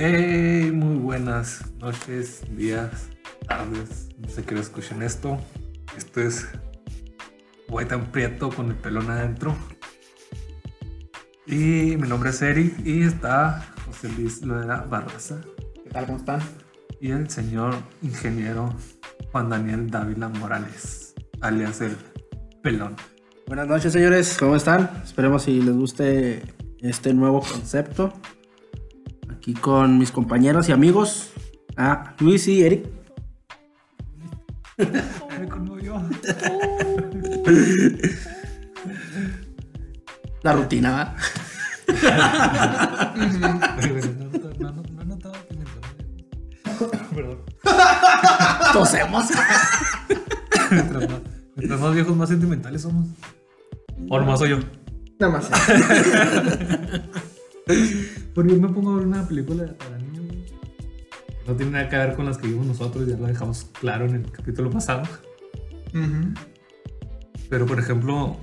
Hey, 0.00 0.70
muy 0.72 0.94
buenas 0.94 1.72
noches, 1.80 2.42
días, 2.56 3.08
tardes. 3.48 4.10
No 4.16 4.28
sé 4.28 4.44
qué 4.44 4.54
hora 4.54 4.60
escuchen 4.60 5.02
esto. 5.02 5.40
Esto 5.96 6.20
es 6.20 6.46
Güey 7.68 7.88
tan 7.88 8.06
prieto 8.12 8.48
con 8.48 8.68
el 8.68 8.76
pelón 8.76 9.10
adentro. 9.10 9.56
Y 11.48 11.96
mi 11.96 12.06
nombre 12.06 12.30
es 12.30 12.40
Eric 12.42 12.78
y 12.86 13.02
está 13.02 13.74
José 13.86 14.08
Luis 14.10 14.40
Loera 14.42 14.82
Barraza 14.82 15.40
¿Qué 15.82 15.90
tal? 15.90 16.06
¿Cómo 16.06 16.18
están? 16.18 16.42
y 17.00 17.10
el 17.10 17.28
señor 17.28 17.74
ingeniero 18.00 18.72
Juan 19.32 19.50
Daniel 19.50 19.90
Dávila 19.90 20.28
Morales, 20.28 21.12
alias 21.40 21.80
el 21.80 21.96
pelón. 22.62 22.94
Buenas 23.48 23.66
noches, 23.66 23.92
señores. 23.92 24.36
¿Cómo 24.38 24.54
están? 24.54 25.02
Esperemos 25.02 25.42
si 25.42 25.60
les 25.60 25.74
guste 25.74 26.44
este 26.82 27.12
nuevo 27.14 27.40
concepto. 27.40 28.12
Aquí 29.48 29.54
con 29.54 29.96
mis 29.96 30.12
compañeros 30.12 30.68
y 30.68 30.72
amigos, 30.72 31.30
a 31.74 32.14
Luis 32.18 32.46
y 32.48 32.62
Eric. 32.64 32.86
La 40.42 40.52
rutina, 40.52 40.90
¿va? 40.90 41.16
No, 44.58 44.70
no, 44.70 44.82
no 44.82 45.04
notaba 45.06 45.38
que 45.48 45.54
me 45.54 45.62
entonaba. 45.62 45.94
Perdón. 47.14 47.38
Tosemos. 48.74 49.28
Mientras 50.70 51.08
más, 51.08 51.20
mientras 51.56 51.80
más 51.80 51.94
viejos, 51.94 52.14
más 52.14 52.28
sentimentales 52.28 52.82
somos. 52.82 53.06
O 54.10 54.20
nomás 54.20 54.40
soy 54.40 54.50
yo. 54.50 54.58
Nada 55.18 55.32
más. 55.32 55.50
Porque 58.38 58.54
yo 58.54 58.60
me 58.60 58.68
pongo 58.68 58.92
a 58.92 58.96
ver 58.98 59.06
una 59.08 59.26
película 59.26 59.64
para 59.76 59.98
niños. 59.98 60.52
No 61.44 61.54
tiene 61.56 61.72
nada 61.72 61.88
que 61.88 61.96
ver 61.96 62.14
con 62.14 62.24
las 62.26 62.38
que 62.38 62.46
vimos 62.46 62.66
nosotros, 62.68 63.04
ya 63.08 63.16
lo 63.16 63.26
dejamos 63.26 63.66
claro 63.80 64.06
en 64.06 64.14
el 64.14 64.30
capítulo 64.30 64.70
pasado. 64.70 65.02
Ujú. 65.92 66.34
Pero 67.50 67.66
por 67.66 67.80
ejemplo, 67.80 68.36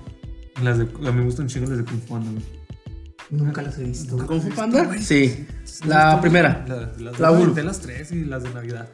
las 0.62 0.80
de, 0.80 0.84
a 0.84 1.12
mí 1.14 1.20
me 1.20 1.24
gustan 1.24 1.48
chingos 1.48 1.70
las 1.70 1.78
de 1.78 1.86
Kung 1.86 2.02
Fu 2.02 2.08
Panda. 2.14 2.30
güey. 2.32 2.44
Nunca 3.30 3.62
las 3.62 3.78
he 3.78 3.86
visto. 3.86 4.18
¿Kung 4.28 4.42
Fu 4.42 4.50
Panda? 4.50 4.98
Sí. 5.00 5.48
La 5.86 6.20
primera. 6.20 6.66
La, 6.68 6.76
las 7.00 7.18
La 7.20 7.32
de, 7.32 7.64
las 7.64 7.80
tres 7.80 8.12
y 8.12 8.26
las 8.26 8.44
de 8.44 8.50
Navidad. 8.54 8.90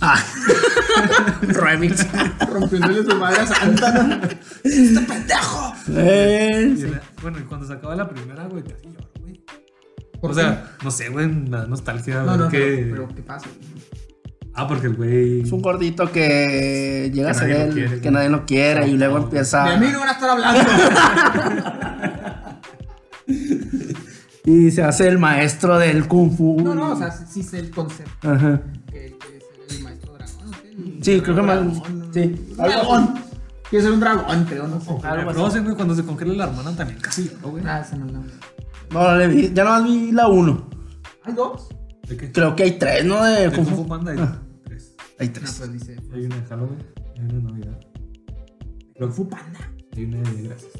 Ah. 0.00 0.22
Remix. 1.42 2.06
Rompiéndole 2.48 3.02
su 3.02 3.16
madre 3.16 3.40
a 3.40 3.46
Santa. 3.46 4.20
¡Este 4.62 5.00
pendejo! 5.00 5.72
Eh, 5.88 6.72
Y 6.72 6.76
sí. 6.82 6.86
la- 6.88 7.02
bueno, 7.20 7.38
y 7.40 7.42
cuando 7.42 7.66
se 7.66 7.72
acaba 7.72 7.96
la 7.96 8.08
primera, 8.08 8.44
güey, 8.46 8.62
casi 8.62 8.84
lloro, 8.84 8.92
güey. 8.92 8.94
¿Por 8.94 8.95
O 10.26 10.28
qué? 10.28 10.34
sea, 10.34 10.76
no 10.84 10.90
sé, 10.90 11.08
güey, 11.08 11.30
la 11.48 11.66
nostalgia. 11.66 12.22
no, 12.22 12.36
no, 12.36 12.48
que... 12.48 12.58
pero, 12.90 13.04
pero 13.06 13.14
¿qué 13.16 13.22
pasa? 13.22 13.46
Ah, 14.58 14.66
porque 14.66 14.86
el 14.86 14.94
güey. 14.94 15.42
Es 15.42 15.52
un 15.52 15.60
gordito 15.60 16.10
que 16.10 17.10
llega 17.12 17.30
Que 17.30 17.30
a 17.30 17.34
ser 17.34 17.48
nadie 17.50 17.58
lo 17.58 17.64
él, 17.68 17.74
quiere, 17.74 18.00
que 18.00 18.10
¿no? 18.10 18.16
nadie 18.18 18.28
lo 18.30 18.46
quiere 18.46 18.88
y 18.88 18.96
luego 18.96 19.18
empieza. 19.18 19.64
De 19.68 19.76
mí 19.78 19.88
no 19.92 20.00
van 20.00 20.08
a 20.08 20.12
estar 20.12 20.30
hablando. 20.30 20.70
Y 24.44 24.70
se 24.70 24.82
hace 24.84 25.08
el 25.08 25.18
maestro 25.18 25.76
del 25.76 26.06
Kung 26.06 26.36
Fu. 26.36 26.60
No, 26.62 26.72
no, 26.72 26.92
o 26.92 26.96
sea, 26.96 27.10
sí, 27.10 27.24
sí 27.28 27.42
sé 27.42 27.58
el 27.58 27.70
concepto. 27.72 28.30
Ajá. 28.30 28.60
Que 28.92 29.16
quiere 29.18 29.40
ser 29.40 29.76
el 29.78 29.82
maestro 29.82 30.12
dragón. 30.12 30.50
¿no? 30.50 30.84
El 30.96 31.04
Sí, 31.04 31.20
creo 31.20 31.34
que 31.34 31.42
más. 31.42 31.56
dragón, 31.56 31.98
¿no? 31.98 32.12
Sí. 32.14 32.54
Dragón. 32.56 33.14
Quiere 33.70 33.84
ser 33.84 33.92
un 33.92 34.00
dragón, 34.00 34.44
creo, 34.44 34.68
no 34.68 34.80
sé. 34.80 34.90
Algo 35.06 35.30
así. 35.46 35.58
Sí, 35.58 35.64
güey, 35.64 35.74
cuando 35.74 35.94
se 35.94 36.04
congela 36.04 36.34
la 36.34 36.44
hermana 36.44 36.76
también 36.76 37.00
casi 37.00 37.28
lloró, 37.28 37.50
güey. 37.50 37.64
Ah, 37.66 37.80
esa 37.80 37.96
no 37.96 38.06
la 38.06 38.12
No, 38.12 38.28
no 38.90 39.16
le 39.16 39.26
vi. 39.28 39.52
Ya 39.52 39.64
no 39.64 39.82
vi 39.84 40.12
la 40.12 40.28
1. 40.28 40.70
¿Hay 41.24 41.32
dos? 41.34 41.68
¿De 42.08 42.16
qué? 42.16 42.30
Creo 42.30 42.54
que 42.54 42.62
hay 42.62 42.78
tres, 42.78 43.04
¿no? 43.04 43.22
De 43.24 43.48
De 43.48 43.52
Kung 43.56 43.64
Kung 43.66 43.76
Fu. 43.76 43.88
Panda 43.88 44.12
hay 44.12 44.18
Ah. 44.20 44.38
tres. 44.64 44.94
Hay 45.18 45.26
No, 45.28 45.32
tres. 45.34 45.54
pues 45.58 45.72
dice. 45.72 45.96
Hay 46.14 46.26
una 46.26 46.36
de 46.36 46.42
Halloween, 46.46 46.84
hay 47.16 47.22
una 47.24 47.32
de 47.34 47.42
Navidad. 47.42 47.80
Kung 48.98 49.12
Fu 49.12 49.28
Panda. 49.28 49.72
Hay 49.96 50.04
una 50.04 50.30
de 50.30 50.42
Gracias. 50.42 50.72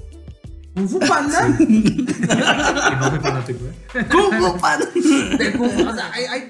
¿Kung 0.75 0.89
Fu 0.89 0.99
Panda? 1.01 1.49
Y 1.59 2.07
no 3.01 3.11
soy 3.11 3.19
fanático, 3.21 3.59
¿eh? 3.65 4.07
Kung 4.11 4.33
Fu 4.39 4.61
Panda. 4.61 4.87
De 5.39 5.53
Kung 5.57 5.71
Fu, 5.71 5.89
o 5.89 5.95
sea, 5.95 6.13
hay, 6.13 6.25
hay. 6.27 6.49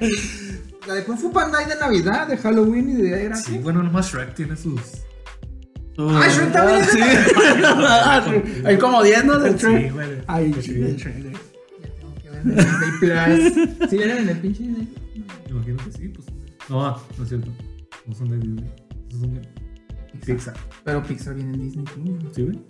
La 0.87 0.95
de 0.95 1.05
Kung 1.05 1.17
Fu 1.19 1.33
Panda 1.33 1.59
hay 1.59 1.67
de 1.67 1.77
Navidad, 1.77 2.29
de 2.29 2.37
Halloween 2.37 2.91
y 2.91 2.95
de 2.95 3.25
Gracia. 3.25 3.55
Sí, 3.55 3.59
bueno, 3.59 3.83
nomás 3.83 4.11
Shrek 4.13 4.35
tiene 4.35 4.57
sus. 4.57 4.81
Ah, 5.99 6.29
Shrek 6.29 6.53
también 6.53 6.83
Ah, 7.65 8.23
sí. 8.25 8.63
Hay 8.65 8.79
como 8.79 9.03
10, 9.03 9.25
¿no? 9.25 9.39
Del 9.39 9.59
Sí, 9.59 9.67
Shrek. 9.67 9.93
güey. 9.95 10.09
Ay, 10.27 10.53
Sí, 10.55 10.63
sí, 10.63 10.73
del 10.75 10.97
Shrek. 10.97 11.25
Ya 11.25 11.89
tengo 11.99 12.15
que 12.21 12.31
ver 12.31 12.45
Disney 12.45 13.69
Plus. 13.79 13.91
¿Sí 13.91 13.97
vienen 13.97 14.19
en 14.19 14.29
el 14.29 14.39
pinche 14.39 14.63
Disney? 14.65 14.95
Imagino 15.49 15.77
que 15.79 15.93
sí, 15.93 16.09
pues. 16.09 16.27
No, 16.69 16.83
no 17.17 17.23
es 17.23 17.29
cierto. 17.29 17.51
No 18.07 18.15
son 18.15 18.29
de 18.31 18.39
Disney. 18.39 18.71
Son 19.11 19.35
de 19.35 19.43
Pixar. 20.27 20.55
Pero 20.85 21.03
Pixar 21.03 21.35
viene 21.35 21.55
en 21.55 21.61
Disney. 21.61 21.85
¿Sí, 22.33 22.43
güey? 22.43 22.61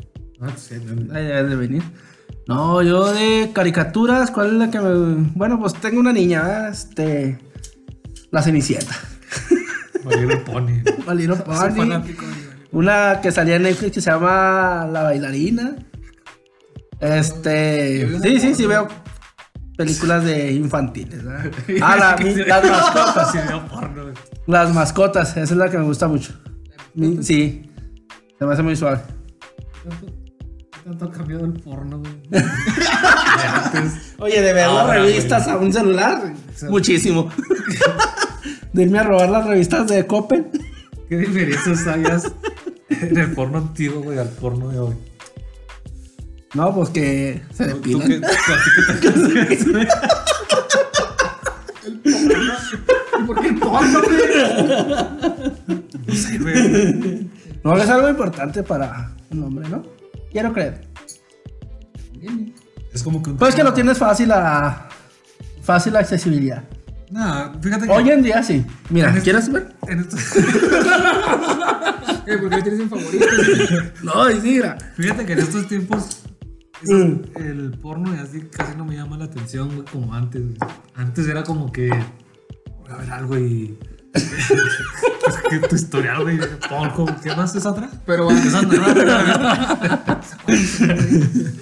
Ah, 0.40 0.50
sí, 0.56 0.74
debe 0.76 1.44
de 1.48 1.56
venir. 1.56 1.82
No, 2.46 2.80
yo 2.82 3.12
de 3.12 3.50
caricaturas, 3.52 4.30
¿cuál 4.30 4.48
es 4.48 4.52
la 4.54 4.70
que 4.70 4.78
me. 4.78 5.30
Bueno, 5.34 5.58
pues 5.58 5.74
tengo 5.74 5.98
una 5.98 6.12
niña, 6.12 6.68
este. 6.68 7.38
La 8.30 8.42
Cenicienta. 8.42 8.94
Little 10.04 10.36
Pony. 10.38 10.82
Soy 11.06 11.72
Pony. 11.72 12.02
Una 12.72 13.20
que 13.22 13.30
salía 13.32 13.56
en 13.56 13.62
Netflix 13.62 13.92
que 13.92 14.00
se 14.00 14.10
llama 14.10 14.86
La 14.92 15.02
Bailarina. 15.04 15.76
Este. 17.00 18.08
Sí, 18.22 18.40
sí, 18.40 18.54
sí, 18.54 18.66
veo 18.66 18.88
películas 19.76 20.24
de 20.24 20.52
infantiles. 20.52 21.24
¿verdad? 21.24 21.50
Ah, 21.82 21.96
la- 21.96 22.16
mi- 22.24 22.34
las 22.34 22.64
mascotas. 22.64 23.34
Las 24.46 24.74
mascotas, 24.74 25.30
esa 25.36 25.40
es 25.42 25.50
la 25.52 25.68
que 25.70 25.78
me 25.78 25.84
gusta 25.84 26.08
mucho. 26.08 26.32
Mi- 26.94 27.22
Sí, 27.22 27.70
se 28.38 28.44
me 28.46 28.52
hace 28.52 28.62
muy 28.62 28.76
suave. 28.76 29.00
¿Tanto, 30.84 31.04
ha 31.06 31.10
cambiado 31.10 31.44
el 31.44 31.52
porno, 31.52 31.98
güey? 31.98 32.12
Oye, 34.18 34.40
de 34.40 34.52
ver 34.52 34.68
las 34.68 34.88
revistas 34.88 35.48
a 35.48 35.56
un 35.56 35.72
celular, 35.72 36.32
muchísimo. 36.70 37.30
de 38.72 38.82
irme 38.82 38.98
a 39.00 39.02
robar 39.02 39.28
las 39.28 39.46
revistas 39.46 39.86
de 39.88 40.06
Coppel. 40.06 40.46
¿Qué 41.08 41.18
diferencias 41.18 41.86
hayas 41.86 42.32
en 42.90 43.16
el 43.16 43.32
porno 43.32 43.58
antiguo, 43.58 44.02
güey, 44.02 44.18
al 44.18 44.28
porno 44.28 44.68
de 44.68 44.78
hoy? 44.78 44.94
No, 46.54 46.74
pues 46.74 46.88
que 46.90 47.42
se 47.52 47.66
¿Tú 47.66 47.74
depilan. 47.76 48.08
qué, 48.08 48.20
tú 48.20 48.26
ti 48.26 49.46
qué 49.48 49.56
te 49.56 49.88
¿Y 53.18 53.24
por 53.26 53.40
qué 53.40 53.48
el 53.48 53.58
porno, 53.58 54.02
güey? 54.02 54.18
No 56.06 56.14
sé, 56.14 56.38
güey. 56.38 57.30
No, 57.64 57.76
es 57.76 57.88
algo 57.88 58.08
importante 58.08 58.62
para 58.62 59.10
un 59.30 59.42
hombre, 59.42 59.68
¿no? 59.68 59.82
Quiero 60.30 60.52
creer. 60.52 60.86
Es 62.92 63.02
como 63.02 63.22
que 63.22 63.30
un. 63.30 63.36
Pues 63.36 63.54
que 63.54 63.64
lo 63.64 63.74
tienes 63.74 63.98
fácil 63.98 64.32
a. 64.32 64.88
Fácil 65.62 65.94
la 65.94 66.00
accesibilidad. 66.00 66.64
Nah, 67.10 67.52
fíjate 67.60 67.86
que. 67.86 67.92
Hoy 67.92 68.10
en 68.10 68.22
día 68.22 68.42
sí. 68.42 68.64
Mira, 68.90 69.10
en 69.10 69.16
este- 69.16 69.24
¿quieres 69.24 69.50
ver? 69.52 69.74
En 69.88 70.00
estos, 70.00 70.20
Eh, 72.26 72.38
¿Por 72.38 72.50
qué 72.50 72.62
tienes 72.62 72.80
en 72.80 72.90
favorito? 72.90 73.24
No, 74.02 74.28
y 74.30 74.34
sí, 74.40 74.50
mira. 74.54 74.76
fíjate 74.96 75.24
que 75.26 75.32
en 75.34 75.38
estos 75.38 75.68
tiempos. 75.68 76.22
esos- 76.82 77.18
el 77.36 77.70
porno 77.80 78.14
y 78.14 78.18
así 78.18 78.40
casi 78.50 78.76
no 78.76 78.84
me 78.84 78.96
llama 78.96 79.16
la 79.18 79.26
atención, 79.26 79.68
güey, 79.74 79.84
como 79.84 80.12
antes. 80.14 80.42
güey. 80.42 80.56
Antes 80.96 81.28
era 81.28 81.44
como 81.44 81.70
que. 81.70 81.88
Voy 81.88 82.90
a 82.90 82.96
ver 82.96 83.10
algo 83.12 83.38
y. 83.38 83.78
es 84.14 84.24
que 85.50 85.58
tu 85.60 85.76
historial, 85.76 86.22
güey. 86.24 86.38
¿Qué 87.22 87.36
más 87.36 87.54
es 87.54 87.64
otra? 87.66 87.88
Pero 88.04 88.28
Esa 88.30 88.62
no 88.62 88.72
era 88.72 88.92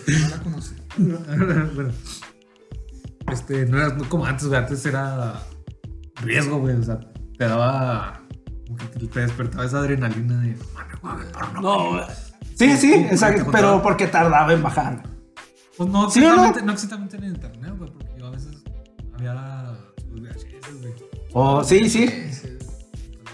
no 0.06 0.28
la 0.28 0.38
conocí. 0.42 0.74
bueno, 0.96 1.90
este, 3.32 3.66
no 3.66 3.78
era 3.78 3.88
no 3.94 4.08
como 4.08 4.24
antes, 4.26 4.46
güey. 4.46 4.58
Antes 4.60 4.84
era 4.86 5.40
riesgo, 6.22 6.58
güey. 6.58 6.76
O 6.76 6.82
sea, 6.82 7.00
te 7.38 7.44
daba. 7.46 8.20
Como 8.66 8.78
que 8.78 8.86
te, 9.06 9.20
despertaba 9.20 9.64
esa 9.64 9.78
adrenalina 9.78 10.40
de. 10.40 10.56
Porno". 11.00 11.60
No, 11.60 12.06
sí, 12.56 12.76
sí, 12.76 12.94
exacto. 12.94 13.50
Pero 13.52 13.82
porque 13.82 14.06
tardaba 14.06 14.52
en 14.52 14.62
bajar. 14.62 15.02
Pues 15.76 15.88
no, 15.90 16.08
¿Sí 16.10 16.20
o 16.20 16.28
no? 16.28 16.34
exactamente, 16.34 16.62
no 16.66 16.72
exactamente 16.72 17.16
en 17.16 17.24
internet, 17.24 17.74
güey. 17.76 17.90
Porque 17.92 18.14
yo 18.18 18.26
a 18.26 18.30
veces 18.30 18.62
había 19.14 19.34
los 20.10 20.20
VHS, 20.22 20.80
güey. 20.80 20.94
Oh, 21.32 21.64
sí, 21.64 21.88
sí. 21.90 22.06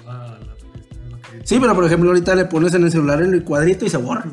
La, 0.06 0.12
la, 0.14 0.25
la, 0.28 0.38
la 0.38 1.19
que- 1.19 1.46
Sí, 1.46 1.58
pero 1.60 1.75
por 1.75 1.84
ejemplo, 1.84 2.08
ahorita 2.08 2.34
le 2.34 2.46
pones 2.46 2.72
en 2.75 2.84
el 2.84 2.90
celular 2.90 3.20
el 3.20 3.44
cuadrito 3.44 3.84
y 3.84 3.90
se 3.90 3.98
borra. 3.98 4.25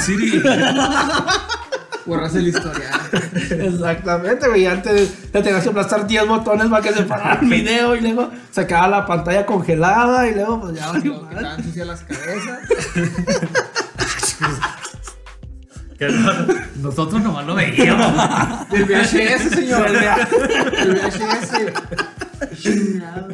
Siri. 0.00 0.42
Borras 2.06 2.34
el 2.34 2.48
historial. 2.48 3.00
Exactamente, 3.50 4.48
güey. 4.48 4.66
Antes 4.66 5.12
le 5.32 5.42
tenías 5.42 5.62
que 5.62 5.68
aplastar 5.70 6.06
10 6.06 6.26
botones 6.28 6.68
para 6.68 6.82
que 6.82 6.92
se 6.92 7.02
parara 7.02 7.40
el 7.40 7.48
video 7.48 7.96
y 7.96 8.00
luego 8.00 8.30
se 8.50 8.66
quedaba 8.66 8.88
la 8.88 9.06
pantalla 9.06 9.44
congelada 9.44 10.28
y 10.28 10.34
luego 10.34 10.60
pues 10.60 10.74
ya 10.78 10.92
valió 10.92 11.28
estaban 11.30 11.64
sucias 11.64 11.86
las 11.86 12.00
cabezas. 12.02 12.58
Que 15.98 16.08
no- 16.08 16.32
nosotros 16.82 17.22
nomás 17.22 17.46
lo 17.46 17.54
veíamos. 17.54 18.68
Del 18.68 18.84
VHS, 18.84 19.50
señor. 19.54 19.86
El 19.86 20.94
VHS. 20.96 22.60
Chingado. 22.60 23.28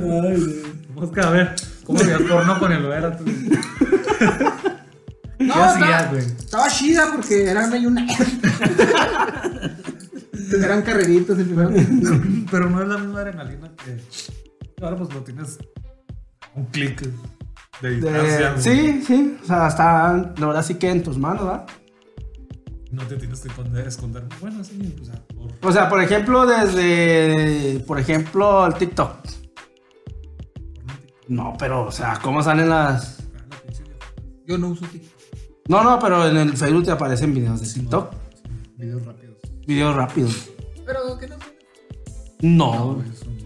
Busca 0.95 1.27
a 1.27 1.31
ver 1.31 1.55
cómo 1.87 2.01
veías 2.01 2.21
porno 2.21 2.59
con 2.59 2.71
el 2.73 2.83
Vera. 2.83 3.17
No, 5.39 5.55
¿Qué 5.55 5.61
hacías, 5.63 5.75
estaba, 5.91 6.07
güey? 6.11 6.23
estaba 6.27 6.69
chida 6.69 7.07
porque 7.15 7.47
eran 7.47 7.71
medio 7.71 7.89
una. 7.89 8.07
Eran 10.53 10.83
carreritos 10.83 11.39
el 11.39 11.47
primero. 11.47 11.71
Pero 12.51 12.71
no 12.71 12.83
es 12.83 12.89
la 12.89 12.99
misma 12.99 13.21
adrenalina 13.21 13.73
que. 13.85 14.01
Ahora 14.83 14.97
pues 14.97 15.13
lo 15.15 15.21
tienes 15.23 15.59
un 16.55 16.65
clic 16.67 17.03
de 17.83 17.91
distancia. 17.91 18.55
De- 18.55 18.63
sí, 18.63 19.03
sí. 19.07 19.37
O 19.43 19.47
sea, 19.47 19.69
está. 19.69 20.33
La 20.39 20.47
verdad 20.47 20.63
sí 20.65 20.75
que 20.75 20.91
en 20.91 21.03
tus 21.03 21.19
manos, 21.19 21.45
¿verdad? 21.45 21.67
No 22.91 23.03
te 23.07 23.17
tienes 23.17 23.41
que 23.41 23.49
esconder. 23.49 23.87
esconder. 23.87 24.25
Bueno, 24.41 24.65
sí, 24.65 24.97
o 25.01 25.05
sea, 25.05 25.23
por. 25.27 25.69
O 25.69 25.73
sea, 25.73 25.89
por 25.89 26.03
ejemplo, 26.03 26.47
desde. 26.47 27.81
Por 27.87 27.99
ejemplo, 28.01 28.67
el 28.67 28.75
TikTok. 28.75 29.17
No, 31.29 31.55
pero, 31.59 31.87
o 31.87 31.93
sea, 31.93 32.19
¿cómo 32.23 32.43
salen 32.43 32.69
las.? 32.69 33.19
Yo 34.47 34.59
no 34.59 34.69
uso 34.69 34.85
TikTok. 34.87 35.11
No, 35.69 35.85
no, 35.85 35.99
pero 36.01 36.27
en 36.27 36.37
el 36.37 36.57
Facebook 36.57 36.85
te 36.87 36.91
aparecen 36.91 37.33
videos 37.33 37.61
de 37.61 37.73
TikTok. 37.81 38.13
Videos 38.77 39.07
rápidos. 39.07 39.30
Videos 39.71 39.95
rápidos. 39.95 40.51
Pero 40.85 41.17
que 41.17 41.29
no 41.29 41.37
No. 42.43 43.01
es 43.13 43.23
un 43.23 43.39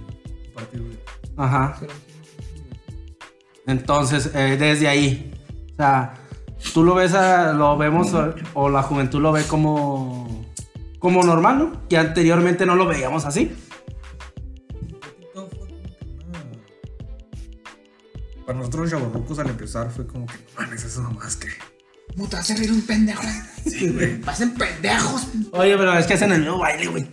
partido 0.54 0.84
de. 0.88 0.98
Ajá. 1.36 1.78
Entonces, 3.66 4.30
eh, 4.34 4.56
desde 4.58 4.88
ahí. 4.88 5.34
O 5.74 5.76
sea, 5.76 6.14
tú 6.72 6.82
lo 6.82 6.94
ves, 6.94 7.12
a- 7.12 7.52
lo 7.52 7.76
vemos, 7.76 8.14
o, 8.14 8.34
o 8.54 8.70
la 8.70 8.82
juventud 8.82 9.20
lo 9.20 9.32
ve 9.32 9.42
como. 9.44 10.46
Como 10.98 11.22
normal, 11.22 11.58
¿no? 11.58 11.88
Que 11.90 11.98
anteriormente 11.98 12.64
no 12.64 12.74
lo 12.74 12.86
veíamos 12.86 13.26
así. 13.26 13.54
Para 18.46 18.58
nosotros 18.58 18.90
los 18.90 18.92
al 19.38 19.50
empezar 19.50 19.90
fue 19.90 20.06
como 20.06 20.24
que, 20.24 20.34
mames, 20.58 20.84
eso 20.84 21.02
nomás 21.02 21.36
que. 21.36 21.48
¿Cómo 22.16 22.28
te 22.28 22.37
vas 22.37 22.50
a 22.50 22.55
reír 22.56 22.70
un 22.72 22.82
pendejo? 22.82 23.22
Sí, 23.64 23.88
güey. 23.88 24.20
Pasen 24.20 24.55
pendejos. 24.55 25.26
Oye, 25.52 25.76
pero 25.76 25.94
es 25.99 26.06
que 26.06 26.14
hacen 26.14 26.32
el 26.32 26.40
mismo 26.43 26.58
baile, 26.58 26.87
güey. 26.87 27.06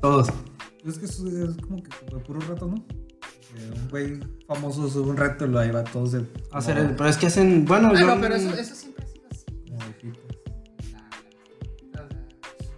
Todos. 0.00 0.28
Es 0.86 0.98
que 0.98 1.04
eso 1.06 1.26
es 1.26 1.56
como 1.56 1.82
que 1.82 1.90
de 2.14 2.20
puro 2.22 2.40
reto, 2.40 2.66
¿no? 2.66 2.76
Que 2.86 3.70
un 3.80 3.88
güey 3.88 4.20
famoso 4.46 4.88
sube 4.88 5.10
un 5.10 5.16
reto 5.16 5.46
y 5.46 5.48
lo 5.48 5.58
ahí 5.58 5.70
va 5.70 5.82
todos 5.84 6.12
de. 6.12 6.24
Hacer 6.52 6.78
el- 6.78 6.94
pero 6.96 7.08
es 7.08 7.16
que 7.16 7.26
hacen. 7.26 7.64
Bueno, 7.64 7.92
yo. 7.94 8.06
Bueno, 8.06 8.20
pero 8.20 8.34
eso, 8.36 8.54
eso 8.54 8.74
siempre 8.74 9.04
ha 9.04 9.08
sido 9.08 9.24
así. 9.30 9.44
Como 9.68 9.78
de 9.84 9.90
hippie. 9.90 10.12
O 10.78 10.82
sea, 11.92 12.08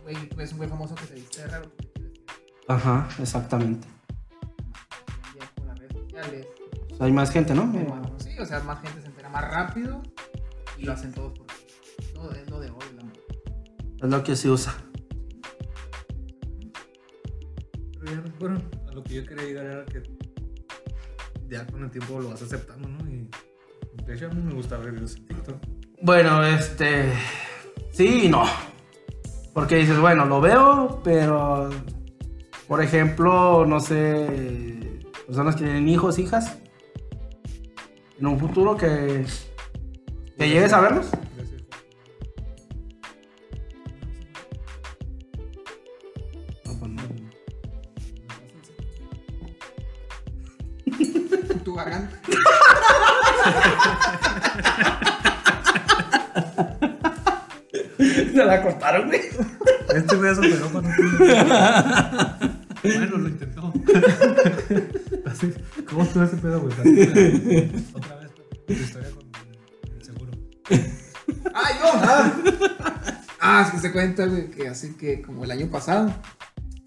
güey, 0.05 0.29
tú 0.29 0.37
ves 0.37 0.53
un 0.53 0.57
güey 0.59 0.69
famoso 0.71 0.95
que 0.95 1.07
se 1.07 1.15
viste 1.15 1.47
raro. 1.47 1.71
porque 1.77 1.93
te 2.01 2.01
quieres 2.01 2.25
Ajá, 2.69 3.09
exactamente. 3.21 3.87
ya 5.39 5.51
por 5.55 5.67
las 5.67 5.79
redes 5.79 5.93
sociales. 5.93 6.47
O 6.93 6.97
sea, 6.97 7.07
hay 7.07 7.13
más 7.13 7.31
gente, 7.31 7.55
¿no? 7.55 7.73
Sí, 8.19 8.31
o 8.41 8.47
sea, 8.47 8.61
más 8.61 8.81
gente 8.83 9.01
se 9.03 9.07
entera 9.09 9.29
más 9.29 9.45
rápido 9.51 10.03
y 10.79 10.85
lo 10.85 10.93
hacen 10.93 11.13
todos 11.13 11.33
porque 11.37 11.55
es 12.33 12.51
lo 12.51 12.61
de 12.61 12.71
hoy, 12.71 12.85
la. 12.97 14.05
Es 14.05 14.11
lo 14.11 14.23
que 14.23 14.37
se 14.37 14.51
usa. 14.51 14.75
Pero 18.01 18.13
ya, 18.13 18.25
bueno, 18.39 18.61
a 18.89 18.93
lo 18.93 19.03
que 19.03 19.15
yo 19.15 19.27
quería 19.27 19.45
llegar 19.45 19.67
era 19.67 19.85
que 19.85 20.03
ya 21.49 21.67
con 21.67 21.83
el 21.83 21.91
tiempo 21.91 22.21
lo 22.21 22.31
vas 22.31 22.43
aceptando, 22.43 22.89
¿no? 22.89 22.99
Y 23.11 23.29
de 24.05 24.15
hecho 24.15 24.27
a 24.27 24.31
mí 24.31 24.43
me 24.43 24.55
gusta 24.55 24.77
ver 24.79 24.93
videos 24.93 25.17
en 25.17 25.27
TikTok. 25.27 25.57
Bueno, 26.03 26.45
este. 26.45 27.13
Sí 27.91 28.27
y 28.27 28.29
no. 28.29 28.45
Porque 29.53 29.77
dices, 29.77 29.99
bueno, 29.99 30.25
lo 30.25 30.41
veo, 30.41 31.01
pero. 31.03 31.71
Por 32.67 32.83
ejemplo, 32.83 33.67
no 33.67 33.81
sé. 33.81 35.01
Personas 35.27 35.57
que 35.57 35.65
tienen 35.65 35.89
hijos, 35.89 36.19
hijas. 36.19 36.59
En 38.19 38.27
un 38.27 38.39
futuro 38.39 38.77
que. 38.77 39.25
Que 40.37 40.49
llegues 40.49 40.73
a 40.73 40.81
verlos. 40.81 41.11
Garganta. 51.79 52.17
Se 57.99 58.45
la 58.45 58.63
cortaron, 58.63 59.09
güey. 59.09 59.21
Este 59.95 60.17
güey 60.17 60.35
se 60.35 60.41
operó 60.41 60.71
cuando 60.71 60.91
Bueno, 62.83 63.19
lo 63.19 63.29
intentó. 63.29 63.73
Así, 65.27 65.53
¿Cómo 65.89 66.03
estuvo 66.05 66.25
ese 66.25 66.37
pedo, 66.37 66.61
güey? 66.61 66.73
Otra 67.95 68.17
vez, 68.17 68.31
tu 68.67 68.73
historia 68.73 69.09
con 69.11 69.25
el 69.97 70.05
seguro. 70.05 70.33
¡Ah, 71.55 71.71
yo! 71.81 71.91
Ah, 71.95 72.33
Ah, 73.41 73.63
es 73.67 73.71
que 73.73 73.79
se 73.79 73.93
cuenta, 73.93 74.27
güey, 74.27 74.51
que 74.51 74.69
así 74.69 74.95
que 74.95 75.23
como 75.23 75.45
el 75.45 75.51
año 75.53 75.69
pasado 75.71 76.13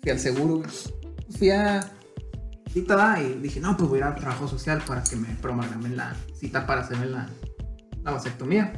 fui 0.01 0.11
al 0.11 0.19
seguro, 0.19 0.57
güey. 0.57 0.69
Fui 1.37 1.49
a 1.49 1.79
cita 2.71 2.95
¿va? 2.95 3.21
y 3.21 3.33
dije, 3.41 3.59
no, 3.59 3.75
pues 3.77 3.89
voy 3.89 3.97
a 3.97 3.99
ir 3.99 4.03
al 4.05 4.15
trabajo 4.15 4.47
social 4.47 4.81
para 4.85 5.03
que 5.03 5.15
me 5.15 5.27
programen 5.35 5.95
la 5.97 6.15
cita 6.35 6.65
para 6.65 6.81
hacerme 6.81 7.07
la, 7.07 7.29
la 8.03 8.11
vasectomía. 8.11 8.73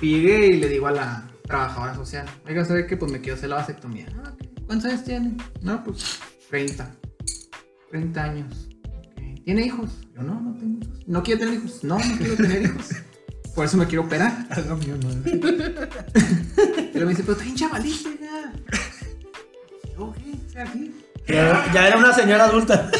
Y 0.00 0.20
llegué 0.20 0.46
y 0.48 0.60
le 0.60 0.68
digo 0.68 0.86
a 0.86 0.92
la 0.92 1.28
trabajadora 1.42 1.94
social, 1.94 2.26
oiga, 2.46 2.64
¿sabe 2.64 2.86
qué? 2.86 2.96
Pues 2.96 3.10
me 3.10 3.20
quiero 3.20 3.36
hacer 3.36 3.48
la 3.48 3.56
vasectomía. 3.56 4.06
"Ah, 4.24 4.32
ok. 4.34 4.66
¿Cuántos 4.66 4.90
años 4.90 5.04
tiene? 5.04 5.36
No, 5.62 5.82
pues 5.82 6.20
30. 6.50 6.94
30 7.90 8.22
años. 8.22 8.68
"Ok. 8.84 9.42
¿Tiene 9.44 9.62
hijos? 9.66 9.90
Yo 10.14 10.22
no, 10.22 10.40
no 10.40 10.54
tengo 10.56 10.78
hijos. 10.84 10.98
¿No 11.08 11.22
quiere 11.22 11.40
tener 11.40 11.54
hijos? 11.54 11.82
No, 11.84 11.98
no 11.98 12.16
quiero 12.18 12.36
tener 12.36 12.62
hijos. 12.62 12.88
Por 13.54 13.64
eso 13.64 13.76
me 13.76 13.86
quiero 13.86 14.02
operar. 14.04 14.46
Algo 14.50 14.76
mío, 14.76 14.94
no. 15.02 15.08
Luego 15.24 17.06
me 17.06 17.08
dice, 17.08 17.22
pero 17.22 17.32
está 17.32 17.44
bien 17.44 17.56
chavalito 17.56 18.10
ya. 18.20 18.52
Yo, 19.96 20.12
¿qué? 20.12 20.32
O 20.46 20.50
sea, 20.50 20.64
¿qué? 20.72 20.90
Ya, 21.28 21.70
ya 21.72 21.88
era 21.88 21.98
una 21.98 22.12
señora 22.14 22.44
adulta. 22.44 22.90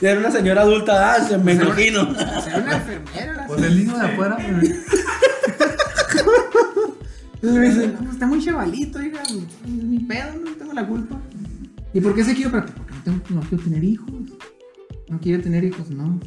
ya 0.00 0.10
era 0.10 0.20
una 0.20 0.30
señora 0.30 0.62
adulta, 0.62 1.14
ah, 1.14 1.20
se 1.26 1.38
me 1.38 1.52
imagino. 1.54 2.02
O 2.10 2.14
sea, 2.42 2.58
una 2.58 2.76
enfermera. 2.76 3.44
Pues 3.46 3.62
el 3.62 3.78
niño 3.78 3.96
de 3.96 4.06
afuera, 4.06 4.36
güey. 4.36 4.74
Y 7.42 7.46
me 7.46 7.60
dice, 7.68 7.88
no, 7.88 7.98
pues 7.98 8.10
está 8.10 8.26
muy 8.26 8.44
chavalito, 8.44 8.98
oiga. 8.98 9.22
Es 9.22 9.70
mi 9.70 10.00
pedo, 10.00 10.34
no 10.44 10.50
tengo 10.52 10.72
la 10.74 10.86
culpa. 10.86 11.18
¿Y 11.94 12.00
por 12.00 12.14
qué 12.14 12.24
se 12.24 12.34
quiere 12.34 12.48
operar? 12.48 12.66
Porque 12.74 12.92
no, 12.92 13.02
tengo, 13.02 13.20
no 13.30 13.40
quiero 13.40 13.64
tener 13.64 13.84
hijos. 13.84 14.10
No 15.08 15.18
quiere 15.20 15.42
tener 15.42 15.64
hijos, 15.64 15.90
no. 15.90 16.04
No, 16.08 16.20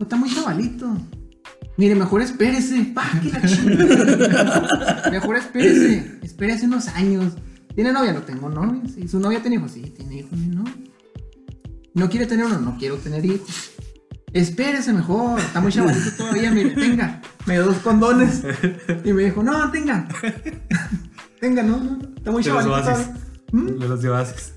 está 0.00 0.16
muy 0.16 0.34
chavalito. 0.34 0.96
Mire, 1.76 1.94
mejor 1.94 2.22
espérese. 2.22 2.82
Pa, 2.94 3.04
que 3.22 3.30
la 3.30 3.42
chingada. 3.46 5.10
Mejor 5.10 5.36
espérese. 5.36 6.18
Espérese 6.22 6.66
unos 6.66 6.88
años. 6.88 7.34
¿Tiene 7.74 7.92
novia? 7.92 8.12
No 8.12 8.22
tengo 8.22 8.48
novia. 8.48 8.82
Sí. 8.92 9.08
¿Su 9.08 9.20
novia 9.20 9.40
tiene 9.40 9.56
hijos? 9.56 9.72
Sí, 9.72 9.82
tiene 9.82 10.16
hijos. 10.16 10.32
No. 10.32 10.64
¿No 11.94 12.08
quiere 12.08 12.26
tener 12.26 12.46
uno? 12.46 12.58
No 12.58 12.76
quiero 12.78 12.96
tener 12.96 13.24
hijos. 13.24 13.72
Espérese 14.32 14.92
mejor. 14.92 15.40
Está 15.40 15.60
muy 15.60 15.72
chavalito 15.72 16.10
todavía. 16.16 16.50
Mire, 16.50 16.70
tenga. 16.70 17.20
Me 17.46 17.54
dio 17.54 17.66
dos 17.66 17.78
condones. 17.78 18.42
Y 19.04 19.12
me 19.12 19.24
dijo, 19.24 19.42
no, 19.42 19.70
tenga. 19.70 20.06
Tenga, 21.40 21.62
no, 21.62 21.98
Está 22.18 22.30
muy 22.30 22.42
los 22.42 22.64
chavalito. 22.64 23.14
¿Mm? 23.52 23.78
De 23.78 23.88
los 23.88 24.02
llevases. 24.02 24.52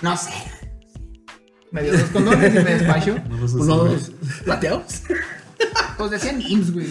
No 0.00 0.16
sé. 0.16 0.30
Me 1.70 1.82
dio 1.82 1.92
dos 1.92 2.04
condones 2.04 2.50
y 2.50 2.58
me 2.58 2.74
despachó. 2.76 3.16
No 3.28 3.36
los 3.36 3.52
Unos 3.54 4.12
plateados. 4.44 5.02
Pues 5.96 6.10
decían 6.10 6.42
IMSS, 6.42 6.72
güey. 6.72 6.88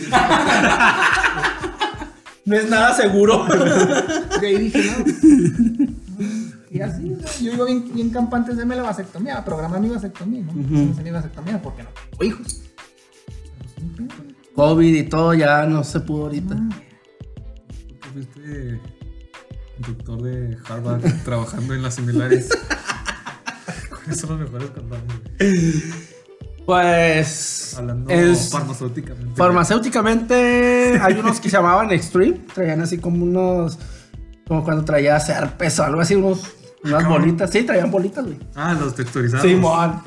No 2.46 2.56
es 2.56 2.70
nada 2.70 2.94
seguro. 2.96 3.46
De 4.42 4.48
ahí 4.48 4.58
dije, 4.58 4.84
no. 4.84 5.94
Y 6.74 6.82
así, 6.82 7.16
yo 7.44 7.54
iba 7.54 7.66
bien, 7.66 7.94
bien 7.94 8.10
campante 8.10 8.56
de 8.56 8.66
la 8.66 8.82
vasectomía, 8.82 9.46
programar 9.46 9.80
mi 9.80 9.90
vasectomía, 9.90 10.42
¿no? 10.42 10.54
Ujú. 10.54 10.92
Hacer 10.92 11.04
mi 11.04 11.12
vasectomía 11.12 11.62
porque 11.62 11.84
no 11.84 11.90
tengo 11.90 12.24
hijos. 12.24 12.62
COVID 14.56 14.96
y 14.96 15.04
todo 15.04 15.36
ya 15.36 15.68
no 15.68 15.84
se 15.84 16.00
pudo 16.00 16.24
ahorita. 16.24 16.56
Fuiste 18.12 18.82
doctor 19.78 20.24
de 20.24 20.58
Harvard 20.68 21.04
trabajando 21.24 21.76
en 21.76 21.84
las 21.84 21.94
similares. 21.94 22.50
¿Cuáles 23.90 24.20
son 24.20 24.32
los 24.32 24.52
mejores 24.52 24.72
güey? 24.74 25.84
Pues. 26.66 27.76
Hablando 27.78 28.10
es- 28.10 28.50
farmacéuticamente. 28.52 29.36
farmacéuticamente 29.36 31.00
hay 31.02 31.14
unos 31.20 31.40
que 31.40 31.50
se 31.50 31.58
llamaban 31.58 31.92
Extreme. 31.92 32.40
Traían 32.54 32.82
así 32.82 32.98
como 32.98 33.24
unos. 33.24 33.78
Como 34.48 34.64
cuando 34.64 34.84
traía 34.84 35.20
serpes 35.20 35.80
o 35.80 35.84
algo 35.84 36.02
así, 36.02 36.16
unos, 36.16 36.42
unas 36.84 37.04
cabrón. 37.04 37.22
bolitas. 37.22 37.50
Sí, 37.50 37.64
traían 37.64 37.90
bolitas, 37.92 38.26
güey. 38.26 38.38
Ah, 38.56 38.76
los 38.80 38.94
texturizados. 38.96 39.46
Sí, 39.46 39.56
mon. 39.56 40.02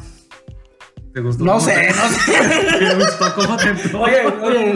¿Te 1.12 1.20
gustó? 1.22 1.44
No 1.44 1.58
sé, 1.60 1.72
te- 1.72 1.88
no 1.88 2.08
sé. 2.08 2.78
¿Te 2.78 2.94
gustó 2.96 3.34
cómo 3.34 3.56
te? 3.56 3.70
Oye, 3.96 4.26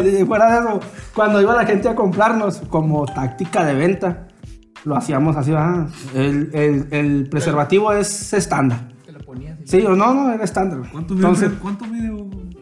oye, 0.00 0.24
fuera 0.26 0.50
de 0.52 0.58
eso, 0.68 0.80
cuando 1.14 1.40
iba 1.42 1.54
la 1.54 1.66
gente 1.66 1.88
a 1.90 1.94
comprarnos, 1.94 2.62
como 2.70 3.04
táctica 3.04 3.64
de 3.66 3.74
venta, 3.74 4.26
lo 4.84 4.96
hacíamos 4.96 5.36
así, 5.36 5.52
ah, 5.54 5.86
el, 6.14 6.50
el- 6.54 6.88
el 6.90 7.28
preservativo 7.28 7.92
es 7.92 8.32
estándar. 8.32 8.88
Ponías. 9.30 9.58
Sí, 9.64 9.78
o 9.86 9.94
no, 9.94 10.12
no, 10.12 10.32
era 10.32 10.42
estándar. 10.44 10.80
¿Cuánto 10.90 11.14
mide, 11.14 11.26
Entonces, 11.26 11.52
¿cuánto 11.62 11.84
mide 11.86 12.10
un, 12.10 12.58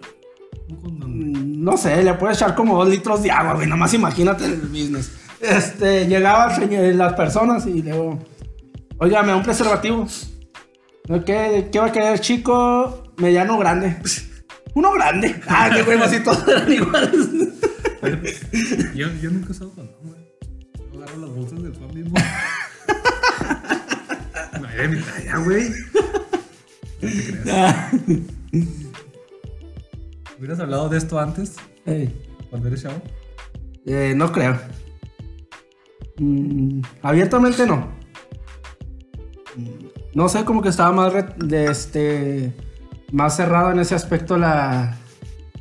un 0.69 0.77
condón? 0.77 1.11
mm, 1.33 1.65
no 1.65 1.77
sé, 1.79 2.03
le 2.03 2.13
puedes 2.15 2.37
echar 2.37 2.55
como 2.55 2.77
dos 2.79 2.89
litros 2.91 3.23
de 3.23 3.31
agua, 3.31 3.55
güey, 3.55 3.67
nomás 3.67 3.95
imagínate 3.95 4.45
el 4.45 4.57
business. 4.61 5.13
Este, 5.41 6.07
llegaban 6.07 6.55
señor- 6.55 6.95
las 6.95 7.15
personas 7.15 7.65
y 7.67 7.81
luego, 7.83 8.19
oiga, 8.99 9.23
me 9.23 9.29
da 9.29 9.37
un 9.37 9.43
preservativo. 9.45 10.07
¿Qué, 11.25 11.69
¿Qué 11.73 11.79
va 11.79 11.87
a 11.87 11.93
querer, 11.93 12.21
chico? 12.21 13.13
Mediano 13.17 13.57
o 13.57 13.59
grande. 13.59 13.97
Uno 14.75 14.93
grande. 14.93 15.41
Ah, 15.49 15.71
qué 15.75 15.83
güey, 15.85 15.99
así 16.03 16.21
todos 16.21 16.47
eran 16.49 16.71
iguales. 16.71 17.29
Yo, 18.95 19.09
yo 19.23 19.31
nunca 19.31 19.49
he 19.49 19.51
usado 19.53 19.71
condón, 19.71 19.95
güey. 20.05 20.21
Yo 20.93 21.03
agarro 21.03 21.19
las 21.21 21.31
bolsas 21.31 21.63
del 21.63 21.73
pan 21.73 21.95
mismo. 21.95 22.15
No, 24.61 24.67
de 24.67 24.89
mi 24.89 25.01
talla, 25.01 25.37
güey. 25.39 25.69
No 27.01 27.09
te 27.09 27.43
creas. 27.43 27.93
¿Hubieras 30.39 30.61
hablado 30.61 30.89
de 30.89 30.99
esto 30.99 31.19
antes? 31.19 31.57
Ey. 31.87 32.15
Cuando 32.51 32.69
eres 32.69 32.83
chavo. 32.83 33.01
Eh, 33.87 34.13
no 34.17 34.31
creo. 34.33 34.59
Mm, 36.19 36.81
abiertamente 37.03 37.67
no. 37.67 37.89
No 40.15 40.29
sé, 40.29 40.45
como 40.45 40.63
que 40.63 40.69
estaba 40.69 40.93
más, 40.93 41.13
re- 41.13 41.35
de 41.39 41.67
este, 41.67 42.53
más 43.13 43.37
cerrado 43.37 43.71
en 43.73 43.79
ese 43.81 43.95
aspecto 43.95 44.37
la, 44.37 44.97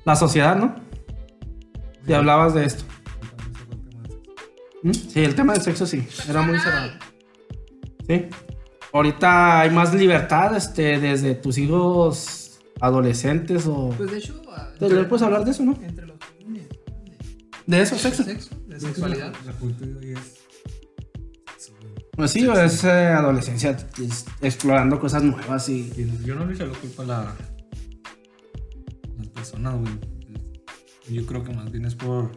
la 0.05 0.15
sociedad, 0.15 0.55
¿no? 0.55 0.75
Si 2.05 2.13
hablabas 2.13 2.53
de 2.53 2.65
esto. 2.65 2.83
¿Mm? 4.83 4.91
Sí, 4.93 5.23
el 5.23 5.35
tema 5.35 5.53
del 5.53 5.61
sexo 5.61 5.85
sí, 5.85 6.07
era 6.29 6.41
muy 6.43 6.57
cerrado. 6.59 6.91
Sí. 8.07 8.25
Ahorita 8.93 9.61
hay 9.61 9.69
más 9.69 9.93
libertad 9.93 10.55
este, 10.55 10.99
desde 10.99 11.35
tus 11.35 11.57
hijos 11.57 12.59
adolescentes 12.79 13.67
o... 13.67 13.93
Pues 13.97 14.11
de 14.11 14.17
hecho, 14.17 14.41
ah, 14.49 14.71
¿Te 14.79 14.89
le 14.89 15.03
puedes 15.03 15.23
hablar 15.23 15.43
de 15.43 15.51
eso, 15.51 15.63
no? 15.63 15.77
entre 15.81 16.05
los 16.05 16.17
jóvenes, 16.17 16.67
De 17.65 17.81
eso, 17.81 17.97
sexo. 17.97 18.23
de 18.23 18.33
sexo, 18.33 18.55
de 18.67 18.79
sexualidad. 18.79 19.33
La 19.45 19.53
juventud 19.53 19.85
de 19.85 19.95
hoy 19.95 20.13
es. 20.13 20.35
Pues 22.15 22.31
sí, 22.31 22.47
es 22.49 22.83
eh, 22.83 22.89
adolescencia, 22.89 23.77
es 24.01 24.25
explorando 24.41 24.99
cosas 24.99 25.21
nuevas 25.21 25.69
y... 25.69 25.93
Y 25.95 26.25
Yo 26.25 26.33
no 26.33 26.45
le 26.45 26.53
echo 26.55 26.65
la 26.65 26.73
culpa 26.73 27.03
a 27.03 27.05
la, 27.05 27.35
las 29.17 29.27
personas, 29.27 29.75
güey. 29.75 29.93
Yo 31.09 31.25
creo 31.25 31.43
que 31.43 31.53
más 31.53 31.71
bien 31.71 31.85
es 31.85 31.93
por, 31.93 32.31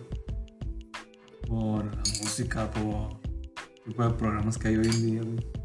por 1.49 1.85
la 1.85 2.03
música, 2.23 2.71
por 2.71 3.21
el 3.65 3.93
tipo 3.93 4.05
de 4.05 4.11
programas 4.11 4.59
que 4.59 4.69
hay 4.69 4.77
hoy 4.77 4.87
en 4.87 5.07
día, 5.07 5.23
güey. 5.23 5.60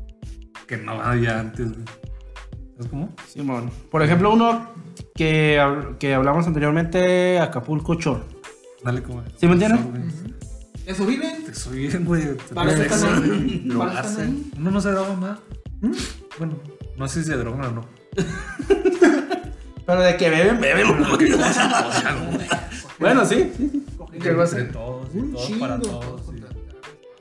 Que 0.67 0.77
no 0.77 0.93
había 1.01 1.39
antes, 1.39 1.71
güey. 1.71 1.85
¿Sabes 2.75 2.89
cómo? 2.89 3.13
Simón. 3.27 3.69
Por 3.89 4.01
ejemplo, 4.03 4.33
uno 4.33 4.67
que, 5.13 5.61
que 5.99 6.13
hablamos 6.13 6.45
anteriormente, 6.47 7.39
Acapulco 7.39 7.95
Chor. 7.95 8.23
Dale 8.83 9.01
como. 9.01 9.23
¿Sí 9.37 9.47
me 9.47 9.53
entiendes? 9.53 9.79
Eso, 10.85 11.03
güey. 11.05 11.19
Eso 11.51 11.69
viven. 11.71 12.05
Güey. 12.05 12.35
Te 12.37 12.53
Para 12.53 12.71
están 12.73 13.23
ahí. 13.23 13.63
drogarse. 13.67 14.09
están 14.09 14.25
ahí. 14.27 14.51
Uno 14.57 14.71
no 14.71 14.81
se 14.81 14.91
droga 14.91 15.13
más. 15.15 15.39
¿Mm? 15.81 15.91
Bueno, 16.37 16.53
no 16.97 17.07
sé 17.07 17.23
si 17.23 17.29
se 17.29 17.37
drogan 17.37 17.65
o 17.65 17.71
no. 17.71 17.85
Pero 19.85 20.01
de 20.01 20.17
que 20.17 20.29
beben, 20.31 20.59
beben. 20.59 20.87
bueno, 22.99 23.23
sí. 23.25 23.51
Cogen 23.97 24.19
¿Qué 24.19 24.31
va 24.33 24.43
a 24.43 24.47
Entre 24.47 24.63
todos, 24.65 25.07
todos 25.11 25.47
chingo. 25.47 25.59
para 25.59 25.79
todos. 25.79 26.21
y 26.35 26.41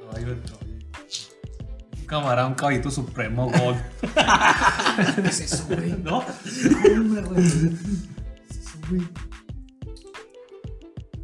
caballo 0.00 0.28
de 0.28 0.34
Troya. 0.36 0.63
Un 2.10 2.54
caballito 2.54 2.90
supremo, 2.90 3.50
gol. 3.50 3.76
¿Qué 5.16 5.28
es 5.28 5.40
eso, 5.40 5.66
güey? 5.68 5.92
¿No? 6.02 6.18
Hombre, 6.18 7.22
güey. 7.22 7.50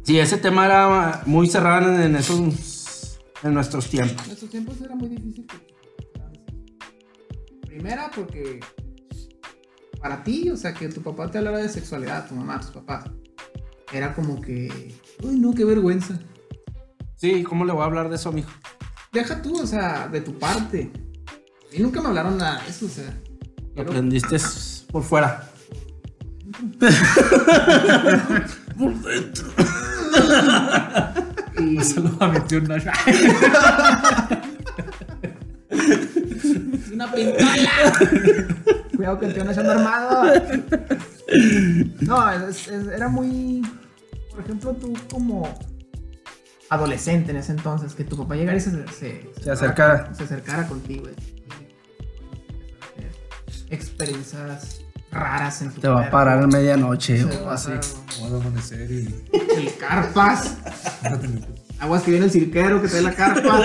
Sí, 0.03 0.19
ese 0.19 0.37
tema 0.37 0.65
era 0.65 1.21
muy 1.25 1.47
cerrado 1.47 1.93
en, 1.93 2.01
en 2.01 2.15
esos... 2.15 3.19
En 3.43 3.55
nuestros 3.55 3.89
tiempos. 3.89 4.23
En 4.27 4.33
estos 4.33 4.49
tiempos 4.49 4.79
era 4.81 4.93
muy 4.93 5.09
difícil. 5.09 5.47
Primera, 7.65 8.11
porque 8.13 8.59
para 9.99 10.23
ti, 10.23 10.49
o 10.51 10.57
sea, 10.57 10.73
que 10.73 10.89
tu 10.89 11.01
papá 11.01 11.31
te 11.31 11.39
hablara 11.39 11.57
de 11.57 11.69
sexualidad, 11.69 12.27
tu 12.27 12.35
mamá, 12.35 12.59
tus 12.59 12.69
papás, 12.69 13.05
era 13.91 14.13
como 14.13 14.39
que, 14.41 14.95
uy, 15.23 15.39
no, 15.39 15.53
qué 15.53 15.65
vergüenza. 15.65 16.19
Sí, 17.15 17.41
¿cómo 17.43 17.65
le 17.65 17.71
voy 17.71 17.81
a 17.81 17.85
hablar 17.85 18.09
de 18.09 18.15
eso, 18.17 18.31
mijo? 18.31 18.51
Deja 19.11 19.41
tú, 19.41 19.61
o 19.61 19.67
sea, 19.67 20.07
de 20.07 20.21
tu 20.21 20.37
parte. 20.39 20.91
Y 21.73 21.81
nunca 21.81 22.01
me 22.01 22.07
hablaron 22.09 22.37
nada 22.37 22.61
de 22.63 22.69
eso, 22.69 22.85
o 22.85 22.89
sea. 22.89 23.13
Lo 23.75 23.81
aprendiste 23.83 24.37
por 24.91 25.03
fuera. 25.03 25.47
y- 31.59 31.83
Se 31.83 31.99
lo 31.99 32.17
va 32.17 32.25
a 32.27 32.29
meter 32.31 32.63
una. 32.63 32.75
una 36.93 37.11
pistola. 37.11 37.93
Cuidado 38.95 39.19
que 39.19 39.25
el 39.27 39.33
tío 39.33 39.43
no 39.43 39.51
armado. 39.71 40.33
No, 42.01 42.31
es- 42.31 42.67
es- 42.67 42.87
era 42.87 43.07
muy. 43.07 43.61
Por 44.31 44.41
ejemplo, 44.41 44.73
tú 44.73 44.93
como 45.11 45.47
adolescente 46.71 47.31
en 47.31 47.37
ese 47.37 47.51
entonces, 47.51 47.93
que 47.93 48.03
tu 48.05 48.17
papá 48.17 48.35
llegara 48.35 48.57
y 48.57 48.61
se, 48.61 48.71
se, 48.87 49.29
Se 49.43 49.51
acercara. 49.51 50.11
Se 50.15 50.23
acercara 50.23 50.67
contigo. 50.67 51.05
y- 51.09 51.41
Experiencias 53.69 54.81
raras 55.11 55.61
en 55.61 55.71
tu 55.71 55.81
Te 55.81 55.87
va 55.87 56.05
a 56.07 56.09
parar 56.09 56.41
a 56.43 56.47
medianoche 56.47 57.17
Se 57.19 57.23
o 57.25 57.45
va 57.45 57.51
a 57.51 57.55
así. 57.55 57.71
Vamos 58.21 58.41
a 58.41 58.47
amanecer 58.47 58.89
y. 58.91 59.23
El 59.33 59.75
carpas. 59.77 60.55
Aguas 61.79 62.03
que 62.03 62.11
viene 62.11 62.25
el 62.27 62.31
cirquero 62.31 62.81
que 62.81 62.87
trae 62.87 63.01
la 63.01 63.13
carpa. 63.13 63.61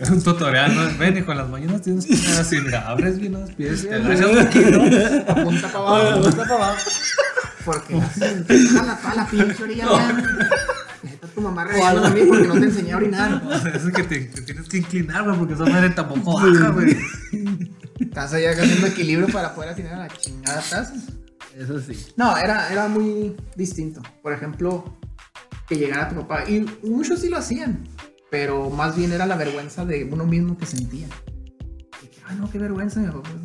Es 0.00 0.10
un 0.10 0.22
tutorial, 0.22 0.74
¿no? 0.74 0.98
Ven, 0.98 1.16
hijo, 1.18 1.32
en 1.32 1.38
las 1.38 1.48
mañanas 1.48 1.82
tienes 1.82 2.06
que 2.06 2.14
estar 2.14 2.40
así, 2.40 2.56
mira, 2.60 2.88
abres 2.88 3.18
bien 3.18 3.32
los 3.32 3.50
pies, 3.52 3.86
te 3.88 3.94
agachas 3.94 4.26
un 4.26 4.46
poquito. 4.46 5.32
Apunta 5.32 5.68
para 5.68 5.78
abajo. 5.78 6.18
Apunta 6.18 6.42
para 6.42 6.54
abajo. 6.54 6.90
Porque 7.64 7.94
así, 8.00 8.68
jala 8.74 8.98
toda 9.00 9.14
la 9.14 9.26
pinche 9.26 9.62
orilla. 9.62 9.86
Tu 11.34 11.40
mamá 11.40 11.64
regañando 11.64 12.06
a 12.06 12.10
mí 12.10 12.20
porque 12.26 12.46
no 12.46 12.54
te 12.54 12.66
enseñé 12.66 12.92
a 12.92 12.96
orinar. 12.96 13.42
Es 13.74 13.82
que 13.92 14.02
te, 14.02 14.20
te 14.20 14.42
tienes 14.42 14.68
que 14.68 14.78
inclinar, 14.78 15.24
güey, 15.24 15.38
porque 15.38 15.54
esa 15.54 15.64
madre 15.64 15.90
tampoco 15.90 16.34
baja, 16.34 16.68
güey. 16.70 16.96
Estás 17.98 18.32
allá 18.34 18.50
haciendo 18.52 18.86
equilibrio 18.86 19.28
para 19.28 19.54
poder 19.54 19.70
atinar 19.70 19.94
a 19.94 19.98
la 19.98 20.08
chingada 20.08 20.60
taza. 20.62 20.94
Eso 21.56 21.80
sí. 21.80 22.06
No, 22.16 22.36
era, 22.36 22.70
era 22.72 22.88
muy 22.88 23.36
distinto. 23.56 24.02
Por 24.22 24.32
ejemplo, 24.32 24.98
que 25.68 25.76
llegara 25.76 26.08
tu 26.08 26.16
papá. 26.16 26.48
Y 26.48 26.66
muchos 26.82 27.20
sí 27.20 27.28
lo 27.28 27.38
hacían. 27.38 27.86
Pero 28.30 28.70
más 28.70 28.96
bien 28.96 29.12
era 29.12 29.26
la 29.26 29.36
vergüenza 29.36 29.84
de 29.84 30.04
uno 30.04 30.24
mismo 30.24 30.56
que 30.56 30.64
sentía. 30.66 31.06
Y 32.02 32.06
que, 32.06 32.18
Ay, 32.26 32.36
no, 32.40 32.50
qué 32.50 32.58
vergüenza. 32.58 33.00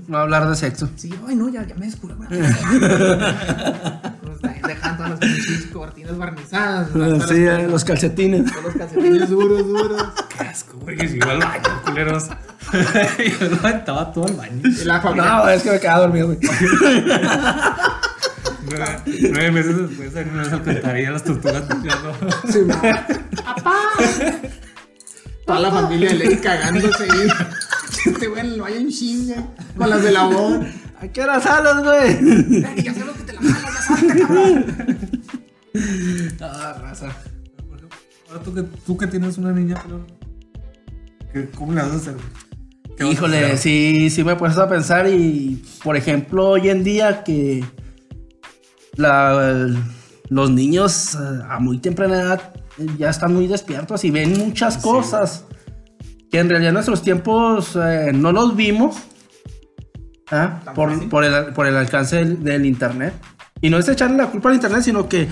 No 0.07 0.17
hablar 0.17 0.49
de 0.49 0.55
sexo. 0.55 0.89
Sí, 0.95 1.13
ay, 1.27 1.35
no, 1.35 1.49
ya, 1.49 1.67
ya 1.67 1.75
me 1.75 1.85
descubrí. 1.85 2.15
güey. 4.39 4.53
Pues, 4.59 4.63
ahí 4.63 4.75
dejan 4.75 4.97
todas 4.97 5.09
las 5.11 5.19
pinches 5.19 5.65
cortinas 5.73 6.17
barnizadas. 6.17 6.89
Sí, 7.27 7.39
las- 7.45 7.63
los 7.69 7.83
calcetines. 7.85 8.51
todos 8.51 8.63
los 8.65 8.73
calcetines 8.75 9.29
duros, 9.29 9.65
duros. 9.67 10.03
Qué 10.37 10.43
asco, 10.43 10.77
güey, 10.79 10.97
que 10.97 11.07
si 11.07 11.15
iba 11.17 11.31
al 11.31 11.39
baño, 11.39 11.81
culeros. 11.85 12.27
Yo 13.39 13.49
lo 13.49 13.55
aventaba 13.57 14.11
todo 14.11 14.27
el 14.27 14.33
baño. 14.35 14.61
Y 14.63 14.83
la 14.85 14.99
familia. 15.01 15.25
No, 15.37 15.49
es 15.49 15.63
que 15.63 15.71
me 15.71 15.79
quedaba 15.79 15.99
dormido, 16.01 16.27
güey. 16.27 16.39
Nueve, 18.69 19.01
nueve 19.31 19.51
meses 19.51 19.77
después, 19.77 20.15
en 20.15 20.29
una 20.29 20.41
alcantarilla 20.43 21.11
las 21.11 21.23
tortugas. 21.23 21.63
Sí. 22.51 22.59
¡Papá! 23.43 23.73
Toda 25.45 25.59
la 25.61 25.71
familia 25.71 26.09
de 26.09 26.15
Ley 26.15 26.35
cagándose 26.37 27.03
ahí. 27.03 27.27
Este 28.05 28.27
güey 28.27 28.41
en 28.41 28.45
el 28.53 28.61
baño 28.61 28.75
en 28.75 28.89
chinga. 28.89 29.47
Con 29.77 29.89
las 29.89 30.03
de 30.03 30.11
labor. 30.11 30.65
¿A 31.01 31.07
qué 31.07 31.21
hora 31.21 31.39
salas, 31.39 31.81
güey? 31.83 32.09
Ey, 32.75 32.83
ya 32.83 32.93
sabes 32.93 33.15
que 33.17 33.23
te 33.23 33.33
la 33.33 33.41
jalas, 33.41 33.66
ya 33.89 33.95
salte, 33.95 34.19
cabrón. 34.19 34.65
Ah, 36.41 36.77
raza. 36.81 37.07
Ahora 38.29 38.43
tú 38.43 38.53
que, 38.53 38.63
tú 38.63 38.97
que 38.97 39.07
tienes 39.07 39.37
una 39.37 39.51
niña, 39.51 39.75
pero. 39.83 40.05
¿qué- 41.33 41.49
¿Cómo 41.51 41.73
le 41.73 41.81
vas 41.81 41.91
a 41.91 41.95
hacer? 41.95 42.15
¿Qué 42.97 43.03
vas 43.03 43.11
a 43.11 43.13
Híjole, 43.13 43.37
hacer? 43.45 43.57
sí, 43.57 44.09
sí 44.09 44.23
me 44.23 44.33
he 44.33 44.35
puesto 44.35 44.61
a 44.61 44.67
pensar 44.69 45.07
y, 45.07 45.63
por 45.83 45.95
ejemplo, 45.95 46.49
hoy 46.49 46.69
en 46.69 46.83
día 46.83 47.23
que 47.23 47.63
la- 48.95 49.69
los 50.29 50.51
niños 50.51 51.15
eh, 51.15 51.17
a 51.49 51.59
muy 51.59 51.77
temprana 51.79 52.19
edad 52.21 52.53
eh, 52.79 52.85
ya 52.97 53.09
están 53.09 53.33
muy 53.33 53.47
despiertos 53.47 54.03
y 54.03 54.11
ven 54.11 54.37
muchas 54.37 54.77
cosas 54.77 55.45
que 56.29 56.39
en 56.39 56.49
realidad 56.49 56.69
en 56.69 56.73
nuestros 56.73 57.01
tiempos 57.01 57.77
eh, 57.81 58.11
no 58.13 58.31
los 58.33 58.55
vimos 58.55 58.97
¿ah? 60.31 60.59
Por, 60.75 60.91
el, 61.23 61.53
por 61.53 61.65
el 61.67 61.77
alcance 61.77 62.17
del, 62.17 62.43
del 62.43 62.65
internet. 62.65 63.13
Y 63.61 63.69
no 63.69 63.77
es 63.77 63.87
echarle 63.89 64.17
la 64.17 64.27
culpa 64.29 64.49
al 64.49 64.55
internet, 64.55 64.81
sino 64.81 65.09
que 65.09 65.27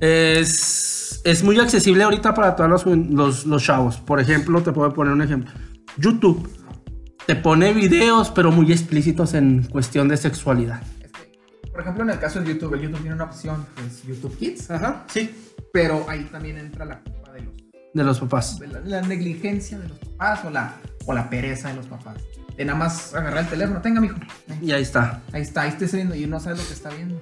es 0.00 0.94
es, 1.24 1.42
muy 1.42 1.58
accesible 1.58 2.04
ahorita 2.04 2.34
para 2.34 2.54
todos 2.54 2.84
los, 2.84 2.86
los, 2.86 3.46
los 3.46 3.62
chavos. 3.62 3.96
Por 3.96 4.20
ejemplo, 4.20 4.62
te 4.62 4.72
puedo 4.72 4.92
poner 4.92 5.12
un 5.12 5.22
ejemplo. 5.22 5.52
YouTube 5.96 6.48
te 7.26 7.34
pone 7.34 7.72
videos, 7.72 8.30
pero 8.30 8.52
muy 8.52 8.70
explícitos 8.70 9.34
en 9.34 9.62
cuestión 9.64 10.08
de 10.08 10.16
sexualidad. 10.16 10.82
Es 11.02 11.12
que, 11.12 11.68
por 11.70 11.80
ejemplo, 11.80 12.04
en 12.04 12.10
el 12.10 12.18
caso 12.18 12.40
de 12.40 12.52
YouTube, 12.52 12.74
el 12.74 12.82
YouTube 12.82 13.00
tiene 13.00 13.14
una 13.14 13.24
opción 13.24 13.66
que 13.74 13.86
es 13.86 14.02
YouTube 14.02 14.36
Kids, 14.36 14.70
Ajá, 14.70 15.04
sí. 15.08 15.34
pero 15.72 16.04
ahí 16.08 16.24
también 16.24 16.58
entra 16.58 16.84
la 16.84 17.00
culpa 17.00 17.32
de 17.32 17.42
los 17.42 17.54
De 17.94 18.04
los 18.04 18.20
papás. 18.20 18.58
de 18.58 18.66
la, 18.68 18.80
la 18.80 19.02
negligencia 19.02 19.78
de 19.78 19.88
los 19.88 19.98
papás 19.98 20.44
o 20.44 20.50
la, 20.50 20.74
o 21.06 21.14
la 21.14 21.30
pereza 21.30 21.68
de 21.68 21.76
los 21.76 21.86
papás. 21.86 22.16
De 22.56 22.64
nada 22.64 22.78
más 22.78 23.14
agarrar 23.14 23.44
el 23.44 23.50
teléfono, 23.50 23.80
tenga, 23.80 24.00
mijo. 24.00 24.16
Y 24.62 24.72
ahí 24.72 24.82
está. 24.82 25.22
ahí 25.32 25.42
está, 25.42 25.62
ahí 25.62 25.70
está 25.70 25.96
viendo 25.96 26.14
y 26.14 26.26
no 26.26 26.38
sabe 26.40 26.56
lo 26.56 26.66
que 26.66 26.72
está 26.72 26.90
viendo. 26.90 27.20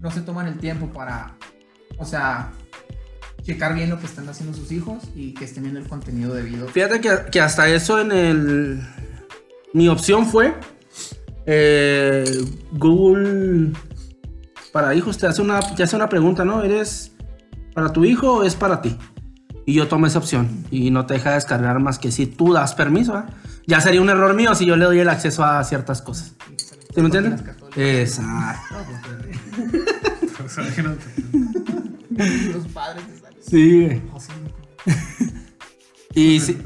No 0.00 0.10
se 0.10 0.20
toman 0.20 0.48
el 0.48 0.58
tiempo 0.58 0.88
para, 0.92 1.36
o 1.96 2.04
sea, 2.04 2.52
checar 3.42 3.74
bien 3.74 3.90
lo 3.90 4.00
que 4.00 4.06
están 4.06 4.28
haciendo 4.28 4.56
sus 4.56 4.72
hijos 4.72 5.04
y 5.14 5.32
que 5.34 5.44
estén 5.44 5.62
viendo 5.62 5.80
el 5.80 5.88
contenido 5.88 6.34
debido. 6.34 6.66
Fíjate 6.68 7.00
que, 7.00 7.10
que 7.30 7.40
hasta 7.40 7.68
eso 7.68 8.00
en 8.00 8.10
el... 8.12 8.82
Mi 9.74 9.88
opción 9.88 10.26
fue... 10.26 10.54
eh, 11.46 12.24
Google 12.72 13.72
para 14.72 14.94
hijos 14.94 15.18
te 15.18 15.26
hace, 15.26 15.42
una, 15.42 15.60
te 15.60 15.82
hace 15.82 15.96
una 15.96 16.08
pregunta, 16.08 16.44
¿no? 16.44 16.62
¿Eres 16.62 17.12
para 17.74 17.92
tu 17.92 18.04
hijo 18.04 18.36
o 18.36 18.42
es 18.42 18.54
para 18.54 18.80
ti? 18.80 18.96
Y 19.66 19.74
yo 19.74 19.86
tomo 19.86 20.06
esa 20.06 20.18
opción 20.18 20.64
y 20.70 20.90
no 20.90 21.06
te 21.06 21.14
deja 21.14 21.34
descargar 21.34 21.78
más 21.78 21.98
que 21.98 22.10
si 22.10 22.26
tú 22.26 22.52
das 22.52 22.74
permiso. 22.74 23.14
¿ah? 23.14 23.26
Ya 23.66 23.80
sería 23.80 24.00
un 24.00 24.10
error 24.10 24.34
mío 24.34 24.54
si 24.54 24.66
yo 24.66 24.76
le 24.76 24.84
doy 24.84 24.98
el 24.98 25.08
acceso 25.08 25.44
a 25.44 25.62
ciertas 25.64 26.02
cosas. 26.02 26.34
¿Sí 26.94 27.00
me 27.00 27.06
entiendes? 27.06 27.40
Exacto. 27.76 28.76
Los 32.52 32.66
padres. 32.68 33.04
Sí. 33.40 33.86
güey. 33.86 34.02
Y 36.14 36.40
sí, 36.40 36.62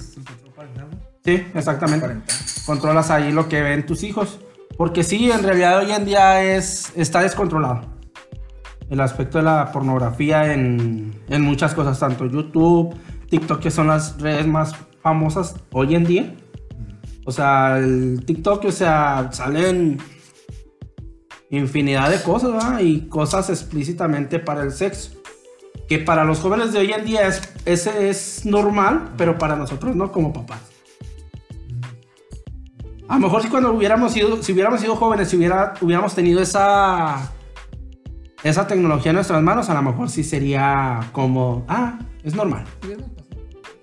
sí, 1.24 1.46
exactamente. 1.54 2.20
Controlas 2.64 3.10
ahí 3.10 3.30
lo 3.30 3.48
que 3.48 3.62
ven 3.62 3.86
tus 3.86 4.02
hijos. 4.02 4.40
Porque 4.76 5.04
sí, 5.04 5.30
en 5.30 5.42
realidad 5.42 5.78
hoy 5.78 5.92
en 5.92 6.04
día 6.04 6.42
es, 6.42 6.92
está 6.96 7.22
descontrolado. 7.22 7.82
El 8.90 9.00
aspecto 9.00 9.38
de 9.38 9.44
la 9.44 9.72
pornografía 9.72 10.52
en, 10.52 11.14
en 11.28 11.42
muchas 11.42 11.74
cosas, 11.74 11.98
tanto 11.98 12.26
YouTube, 12.26 12.94
TikTok, 13.30 13.60
que 13.60 13.70
son 13.70 13.86
las 13.88 14.20
redes 14.20 14.46
más 14.46 14.74
famosas 15.02 15.54
hoy 15.72 15.94
en 15.94 16.04
día. 16.04 16.34
O 17.26 17.32
sea, 17.32 17.78
el 17.78 18.24
TikTok, 18.24 18.64
o 18.66 18.72
sea, 18.72 19.30
salen 19.32 19.98
infinidad 21.50 22.08
de 22.08 22.22
cosas, 22.22 22.52
¿verdad? 22.52 22.78
Y 22.78 23.08
cosas 23.08 23.50
explícitamente 23.50 24.38
para 24.38 24.62
el 24.62 24.70
sexo. 24.70 25.10
Que 25.88 25.98
para 25.98 26.24
los 26.24 26.38
jóvenes 26.38 26.72
de 26.72 26.78
hoy 26.78 26.92
en 26.92 27.04
día 27.04 27.26
es, 27.26 27.42
ese 27.64 28.08
es 28.08 28.46
normal, 28.46 29.12
pero 29.16 29.38
para 29.38 29.56
nosotros 29.56 29.96
no, 29.96 30.12
como 30.12 30.32
papás. 30.32 30.60
A 33.08 33.14
lo 33.14 33.20
mejor 33.20 33.42
si 33.42 33.48
cuando 33.48 33.72
hubiéramos 33.72 34.12
sido, 34.12 34.40
si 34.40 34.52
hubiéramos 34.52 34.80
sido 34.80 34.94
jóvenes, 34.94 35.28
si 35.28 35.36
hubiera, 35.36 35.74
hubiéramos 35.80 36.14
tenido 36.14 36.40
esa, 36.40 37.32
esa 38.44 38.68
tecnología 38.68 39.10
en 39.10 39.16
nuestras 39.16 39.42
manos, 39.42 39.68
a 39.68 39.74
lo 39.74 39.82
mejor 39.82 40.10
sí 40.10 40.22
sería 40.22 41.00
como, 41.10 41.64
ah, 41.68 41.98
es 42.22 42.36
normal. 42.36 42.64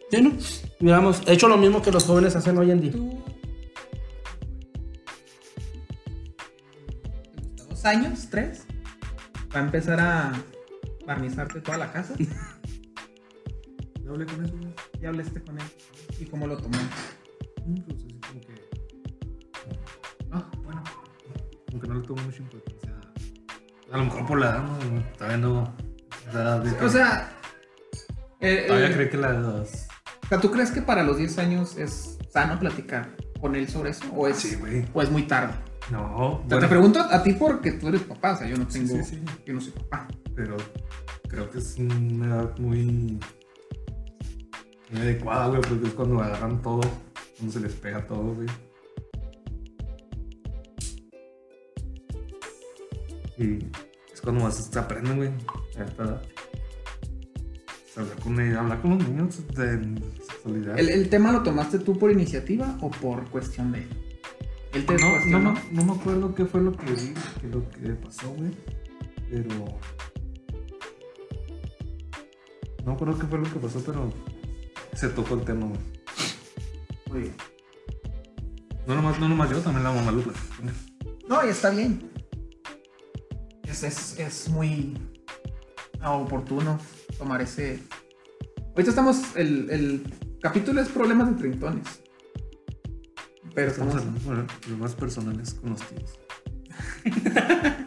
¿Sí 0.09 0.21
no? 0.21 0.31
Hubiéramos 0.79 1.21
hecho 1.25 1.50
lo 1.50 1.57
mismo 1.57 1.81
que 1.81 1.91
los 1.91 2.05
jóvenes 2.05 2.35
hacen 2.38 2.57
hoy 2.57 2.71
en 2.71 2.81
día. 2.81 2.93
Dos 7.84 7.92
años, 7.92 8.28
tres, 8.30 8.66
va 9.54 9.60
a 9.60 9.63
empezar 9.63 10.00
a 10.00 10.32
barnizarte 11.06 11.60
toda 11.62 11.78
la 11.78 11.92
casa? 11.92 12.13
Yo 14.04 14.12
hablé 14.12 14.25
con 14.25 14.46
eso. 14.46 14.56
Ya 15.02 15.10
hablaste 15.10 15.42
con 15.42 15.60
él. 15.60 15.66
¿Y 16.20 16.25
cómo 16.25 16.48
lo 16.48 16.58
tomó? 16.58 16.78
Mm, 17.66 17.75
Pues 17.82 17.98
así 17.98 18.20
como 18.28 18.42
que. 18.42 18.69
Ah, 20.32 20.50
bueno. 20.63 20.84
Como 21.69 21.82
que 21.82 21.88
no 21.88 21.96
le 21.96 22.02
tomo 22.08 22.22
mucha 22.24 22.38
importancia. 22.41 22.91
A 23.91 23.98
lo 23.98 24.06
mejor 24.06 24.26
por 24.28 24.39
la 24.39 24.50
edad, 25.19 25.38
¿no? 25.38 25.74
De 26.63 26.76
que- 26.76 26.86
O 26.86 26.89
sea, 26.89 27.32
eh, 28.39 28.63
todavía 28.67 28.89
eh, 28.89 28.93
cree 28.93 29.10
que 29.10 29.17
las. 29.17 29.38
o 29.46 29.65
sea, 30.30 30.39
¿tú 30.41 30.52
crees 30.52 30.72
que 30.72 30.82
para 30.82 31.04
los 31.04 31.17
10 31.17 31.38
años 31.38 31.78
es 31.78 32.17
sano 32.32 32.58
platicar 32.60 33.15
con 33.39 33.56
él 33.56 33.67
sobre 33.69 33.91
eso? 33.91 34.06
¿O 34.13 34.28
es, 34.28 34.38
Sí, 34.38 34.56
güey. 34.56 34.86
o 34.93 35.02
es 35.02 35.12
muy 35.12 35.24
tarde? 35.24 35.54
No, 35.91 36.15
O 36.15 36.38
sea, 36.38 36.48
bueno, 36.48 36.60
te 36.60 36.67
pregunto 36.67 37.00
a 37.02 37.22
ti 37.22 37.34
porque 37.34 37.74
tú 37.74 37.89
eres 37.89 38.02
papá, 38.02 38.34
o 38.34 38.38
sea, 38.38 38.48
yo 38.48 38.58
no 38.58 38.67
tengo, 38.67 38.96
sí, 38.96 39.04
sí. 39.04 39.24
yo 39.46 39.54
no 39.54 39.62
soy 39.62 39.72
papá. 39.72 40.08
pero 40.34 40.56
creo 41.28 41.50
que 41.50 41.58
es 41.58 41.76
una 41.78 42.28
edad 42.28 42.58
muy. 42.58 43.19
muy 44.91 45.02
adecuada, 45.02 45.48
güey, 45.48 45.62
porque 45.62 45.88
es 45.88 45.93
cuando 45.93 46.22
agarran 46.22 46.62
todo, 46.62 46.82
cuando 47.38 47.54
se 47.54 47.60
les 47.60 47.74
pega 47.74 48.06
todo, 48.08 48.34
güey. 48.36 48.48
Y 53.38 53.65
es 54.13 54.22
cuando 54.22 54.43
más 54.43 54.56
se 54.56 54.80
aprenden, 54.80 55.17
güey, 55.17 55.30
a 55.78 55.84
esta 55.84 56.04
edad. 56.04 56.22
Hablar 57.96 58.19
con, 58.19 58.39
hablar 58.39 58.82
con 58.82 58.98
los 58.98 59.08
niños 59.08 59.48
de 59.50 60.02
sexualidad. 60.28 60.80
¿El, 60.80 60.89
el 60.89 61.10
tema 61.10 61.32
lo 61.32 61.43
tomaste 61.43 61.78
tú 61.78 61.98
por 62.00 62.10
iniciativa 62.10 62.78
o 62.82 62.89
por 62.89 63.30
cuestión 63.30 63.72
de 63.72 63.80
él? 63.80 64.03
Él 64.73 64.86
te 64.88 64.95
no, 64.97 65.19
no, 65.25 65.39
no, 65.39 65.53
no 65.71 65.86
me 65.86 65.91
acuerdo 65.91 66.33
qué 66.33 66.45
fue 66.45 66.62
lo 66.62 66.75
que 66.75 66.91
vi, 66.91 67.13
qué 67.39 67.47
lo 67.47 67.69
que 67.69 67.89
pasó, 67.89 68.29
güey. 68.31 68.51
Pero. 69.29 69.49
No 72.79 72.86
me 72.86 72.93
acuerdo 72.93 73.19
qué 73.19 73.27
fue 73.27 73.39
lo 73.39 73.53
que 73.53 73.59
pasó, 73.59 73.83
pero 73.86 74.12
se 74.93 75.09
tocó 75.09 75.36
el 75.36 75.41
tema, 75.41 75.67
güey. 75.67 75.79
Muy 77.12 77.19
bien. 77.21 77.36
No 78.88 78.95
nomás, 78.95 79.19
no 79.19 79.29
nomás 79.29 79.51
yo, 79.51 79.59
también 79.59 79.83
la 79.83 79.91
mamá 79.91 80.12
Lupa. 80.12 80.31
No, 81.29 81.45
y 81.45 81.49
está 81.49 81.69
bien. 81.69 82.12
Es, 83.63 83.83
es, 83.83 84.19
es 84.19 84.49
muy 84.49 84.97
oportuno 86.03 86.79
tomar 87.19 87.41
ese. 87.41 87.79
Ahorita 88.71 88.89
estamos. 88.89 89.36
El, 89.36 89.69
el 89.69 90.13
capítulo 90.41 90.81
es 90.81 90.89
problemas 90.89 91.29
de 91.29 91.36
treintones. 91.36 92.01
Pero 93.56 93.72
Estamos 93.72 93.96
hablando 93.96 94.20
bueno, 94.26 94.48
problemas 94.62 94.96
personales 94.96 95.54
con 95.56 95.70
los 95.72 95.82
tíos. 95.82 96.20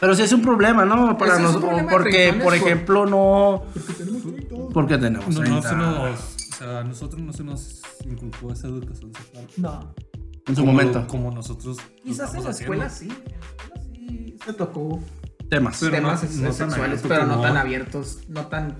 Pero 0.00 0.14
sí 0.14 0.22
es 0.22 0.32
un 0.32 0.42
problema, 0.42 0.84
¿no? 0.84 1.16
Para 1.16 1.38
nosotros. 1.38 1.82
Porque, 1.90 2.38
por 2.42 2.54
ejemplo, 2.54 3.06
no. 3.06 3.62
Porque 3.72 3.92
tenemos. 3.94 4.72
Porque 4.72 4.98
tenemos. 4.98 5.28
No, 5.28 5.40
no 5.40 5.60
30 5.60 5.68
se 5.68 5.76
nos, 5.76 6.20
o 6.52 6.56
sea, 6.58 6.78
a 6.80 6.84
nosotros 6.84 7.22
no 7.22 7.32
se 7.32 7.44
nos 7.44 7.80
inculcó 8.04 8.52
esa 8.52 8.66
educación 8.68 9.12
sexual. 9.14 9.46
No. 9.56 9.94
en 10.46 10.56
su 10.56 10.62
Como- 10.62 10.72
momento. 10.72 11.06
Como 11.06 11.30
nosotros. 11.30 11.78
lo 11.78 12.02
Quizás 12.02 12.34
en 12.34 12.44
la 12.44 12.50
escuela 12.50 12.86
haciendo. 12.86 13.14
sí. 13.16 13.22
En 13.24 13.30
la 13.30 13.80
escuela 13.80 13.82
sí 14.08 14.36
se 14.44 14.52
tocó 14.52 15.00
Temas. 15.48 15.78
Pero 15.80 15.92
temas 15.92 16.22
no- 16.24 16.42
no 16.48 16.52
sexuales, 16.52 16.76
abierto 17.04 17.08
pero 17.08 17.26
no 17.26 17.40
tan 17.40 17.56
abiertos, 17.56 18.18
no 18.28 18.46
tan 18.46 18.78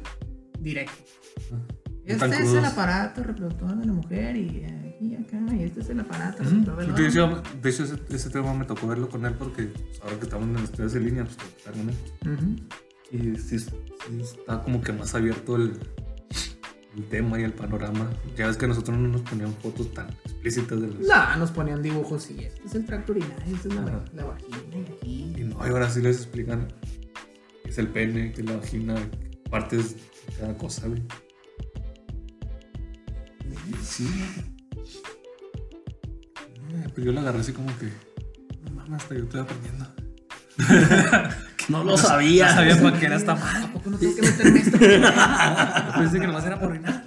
directos. 0.59 1.05
No 1.51 1.59
tan 1.59 1.74
Este 2.07 2.27
es 2.27 2.53
el 2.53 2.65
aparato 2.65 3.23
reproductor 3.23 3.77
de 3.77 3.87
la 3.87 3.93
mujer 3.93 4.37
y 4.37 4.63
eh, 4.65 4.95
aquí 4.95 5.15
acá, 5.17 5.55
y 5.55 5.63
este 5.63 5.81
es 5.81 5.91
el 5.91 6.01
aparato 6.01 6.43
reproductor 6.43 6.77
del 6.77 6.95
De 6.95 7.09
hecho, 7.09 7.43
de 7.63 7.71
hecho, 7.71 7.85
ese, 7.85 7.95
ese 8.11 8.31
tema 8.31 8.53
me 8.55 8.65
tocó 8.65 8.87
verlo 8.87 9.09
con 9.09 9.25
él 9.25 9.35
porque 9.35 9.73
ahora 10.03 10.17
que 10.19 10.25
estamos 10.25 10.47
en 10.49 10.55
las 10.55 10.65
estudios 10.65 10.95
en 10.95 11.05
línea, 11.05 11.25
pues 11.25 11.37
que 11.37 11.45
estar 11.47 11.73
con 11.73 11.89
él. 11.89 12.67
Y 13.11 13.39
sí, 13.39 13.59
sí 13.59 13.71
está 14.21 14.63
como 14.63 14.83
que 14.83 14.93
más 14.93 15.15
abierto 15.15 15.57
el, 15.57 15.79
el 16.97 17.05
tema 17.09 17.41
y 17.41 17.45
el 17.45 17.53
panorama. 17.53 18.11
Ya 18.37 18.49
ves 18.49 18.57
que 18.57 18.67
nosotros 18.67 18.99
no 18.99 19.09
nos 19.09 19.23
ponían 19.23 19.53
fotos 19.55 19.93
tan 19.95 20.09
explícitas 20.25 20.81
de 20.81 20.89
los... 20.89 20.99
No, 21.01 21.37
nos 21.37 21.51
ponían 21.53 21.83
dibujos 21.83 22.31
y 22.31 22.45
este 22.45 22.67
es 22.67 22.75
el 22.75 22.85
tracto 22.85 23.13
urinario, 23.13 23.55
esta 23.55 23.69
es 23.69 23.75
la, 23.75 23.83
Ajá. 23.83 24.05
la 24.15 24.25
vagina 24.25 24.59
y 24.73 24.93
aquí. 24.93 25.35
Y 25.39 25.45
no, 25.45 25.67
y 25.67 25.71
ahora 25.71 25.89
sí 25.89 26.03
les 26.03 26.17
explican 26.17 26.69
es 27.65 27.79
el 27.79 27.89
pene, 27.89 28.33
qué 28.33 28.43
es 28.43 28.47
la 28.47 28.57
vagina, 28.57 28.95
partes 29.51 29.97
de 29.97 30.33
cada 30.39 30.57
cosa, 30.57 30.87
güey. 30.87 31.03
Sí. 33.83 34.09
Eh, 36.73 36.89
Pues 36.95 37.05
yo 37.07 37.13
la 37.13 37.21
agarré 37.23 37.41
así 37.41 37.53
como 37.53 37.77
que... 37.79 37.87
No 38.65 38.71
mames, 38.77 39.03
hasta 39.03 39.15
yo 39.15 39.25
estoy 39.25 39.41
aprendiendo. 39.41 39.87
No 41.69 41.83
lo 41.83 41.97
sabía. 41.97 42.49
No 42.49 42.55
sabía 42.57 42.83
para 42.83 42.99
qué 43.01 43.07
era 43.07 43.17
esta 43.17 43.35
madre. 43.35 43.65
¿A 43.65 43.73
poco 43.73 43.89
no 43.89 43.97
tengo 43.99 44.15
que 44.17 44.21
meterme 44.21 44.59
esto? 44.61 44.77
Yo 44.79 45.95
pensé 45.99 46.21
que 46.21 46.27
nomás 46.27 46.45
era 46.45 46.61
por 46.61 46.71
orinar. 46.71 47.07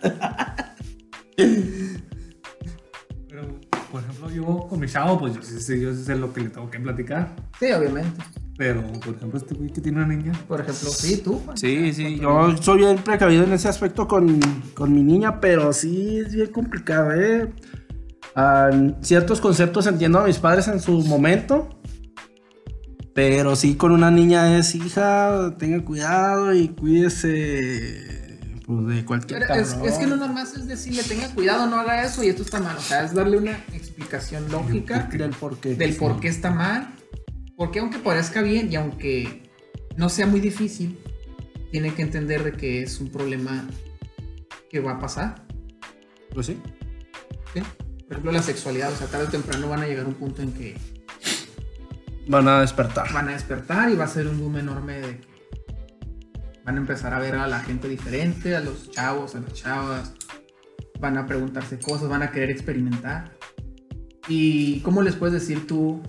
Pero, 3.29 3.59
por 3.91 4.01
ejemplo, 4.01 4.31
yo 4.31 4.67
con 4.67 4.79
mi 4.79 4.87
chavo, 4.87 5.19
pues 5.19 5.35
yo 5.35 5.43
sí 5.43 5.59
sé, 5.61 5.79
yo 5.79 5.93
sí 5.93 6.03
sé 6.03 6.15
lo 6.15 6.33
que 6.33 6.41
le 6.41 6.49
tengo 6.49 6.71
que 6.71 6.79
platicar. 6.79 7.35
sí, 7.59 7.71
obviamente. 7.71 8.19
Pero, 8.57 8.81
por 8.81 9.15
ejemplo, 9.15 9.37
este 9.37 9.53
güey 9.53 9.69
que 9.69 9.81
tiene 9.81 9.99
una 9.99 10.07
niña. 10.07 10.33
Por 10.47 10.61
ejemplo, 10.61 10.89
sí, 10.89 11.17
tú. 11.17 11.39
Juan. 11.45 11.55
Sí, 11.57 11.93
sí, 11.93 12.19
yo 12.19 12.57
soy 12.57 12.79
bien 12.79 12.97
precavido 12.97 13.43
en 13.43 13.53
ese 13.53 13.67
aspecto 13.67 14.07
con, 14.07 14.39
con 14.73 14.93
mi 14.93 15.03
niña, 15.03 15.39
pero 15.39 15.71
sí 15.73 16.17
es 16.17 16.33
bien 16.33 16.47
complicado, 16.47 17.13
¿eh? 17.13 17.53
Ah, 18.35 18.69
ciertos 19.01 19.41
conceptos 19.41 19.87
entiendo 19.87 20.19
a 20.19 20.25
mis 20.25 20.37
padres 20.37 20.67
en 20.67 20.79
su 20.79 21.01
momento, 21.03 21.69
Pero 23.13 23.55
sí 23.55 23.75
con 23.75 23.91
una 23.91 24.11
niña 24.11 24.59
es 24.59 24.75
hija, 24.75 25.55
tenga 25.57 25.83
cuidado 25.83 26.53
y 26.53 26.67
cuídese 26.67 28.39
pues, 28.63 28.87
de 28.87 29.05
cualquier 29.05 29.39
Pero 29.39 29.55
es, 29.55 29.75
es 29.83 29.97
que 29.97 30.05
no 30.05 30.17
nada 30.17 30.31
más 30.31 30.55
es 30.55 30.67
decirle, 30.67 31.01
tenga 31.01 31.33
cuidado, 31.33 31.65
no 31.67 31.79
haga 31.79 32.03
eso 32.03 32.23
y 32.23 32.29
esto 32.29 32.43
está 32.43 32.59
mal. 32.59 32.77
O 32.77 32.81
sea, 32.81 33.05
es 33.05 33.13
darle 33.15 33.37
una 33.37 33.53
explicación 33.73 34.51
lógica 34.51 35.09
del 35.11 35.31
por 35.31 35.57
qué. 35.57 35.73
del 35.73 35.95
por 35.95 36.19
qué 36.19 36.27
está 36.27 36.51
mal. 36.51 36.93
Porque 37.57 37.79
aunque 37.79 37.97
parezca 37.97 38.41
bien 38.41 38.71
y 38.71 38.75
aunque 38.75 39.43
no 39.97 40.09
sea 40.09 40.27
muy 40.27 40.39
difícil, 40.39 40.97
tiene 41.71 41.93
que 41.93 42.03
entender 42.03 42.43
de 42.43 42.53
que 42.53 42.83
es 42.83 43.01
un 43.01 43.09
problema 43.11 43.67
que 44.69 44.79
va 44.79 44.93
a 44.93 44.99
pasar. 44.99 45.43
Pues 46.33 46.45
sí. 46.45 46.57
¿sí? 47.53 47.61
Por 48.03 48.11
ejemplo, 48.11 48.31
la 48.31 48.43
sexualidad, 48.43 48.93
o 48.93 48.95
sea, 48.95 49.07
tarde 49.07 49.25
o 49.25 49.29
temprano 49.29 49.67
van 49.67 49.81
a 49.81 49.87
llegar 49.87 50.05
a 50.05 50.07
un 50.07 50.13
punto 50.13 50.41
en 50.41 50.53
que 50.53 50.77
Van 52.27 52.47
a 52.47 52.61
despertar. 52.61 53.11
van 53.13 53.29
a 53.29 53.31
despertar 53.31 53.89
y 53.89 53.95
va 53.95 54.03
a 54.03 54.07
ser 54.07 54.27
un 54.27 54.39
boom 54.39 54.57
enorme 54.57 54.99
de 54.99 55.21
van 56.65 56.75
a 56.75 56.79
empezar 56.79 57.13
a 57.13 57.19
ver 57.19 57.35
a 57.35 57.47
la 57.47 57.61
gente 57.61 57.87
diferente, 57.87 58.53
a 58.53 58.59
los 58.59 58.91
chavos, 58.91 59.35
a 59.35 59.39
las 59.39 59.53
chavas, 59.53 60.13
van 60.99 61.17
a 61.17 61.25
preguntarse 61.25 61.79
cosas, 61.79 62.09
van 62.09 62.21
a 62.23 62.31
querer 62.31 62.49
experimentar. 62.49 63.37
¿Y 64.27 64.81
cómo 64.81 65.01
les 65.01 65.15
puedes 65.15 65.33
decir 65.33 65.65
tú 65.65 66.03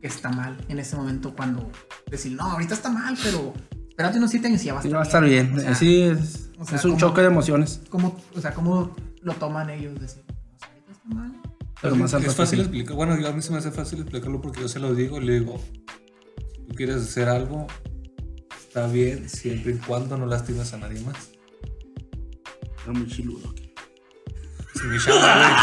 que 0.00 0.06
está 0.08 0.30
mal 0.30 0.56
en 0.68 0.78
ese 0.78 0.96
momento 0.96 1.34
cuando 1.34 1.70
decir, 2.10 2.32
no, 2.32 2.44
ahorita 2.44 2.74
está 2.74 2.88
mal, 2.90 3.16
pero 3.22 3.52
espérate 3.88 4.18
unos 4.18 4.30
siete 4.30 4.46
años 4.48 4.62
y 4.62 4.66
ya 4.66 4.74
va 4.74 4.80
a 4.80 4.82
estar, 4.82 4.96
va 4.96 5.02
a 5.02 5.04
estar 5.06 5.24
bien. 5.24 5.54
O 5.56 5.60
sea, 5.60 5.74
sí, 5.74 6.02
es, 6.02 6.50
o 6.58 6.64
sea, 6.64 6.78
es 6.78 6.84
un 6.84 6.92
¿cómo- 6.92 7.00
choque 7.00 7.20
de 7.20 7.26
emociones. 7.26 7.82
¿cómo, 7.90 8.16
o 8.34 8.40
sea, 8.40 8.54
¿cómo 8.54 8.94
lo 9.22 9.34
toman 9.34 9.68
ellos? 9.70 10.00
Decir, 10.00 10.24
"No, 10.28 10.34
ahorita 10.66 10.92
está 10.92 11.08
mal. 11.14 11.32
Pero 11.82 11.96
más 11.96 12.12
es 12.12 12.34
fácil 12.34 12.58
sí. 12.58 12.62
explicar. 12.64 12.94
Bueno, 12.94 13.18
yo 13.18 13.28
a 13.28 13.32
mí 13.32 13.40
se 13.42 13.52
me 13.52 13.58
hace 13.58 13.70
fácil 13.70 14.00
explicarlo 14.00 14.40
porque 14.40 14.60
yo 14.60 14.68
se 14.68 14.78
lo 14.80 14.94
digo 14.94 15.18
y 15.20 15.24
le 15.24 15.40
digo, 15.40 15.58
si 15.58 16.66
tú 16.66 16.74
quieres 16.74 16.96
hacer 16.96 17.28
algo, 17.28 17.66
está 18.58 18.86
bien 18.86 19.28
siempre 19.28 19.72
y 19.72 19.76
cuando 19.78 20.16
no 20.18 20.26
lastimes 20.26 20.72
a 20.74 20.76
nadie 20.78 21.00
más. 21.02 21.30
Está 22.78 22.92
muy 22.92 23.06
chiludo. 23.06 23.54
Si 24.74 24.86
mi 24.86 24.98
chava, 24.98 25.56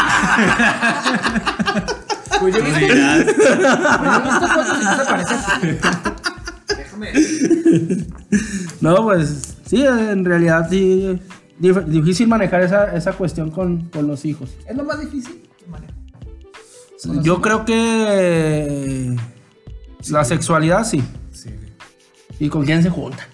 Pues 2.40 2.54
yo 2.54 2.62
no 2.62 2.68
no. 2.68 2.78
Déjame 6.76 7.12
decir. 7.12 8.06
No, 8.80 8.96
pues 9.04 9.56
sí, 9.66 9.84
en 9.84 10.24
realidad 10.24 10.66
sí. 10.70 11.18
dif- 11.60 11.84
difícil 11.84 12.28
manejar 12.28 12.62
esa, 12.62 12.94
esa 12.96 13.12
cuestión 13.12 13.50
con, 13.50 13.88
con 13.88 14.06
los 14.06 14.24
hijos. 14.24 14.50
Es 14.66 14.76
lo 14.76 14.84
más 14.84 15.00
difícil. 15.00 15.42
Manejo. 15.68 17.22
Yo 17.22 17.40
creo 17.40 17.64
que 17.64 19.16
la 20.08 20.24
sexualidad 20.24 20.84
sí. 20.84 21.02
Sí. 21.32 21.50
¿Y 22.40 22.48
con 22.48 22.64
quién 22.64 22.82
se 22.82 22.90
junta? 22.90 23.26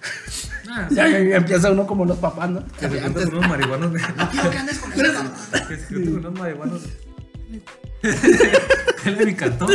Ah, 0.70 0.88
ya- 0.90 1.08
ya 1.08 1.36
empieza 1.36 1.70
uno 1.70 1.86
como 1.86 2.04
los 2.04 2.18
papás, 2.18 2.50
¿no? 2.50 2.64
que 2.78 2.88
se 2.88 3.00
junta 3.00 3.20
con 3.24 3.34
unos 3.36 3.48
marihuanos. 3.48 3.92
de- 3.92 4.00
Quiero 4.32 4.50
que 4.50 4.58
andes 4.58 4.78
con. 4.78 4.90
Que 5.68 5.76
se 5.76 5.86
junta 5.94 6.10
con 6.10 6.18
unos 6.18 6.38
marihuanos. 6.38 6.82
Él 9.04 9.16
me 9.16 9.30
encantó. 9.30 9.66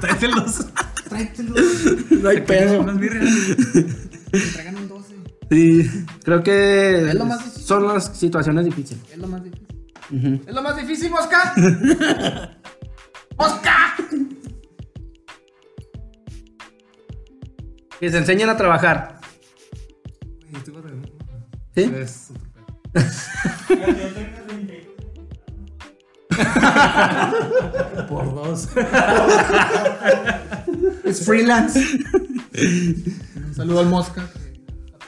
Tráetelos. 0.00 0.66
Tráetelo. 1.08 1.54
No 2.22 2.28
hay 2.28 2.40
pedo. 2.42 2.80
Unas 2.80 2.98
birrias. 2.98 3.24
Me 4.32 4.40
traigan 4.52 4.76
un 4.76 4.88
12. 4.88 5.14
Sí, 5.50 5.90
creo 6.24 6.42
que 6.42 7.08
Es 7.10 7.14
lo 7.14 7.24
más 7.26 7.38
difícil. 7.44 7.62
son 7.64 7.86
las 7.88 8.16
situaciones 8.16 8.64
difíciles. 8.64 9.02
Es 9.12 9.18
lo 9.18 9.28
más 9.28 9.42
difícil. 9.44 9.68
Ujú. 10.10 10.40
Es 10.46 10.54
lo 10.54 10.62
más 10.62 10.76
difícil, 10.76 11.10
Mosca. 11.10 11.54
¡Mosca! 13.38 13.94
Que 18.00 18.10
se 18.10 18.18
enseñen 18.18 18.48
a 18.50 18.56
trabajar. 18.56 19.20
Oye, 20.46 20.58
tú 20.64 20.72
vas 20.74 20.84
a 20.84 20.88
ver. 20.88 21.12
¿Sí? 21.74 21.92
Es 21.96 22.30
otro. 22.30 22.64
Por 28.08 28.34
dos. 28.34 28.68
Es 31.04 31.24
freelance. 31.24 31.80
Un 33.36 33.54
saludo 33.54 33.80
al 33.80 33.86
Mosca. 33.86 34.26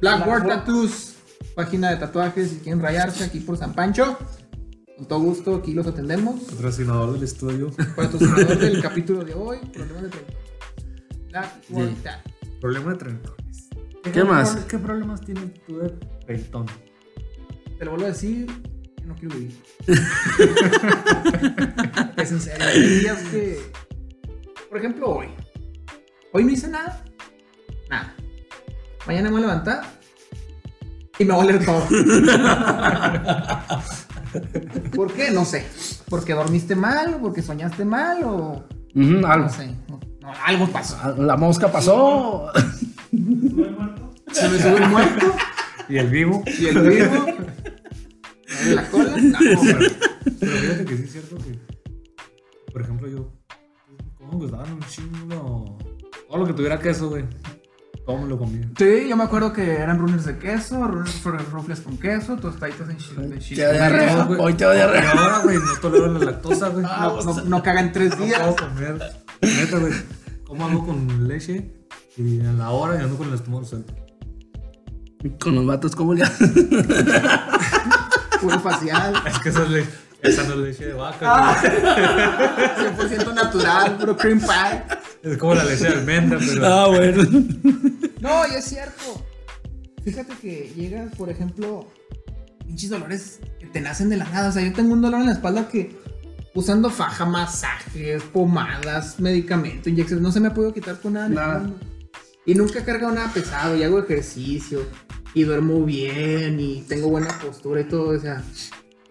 Blackboard 0.00 0.46
Tattoos. 0.46 1.14
Página 1.54 1.90
de 1.90 1.96
tatuajes. 1.96 2.50
Si 2.50 2.56
quieren 2.58 2.80
rayarse 2.80 3.24
aquí 3.24 3.40
por 3.40 3.56
San 3.56 3.72
Pancho. 3.74 4.16
Con 4.96 5.06
todo 5.06 5.20
gusto, 5.20 5.54
aquí 5.56 5.74
los 5.74 5.86
atendemos. 5.86 6.40
Patrocinador 6.42 7.12
del 7.12 7.22
estudio. 7.22 7.70
Patrocinador 7.94 8.58
del 8.58 8.82
capítulo 8.88 9.24
de 9.24 9.34
hoy. 9.34 9.58
Problemas 9.72 10.02
de 10.04 10.08
treinta. 10.10 10.32
Blackboard 11.30 11.88
Sí. 11.88 12.58
Problema 12.60 12.90
de 12.92 12.96
trentones. 12.98 13.68
¿Qué 14.12 14.24
más? 14.24 14.56
¿Qué 14.68 14.78
problemas 14.78 15.20
tienes 15.20 15.52
tú 15.66 15.78
de? 15.78 15.94
Te 17.78 17.84
lo 17.84 17.92
vuelvo 17.92 18.06
a 18.06 18.10
decir, 18.10 18.46
yo 19.00 19.06
no 19.06 19.14
quiero 19.14 19.36
vivir. 19.36 19.56
es 22.16 22.32
en 22.32 22.40
serio. 22.40 22.66
Hay 22.66 22.82
días 22.82 23.20
que. 23.30 23.70
Por 24.68 24.78
ejemplo, 24.78 25.08
hoy. 25.08 25.28
Hoy 26.32 26.42
no 26.44 26.50
hice 26.50 26.66
nada. 26.66 27.04
Nada. 27.88 28.16
Mañana 29.06 29.28
me 29.28 29.36
voy 29.36 29.44
a 29.44 29.46
levantar. 29.46 29.84
Y 31.20 31.24
me 31.24 31.30
va 31.30 31.36
a 31.36 31.44
oler 31.44 31.64
todo. 31.64 31.80
¿Por 34.96 35.12
qué? 35.12 35.30
No 35.30 35.44
sé. 35.44 35.64
¿Porque 36.08 36.34
dormiste 36.34 36.74
mal? 36.74 37.14
¿O 37.14 37.20
porque 37.20 37.42
soñaste 37.42 37.84
mal? 37.84 38.24
¿O.? 38.24 38.64
Algo. 38.96 39.44
No 39.44 39.48
sé. 39.48 39.68
No, 39.88 40.00
no, 40.20 40.32
algo 40.44 40.66
pasó. 40.66 41.14
La 41.16 41.36
mosca 41.36 41.70
pasó. 41.70 42.50
Se 43.12 44.48
me 44.48 44.58
subió 44.58 44.78
el 44.78 44.88
muerto. 44.88 45.32
¿Y 45.88 45.96
el 45.98 46.08
vivo? 46.10 46.42
Y 46.58 46.66
el 46.66 46.80
vivo. 46.88 47.26
la 48.74 48.90
cola. 48.90 49.16
No, 49.22 49.38
Pero, 49.40 49.78
pero 50.40 50.52
fíjate 50.52 50.84
que 50.84 50.96
sí 50.96 51.02
es 51.04 51.12
cierto 51.12 51.36
que, 51.38 51.58
por 52.72 52.82
ejemplo, 52.82 53.08
yo, 53.08 53.32
¿cómo 54.16 54.32
me 54.32 54.38
gustaban 54.38 54.72
un 54.74 54.80
chingo? 54.82 55.78
Todo 56.28 56.38
lo 56.38 56.46
que 56.46 56.52
tuviera 56.52 56.78
queso, 56.78 57.08
güey. 57.08 57.24
Todo 58.06 58.18
me 58.18 58.28
lo 58.28 58.38
comía. 58.38 58.68
Sí, 58.78 59.06
yo 59.08 59.16
me 59.16 59.24
acuerdo 59.24 59.52
que 59.52 59.74
eran 59.74 59.98
runners 59.98 60.24
de 60.26 60.38
queso, 60.38 60.86
runners 60.86 61.22
rufles 61.50 61.80
con 61.80 61.98
queso, 61.98 62.36
tostaditos 62.36 62.88
en 62.88 62.96
chile. 62.98 63.38
chile 63.38 63.64
Te 63.64 63.72
diarrea. 63.72 64.06
queso. 64.08 64.26
güey. 64.26 64.40
Hoy 64.40 64.54
te 64.54 64.64
va 64.64 64.72
a 64.72 64.74
Y 64.74 64.78
diarrea. 64.78 65.10
ahora, 65.12 65.38
güey, 65.44 65.56
no 65.58 65.74
tolero 65.80 66.06
la 66.12 66.18
lactosa, 66.24 66.68
güey. 66.68 66.84
No, 66.84 67.22
no, 67.22 67.44
no 67.44 67.62
caga 67.62 67.80
en 67.80 67.92
tres 67.92 68.16
No 68.18 68.24
días. 68.24 68.40
puedo 68.40 68.56
comer. 68.56 68.98
Neta, 69.42 69.78
güey. 69.78 69.92
Como 70.46 70.66
hago 70.66 70.86
con 70.86 71.28
leche 71.28 71.70
y 72.16 72.40
a 72.40 72.52
la 72.52 72.70
hora 72.70 72.98
y 72.98 73.04
ando 73.04 73.16
con 73.18 73.28
el 73.28 73.34
estómago 73.34 73.64
suelto. 73.64 73.94
Con 75.40 75.54
los 75.56 75.66
vatos, 75.66 75.96
¿cómo 75.96 76.14
le 76.14 76.22
haces? 76.22 76.50
Puro 78.40 78.60
facial. 78.60 79.14
Es 79.26 79.38
que 79.40 79.48
esa, 79.48 79.64
es 79.64 79.70
le- 79.70 79.86
esa 80.22 80.44
no 80.44 80.52
es 80.54 80.58
leche 80.60 80.86
de 80.86 80.92
vaca, 80.94 81.56
güey. 81.60 83.10
100% 83.10 83.34
natural, 83.34 83.96
puro 83.96 84.16
cream 84.16 84.40
pie. 84.40 84.82
Es 85.22 85.36
como 85.38 85.54
la 85.54 85.64
leche 85.64 85.84
de 85.84 85.90
almendra, 85.90 86.38
pero. 86.38 86.66
Ah, 86.66 86.86
bueno. 86.88 87.24
No, 88.20 88.46
y 88.50 88.54
es 88.56 88.64
cierto. 88.64 89.24
Fíjate 90.04 90.34
que 90.40 90.72
llegas, 90.76 91.12
por 91.16 91.28
ejemplo, 91.30 91.88
pinches 92.64 92.90
dolores 92.90 93.40
que 93.58 93.66
te 93.66 93.80
nacen 93.80 94.08
de 94.10 94.16
la 94.18 94.24
nada. 94.26 94.48
O 94.50 94.52
sea, 94.52 94.62
yo 94.62 94.72
tengo 94.72 94.92
un 94.92 95.02
dolor 95.02 95.20
en 95.20 95.26
la 95.26 95.32
espalda 95.32 95.68
que 95.68 95.96
usando 96.54 96.90
faja, 96.90 97.24
masajes, 97.24 98.22
pomadas, 98.22 99.18
medicamento, 99.18 99.88
inyecciones, 99.90 100.22
no 100.22 100.30
se 100.32 100.38
me 100.40 100.48
ha 100.48 100.54
podido 100.54 100.72
quitar 100.72 101.00
con 101.00 101.14
nada. 101.14 101.28
Nada. 101.28 101.70
Y 102.48 102.54
nunca 102.54 102.78
he 102.78 102.82
cargado 102.82 103.12
nada 103.14 103.30
pesado 103.30 103.76
y 103.76 103.82
hago 103.82 103.98
ejercicio 103.98 104.80
y 105.34 105.42
duermo 105.42 105.84
bien 105.84 106.58
y 106.58 106.80
tengo 106.88 107.10
buena 107.10 107.28
postura 107.44 107.82
y 107.82 107.84
todo. 107.84 108.16
O 108.16 108.18
sea, 108.18 108.42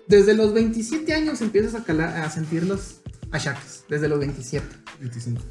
desde 0.08 0.34
los 0.34 0.54
27 0.56 1.14
años 1.14 1.40
empiezas 1.42 1.76
a, 1.80 1.84
calar, 1.84 2.18
a 2.20 2.32
sentir 2.32 2.64
los 2.64 3.02
achaques. 3.32 3.86
Desde 3.88 4.08
los 4.10 4.18
27. 4.18 4.66
25. 5.02 5.42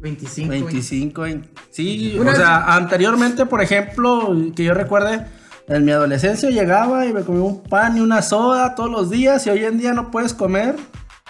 25. 0.00 0.48
25, 0.48 1.20
20. 1.20 1.48
Sí, 1.70 2.14
Una 2.18 2.30
o 2.30 2.32
vez- 2.32 2.36
sea, 2.38 2.64
anteriormente, 2.76 3.44
por 3.44 3.60
ejemplo, 3.62 4.34
que 4.56 4.64
yo 4.64 4.72
recuerde, 4.72 5.26
en 5.68 5.84
mi 5.84 5.92
adolescencia 5.92 6.48
llegaba 6.48 7.04
y 7.04 7.12
me 7.12 7.24
comía 7.24 7.42
un 7.42 7.62
pan 7.62 7.98
y 7.98 8.00
una 8.00 8.22
soda 8.22 8.74
todos 8.74 8.90
los 8.90 9.10
días 9.10 9.46
y 9.46 9.50
hoy 9.50 9.64
en 9.64 9.76
día 9.76 9.92
no 9.92 10.10
puedes 10.10 10.32
comer 10.32 10.76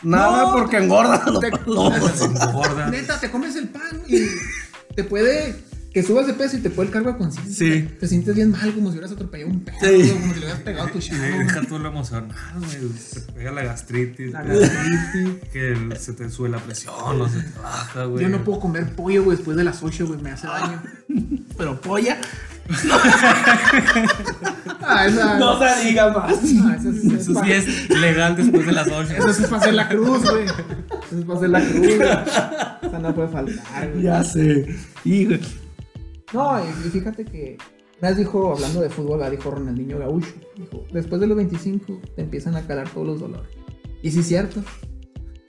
nada 0.05 0.43
No, 0.47 0.53
porque 0.53 0.77
engorda. 0.77 1.25
Te-. 1.41 1.51
Neta, 2.93 3.19
te 3.19 3.31
comes 3.33 3.57
el 3.57 3.69
pan 3.69 4.01
y 4.07 4.19
te 4.95 5.03
puede. 5.03 5.74
Que 5.95 6.03
subas 6.03 6.27
de 6.27 6.35
peso 6.35 6.57
y 6.57 6.61
te 6.61 6.71
puede 6.71 6.89
el 6.89 6.93
cargo 6.93 7.13
de 7.13 7.19
conciencia. 7.19 7.55
Sí. 7.55 7.89
Te 8.01 8.09
sientes 8.09 8.35
bien 8.35 8.51
mal, 8.51 8.75
como 8.75 8.89
si 8.91 8.95
hubieras 8.95 9.13
atropellado 9.13 9.49
un 9.53 9.61
perro, 9.61 9.79
Sí. 9.81 10.11
como 10.11 10.25
si 10.35 10.41
le 10.41 10.47
hubieras 10.47 10.61
pegado 10.63 10.89
a 10.89 10.91
tu 10.91 10.99
chavo. 10.99 11.23
deja 11.23 11.61
tú 11.63 11.79
lo 11.79 11.89
emocionado, 11.89 12.35
güey. 12.59 12.99
Se 12.99 13.21
pega 13.21 13.53
la 13.53 13.63
gastritis. 13.63 14.33
La 14.33 14.43
gastritis. 14.43 15.49
Que 15.53 15.97
se 16.01 16.13
te 16.15 16.29
sube 16.31 16.49
la 16.49 16.59
presión, 16.59 16.93
no 17.17 17.29
se 17.29 17.41
te 17.41 17.59
baja, 17.61 18.05
güey. 18.07 18.25
Yo 18.25 18.29
no 18.29 18.43
puedo 18.43 18.59
comer 18.59 18.91
pollo, 18.97 19.23
güey, 19.23 19.37
después 19.37 19.57
de 19.57 19.63
las 19.65 19.83
8, 19.85 20.07
güey, 20.09 20.21
me 20.21 20.33
hace 20.33 20.49
daño. 20.49 20.83
Pero 21.57 21.81
polla. 21.81 22.19
Ah, 24.87 25.07
esa. 25.07 25.39
No 25.39 25.59
se 25.59 25.85
diga 25.87 26.11
más. 26.13 26.33
Ah, 26.65 26.77
Eso 27.17 27.43
sí 27.43 27.53
es 27.53 27.89
legal 27.91 28.37
después 28.37 28.67
de 28.67 28.73
las 28.73 28.87
8. 28.89 29.13
Eso 29.17 29.33
sí 29.33 29.43
es 29.45 29.49
para 29.49 29.63
hacer 29.63 29.75
la 29.75 29.89
cruz, 29.89 30.23
güey. 30.31 30.45
Eso 30.45 31.19
es 31.19 31.25
para 31.25 31.39
hacer 31.39 31.51
la 31.51 31.61
cruz, 31.61 31.73
güey. 31.81 31.99
Esa 32.83 32.99
no 32.99 33.15
puede 33.15 33.29
faltar, 33.29 33.91
güey. 33.93 34.03
Ya 34.03 34.23
sé. 34.25 34.67
Hijo. 35.05 35.35
No, 36.33 36.59
y, 36.59 36.87
y 36.87 36.91
fíjate 36.91 37.25
que 37.25 37.59
una 38.01 38.11
vez 38.11 38.19
dijo, 38.19 38.53
hablando 38.53 38.81
de 38.81 38.91
fútbol, 38.91 39.21
la 39.21 39.31
dijo 39.31 39.51
Ronaldinho 39.51 39.99
Gaúcho. 39.99 40.35
Dijo, 40.57 40.85
después 40.93 41.21
de 41.21 41.27
los 41.27 41.37
25 41.37 42.01
te 42.15 42.23
empiezan 42.23 42.57
a 42.57 42.67
calar 42.67 42.89
todos 42.91 43.07
los 43.07 43.21
dolores. 43.21 43.49
Y 44.03 44.11
sí 44.11 44.21
es 44.21 44.29
cierto. 44.29 44.63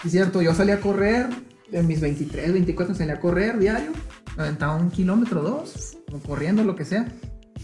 Sí 0.01 0.07
es 0.07 0.11
cierto, 0.11 0.41
yo 0.41 0.53
salí 0.53 0.71
a 0.71 0.79
correr, 0.79 1.27
en 1.71 1.87
mis 1.87 1.99
23, 1.99 2.53
24 2.53 2.95
salí 2.95 3.11
a 3.11 3.19
correr 3.19 3.59
diario. 3.59 3.91
Me 4.37 4.43
aventaba 4.43 4.75
un 4.75 4.89
kilómetro, 4.91 5.41
dos, 5.41 5.97
como 6.05 6.21
corriendo, 6.21 6.63
lo 6.63 6.75
que 6.75 6.85
sea. 6.85 7.07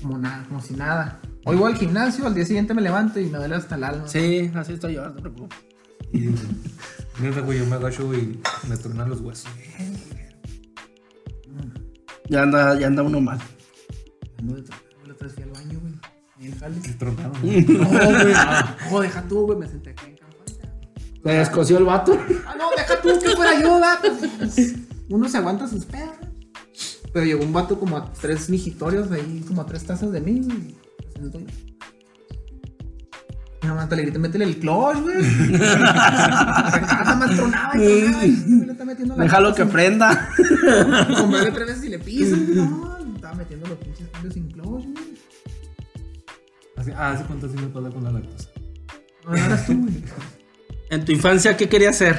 Como 0.01 0.17
nada, 0.17 0.45
como 0.47 0.61
si 0.61 0.73
nada. 0.73 1.21
Hoy 1.45 1.55
voy 1.55 1.71
al 1.71 1.77
gimnasio, 1.77 2.25
al 2.25 2.33
día 2.33 2.45
siguiente 2.45 2.73
me 2.73 2.81
levanto 2.81 3.19
y 3.19 3.27
me 3.27 3.37
duele 3.37 3.55
hasta 3.55 3.75
el 3.75 3.83
alma. 3.83 4.07
Sí, 4.07 4.51
así 4.55 4.73
estoy 4.73 4.95
yo, 4.95 5.05
no 5.05 5.13
te 5.13 5.21
preocupes. 5.21 5.57
Y 6.11 6.25
yo 6.25 7.65
me 7.65 7.75
agacho 7.75 8.13
y 8.13 8.39
me 8.67 8.77
tronan 8.77 9.09
los 9.09 9.21
huesos. 9.21 9.49
Ya 12.31 12.43
anda, 12.43 12.79
ya 12.79 12.87
anda 12.87 13.03
uno 13.03 13.19
mal. 13.19 13.39
Ando 14.39 14.55
de 14.55 14.61
la 14.69 15.13
otra 15.13 15.27
vez 15.27 15.33
fui 15.35 15.43
al 15.43 15.49
baño, 15.51 15.79
güey. 15.81 15.93
Y 16.39 16.47
el 16.47 16.55
jale. 16.57 16.81
Se 16.81 16.93
tronaron. 16.93 17.33
No, 17.33 17.39
güey. 17.41 18.33
No, 18.89 18.99
deja 19.01 19.27
tú, 19.27 19.45
güey. 19.45 19.59
Me 19.59 19.67
senté 19.67 19.89
aquí 19.89 20.05
en 20.05 20.15
campaña. 20.15 20.73
¿Te 21.23 21.29
descosió 21.29 21.77
el 21.77 21.83
vato? 21.83 22.17
Ah, 22.47 22.55
no, 22.57 22.69
deja 22.77 23.01
tú 23.01 23.09
que 23.21 23.29
fuera 23.35 23.59
yo, 23.61 23.79
vato. 23.81 24.07
Pues, 24.39 24.75
Uno 25.09 25.27
se 25.27 25.37
aguanta 25.39 25.67
sus 25.67 25.83
perros. 25.83 26.15
Pero 27.11 27.25
llegó 27.25 27.43
un 27.43 27.51
vato 27.51 27.77
como 27.77 27.97
a 27.97 28.13
tres 28.13 28.49
mijitorios 28.49 29.11
ahí, 29.11 29.43
como 29.45 29.61
a 29.61 29.65
tres 29.65 29.83
tazas 29.83 30.13
de 30.13 30.21
mí, 30.21 30.39
güey. 30.45 30.73
Se 31.13 31.19
sentó 31.19 31.37
y- 31.41 31.70
Mi 33.61 33.67
mamá 33.69 33.83
hasta 33.83 33.95
le 33.95 34.01
grité, 34.03 34.17
métele 34.17 34.45
el 34.45 34.57
clutch, 34.57 35.01
güey. 35.01 35.17
Está 35.23 37.15
más 37.15 37.35
tronada 37.35 37.71
y 37.75 38.01
tronada, 38.01 38.25
y 38.25 38.65
le 38.65 38.71
está 38.71 38.85
metiendo 38.85 39.15
la 39.15 39.23
Déjalo 39.23 39.53
que 39.53 39.65
prenda. 39.65 40.29
Comprarle 41.15 41.51
tres 41.51 41.67
veces 41.67 41.83
y 41.83 41.89
le 41.89 41.99
piso. 41.99 42.35
No, 42.37 42.97
estaba 43.15 43.35
metiendo 43.35 43.67
los 43.67 43.77
pinches 43.77 44.07
cambios 44.09 44.33
sin 44.33 44.51
clutch, 44.51 44.83
güey. 44.85 45.11
Así, 46.77 46.91
ah, 46.97 47.11
¿hace 47.11 47.23
cuánto 47.25 47.47
sí 47.47 47.55
me 47.55 47.67
pasa 47.67 47.89
con 47.89 48.03
la 48.03 48.11
lactosa? 48.11 48.49
No, 49.25 49.31
no 49.31 49.37
eras 49.37 49.65
tú, 49.67 49.79
güey. 49.79 50.03
En 50.89 51.05
tu 51.05 51.11
infancia, 51.11 51.55
¿qué 51.55 51.69
querías 51.69 51.95
ser? 51.95 52.17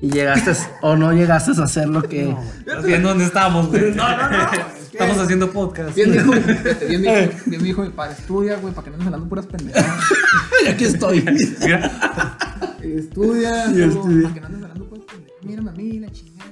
Y 0.00 0.10
llegaste 0.10 0.52
o 0.80 0.96
no 0.96 1.12
llegaste 1.12 1.52
a 1.60 1.64
hacer 1.64 1.88
lo 1.88 2.02
que. 2.02 2.34
¿Estás 2.60 2.84
viendo 2.84 3.10
dónde 3.10 3.24
estamos, 3.24 3.68
güey? 3.68 3.94
No, 3.94 4.08
no, 4.16 4.30
no. 4.30 4.77
Estamos 5.00 5.18
haciendo 5.18 5.50
podcast. 5.52 5.94
Bien 5.94 6.10
dijo, 6.12 6.32
bien 6.88 7.02
dijo, 7.02 7.14
bien 7.46 7.62
dijo 7.62 7.82
mi 7.82 7.90
padre, 7.90 8.14
estudia, 8.18 8.56
güey, 8.56 8.74
para 8.74 8.84
que 8.84 8.90
no 8.90 8.94
andes 8.96 9.06
hablando 9.06 9.28
puras 9.28 9.46
pendejadas. 9.46 10.04
Aquí 10.68 10.84
estoy. 10.84 11.20
Mira, 11.22 12.36
Estudia, 12.82 13.66
Sí, 13.66 13.82
estudia. 13.82 14.22
para 14.22 14.34
que 14.34 14.40
no 14.40 14.46
andes 14.46 14.62
hablando 14.62 14.88
puras 14.88 15.04
pendejadas. 15.04 15.44
Mírame 15.44 15.70
a 15.70 15.72
mí, 15.74 15.98
la 16.00 16.10
chingada. 16.10 16.50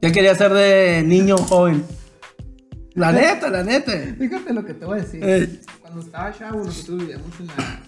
¿Qué 0.00 0.12
querías 0.12 0.38
ser 0.38 0.52
de 0.54 1.02
niño 1.04 1.36
joven? 1.36 1.84
La 2.94 3.12
neta, 3.12 3.50
la 3.50 3.62
neta. 3.62 3.92
Fíjate 4.18 4.54
lo 4.54 4.64
que 4.64 4.72
te 4.72 4.86
voy 4.86 5.00
a 5.00 5.02
decir. 5.02 5.20
Eh. 5.22 5.60
Cuando 5.82 6.00
estaba 6.00 6.32
chavo, 6.32 6.64
nosotros 6.64 6.98
vivíamos 7.00 7.38
en 7.38 7.46
la, 7.48 7.82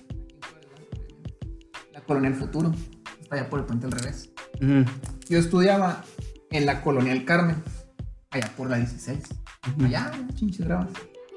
la 1.95 2.01
colonia 2.03 2.31
del 2.31 2.39
futuro. 2.39 2.75
Está 3.23 3.37
allá 3.37 3.49
por 3.49 3.61
el 3.61 3.65
puente 3.65 3.87
al 3.87 3.93
revés. 3.93 4.29
Yo 5.29 5.39
estudiaba 5.39 6.05
en 6.51 6.67
la 6.67 6.83
colonia 6.83 7.15
del 7.15 7.25
Carmen, 7.25 7.57
allá 8.31 8.53
por 8.57 8.69
la 8.69 8.77
16. 8.77 9.21
Allá, 9.63 10.11
chinches 10.35 10.67
bravas. 10.67 10.89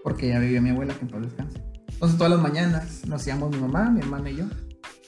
Porque 0.03 0.29
ya 0.29 0.39
vivía 0.39 0.61
mi 0.61 0.69
abuela, 0.69 0.93
que 0.93 1.01
en 1.01 1.07
paz 1.09 1.21
descanse. 1.21 1.61
Entonces, 1.91 2.17
todas 2.17 2.31
las 2.31 2.41
mañanas 2.41 3.05
nos 3.05 3.25
íbamos 3.27 3.51
mi 3.51 3.57
mamá, 3.57 3.89
mi 3.89 3.99
hermana 3.99 4.29
y 4.29 4.37
yo 4.37 4.45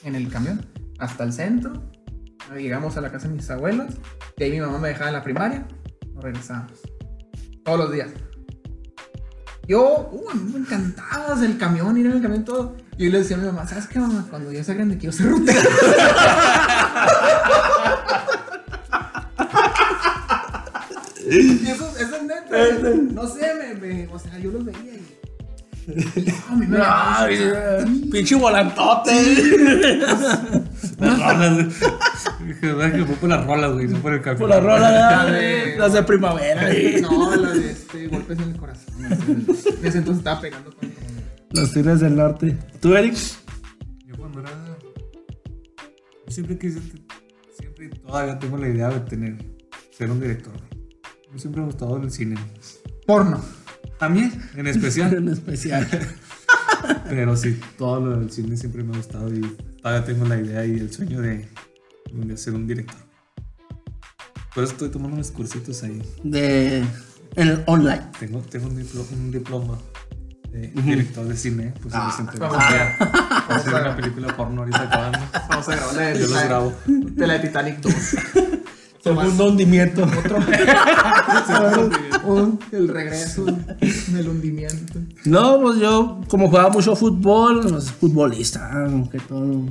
en 0.04 0.14
el 0.14 0.28
camión 0.28 0.64
hasta 0.98 1.24
el 1.24 1.32
centro. 1.32 1.90
Llegamos 2.56 2.96
a 2.96 3.00
la 3.00 3.10
casa 3.10 3.28
de 3.28 3.34
mis 3.34 3.50
abuelos. 3.50 3.94
De 4.36 4.44
ahí 4.44 4.52
mi 4.52 4.60
mamá 4.60 4.78
me 4.78 4.88
dejaba 4.88 5.08
en 5.08 5.14
la 5.14 5.22
primaria. 5.22 5.66
Nos 6.14 6.22
regresábamos. 6.22 6.80
Todos 7.64 7.78
los 7.78 7.92
días. 7.92 8.10
Yo, 9.66 10.08
uh, 10.12 10.30
a 10.30 10.34
mí 10.34 10.52
me 10.52 10.60
encantaba 10.60 11.44
el 11.44 11.58
camión, 11.58 11.96
ir 11.96 12.06
en 12.06 12.12
el 12.12 12.22
camión 12.22 12.44
todo. 12.44 12.76
Y 12.96 13.06
yo 13.06 13.10
le 13.10 13.18
decía 13.18 13.36
a 13.36 13.40
mi 13.40 13.46
mamá, 13.46 13.66
¿sabes 13.66 13.88
qué, 13.88 13.98
mamá? 13.98 14.24
Cuando 14.30 14.52
yo 14.52 14.62
sea 14.62 14.76
grande 14.76 14.96
quiero 14.96 15.12
ser 15.12 15.28
rutero. 15.28 15.68
No 23.12 23.26
sé, 23.28 23.46
me, 23.54 23.74
me- 23.80 24.06
o 24.12 24.18
sea, 24.18 24.38
yo 24.38 24.50
los 24.50 24.64
veía 24.64 24.94
y. 24.94 25.06
No, 26.66 27.28
me 27.28 28.10
pinche 28.10 28.34
volantote. 28.34 29.12
las 30.98 31.18
rolas, 31.18 31.54
güey. 31.54 31.66
Dije, 32.48 32.72
¿verdad 32.72 32.96
que 32.96 33.04
fue 33.04 33.14
por 33.16 33.28
las 33.28 33.46
rolas, 33.46 33.72
güey? 33.72 33.86
No 33.88 33.98
por 33.98 34.12
el 34.14 34.20
café. 34.22 34.38
Por 34.38 34.48
la 34.48 34.58
rola, 34.60 34.90
La 34.90 35.26
ya, 35.26 35.32
de- 35.32 35.76
las 35.78 35.92
de 35.92 36.02
primavera. 36.02 36.62
No, 37.02 37.36
la 37.36 37.50
de 37.52 37.70
este, 37.70 38.08
golpes 38.08 38.38
en 38.38 38.50
el 38.50 38.56
corazón. 38.56 38.94
En 39.04 39.46
ese 39.86 39.98
entonces 39.98 40.18
estaba 40.18 40.40
pegando 40.40 40.74
con. 40.74 40.90
Los 41.52 41.72
tigres 41.72 42.00
del 42.00 42.16
norte. 42.16 42.58
¿Tú, 42.80 42.94
Eric? 42.96 43.14
Yo 44.06 44.16
cuando 44.16 44.40
era. 44.40 44.50
Yo 46.26 46.30
siempre 46.32 46.58
quise. 46.58 46.80
Siempre 47.58 47.86
y 47.86 47.88
todavía 47.90 48.38
tengo 48.40 48.56
la 48.58 48.68
idea 48.68 48.88
de 48.88 49.00
tener. 49.00 49.36
Ser 49.96 50.10
un 50.10 50.20
director, 50.20 50.52
güey. 50.52 50.75
Yo 51.36 51.40
siempre 51.40 51.60
me 51.60 51.66
ha 51.68 51.70
gustado 51.70 51.98
el 51.98 52.10
cine. 52.10 52.36
Porno. 53.06 53.38
También, 53.98 54.32
en 54.56 54.66
especial. 54.68 55.12
En 55.18 55.28
especial. 55.28 55.86
Pero 57.10 57.36
sí, 57.36 57.60
todo 57.76 58.00
lo 58.00 58.18
del 58.20 58.30
cine 58.30 58.56
siempre 58.56 58.82
me 58.82 58.94
ha 58.94 58.96
gustado 58.96 59.28
y 59.34 59.42
todavía 59.82 60.02
tengo 60.06 60.24
la 60.24 60.38
idea 60.38 60.64
y 60.64 60.78
el 60.78 60.90
sueño 60.90 61.20
de, 61.20 61.46
de 62.10 62.36
ser 62.38 62.54
un 62.54 62.66
director. 62.66 62.96
Por 64.54 64.64
eso 64.64 64.72
estoy 64.72 64.88
tomando 64.88 65.16
unos 65.16 65.30
cursitos 65.30 65.82
ahí. 65.82 66.00
De. 66.24 66.78
En 67.34 67.48
el 67.48 67.62
online. 67.66 68.06
Tengo, 68.18 68.40
tengo 68.40 68.68
un, 68.68 68.78
diplo- 68.82 69.06
un 69.12 69.30
diploma 69.30 69.78
de 70.50 70.68
director 70.68 71.26
de 71.28 71.36
cine. 71.36 71.74
Pues 71.82 71.94
Ah, 71.94 72.16
vamos 72.38 72.56
a 72.56 72.96
voy 72.98 73.56
a 73.56 73.56
hacer 73.56 73.74
una 73.74 73.94
película 73.94 74.34
porno 74.34 74.60
ahorita 74.62 74.82
acabando. 74.84 75.18
Vamos 75.50 75.68
a 75.68 75.76
grabar 75.76 75.94
la 75.96 76.02
de 76.02 76.14
Yo 76.14 76.20
los 76.20 76.30
Titanic- 76.30 76.44
grabo. 76.46 76.72
De 76.86 77.26
la 77.26 77.34
de 77.34 77.40
Titanic 77.40 77.80
2. 77.80 77.94
Segundo 79.06 79.46
hundimiento. 79.46 80.04
Otro. 80.04 80.38
Oh, 82.28 82.58
el 82.72 82.88
regreso 82.88 83.44
del 84.08 84.28
hundimiento. 84.28 84.98
No, 85.26 85.60
pues 85.60 85.78
yo, 85.78 86.20
como 86.26 86.48
jugaba 86.48 86.70
mucho 86.70 86.96
fútbol, 86.96 87.60
pues, 87.60 87.92
futbolista, 87.92 88.68
aunque 88.72 89.20
todo. 89.20 89.66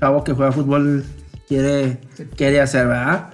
Chavo 0.00 0.24
que 0.24 0.32
juega 0.32 0.52
fútbol 0.52 1.04
quiere, 1.46 2.00
quiere 2.34 2.62
hacer, 2.62 2.86
¿verdad? 2.86 3.28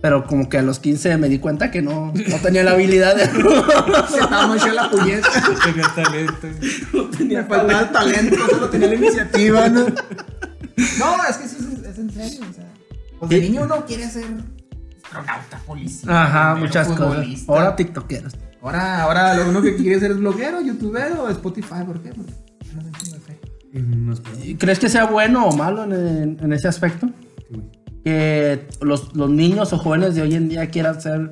Pero 0.00 0.24
como 0.24 0.48
que 0.48 0.58
a 0.58 0.62
los 0.62 0.78
15 0.78 1.16
me 1.16 1.28
di 1.28 1.40
cuenta 1.40 1.72
que 1.72 1.82
no, 1.82 2.12
no 2.14 2.36
tenía 2.40 2.62
la 2.62 2.72
habilidad 2.72 3.16
de. 3.16 3.26
Se 4.08 4.20
estaba 4.20 4.46
muy 4.46 4.60
chida 4.60 4.74
la 4.74 4.90
puñeta. 4.90 5.28
Tenía 5.64 5.92
talento. 5.94 6.48
Me 7.18 7.42
faltaba 7.44 7.80
el 7.80 7.90
talento, 7.90 8.36
solo 8.50 8.70
tenía 8.70 8.86
la 8.88 8.94
iniciativa, 8.94 9.68
¿no? 9.68 9.86
No, 10.98 11.16
es 11.28 11.36
que 11.36 11.48
sí, 11.48 11.56
es, 11.58 11.90
es 11.90 11.98
en 11.98 12.10
serio, 12.10 12.40
o 12.48 12.54
sea. 12.54 12.69
Pues 13.20 13.30
de 13.30 13.40
niño 13.42 13.62
uno 13.62 13.84
quiere 13.86 14.08
ser 14.08 14.24
astronauta, 15.04 15.58
policía. 15.66 16.22
Ajá, 16.22 16.54
muchas 16.56 16.88
cosas. 16.88 17.06
futbolista. 17.08 17.52
Ahora 17.52 17.76
tiktokeros. 17.76 18.36
Ahora, 18.62 19.02
ahora 19.02 19.34
lo 19.34 19.48
uno 19.50 19.62
que 19.62 19.76
quiere 19.76 19.98
ser 20.00 20.10
es 20.10 20.18
bloguero, 20.18 20.60
youtuber 20.60 21.12
o 21.12 21.28
Spotify, 21.30 21.84
¿por 21.86 22.00
qué? 22.02 22.10
Porque 22.10 22.32
no 22.74 22.82
no 23.82 24.12
espero. 24.12 24.38
¿Y 24.44 24.54
¿Crees 24.56 24.78
que 24.78 24.88
sea 24.88 25.04
bueno 25.06 25.46
o 25.46 25.56
malo 25.56 25.84
en, 25.84 26.36
en 26.40 26.52
ese 26.52 26.66
aspecto? 26.68 27.08
güey. 27.50 27.62
Que 28.04 28.66
los, 28.80 29.14
los 29.14 29.30
niños 29.30 29.72
o 29.72 29.78
jóvenes 29.78 30.14
de 30.14 30.22
hoy 30.22 30.34
en 30.34 30.48
día 30.48 30.68
quieran 30.70 31.00
ser 31.00 31.30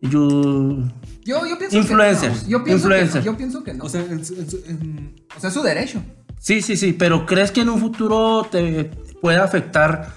you- 0.00 0.88
Yo, 1.24 1.44
yo 1.46 1.58
pienso 1.58 1.76
Influencers, 1.78 2.38
que 2.40 2.44
no. 2.44 2.48
Yo 2.50 2.64
pienso 2.64 2.86
influencers. 2.88 3.12
que 3.12 3.18
no. 3.18 3.24
Yo 3.24 3.36
pienso 3.36 3.64
que 3.64 3.74
no. 3.74 3.84
O 3.84 3.88
sea, 3.88 4.00
en- 4.02 5.14
O 5.36 5.40
sea, 5.40 5.48
es 5.48 5.54
su 5.54 5.62
derecho. 5.62 6.02
Sí, 6.38 6.62
sí, 6.62 6.76
sí, 6.76 6.92
pero 6.94 7.26
¿crees 7.26 7.50
que 7.50 7.60
en 7.60 7.68
un 7.68 7.78
futuro 7.80 8.46
te 8.50 8.84
puede 9.20 9.38
afectar 9.38 10.14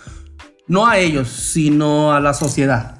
no 0.67 0.85
a 0.87 0.97
ellos, 0.97 1.27
sino 1.29 2.13
a 2.13 2.19
la 2.19 2.33
sociedad? 2.33 2.99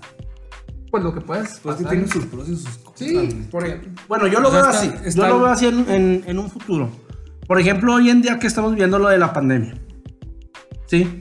Pues 0.91 1.04
lo 1.04 1.13
que 1.13 1.21
puedes. 1.21 1.60
pues 1.60 1.78
sí 1.78 1.84
pasar 1.84 1.89
tiene 1.89 2.06
es- 2.06 2.12
sus 2.12 2.26
pros 2.26 2.47
y 2.49 2.56
sus 2.56 2.78
contras. 2.78 2.93
Sí, 3.10 3.47
por 3.49 3.65
ejemplo. 3.65 3.91
Bueno, 4.08 4.28
yo 4.28 4.39
lo 4.39 4.49
O 4.49 4.52
sea, 4.52 4.62
veo 4.62 4.69
está- 4.71 4.80
así. 4.82 4.93
está- 5.06 5.21
Yo 5.21 5.28
lo 5.34 5.39
veo 5.39 5.47
así 5.52 5.65
en, 5.67 5.89
en- 5.89 6.23
en 6.28 6.39
un 6.39 6.49
futuro. 6.49 6.89
Por 7.47 7.60
ejemplo, 7.60 7.95
hoy 7.95 8.10
en 8.10 8.21
día 8.21 8.38
que 8.39 8.47
estamos 8.47 8.76
viendo 8.76 8.99
lo 8.99 9.10
de 9.10 9.17
la 9.17 9.34
pandemia. 9.34 9.76
¿Sí? 10.88 11.19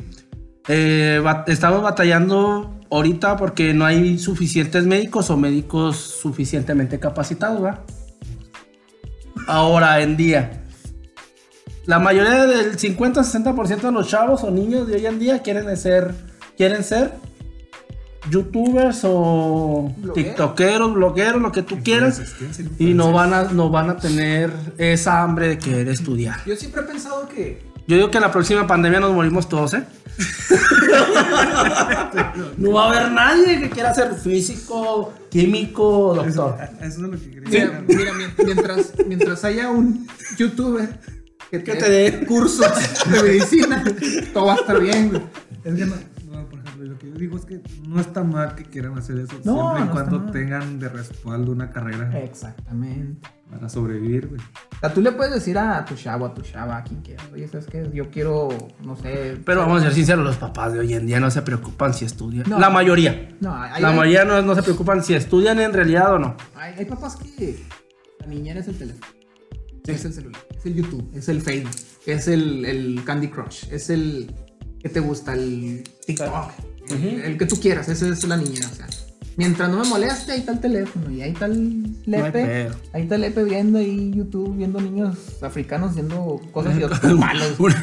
Eh, 0.69 1.23
estamos 1.47 1.83
batallando 1.83 2.79
ahorita 2.91 3.37
porque 3.37 3.73
no 3.75 3.85
hay 3.87 4.19
suficientes 4.19 4.85
médicos 4.85 5.31
o 5.31 5.37
médicos 5.37 5.97
suficientemente 5.97 7.01
capacitados, 7.01 7.63
¿verdad? 7.63 7.81
Ahora 9.47 10.01
en 10.03 10.17
día. 10.17 10.63
La 11.87 11.99
mayoría 11.99 12.47
del 12.47 12.77
50-60% 12.79 13.89
de 13.89 13.93
los 13.93 14.09
chavos 14.09 14.45
o 14.45 14.51
niños 14.51 14.87
de 14.87 14.97
hoy 14.97 15.07
en 15.07 15.19
día 15.19 15.41
quieren 15.43 15.75
ser, 15.77 16.15
quieren 16.57 16.85
ser 16.85 17.13
youtubers 18.31 19.01
o 19.05 19.93
Blogueros. 19.97 20.15
tiktokeros, 20.15 20.95
blogueros, 20.95 21.43
lo 21.43 21.51
que 21.53 21.63
tú 21.63 21.79
quieras. 21.83 22.19
Influencers, 22.21 22.55
¿quién 22.57 22.71
es 22.75 22.81
Y 22.81 22.95
no 22.95 23.11
van, 23.13 23.33
a, 23.35 23.45
no 23.45 23.69
van 23.71 23.91
a 23.91 23.97
tener 23.97 24.53
esa 24.79 25.23
hambre 25.23 25.49
de 25.49 25.59
querer 25.59 25.89
estudiar. 25.89 26.37
Yo 26.47 26.55
siempre 26.57 26.83
he 26.83 26.85
pensado 26.85 27.29
que. 27.29 27.63
Yo 27.89 27.97
digo 27.97 28.11
que 28.13 28.19
en 28.19 28.23
la 28.23 28.31
próxima 28.31 28.65
pandemia 28.67 29.01
nos 29.01 29.13
morimos 29.13 29.49
todos, 29.49 29.75
¿eh? 29.75 29.83
no 32.57 32.73
va 32.73 32.85
a 32.85 32.91
haber 32.91 33.11
nadie 33.13 33.61
que 33.61 33.71
quiera 33.71 33.93
ser 33.95 34.15
físico, 34.15 35.13
químico, 35.31 36.15
doctor. 36.15 36.57
Eso 36.81 36.87
es 36.87 36.99
lo 36.99 37.11
que 37.11 37.19
quería. 37.19 37.83
Mira, 37.83 37.85
mira, 37.89 38.13
mien- 38.13 38.35
mientras, 38.45 38.93
mientras 39.07 39.45
haya 39.45 39.71
un 39.71 40.07
youtuber 40.39 40.89
que 41.51 41.63
Que 41.63 41.73
te, 41.73 41.79
te 41.81 41.91
dé 41.91 42.25
cursos 42.27 42.67
de 43.11 43.23
medicina, 43.23 43.83
todo 44.33 44.47
va 44.47 44.53
a 44.55 44.57
estar 44.57 44.81
bien, 44.81 45.09
güey. 45.11 45.23
Es 45.65 45.75
que 45.75 45.87
no, 45.87 45.95
lo 46.89 46.99
que 46.99 47.09
yo 47.09 47.15
digo 47.15 47.37
es 47.37 47.45
que 47.45 47.61
no 47.89 48.01
está 48.01 48.23
mal 48.25 48.55
que 48.55 48.65
quieran 48.65 48.97
hacer 48.99 49.19
eso, 49.19 49.35
No, 49.45 49.55
siempre 49.73 49.83
y 49.83 49.87
no 49.87 49.91
cuando 49.93 50.31
tengan 50.33 50.79
de 50.79 50.89
respaldo 50.89 51.53
una 51.53 51.71
carrera 51.71 52.19
Exactamente. 52.23 53.29
para 53.51 53.69
sobrevivir, 53.69 54.29
güey. 54.29 54.41
O 54.41 54.79
sea, 54.81 54.93
tú 54.93 55.01
le 55.01 55.13
puedes 55.13 55.33
decir 55.35 55.57
a 55.59 55.85
tu 55.85 55.95
chavo, 55.95 56.27
a 56.27 56.35
tu 56.35 56.43
chava, 56.43 56.79
a 56.79 56.85
quien 56.85 57.01
quieras, 57.03 57.27
oye, 57.33 57.47
¿sabes 57.49 57.67
qué? 57.67 57.89
Yo 57.93 58.11
quiero, 58.11 58.49
no 58.85 58.97
sé. 58.97 59.39
Pero 59.45 59.61
vamos 59.61 59.81
a 59.81 59.85
ser 59.87 59.95
sinceros, 59.95 60.25
los 60.25 60.37
papás 60.37 60.73
de 60.73 60.81
hoy 60.81 60.95
en 60.95 61.07
día 61.07 61.21
no 61.21 61.31
se 61.31 61.43
preocupan 61.43 61.95
si 61.95 62.05
estudian. 62.05 62.45
No. 62.49 62.59
La 62.59 62.71
mayoría. 62.71 63.37
No, 63.41 63.55
hay, 63.55 63.81
La 63.83 63.89
hay- 63.91 63.97
mayoría 63.97 64.25
no, 64.25 64.43
no 64.43 64.55
se 64.55 64.63
preocupan 64.63 65.03
si 65.05 65.15
estudian 65.15 65.61
en 65.61 65.73
realidad 65.73 66.15
o 66.15 66.19
no. 66.19 66.37
hay- 66.57 66.75
hay 66.79 66.85
papás 66.85 67.17
que 67.17 67.59
la 68.21 68.27
niñera 68.27 68.61
es 68.61 68.69
el 68.69 68.77
teléfono. 68.79 69.07
Es 69.87 70.05
el 70.05 70.13
celular, 70.13 70.41
es 70.57 70.65
el 70.65 70.75
YouTube, 70.77 71.11
es 71.13 71.29
el 71.29 71.43
Facebook, 71.43 71.75
es 72.07 72.29
el, 72.29 72.65
el 72.65 73.03
Candy 73.05 73.27
Crush, 73.29 73.65
es 73.73 73.91
el 73.91 74.33
que 74.81 74.89
te 74.89 75.01
gusta, 75.01 75.35
el 75.35 75.83
TikTok, 76.07 76.51
el, 76.93 77.23
el 77.23 77.39
que 77.39 77.47
tú 77.47 77.57
quieras, 77.61 77.89
esa 77.89 78.09
es 78.09 78.25
la 78.25 78.37
niñera. 78.37 78.69
O 78.71 78.75
sea, 78.75 78.87
mientras 79.37 79.71
no 79.71 79.79
me 79.79 79.89
moleste, 79.89 80.33
ahí 80.33 80.41
está 80.41 80.53
el 80.53 80.61
teléfono 80.61 81.11
y 81.11 81.23
ahí 81.23 81.33
está 81.33 81.47
el 81.47 81.97
Lepe. 82.07 82.71
ahí 82.93 83.03
está 83.03 83.19
Lepe 83.19 83.45
viendo 83.45 83.79
ahí 83.79 84.13
YouTube, 84.15 84.57
viendo 84.57 84.81
niños 84.81 85.43
africanos 85.43 85.95
viendo 85.95 86.41
cosas 86.53 86.79
y 86.79 86.85
otros 86.85 87.03
malos. 87.19 87.59
Una, 87.59 87.75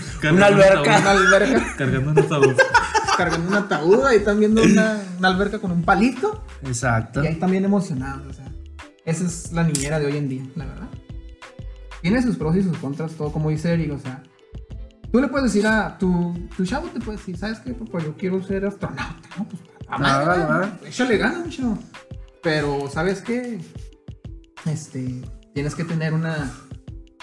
alberca. 0.45 0.99
Una 0.99 1.11
alberca 1.11 1.65
Cargando 1.77 2.11
un 2.11 2.19
ataúd. 2.19 2.55
cargando 3.17 3.47
un 3.49 3.55
ataúd, 3.55 4.05
ahí 4.05 4.17
están 4.17 4.39
viendo 4.39 4.61
una, 4.63 5.01
una 5.17 5.27
alberca 5.27 5.59
con 5.59 5.71
un 5.71 5.83
palito. 5.83 6.43
Exacto. 6.63 7.23
Y 7.23 7.27
ahí 7.27 7.35
también 7.35 7.65
emocionados, 7.65 8.27
o 8.27 8.33
sea. 8.33 8.45
Esa 9.05 9.25
es 9.25 9.51
la 9.53 9.63
niñera 9.63 9.99
de 9.99 10.05
hoy 10.05 10.17
en 10.17 10.29
día, 10.29 10.43
la 10.55 10.65
verdad. 10.65 10.87
Tiene 12.01 12.21
sus 12.21 12.37
pros 12.37 12.55
y 12.55 12.63
sus 12.63 12.77
contras, 12.77 13.13
todo 13.13 13.31
como 13.31 13.49
dice 13.49 13.73
Eric, 13.73 13.93
o 13.93 13.99
sea. 13.99 14.23
Tú 15.11 15.19
le 15.19 15.27
puedes 15.27 15.51
decir 15.51 15.65
a 15.67 15.97
tu, 15.97 16.33
tu 16.55 16.65
chavo, 16.65 16.87
te 16.89 16.99
puede 16.99 17.17
decir, 17.17 17.35
¿sabes 17.37 17.59
qué? 17.59 17.73
Pues 17.73 18.03
yo 18.03 18.15
quiero 18.15 18.41
ser 18.43 18.65
astronauta, 18.65 19.29
¿no? 19.37 19.47
Pues 19.47 19.61
a 19.87 19.97
madre, 19.97 20.41
Ah, 20.43 20.61
ah. 20.63 20.87
échale 20.87 21.17
ganas, 21.17 21.45
mi 21.47 21.51
chavo. 21.51 21.77
Pero, 22.43 22.87
¿sabes 22.91 23.21
qué? 23.21 23.59
Este, 24.65 25.21
tienes 25.53 25.73
que 25.75 25.83
tener 25.83 26.13
una, 26.13 26.51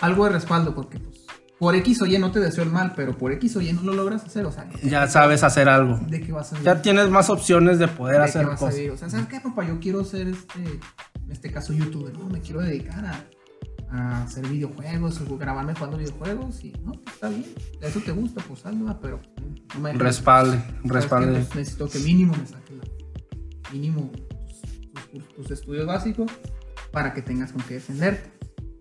algo 0.00 0.24
de 0.24 0.30
respaldo, 0.32 0.74
porque 0.74 0.98
pues, 0.98 1.26
por 1.58 1.74
X 1.76 2.02
o 2.02 2.06
Y 2.06 2.18
no 2.18 2.32
te 2.32 2.40
deseo 2.40 2.64
el 2.64 2.70
mal, 2.70 2.92
pero 2.96 3.16
por 3.16 3.30
X 3.32 3.56
o 3.56 3.60
Y 3.60 3.72
no 3.72 3.82
lo 3.82 3.94
logras 3.94 4.24
hacer, 4.24 4.44
o 4.46 4.52
sea, 4.52 4.68
Ya 4.82 5.06
sabes 5.06 5.42
hacer 5.44 5.68
algo. 5.68 5.98
¿de 6.08 6.20
qué 6.20 6.32
vas 6.32 6.52
a 6.52 6.60
Ya 6.62 6.82
tienes 6.82 7.08
más 7.08 7.30
opciones 7.30 7.78
de 7.78 7.88
poder 7.88 8.16
¿De 8.16 8.24
qué 8.24 8.30
hacer 8.30 8.46
vas 8.46 8.56
a 8.56 8.58
cosas. 8.58 8.74
vivir? 8.74 8.90
O 8.90 8.96
sea, 8.96 9.08
¿sabes 9.08 9.26
qué, 9.28 9.40
papá? 9.40 9.64
Yo 9.66 9.78
quiero 9.78 10.04
ser 10.04 10.28
este, 10.28 10.58
en 10.60 11.30
este 11.32 11.52
caso, 11.52 11.72
youtuber, 11.72 12.18
¿no? 12.18 12.26
Me 12.28 12.40
quiero 12.40 12.60
dedicar 12.62 13.04
a, 13.06 13.24
a 13.90 14.22
hacer 14.24 14.46
videojuegos 14.48 15.20
o 15.20 15.38
grabarme 15.38 15.74
jugando 15.74 15.96
videojuegos 15.98 16.64
y, 16.64 16.72
no, 16.84 16.92
está 17.06 17.28
bien. 17.28 17.46
Eso 17.80 18.00
te 18.00 18.12
gusta, 18.12 18.42
pues 18.46 18.64
hazlo, 18.66 18.88
ah, 18.88 18.98
pero 19.00 19.20
no 19.74 19.80
me 19.80 19.92
Respalde, 19.92 20.62
respalde. 20.84 21.32
Pues 21.40 21.54
necesito 21.54 21.88
que 21.88 21.98
mínimo 22.00 22.34
me 22.36 22.46
saque 22.46 22.74
la, 22.74 22.84
mínimo 23.72 24.10
tus, 24.12 25.10
tus- 25.10 25.34
tus 25.34 25.50
estudios 25.50 25.86
básicos 25.86 26.30
para 26.90 27.12
que 27.14 27.22
tengas 27.22 27.52
con 27.52 27.62
qué 27.62 27.74
defenderte. 27.74 28.30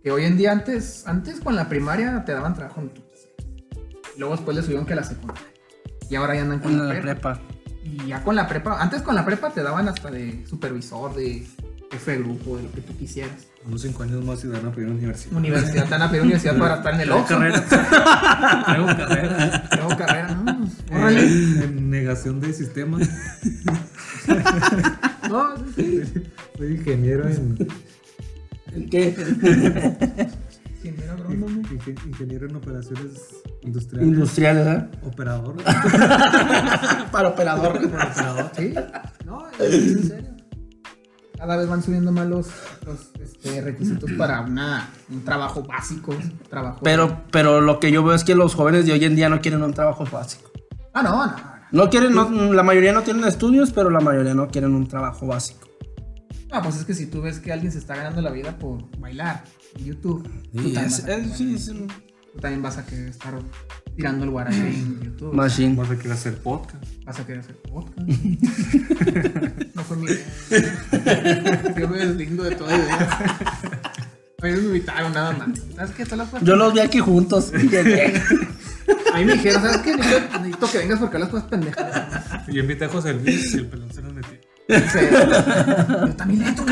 Que 0.03 0.11
hoy 0.11 0.25
en 0.25 0.37
día 0.37 0.51
antes, 0.51 1.07
antes 1.07 1.39
con 1.39 1.55
la 1.55 1.67
primaria 1.67 2.23
te 2.25 2.31
daban 2.33 2.53
trabajo 2.53 2.81
en 2.81 2.89
tu 2.89 3.01
luego 4.17 4.35
después 4.35 4.55
le 4.55 4.63
subieron 4.63 4.85
que 4.85 4.95
la 4.95 5.03
secundaria. 5.03 5.43
Y 6.09 6.15
ahora 6.15 6.35
ya 6.35 6.41
andan 6.43 6.59
con 6.59 6.77
la 6.77 7.01
prepa. 7.01 7.33
prepa. 7.33 7.41
Y 7.83 8.07
ya 8.07 8.23
con 8.23 8.35
la 8.35 8.47
prepa, 8.47 8.81
antes 8.81 9.01
con 9.01 9.15
la 9.15 9.25
prepa 9.25 9.51
te 9.51 9.61
daban 9.61 9.87
hasta 9.87 10.09
de 10.09 10.45
supervisor, 10.47 11.13
de 11.15 11.45
jefe 11.91 12.11
de 12.11 12.17
grupo, 12.19 12.57
de 12.57 12.63
lo 12.63 12.71
que 12.71 12.81
tú 12.81 12.95
quisieras. 12.97 13.47
Unos 13.65 13.81
cinco 13.81 14.03
años 14.03 14.23
más 14.23 14.43
y 14.43 14.47
van 14.47 14.65
a 14.65 14.71
pedir 14.71 14.89
universidad. 14.89 15.37
Universidad, 15.37 15.85
te 15.85 15.89
van 15.91 16.01
a 16.03 16.09
pedir 16.09 16.21
universidad 16.23 16.57
para 16.57 16.75
estar 16.75 16.93
en 16.93 16.99
el 17.01 17.07
Traigo 17.07 17.23
Oxxo. 17.23 17.35
carrera. 17.39 17.65
Traigo 18.65 18.85
carrera. 18.87 19.69
Tengo 19.69 19.87
carrera, 19.97 20.35
¿no? 20.35 20.69
Órale. 20.97 21.21
En 21.23 21.89
negación 21.89 22.39
de 22.41 22.53
sistemas. 22.53 23.09
No, 25.29 25.55
sí, 25.75 26.01
sí. 26.13 26.23
Soy 26.57 26.71
ingeniero 26.75 27.27
en, 27.27 27.57
¿Qué? 28.89 29.15
Ingeniero 30.83 31.13
agrónomo. 31.13 31.47
ingen- 31.47 32.05
ingeniero 32.07 32.47
en 32.47 32.55
operaciones 32.55 33.11
industriales. 33.61 34.07
Industrial, 34.09 34.55
¿verdad? 34.55 34.89
Operador. 35.03 35.55
Para 37.11 37.29
operador. 37.29 37.77
Operador. 37.77 38.51
Sí. 38.57 38.73
No, 39.25 39.45
en 39.59 40.03
serio. 40.07 40.34
Cada 41.37 41.57
vez 41.57 41.67
van 41.67 41.83
subiendo 41.83 42.11
más 42.11 42.27
los, 42.27 42.47
los, 42.85 43.11
este, 43.21 43.61
requisitos 43.61 44.09
para 44.13 44.41
una, 44.41 44.89
un 45.09 45.23
trabajo 45.23 45.63
básico. 45.63 46.15
Trabajo 46.49 46.79
Pero, 46.83 47.23
pero 47.31 47.59
lo 47.61 47.79
que 47.79 47.91
yo 47.91 48.03
veo 48.03 48.15
es 48.15 48.23
que 48.23 48.35
los 48.35 48.55
jóvenes 48.55 48.85
de 48.85 48.93
hoy 48.93 49.03
en 49.03 49.15
día 49.15 49.27
no 49.29 49.41
quieren 49.41 49.61
un 49.61 49.73
trabajo 49.73 50.05
básico. 50.11 50.49
Ah, 50.93 51.03
no, 51.03 51.25
no. 51.25 51.35
No 51.71 51.89
quieren, 51.89 52.13
no- 52.13 52.53
la 52.53 52.63
mayoría 52.63 52.93
no 52.93 53.01
tienen 53.01 53.25
estudios, 53.25 53.71
pero 53.73 53.89
la 53.89 53.99
mayoría 53.99 54.33
no 54.33 54.47
quieren 54.47 54.73
un 54.73 54.87
trabajo 54.87 55.27
básico. 55.27 55.67
No, 56.51 56.61
pues 56.61 56.77
es 56.77 56.85
que 56.85 56.93
si 56.93 57.07
tú 57.07 57.21
ves 57.21 57.39
que 57.39 57.51
alguien 57.51 57.71
se 57.71 57.79
está 57.79 57.95
ganando 57.97 58.21
la 58.21 58.31
vida 58.31 58.57
por 58.57 58.89
bailar 58.97 59.43
en 59.77 59.85
YouTube, 59.85 60.23
tú, 60.53 60.61
también 60.73 60.85
es- 60.85 60.99
es- 61.05 61.33
sí, 61.33 61.71
un 61.71 61.87
tú 61.87 62.39
también 62.39 62.61
vas 62.61 62.77
a 62.77 62.85
querer 62.85 63.09
estar 63.09 63.33
tirando 63.95 64.23
el 64.25 64.31
guarache 64.31 64.67
en 64.67 65.01
YouTube. 65.01 65.33
machine. 65.33 65.75
Vas 65.75 65.89
a 65.91 65.95
querer 65.97 66.11
hacer 66.13 66.37
podcast. 66.37 66.83
Vas 67.05 67.19
a 67.19 67.25
querer 67.25 67.39
hacer 67.41 67.55
podcast. 67.57 68.07
no 69.75 69.83
fue 69.83 69.97
mi 69.97 70.05
idea. 70.05 71.73
Yo 71.77 71.87
me 71.87 71.97
deslindo 71.97 72.43
de 72.43 72.55
toda 72.55 72.75
idea. 72.75 73.37
A 74.41 74.45
mí 74.45 74.51
me 74.51 74.57
invitaron 74.59 75.13
nada 75.13 75.31
más. 75.31 75.59
¿Sabes 75.75 75.91
qué? 75.91 76.03
Todas 76.03 76.17
las 76.19 76.29
cosas- 76.29 76.47
Yo 76.47 76.55
los 76.55 76.73
vi 76.73 76.79
aquí 76.79 76.99
juntos. 76.99 77.51
A 79.13 79.17
mí 79.17 79.25
me 79.25 79.33
dijeron, 79.33 79.61
¿sabes 79.61 79.77
qué? 79.77 79.95
Necesito, 79.95 80.39
necesito 80.39 80.71
que 80.71 80.77
vengas 80.77 80.99
porque 80.99 81.17
las 81.19 81.29
cosas 81.29 81.47
pendejas. 81.47 82.45
Yo 82.47 82.59
invité 82.61 82.85
a 82.85 82.89
José 82.89 83.13
Luis 83.13 83.53
y 83.55 83.57
el 83.59 83.67
pelón 83.67 83.91
se 83.91 84.01
nos 84.01 84.13
metió. 84.13 84.33
Sí. 84.67 84.99
Yo 85.89 86.15
también 86.15 86.43
le 86.43 86.51
toco. 86.51 86.71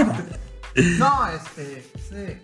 No, 1.00 1.28
este, 1.30 1.84
ese 1.96 2.42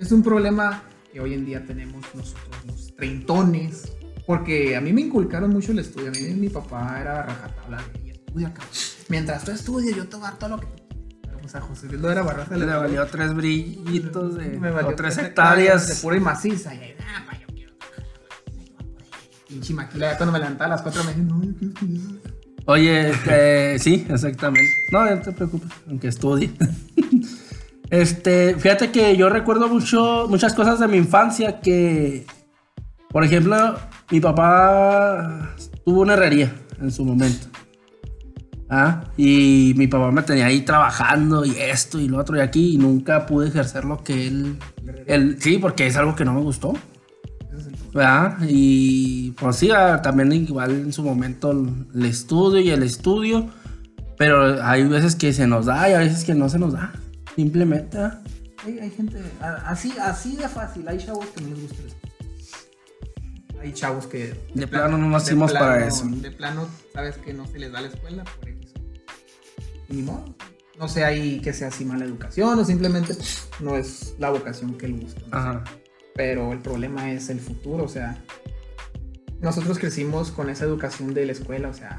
es 0.00 0.12
un 0.12 0.22
problema 0.22 0.82
que 1.12 1.20
hoy 1.20 1.34
en 1.34 1.44
día 1.46 1.64
tenemos 1.64 2.04
nosotros 2.14 2.56
los 2.66 2.85
treintones. 2.96 3.92
Porque 4.26 4.74
a 4.74 4.80
mí 4.80 4.92
me 4.92 5.02
inculcaron 5.02 5.50
mucho 5.50 5.70
el 5.72 5.78
estudio. 5.78 6.08
A 6.08 6.10
mí 6.10 6.20
mi 6.34 6.48
papá 6.48 6.98
era 7.00 7.22
rajatabla 7.22 7.82
de 8.02 8.10
estudia, 8.10 8.52
cabrón. 8.52 8.72
Mientras 9.08 9.44
tú 9.44 9.50
estudias, 9.52 9.96
yo 9.96 10.08
te 10.08 10.16
voy 10.16 10.26
a 10.26 10.30
dar 10.30 10.38
todo 10.38 10.50
lo 10.50 10.60
que 10.60 10.66
tú 10.66 10.72
quieras". 10.74 10.96
Pero 11.22 11.38
pues 11.38 11.54
a 11.54 11.60
José 11.60 11.86
Luis 11.86 12.00
lo 12.00 12.10
era 12.10 12.22
barraza. 12.22 12.56
Le 12.56 12.66
valió 12.66 13.06
tres 13.06 13.34
brillitos 13.34 14.36
de, 14.36 14.58
Me 14.58 14.70
valió 14.70 14.90
o 14.90 14.94
tres 14.94 15.14
tres 15.14 15.26
hectáreas. 15.28 15.88
de 15.88 15.94
pura 15.96 16.16
y 16.16 16.20
maciza. 16.20 16.74
Y 16.74 16.78
ahí, 16.78 16.96
ah, 17.00 17.24
pa, 17.24 17.38
yo 17.38 17.46
quiero. 17.54 17.72
Pinche 19.48 19.74
maquila, 19.74 20.10
ya 20.10 20.16
cuando 20.16 20.32
me 20.32 20.38
levantaba 20.40 20.66
a 20.66 20.70
las 20.70 20.82
4 20.82 21.04
me 21.04 21.10
dije, 21.12 21.22
no, 21.22 21.44
yo 21.44 21.54
quiero 21.54 21.74
estudiar. 21.74 22.36
Oye, 22.66 23.12
eh, 23.30 23.76
sí, 23.80 24.04
exactamente. 24.08 24.72
No, 24.90 25.08
no 25.08 25.20
te 25.20 25.30
preocupes, 25.30 25.70
aunque 25.88 26.08
estudie. 26.08 26.52
Este, 27.88 28.56
fíjate 28.58 28.90
que 28.90 29.16
yo 29.16 29.28
recuerdo 29.28 29.68
mucho, 29.68 30.26
muchas 30.28 30.54
cosas 30.54 30.80
de 30.80 30.88
mi 30.88 30.96
infancia 30.96 31.60
que, 31.60 32.26
por 33.16 33.24
ejemplo, 33.24 33.74
mi 34.10 34.20
papá 34.20 35.54
tuvo 35.86 36.02
una 36.02 36.12
herrería 36.12 36.52
en 36.78 36.90
su 36.90 37.02
momento. 37.02 37.46
Ah, 38.68 39.04
y 39.16 39.72
mi 39.74 39.86
papá 39.86 40.10
me 40.10 40.20
tenía 40.20 40.44
ahí 40.44 40.60
trabajando 40.60 41.42
y 41.46 41.52
esto 41.56 41.98
y 41.98 42.08
lo 42.08 42.18
otro 42.18 42.36
y 42.36 42.40
aquí 42.40 42.74
y 42.74 42.76
nunca 42.76 43.24
pude 43.24 43.48
ejercer 43.48 43.86
lo 43.86 44.04
que 44.04 44.26
él, 44.26 44.58
él 45.06 45.38
sí, 45.40 45.56
porque 45.56 45.86
es 45.86 45.96
algo 45.96 46.14
que 46.14 46.26
no 46.26 46.34
me 46.34 46.42
gustó. 46.42 46.74
¿verdad? 47.94 48.36
Y 48.46 49.30
pues 49.30 49.56
sí, 49.56 49.70
ah, 49.70 50.02
también 50.02 50.30
igual 50.32 50.72
en 50.72 50.92
su 50.92 51.02
momento 51.02 51.52
el 51.52 52.04
estudio 52.04 52.60
y 52.60 52.68
el 52.68 52.82
estudio, 52.82 53.48
pero 54.18 54.62
hay 54.62 54.86
veces 54.86 55.16
que 55.16 55.32
se 55.32 55.46
nos 55.46 55.64
da 55.64 55.88
y 55.88 55.94
hay 55.94 56.08
veces 56.08 56.22
que 56.22 56.34
no 56.34 56.50
se 56.50 56.58
nos 56.58 56.74
da, 56.74 56.92
simplemente. 57.34 57.96
¿verdad? 57.96 58.20
Hay, 58.62 58.78
hay 58.78 58.90
gente, 58.90 59.16
así, 59.40 59.94
así 60.02 60.36
de 60.36 60.50
fácil, 60.50 60.86
hay 60.86 60.98
chavos 60.98 61.24
que 61.28 61.40
no 61.40 61.48
les 61.48 61.62
gusta 61.62 61.80
el 61.80 61.86
estudio. 61.86 62.05
Hay 63.66 63.72
chavos 63.72 64.06
que... 64.06 64.32
De 64.54 64.68
plano 64.68 64.96
no 64.96 65.08
nacimos 65.10 65.52
para 65.52 65.84
eso. 65.88 66.06
De 66.06 66.30
plano, 66.30 66.68
sabes 66.92 67.16
que 67.16 67.32
no 67.34 67.48
se 67.48 67.58
les 67.58 67.72
da 67.72 67.80
la 67.80 67.88
escuela 67.88 68.22
por. 68.22 68.48
Y 68.48 68.56
ni 69.88 70.02
modo. 70.02 70.36
No 70.78 70.86
sé 70.86 71.04
ahí 71.04 71.40
que 71.40 71.52
sea 71.52 71.66
así 71.66 71.84
mala 71.84 72.04
educación 72.04 72.60
o 72.60 72.64
simplemente 72.64 73.14
pues, 73.14 73.48
no 73.58 73.76
es 73.76 74.14
la 74.20 74.30
vocación 74.30 74.78
que 74.78 74.86
él 74.86 74.92
busca. 74.92 75.20
no. 75.20 75.36
Ajá. 75.36 75.64
Pero 76.14 76.52
el 76.52 76.60
problema 76.60 77.10
es 77.10 77.28
el 77.28 77.40
futuro, 77.40 77.82
o 77.84 77.88
sea, 77.88 78.22
nosotros 79.40 79.80
crecimos 79.80 80.30
con 80.30 80.48
esa 80.48 80.64
educación 80.64 81.12
de 81.12 81.26
la 81.26 81.32
escuela, 81.32 81.68
o 81.68 81.74
sea, 81.74 81.98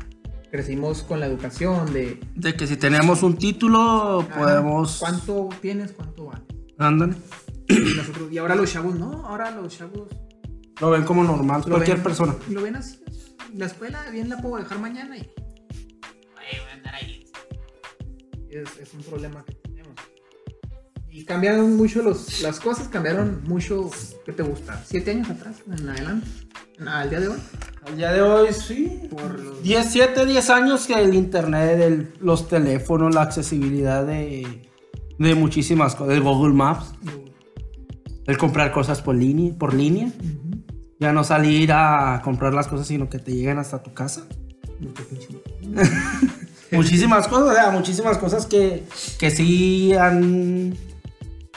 crecimos 0.49 1.03
con 1.03 1.20
la 1.20 1.26
educación 1.26 1.91
de 1.91 2.20
De 2.34 2.55
que 2.55 2.65
si 2.65 2.78
tenemos 2.78 3.24
un 3.24 3.38
título, 3.38 4.26
podemos. 4.34 4.99
cuánto 4.99 5.49
tienes, 5.61 5.91
cuánto 5.91 6.28
vale. 6.28 6.45
Ándale. 6.78 7.15
Y, 7.68 7.74
nosotros, 7.97 8.32
y 8.32 8.38
ahora 8.38 8.55
los 8.55 8.72
chavos 8.72 8.95
no, 8.95 9.26
ahora 9.28 9.51
los 9.51 9.78
chavos 9.78 10.07
Lo 10.80 10.91
ven 10.91 11.03
como 11.03 11.23
normal, 11.23 11.61
lo 11.65 11.71
cualquier 11.75 11.97
ven- 11.97 12.03
persona. 12.03 12.36
Lo 12.49 12.61
ven 12.61 12.75
así. 12.75 12.99
La 13.55 13.65
escuela 13.65 14.09
bien 14.11 14.30
la 14.30 14.38
puedo 14.38 14.57
dejar 14.57 14.80
mañana 14.80 15.17
y. 15.17 15.21
Ay, 15.21 16.59
voy 16.59 16.69
a 16.69 16.73
andar 16.73 16.95
ahí. 16.95 17.25
Es, 18.49 18.78
es 18.78 18.93
un 18.93 19.01
problema 19.03 19.43
que 19.45 19.55
tenemos. 19.55 19.95
Y 21.09 21.25
cambiaron 21.25 21.75
mucho 21.75 22.03
los, 22.03 22.41
las 22.41 22.59
cosas, 22.59 22.88
cambiaron 22.89 23.41
mucho. 23.45 23.89
¿Qué 24.25 24.34
te 24.34 24.43
gusta? 24.43 24.84
¿Siete 24.86 25.11
años 25.11 25.30
atrás? 25.30 25.55
En 25.67 25.89
adelante. 25.89 26.28
Al 26.86 27.09
día 27.09 27.19
de 27.21 27.28
hoy. 27.30 27.38
Al 27.88 27.97
día 27.97 28.11
de 28.13 28.21
hoy, 28.21 28.53
sí. 28.53 29.07
Por 29.09 29.39
los. 29.39 29.63
17, 29.63 30.25
10 30.28 30.49
años 30.51 30.86
que 30.86 30.93
el 30.93 31.15
internet, 31.15 31.80
el- 31.80 32.13
los 32.21 32.47
teléfonos, 32.47 33.15
la 33.15 33.23
accesibilidad 33.23 34.05
de, 34.05 34.69
de 35.17 35.36
muchísimas 35.36 35.95
cosas, 35.95 36.13
el 36.15 36.21
Google 36.21 36.53
Maps, 36.53 36.93
el 38.28 38.38
comprar 38.38 38.71
cosas 38.71 39.01
por 39.01 39.15
línea, 39.15 39.53
por 39.57 39.73
línea. 39.73 40.11
Ya 41.00 41.14
no 41.14 41.24
salir 41.24 41.72
a 41.74 42.22
comprar 42.24 42.54
las 42.54 42.68
cosas, 42.68 42.88
sino 42.88 43.10
que 43.10 43.20
te 43.20 43.32
lleguen 43.34 43.60
hasta 43.60 43.82
tu 43.84 43.93
casa. 43.93 44.24
Muchísimas 46.72 47.28
cosas, 47.28 47.50
o 47.50 47.54
sea, 47.54 47.72
muchísimas 47.72 48.18
cosas 48.18 48.45
que, 48.45 48.84
que 49.18 49.32
sí 49.32 49.93
han, 49.93 50.76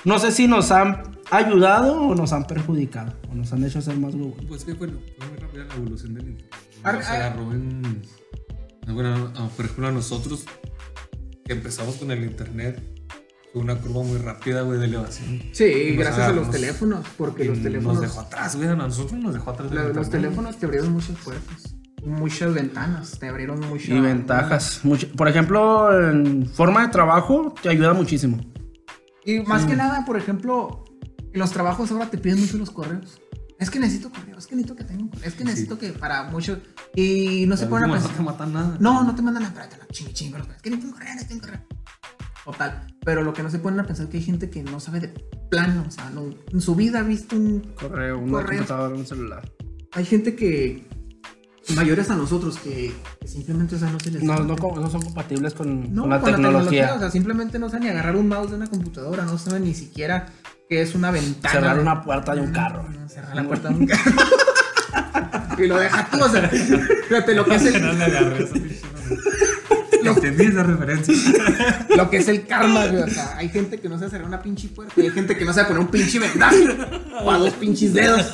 no 0.05 0.19
sé 0.21 0.31
si 0.31 0.47
nos 0.47 0.71
han 0.71 1.03
ayudado 1.33 2.01
o 2.01 2.15
nos 2.15 2.33
han 2.33 2.45
perjudicado, 2.45 3.13
o 3.31 3.35
nos 3.35 3.53
han 3.53 3.65
hecho 3.65 3.83
ser 3.83 3.97
más 3.97 4.15
Google. 4.15 4.47
Pues 4.47 4.65
que 4.65 4.73
bueno, 4.75 4.99
fue 5.19 5.27
muy 5.29 5.37
rápida 5.39 5.65
la 5.65 5.75
evolución 5.75 6.15
del 6.15 6.29
internet. 6.29 6.55
Ar- 6.85 7.03
Se 7.03 7.11
ar- 7.11 7.23
agarró 7.23 7.53
en. 7.53 8.03
Bueno, 8.87 9.33
por 9.57 9.65
ejemplo, 9.65 9.89
a 9.89 9.93
nosotros 9.93 10.45
que 11.45 11.53
empezamos 11.55 11.97
con 11.97 12.11
el 12.13 12.23
internet, 12.23 12.81
una 13.55 13.77
curva 13.77 14.03
muy 14.03 14.19
rápida, 14.19 14.63
güey, 14.63 14.79
de 14.79 14.87
elevación. 14.87 15.43
Sí, 15.53 15.95
Nos 15.95 15.99
gracias 15.99 16.29
a 16.29 16.33
los 16.33 16.51
teléfonos, 16.51 17.05
porque 17.17 17.45
los 17.45 17.61
teléfonos. 17.63 17.95
Nos 17.95 18.03
dejó 18.03 18.21
atrás, 18.21 18.57
güey, 18.57 18.69
a 18.69 18.77
nosotros 18.77 19.21
nos 19.21 19.35
dejó 19.35 19.51
atrás. 19.51 19.73
la- 19.73 19.89
los 19.89 20.11
teléfonos 20.11 20.57
te 20.59 20.67
abrieron 20.67 20.93
muchas 20.93 21.17
puertas, 21.19 21.75
muchas 22.05 22.55
ventanas, 22.55 23.19
te 23.19 23.29
abrieron 23.29 23.61
muchas. 23.61 23.89
Y 23.89 24.01
ventajas. 24.01 24.81
mucho- 24.85 25.09
por 25.13 25.29
ejemplo, 25.29 26.11
en 26.11 26.47
forma 26.47 26.83
de 26.83 26.89
trabajo 26.93 27.55
te 27.63 27.69
ayuda 27.69 27.93
muchísimo. 27.93 28.39
Y 29.25 29.41
más 29.41 29.65
que 29.67 29.77
nada, 29.77 30.05
por 30.05 30.17
ejemplo, 30.17 30.85
en 31.33 31.39
los 31.41 31.51
trabajos 31.51 31.91
ahora 31.91 32.07
te 32.11 32.19
piden 32.19 32.41
mucho 32.41 32.57
los 32.57 32.71
correos. 32.71 33.21
Es 33.59 33.69
que 33.69 33.79
necesito 33.79 34.11
correo, 34.11 34.39
es 34.39 34.47
que 34.47 34.55
necesito 34.57 34.75
que 34.75 34.85
tenga 34.85 35.03
un 35.03 35.09
correo, 35.09 35.29
es 35.29 35.35
que 35.35 35.45
necesito 35.45 35.79
que 35.79 35.91
para 35.91 36.23
muchos. 36.31 36.59
Y 36.97 37.45
no 37.47 37.59
se 37.59 37.67
ponen 37.67 37.91
a 37.91 37.93
pensar. 37.93 38.11
No 38.13 38.17
te 38.17 38.23
matan 38.23 38.53
nada. 38.55 38.77
No, 38.81 39.05
no 39.05 39.15
te 39.15 39.21
mandan 39.21 39.45
a 39.45 39.53
chingue, 39.93 40.39
los- 40.39 40.49
es 40.49 40.63
que 40.63 40.71
necesito 40.71 40.87
un 40.87 40.93
correo, 40.95 41.15
necesito 41.15 41.35
un 41.35 41.41
correo. 41.41 41.61
Total. 42.45 42.87
Pero 43.05 43.23
lo 43.23 43.33
que 43.33 43.43
no 43.43 43.51
se 43.51 43.59
ponen 43.59 43.81
a 43.81 43.85
pensar 43.85 44.05
es 44.05 44.11
que 44.11 44.19
hay 44.19 44.23
gente 44.23 44.51
que 44.51 44.63
no 44.63 44.81
sabe 44.81 45.01
de 45.01 45.09
plano, 45.51 45.85
o 45.87 45.91
sea, 45.91 46.11
no, 46.11 46.31
en 46.53 46.61
su 46.61 46.75
vida 46.75 47.01
ha 47.01 47.03
visto 47.03 47.37
un. 47.37 47.61
Correo, 47.79 48.19
una 48.19 48.33
Correo. 48.33 48.59
computadora, 48.59 48.95
un 48.95 49.07
celular. 49.07 49.43
Hay 49.93 50.05
gente 50.05 50.35
que. 50.35 50.87
mayores 51.75 52.11
a 52.11 52.17
nosotros 52.17 52.59
que, 52.59 52.93
que 53.21 53.29
simplemente, 53.29 53.77
o 53.77 53.79
sea, 53.79 53.91
no 53.91 54.01
se 54.01 54.11
les. 54.11 54.23
No, 54.23 54.39
no, 54.39 54.57
no 54.57 54.91
son 54.91 55.03
compatibles 55.03 55.55
con, 55.55 55.95
No, 55.95 56.03
con 56.03 56.11
la 56.11 56.21
con 56.21 56.33
tecnología. 56.33 56.95
O 56.95 56.99
sea, 56.99 57.11
simplemente 57.11 57.59
no 57.59 57.69
saben 57.69 57.85
ni 57.85 57.91
agarrar 57.91 58.17
un 58.17 58.29
mouse 58.29 58.51
de 58.51 58.57
una 58.57 58.69
computadora, 58.69 59.25
no 59.25 59.39
saben 59.39 59.65
ni 59.65 59.75
siquiera 59.75 60.27
qué 60.69 60.83
es 60.83 60.95
una 60.95 61.11
ventana. 61.11 61.53
Cerrar 61.53 61.79
una 61.81 62.03
puerta 62.03 62.35
de 62.35 62.41
un 62.43 62.53
carro. 62.53 62.89
No, 62.89 63.09
cerrar 63.09 63.37
la 63.37 63.45
puerta 63.45 63.69
de 63.69 63.75
un 63.75 63.87
carro. 63.87 64.13
y 65.59 65.67
lo 65.67 65.79
deja 65.79 66.09
tú, 66.11 66.23
o 66.23 66.29
sea, 66.29 66.49
fíjate 66.49 67.35
lo 67.35 67.45
que 67.45 67.55
es 67.57 67.67
el, 67.67 67.83
Entendí 70.15 70.45
esa 70.45 70.63
referencia. 70.63 71.15
lo 71.97 72.11
que 72.11 72.19
es 72.19 72.29
el 72.29 72.47
karma, 72.47 72.87
güey. 72.87 73.03
O 73.03 73.09
sea, 73.09 73.37
hay 73.37 73.49
gente 73.49 73.79
que 73.79 73.89
no 73.89 73.99
sabe 73.99 74.11
cerrar 74.11 74.27
una 74.27 74.43
pinche 74.43 74.69
puerta 74.69 74.95
y 74.97 75.05
hay 75.05 75.11
gente 75.11 75.37
que 75.37 75.45
no 75.45 75.53
sabe 75.53 75.69
poner 75.69 75.81
un 75.83 75.89
pinche 75.89 76.19
vendaje 76.19 76.69
para 77.25 77.39
dos 77.39 77.53
pinches 77.55 77.95
dedos. 77.95 78.33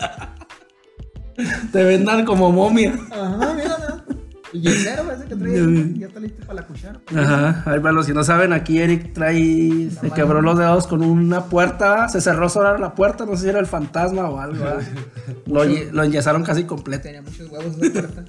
Te 1.72 1.84
vendan 1.84 2.24
como 2.24 2.50
momia. 2.50 2.94
Ajá, 3.10 3.54
mira, 3.54 3.76
mira. 3.78 4.04
Y 4.52 4.68
el 4.68 4.74
cero, 4.78 5.04
ese 5.12 5.24
que 5.26 5.36
trae, 5.36 5.94
ya 5.98 6.06
está 6.06 6.20
listo 6.20 6.40
para 6.46 6.60
la 6.60 6.66
cuchara. 6.66 7.00
Ajá, 7.14 7.62
ahí 7.66 7.80
para 7.80 7.92
los 7.92 8.06
que 8.06 8.14
no 8.14 8.24
saben, 8.24 8.52
aquí 8.52 8.80
Eric 8.80 9.12
trae, 9.12 9.90
se 9.90 10.10
quebró 10.12 10.40
los 10.40 10.56
dedos 10.56 10.86
con 10.86 11.02
una 11.02 11.44
puerta, 11.44 12.08
se 12.08 12.20
cerró 12.20 12.48
sola 12.48 12.78
la 12.78 12.94
puerta, 12.94 13.26
no 13.26 13.36
sé 13.36 13.42
si 13.42 13.48
era 13.50 13.58
el 13.58 13.66
fantasma 13.66 14.30
o 14.30 14.40
algo. 14.40 14.64
Lo, 15.46 15.64
lo 15.64 16.02
enyesaron 16.02 16.42
casi 16.42 16.64
completo. 16.64 17.04
Tenía 17.04 17.22
muchos 17.22 17.50
huevos 17.50 17.76
esa 17.80 17.92
puerta. 17.92 18.24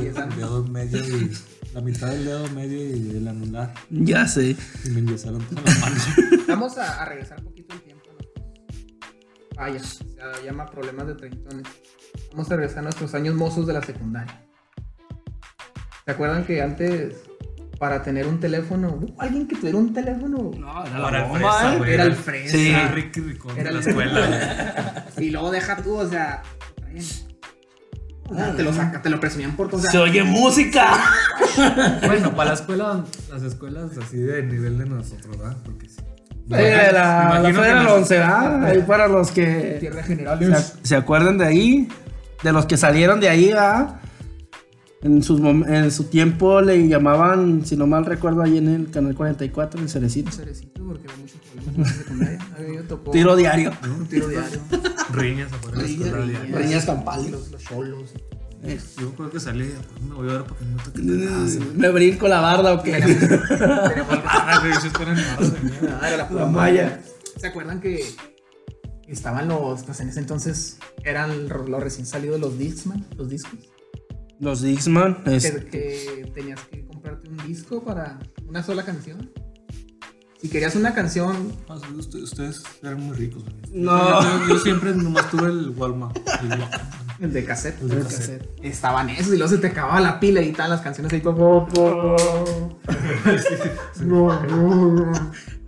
Y. 0.00 0.06
El 0.06 0.14
dedo 0.14 0.64
medio 0.64 0.98
y. 0.98 1.30
La 1.76 1.82
mitad 1.82 2.08
del 2.08 2.24
dedo 2.24 2.48
medio 2.52 2.78
y 2.96 3.16
el 3.18 3.28
anular. 3.28 3.74
Ya 3.90 4.26
sé. 4.26 4.56
Y 4.86 4.88
me 4.88 5.00
enyesaron 5.00 5.42
toda 5.44 5.60
la 5.62 5.74
mano. 5.80 5.96
Vamos 6.48 6.78
a, 6.78 7.02
a 7.02 7.04
regresar 7.04 7.38
un 7.40 7.44
poquito 7.44 7.74
el 7.74 7.82
tiempo. 7.82 8.04
¿no? 8.18 8.44
Vaya, 9.56 9.78
se 9.78 10.04
llama 10.42 10.64
problemas 10.64 11.06
de 11.06 11.14
treintones. 11.16 11.66
Vamos 12.32 12.50
a 12.50 12.56
regresar 12.56 12.78
a 12.78 12.82
nuestros 12.84 13.14
años 13.14 13.34
mozos 13.34 13.66
de 13.66 13.74
la 13.74 13.82
secundaria. 13.82 14.42
¿Se 16.06 16.12
acuerdan 16.12 16.46
que 16.46 16.62
antes, 16.62 17.14
para 17.78 18.02
tener 18.02 18.26
un 18.26 18.40
teléfono, 18.40 18.98
alguien 19.18 19.46
que 19.46 19.56
tuviera 19.56 19.76
un 19.76 19.92
teléfono? 19.92 20.52
No, 20.58 20.86
era 20.86 20.98
la 21.10 21.24
bomba, 21.24 21.52
fresa, 21.58 21.74
¿eh? 21.74 21.78
güey. 21.78 21.92
Era 21.92 22.04
el 22.04 22.14
fresa. 22.14 22.56
Sí. 22.56 22.68
Era 22.70 22.88
Ricky 22.88 23.20
Ricón 23.20 23.54
de 23.54 23.64
la 23.64 23.70
el- 23.70 23.76
escuela. 23.86 24.26
güey. 25.14 25.26
Y 25.26 25.30
luego 25.30 25.50
deja 25.50 25.76
tú, 25.82 25.94
o 25.96 26.08
sea, 26.08 26.42
sea, 28.34 28.54
te 28.54 28.62
lo 28.62 28.72
saca, 28.72 29.02
te 29.02 29.10
lo 29.10 29.20
presumían 29.20 29.56
por 29.56 29.68
todo. 29.68 29.78
O 29.78 29.82
sea, 29.82 29.90
Se 29.90 29.98
oye 29.98 30.22
música. 30.22 30.98
Bueno, 32.06 32.34
para 32.34 32.50
la 32.50 32.54
escuela, 32.54 33.04
las 33.30 33.42
escuelas 33.42 33.96
así 33.96 34.18
de 34.18 34.42
nivel 34.42 34.76
de 34.76 34.84
nosotros, 34.84 35.38
¿verdad? 35.38 35.56
Porque 35.64 35.88
sí. 35.88 36.02
Eh, 36.50 36.90
la, 36.92 37.40
la 37.40 37.94
11, 37.94 38.14
¿verdad? 38.14 38.64
Ahí 38.64 38.82
para 38.82 39.08
los 39.08 39.30
que 39.30 39.78
tierra 39.80 40.04
se, 40.04 40.86
se 40.86 40.96
acuerdan 40.96 41.38
de 41.38 41.46
ahí, 41.46 41.88
de 42.42 42.52
los 42.52 42.66
que 42.66 42.76
salieron 42.76 43.20
de 43.20 43.30
ahí, 43.30 43.48
¿verdad? 43.48 44.00
En, 45.02 45.22
sus 45.22 45.40
en 45.40 45.90
su 45.90 46.04
tiempo 46.04 46.60
le 46.60 46.88
llamaban, 46.88 47.64
si 47.64 47.76
no 47.76 47.86
mal 47.86 48.04
recuerdo, 48.04 48.42
ahí 48.42 48.58
en 48.58 48.68
el 48.68 48.90
canal 48.90 49.14
44, 49.14 49.80
el 49.80 49.88
Cerecito. 49.88 50.30
Cerecito, 50.30 50.75
porque 50.86 51.08
había 51.08 51.16
muchos 51.22 51.40
problemas 51.40 51.74
en 51.76 51.82
la 51.82 51.88
secundaria. 51.92 52.38
A 52.56 52.60
mí 52.60 52.76
me 52.76 52.82
tocó 52.82 53.10
Tiro 53.10 53.36
diario. 53.36 53.72
un 53.98 54.06
tiro 54.06 54.28
diario. 54.28 54.60
Riñas 55.12 55.52
afuera 55.52 55.78
de 55.78 55.82
la 55.84 55.88
escuela. 55.88 56.26
diario. 56.26 56.56
Riñas 56.58 56.84
campales. 56.84 57.30
Los, 57.30 57.50
los 57.50 57.62
cholos. 57.62 58.10
Yo 59.00 59.12
creo 59.14 59.30
que 59.30 59.38
salí, 59.38 59.64
¿por 59.68 59.86
qué 59.94 60.00
me 60.00 60.14
voy 60.14 60.28
a 60.28 60.32
ver 60.32 60.42
para 60.44 60.58
que 60.58 60.64
no 60.64 60.76
me 60.76 60.82
toquen 60.82 61.24
nada? 61.24 61.46
¿Me 61.76 61.88
brinco 61.90 62.26
la 62.26 62.40
barda 62.40 62.72
o 62.74 62.82
qué? 62.82 62.92
Teníamos- 62.98 64.20
Ah, 64.24 64.58
güey, 64.60 64.72
eso 64.72 64.86
espera 64.88 65.12
en 65.12 65.18
el 65.18 65.24
barro, 65.24 65.44
señor. 65.46 65.98
Ah, 66.02 66.08
era 66.08 66.16
la 66.16 66.28
pura 66.28 66.40
La 66.42 66.46
malla. 66.48 67.00
¿Se 67.38 67.46
acuerdan 67.46 67.80
que 67.80 68.02
estaban 69.06 69.46
los, 69.46 69.84
pues 69.84 70.00
en 70.00 70.08
ese 70.08 70.18
entonces 70.18 70.78
eran 71.04 71.48
los 71.48 71.80
recién 71.82 72.06
salidos 72.06 72.40
los 72.40 72.58
Discman, 72.58 73.06
los 73.16 73.28
discos? 73.30 73.60
Los 74.40 74.62
Dixman. 74.62 75.22
Que, 75.22 75.36
es- 75.36 75.64
que 75.66 76.30
tenías 76.34 76.60
que 76.70 76.84
comprarte 76.86 77.28
un 77.28 77.36
disco 77.46 77.84
para 77.84 78.18
una 78.48 78.64
sola 78.64 78.84
canción. 78.84 79.30
Si 80.40 80.48
querías 80.50 80.76
una 80.76 80.92
canción, 80.94 81.52
Ah, 81.68 81.78
ustedes, 81.96 82.62
eran 82.82 83.00
muy 83.00 83.16
ricos. 83.16 83.42
No. 83.72 84.22
Yo, 84.22 84.48
yo 84.48 84.58
siempre 84.58 84.94
nomás 84.94 85.30
tuve 85.30 85.46
el 85.48 85.70
Walmart. 85.70 86.16
el 86.42 86.48
Walkman. 86.50 86.70
el 87.20 87.32
de 87.32 87.44
cassette. 87.44 87.80
El 87.82 87.88
de 87.88 88.02
cassette. 88.02 88.48
Estaban 88.62 89.08
esos 89.10 89.32
y 89.32 89.38
luego 89.38 89.48
se 89.48 89.58
te 89.58 89.68
acababa 89.68 90.00
la 90.00 90.20
pila 90.20 90.42
y 90.42 90.50
estaban 90.50 90.70
las 90.70 90.82
canciones 90.82 91.12
ahí 91.12 91.20
como... 91.22 91.66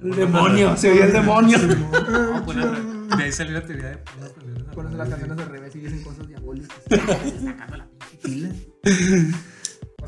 El 0.03 0.11
demonio, 0.17 0.77
se 0.77 0.91
oye 0.93 1.05
el 1.05 1.13
demonio. 1.13 1.59
No, 1.59 2.45
pues, 2.45 2.57
de 3.17 3.25
ahí 3.25 3.33
salió 3.33 3.55
la 3.55 3.67
teoría 3.67 3.89
de 3.89 3.99
poner 4.75 4.93
las 4.93 5.09
canciones 5.09 5.39
al 5.39 5.47
revés 5.51 5.75
y 5.75 5.79
dicen 5.81 6.03
cosas 6.03 6.29
diabólicas. 6.29 6.77
Sacando 6.91 7.77
la 7.79 7.89
pila. 8.23 8.51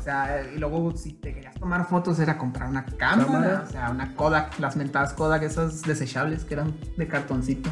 O 0.01 0.03
sea, 0.03 0.43
y 0.51 0.57
luego 0.57 0.97
si 0.97 1.13
te 1.13 1.31
querías 1.31 1.53
tomar 1.53 1.87
fotos 1.87 2.17
era 2.17 2.35
comprar 2.35 2.67
una 2.67 2.83
cámara, 2.87 3.25
Cámara. 3.27 3.65
o 3.67 3.71
sea, 3.71 3.91
una 3.91 4.15
Kodak, 4.15 4.57
las 4.57 4.75
mentadas 4.75 5.13
Kodak, 5.13 5.43
esas 5.43 5.83
desechables 5.83 6.43
que 6.43 6.55
eran 6.55 6.75
de 6.97 7.07
cartoncito. 7.07 7.69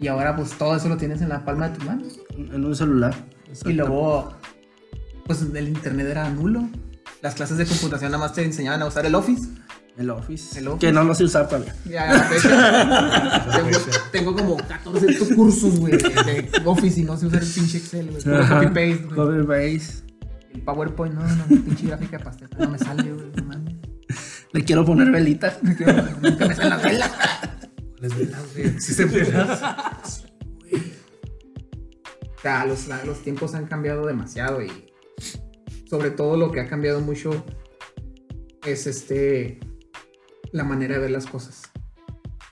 Y 0.00 0.08
ahora 0.08 0.34
pues 0.34 0.50
todo 0.58 0.74
eso 0.74 0.88
lo 0.88 0.96
tienes 0.96 1.22
en 1.22 1.28
la 1.28 1.44
palma 1.44 1.68
de 1.68 1.78
tu 1.78 1.84
mano. 1.84 2.02
En 2.36 2.64
un 2.64 2.74
celular. 2.74 3.14
Y 3.64 3.72
luego, 3.74 4.34
pues 5.24 5.42
el 5.42 5.68
internet 5.68 6.08
era 6.08 6.28
nulo. 6.28 6.68
Las 7.22 7.36
clases 7.36 7.56
de 7.56 7.66
computación 7.66 8.10
nada 8.10 8.24
más 8.24 8.32
te 8.32 8.44
enseñaban 8.44 8.82
a 8.82 8.86
usar 8.86 9.06
el 9.06 9.14
Office. 9.14 9.48
El 9.96 10.10
Office. 10.10 10.58
El 10.58 10.66
Office. 10.66 10.88
Que 10.88 10.92
no 10.92 11.04
lo 11.04 11.14
sé 11.14 11.22
usar 11.22 11.46
todavía. 11.46 11.72
Ya, 11.88 12.10
a 12.10 12.14
la 12.14 12.24
fecha, 12.24 13.46
tengo, 13.56 13.78
tengo 14.10 14.34
como 14.34 14.56
14 14.56 15.36
cursos, 15.36 15.78
güey, 15.78 15.92
de, 15.98 16.50
Office 16.64 17.00
y 17.00 17.04
no 17.04 17.16
sé 17.16 17.26
usar 17.26 17.44
el 17.44 17.48
pinche 17.48 17.78
Excel, 17.78 18.10
güey. 18.10 18.24
Copy 18.24 18.66
paste, 18.66 19.04
güey. 19.04 19.14
Copy 19.14 19.46
paste. 19.46 20.03
El 20.54 20.62
PowerPoint, 20.62 21.14
no, 21.14 21.22
no, 21.22 21.46
pinche 21.46 21.88
gráfica 21.88 22.18
de 22.18 22.24
pastel, 22.24 22.48
no 22.58 22.70
me 22.70 22.78
sale, 22.78 23.12
güey, 23.12 23.26
no 23.36 23.44
mames. 23.44 23.74
Le 24.52 24.64
quiero 24.64 24.84
poner 24.84 25.10
velitas. 25.10 25.60
Nunca 25.62 26.46
me 26.46 26.54
salen 26.54 26.70
las 26.70 26.82
velas. 26.82 27.12
¿Cuáles 27.90 28.16
velas, 28.16 28.42
güey? 28.54 28.66
¿Existen 28.68 29.12
velas? 29.12 30.24
O 32.36 32.40
sea, 32.40 32.64
los, 32.66 32.86
los 33.04 33.22
tiempos 33.22 33.54
han 33.54 33.66
cambiado 33.66 34.06
demasiado 34.06 34.62
y 34.62 34.70
sobre 35.88 36.10
todo 36.10 36.36
lo 36.36 36.52
que 36.52 36.60
ha 36.60 36.68
cambiado 36.68 37.00
mucho 37.00 37.44
es 38.64 38.86
este 38.86 39.60
la 40.52 40.62
manera 40.62 40.94
de 40.94 41.00
ver 41.00 41.10
las 41.10 41.26
cosas. 41.26 41.62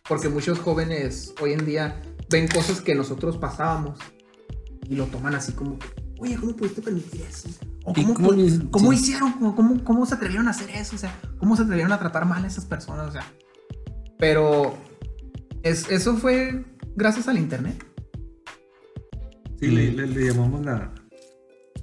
Porque 0.08 0.28
muchos 0.28 0.58
jóvenes 0.58 1.34
hoy 1.40 1.52
en 1.52 1.64
día 1.64 2.02
ven 2.28 2.48
cosas 2.48 2.80
que 2.80 2.94
nosotros 2.94 3.36
pasábamos 3.36 3.98
y 4.88 4.96
lo 4.96 5.06
toman 5.06 5.34
así 5.34 5.52
como, 5.52 5.78
que, 5.78 5.86
oye, 6.18 6.36
¿cómo 6.36 6.56
pudiste 6.56 6.82
permitir 6.82 7.22
eso? 7.22 7.48
O 7.84 7.92
¿Y 7.96 8.02
¿Cómo, 8.02 8.14
cómo 8.14 8.28
cómo, 8.28 8.32
le- 8.42 8.70
cómo 8.70 8.92
sí. 8.92 8.98
hicieron? 8.98 9.32
¿Cómo, 9.84 10.06
se 10.06 10.14
atrevieron 10.14 10.46
a 10.48 10.50
hacer 10.50 10.70
eso? 10.70 10.94
O 10.94 10.98
sea, 10.98 11.18
¿cómo 11.38 11.56
se 11.56 11.62
atrevieron 11.62 11.92
a 11.92 11.98
tratar 11.98 12.24
mal 12.26 12.44
a 12.44 12.46
esas 12.46 12.64
personas? 12.64 13.08
O 13.08 13.12
sea, 13.12 13.24
pero 14.18 14.76
es, 15.62 15.90
eso 15.90 16.16
fue 16.16 16.64
gracias 16.94 17.26
al 17.28 17.38
internet. 17.38 17.84
Sí, 19.58 19.66
le, 19.68 19.92
le- 19.92 20.06
le 20.06 20.26
llamamos 20.26 20.64
la 20.64 20.92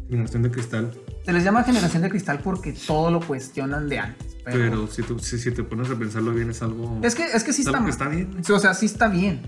generación 0.09 0.43
de 0.43 0.51
cristal. 0.51 0.91
Se 1.25 1.33
les 1.33 1.43
llama 1.43 1.63
generación 1.63 2.01
de 2.03 2.09
cristal 2.09 2.39
porque 2.43 2.73
todo 2.73 3.11
lo 3.11 3.19
cuestionan 3.19 3.87
de 3.89 3.99
antes. 3.99 4.37
Pero, 4.45 4.57
Pero 4.57 4.87
si, 4.87 5.03
tú, 5.03 5.19
si, 5.19 5.37
si 5.37 5.51
te 5.51 5.63
pones 5.63 5.89
a 5.89 5.95
pensarlo 5.95 6.33
bien, 6.33 6.49
es 6.49 6.61
algo. 6.61 6.99
es 7.03 7.13
que, 7.13 7.23
es 7.25 7.43
que 7.43 7.53
sí 7.53 7.61
es 7.61 7.67
está, 7.67 7.83
que 7.83 7.89
está 7.91 8.07
bien. 8.07 8.41
Sí, 8.43 8.51
O 8.51 8.59
sea, 8.59 8.73
sí 8.73 8.85
está 8.85 9.07
bien 9.09 9.41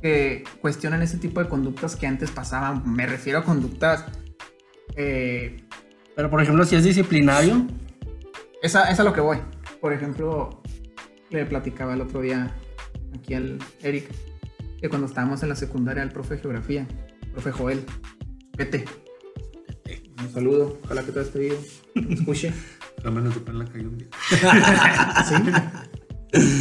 que 0.00 0.44
cuestionen 0.60 1.02
ese 1.02 1.16
tipo 1.18 1.42
de 1.42 1.48
conductas 1.48 1.94
que 1.96 2.06
antes 2.06 2.30
pasaban. 2.30 2.82
Me 2.90 3.06
refiero 3.06 3.38
a 3.40 3.44
conductas. 3.44 4.04
Eh, 4.96 5.56
Pero 6.14 6.30
por 6.30 6.42
ejemplo, 6.42 6.64
si 6.64 6.76
es 6.76 6.84
disciplinario, 6.84 7.66
esa, 8.62 8.90
es 8.90 8.98
a 8.98 9.04
lo 9.04 9.12
que 9.12 9.20
voy. 9.20 9.38
Por 9.80 9.92
ejemplo, 9.92 10.62
le 11.30 11.44
platicaba 11.44 11.94
el 11.94 12.00
otro 12.00 12.20
día 12.20 12.54
aquí 13.14 13.34
al 13.34 13.58
Eric 13.82 14.10
que 14.80 14.88
cuando 14.88 15.06
estábamos 15.06 15.42
en 15.42 15.50
la 15.50 15.56
secundaria, 15.56 16.02
el 16.02 16.10
profe 16.10 16.34
de 16.34 16.40
geografía, 16.40 16.86
profe 17.32 17.52
Joel, 17.52 17.84
vete. 18.56 18.84
Un 20.18 20.32
saludo, 20.32 20.78
ojalá 20.84 21.02
que 21.02 21.12
todo 21.12 21.24
video 21.38 21.58
lo 21.94 22.14
escuche. 22.14 22.52
Me 23.04 23.30
topé 23.30 23.50
en 23.52 23.58
la 23.58 23.64
calle 23.66 23.86
un 23.86 23.98
día. 23.98 24.08
Sí. 26.32 26.52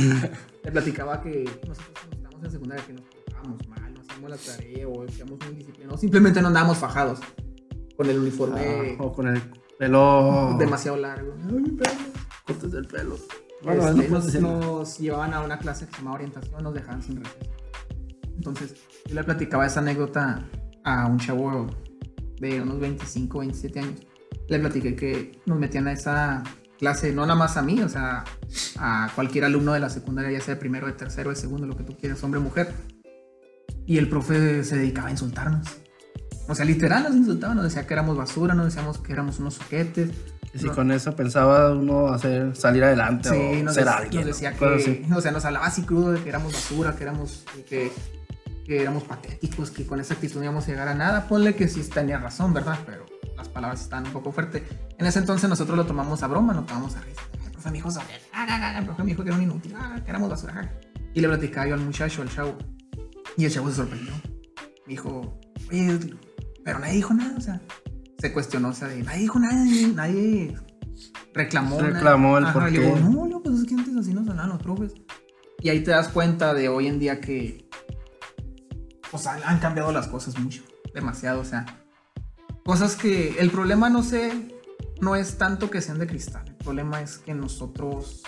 Le 0.64 0.72
platicaba 0.72 1.22
que 1.22 1.44
nosotros 1.68 1.92
cuando 1.94 2.16
estábamos 2.16 2.44
en 2.46 2.52
secundaria 2.52 2.86
que 2.86 2.94
nos 2.94 3.02
portábamos 3.02 3.68
mal, 3.68 3.94
no 3.94 4.02
hacíamos 4.02 4.30
la 4.30 4.38
tarea 4.38 4.88
o 4.88 5.04
hacíamos 5.04 5.40
muy 5.46 5.56
disciplinados, 5.56 6.00
simplemente 6.00 6.42
no 6.42 6.48
andábamos 6.48 6.78
fajados 6.78 7.20
con 7.96 8.10
el 8.10 8.20
uniforme 8.20 8.98
ah, 9.00 9.04
o 9.04 9.14
con 9.14 9.28
el 9.28 9.41
pelo 9.78 10.56
demasiado 10.58 10.98
largo. 10.98 11.34
Ay, 11.48 11.54
mi 11.54 11.70
pelo. 11.72 11.91
cortes 12.46 12.72
del 12.72 12.88
pelo. 12.88 13.18
Bueno, 13.64 13.91
no 13.91 14.04
nos, 14.10 14.34
nada. 14.36 14.60
nos 14.60 15.00
llevaban 15.00 15.34
a 15.34 15.41
una 15.41 15.58
clase 15.58 15.88
que 15.88 15.91
se 15.91 15.98
llamaba 15.98 16.16
orientación, 16.16 16.64
nos 16.64 16.74
dejaban 16.74 17.02
sin 17.02 17.18
receso. 17.18 17.52
Entonces, 18.36 18.76
yo 19.06 19.16
le 19.16 19.24
platicaba 19.24 19.66
esa 19.66 19.80
anécdota 19.80 20.46
a 20.84 21.08
un 21.08 21.18
chavo 21.18 21.68
de 22.39 22.62
unos 22.62 22.80
25, 22.80 23.39
27 23.39 23.80
años. 23.80 24.02
Le 24.48 24.60
platiqué 24.60 24.96
que 24.96 25.41
nos 25.46 25.58
metían 25.58 25.88
a 25.88 25.93
esa 25.93 26.43
clase, 26.78 27.14
no 27.14 27.24
nada 27.24 27.36
más 27.36 27.58
a 27.58 27.62
mí, 27.62 27.82
o 27.82 27.89
sea, 27.89 28.24
a 28.78 29.10
cualquier 29.16 29.46
alumno 29.46 29.74
de 29.74 29.80
la 29.80 29.89
secundaria, 29.89 30.32
ya 30.32 30.41
sea 30.41 30.56
de 30.56 30.60
primero, 30.60 30.88
de 30.88 30.93
tercero, 30.93 31.30
de 31.30 31.36
segundo, 31.36 31.66
lo 31.66 31.76
que 31.76 31.84
tú 31.84 31.98
quieras, 31.98 32.24
hombre 32.24 32.39
o 32.39 32.43
mujer. 32.43 32.74
Y 33.88 33.98
el 33.98 34.10
profe 34.10 34.64
se 34.64 34.78
dedicaba 34.78 35.08
a 35.08 35.12
insultarnos. 35.12 35.68
O 36.48 36.54
sea, 36.56 36.64
literal 36.66 37.04
nos 37.04 37.16
insultaba, 37.16 37.56
nos 37.56 37.64
decía 37.64 37.88
que 37.88 37.93
éramos 37.93 38.18
basura, 38.18 38.54
nos 38.54 38.66
decíamos 38.66 38.98
que 39.00 39.14
éramos 39.14 39.39
unos 39.39 39.56
soquetes. 39.56 40.10
Y 40.54 40.60
si 40.60 40.66
No. 40.68 40.76
con 40.76 40.91
eso 40.91 41.16
pensaba 41.16 41.72
uno 41.74 42.08
hacer 42.10 42.56
salir 42.56 42.84
adelante 42.84 43.30
Sí, 43.30 43.60
o 43.62 43.64
nos, 43.64 43.74
ser 43.74 43.88
alguien. 43.89 44.22
nos 44.22 44.28
decía 44.36 44.52
¿no? 44.52 44.58
Que, 44.60 44.66
así. 44.76 45.06
o 45.14 45.22
sea, 45.22 45.32
nos 45.32 45.43
hablaba 45.43 45.66
así 45.66 45.82
crudo 45.84 46.12
de 46.12 46.22
que 46.24 46.30
éramos 46.30 46.54
basura, 46.54 46.96
que 46.96 47.04
éramos, 47.04 47.43
que, 47.68 47.91
que 48.66 48.82
éramos 48.82 49.04
patéticos, 49.04 49.72
que 49.72 49.86
con 49.86 50.00
esa 50.00 50.14
actitud 50.14 50.38
no 50.38 50.43
íbamos 50.43 50.64
a 50.66 50.68
llegar 50.68 50.88
a 50.88 50.93
nada. 50.93 51.28
Ponle 51.28 51.56
que 51.56 51.68
sí 51.68 51.82
tenía 51.89 52.20
razón, 52.20 52.54
¿verdad? 52.54 52.78
Pero 52.86 53.06
las 53.36 53.50
palabras 53.50 53.82
estaban 53.82 54.06
un 54.06 54.14
poco 54.14 54.32
fuertes. 54.32 54.64
En 54.98 55.06
ese 55.08 55.20
entonces 55.20 55.50
nosotros 55.50 55.76
lo 55.76 55.86
tomamos 55.86 56.22
a 56.24 56.28
broma, 56.28 56.54
lo 56.54 56.62
tomamos 56.64 56.96
a 56.96 57.02
risa. 57.02 57.22
El 57.43 57.52
profe 57.52 57.70
me 57.72 57.76
dijo, 57.78 57.89
ah, 57.98 58.04
ah, 58.34 58.46
ah, 58.48 58.80
el 58.80 58.86
profe 58.86 59.04
me 59.04 59.10
dijo 59.10 59.24
que 59.24 59.30
era 59.30 59.38
un 59.38 59.43
inútil, 59.43 59.74
ah, 59.78 60.00
que 60.04 60.10
éramos 60.10 60.30
basura. 60.30 60.54
ah. 60.64 60.70
Y 61.14 61.22
le 61.22 61.28
platicaba 61.28 61.68
yo 61.68 61.74
al 61.74 61.82
muchacho, 61.82 62.22
al 62.22 62.30
chavo. 62.30 62.56
Y 63.36 63.46
el 63.46 63.52
chavo 63.52 63.70
se 63.70 63.76
sorprendió. 63.78 64.14
Me 64.86 64.91
dijo, 64.93 65.38
oye, 65.70 66.00
pero 66.66 66.80
nadie 66.80 66.95
dijo 66.95 67.13
nada, 67.13 67.38
o 67.38 67.41
sea, 67.41 67.61
se 68.18 68.34
cuestionó, 68.34 68.70
o 68.70 68.74
sea, 68.74 68.88
de, 68.88 69.03
nadie 69.03 69.22
dijo 69.22 69.38
nada, 69.38 69.53
nadie, 69.53 69.88
nadie 69.89 70.57
reclamó. 71.32 71.78
nada. 71.80 71.93
Reclamó 71.93 72.38
el 72.39 72.45
Ajá, 72.45 72.53
por 72.53 72.63
le 72.63 72.72
qué. 72.72 72.80
digo, 72.80 72.95
no, 72.97 73.28
no, 73.28 73.43
pues 73.43 73.59
es 73.59 73.66
que 73.66 73.76
antes 73.76 73.95
así 73.95 74.13
nos 74.16 74.28
hablaban 74.28 74.49
los 74.49 74.63
profes. 74.63 74.93
Y 75.61 75.70
ahí 75.70 75.84
te 75.84 75.91
das 75.91 76.07
cuenta 76.07 76.55
de 76.55 76.68
hoy 76.68 76.88
en 76.88 76.97
día 76.97 77.22
que, 77.22 77.70
o 79.11 79.18
sea, 79.20 79.39
han 79.45 79.59
cambiado 79.59 79.91
las 79.91 80.07
cosas 80.07 80.39
mucho, 80.39 80.63
demasiado, 80.91 81.41
o 81.41 81.45
sea, 81.45 81.68
cosas 82.66 82.95
que, 82.95 83.39
el 83.39 83.51
problema 83.51 83.91
no 83.91 84.01
sé, 84.01 84.49
no 85.01 85.16
es 85.16 85.38
tanto 85.38 85.70
que 85.70 85.82
sean 85.82 85.99
de 85.99 86.07
cristal, 86.07 86.45
el 86.47 86.55
problema 86.55 86.99
es 86.99 87.20
que 87.20 87.36
nosotros 87.36 88.24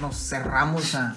nos 0.00 0.16
cerramos 0.16 0.96
a... 0.96 1.14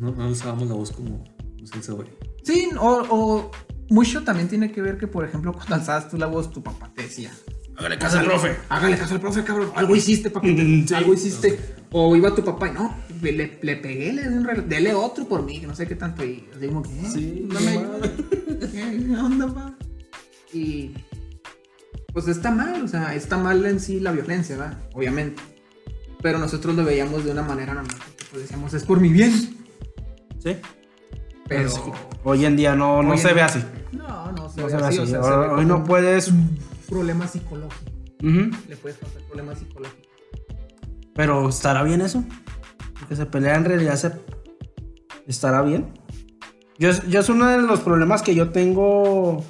No, 0.00 0.10
no 0.10 0.24
alzábamos 0.24 0.68
la 0.68 0.74
voz 0.74 0.90
como 0.90 1.22
se 1.64 1.76
alza 1.76 1.94
hoy. 1.94 2.06
Sí, 2.42 2.70
o, 2.76 3.04
o 3.08 3.50
mucho 3.90 4.24
también 4.24 4.48
tiene 4.48 4.72
que 4.72 4.82
ver 4.82 4.98
que, 4.98 5.06
por 5.06 5.24
ejemplo, 5.24 5.52
cuando 5.52 5.74
alzabas 5.76 6.08
tú 6.10 6.16
la 6.16 6.26
voz, 6.26 6.50
tu 6.50 6.62
papá 6.62 6.90
te 6.94 7.02
decía, 7.02 7.30
Hágale 7.78 7.96
caso 7.96 8.18
al 8.18 8.26
profe. 8.26 8.56
Hágale 8.68 8.98
caso 8.98 9.14
al 9.14 9.20
profe, 9.20 9.44
cabrón. 9.44 9.70
Algo 9.76 9.94
hiciste, 9.94 10.30
papi. 10.30 10.50
Mm, 10.50 10.88
sí. 10.88 10.94
Algo 10.94 11.14
hiciste. 11.14 11.58
O 11.92 12.16
iba 12.16 12.34
tu 12.34 12.44
papá 12.44 12.68
y 12.68 12.72
no, 12.72 12.94
le, 13.22 13.58
le 13.62 13.76
pegué, 13.76 14.12
le 14.12 14.28
un. 14.28 14.68
Dele 14.68 14.94
otro 14.94 15.28
por 15.28 15.44
mí, 15.44 15.60
que 15.60 15.66
no 15.66 15.76
sé 15.76 15.86
qué 15.86 15.94
tanto. 15.94 16.24
Y 16.24 16.48
como 16.66 16.82
que, 16.82 16.90
¿eh? 16.90 17.10
Sí, 17.12 17.48
no 17.48 17.60
no 17.60 17.60
me. 17.60 18.58
¿Qué 18.72 19.16
onda, 19.16 19.54
pa? 19.54 19.74
Y 20.52 20.92
pues 22.12 22.26
está 22.26 22.50
mal, 22.50 22.82
o 22.82 22.88
sea, 22.88 23.14
está 23.14 23.38
mal 23.38 23.64
en 23.64 23.78
sí 23.78 24.00
la 24.00 24.10
violencia, 24.10 24.56
¿verdad? 24.56 24.78
Obviamente. 24.94 25.40
Pero 26.20 26.38
nosotros 26.38 26.74
lo 26.74 26.84
veíamos 26.84 27.24
de 27.24 27.30
una 27.30 27.42
manera 27.42 27.74
normal, 27.74 27.96
pues 28.30 28.42
decíamos, 28.42 28.74
es 28.74 28.82
por 28.82 28.98
mi 28.98 29.10
bien. 29.10 29.32
Sí. 30.42 30.56
Pero. 31.48 31.70
Hoy 32.24 32.44
en 32.44 32.56
día 32.56 32.74
no, 32.76 33.02
no 33.02 33.16
se 33.16 33.32
ve 33.32 33.40
así. 33.42 33.62
no, 33.92 34.32
no 34.32 34.48
se 34.48 34.60
No 34.60 34.66
ve 34.66 34.70
se 34.72 34.76
ve 34.76 34.84
así. 34.84 34.98
así. 34.98 35.00
O 35.00 35.06
sea, 35.06 35.20
Hoy- 35.20 35.24
se 35.24 35.30
ve 35.30 35.44
hoy 35.46 35.48
como 35.48 35.78
no 35.78 35.84
puedes. 35.84 36.28
un 36.28 36.58
problema 36.88 37.26
psicológico. 37.26 37.90
Ujú. 38.22 38.50
Le 38.68 38.76
puedes 38.76 38.98
causar 38.98 39.22
problemas 39.22 39.58
psicológicos. 39.58 40.06
Pero 41.14 41.48
¿estará 41.48 41.82
bien 41.82 42.00
eso? 42.00 42.22
Que 43.08 43.16
se 43.16 43.26
pelea 43.26 43.56
en 43.56 43.64
realidad 43.64 43.94
se... 43.96 44.12
¿Estará 45.26 45.62
bien? 45.62 45.92
Yo, 46.78 46.90
yo 47.08 47.20
es 47.20 47.28
uno 47.28 47.46
de 47.48 47.58
los 47.62 47.80
problemas 47.80 48.22
que 48.22 48.34
yo 48.34 48.50
tengo 48.50 49.44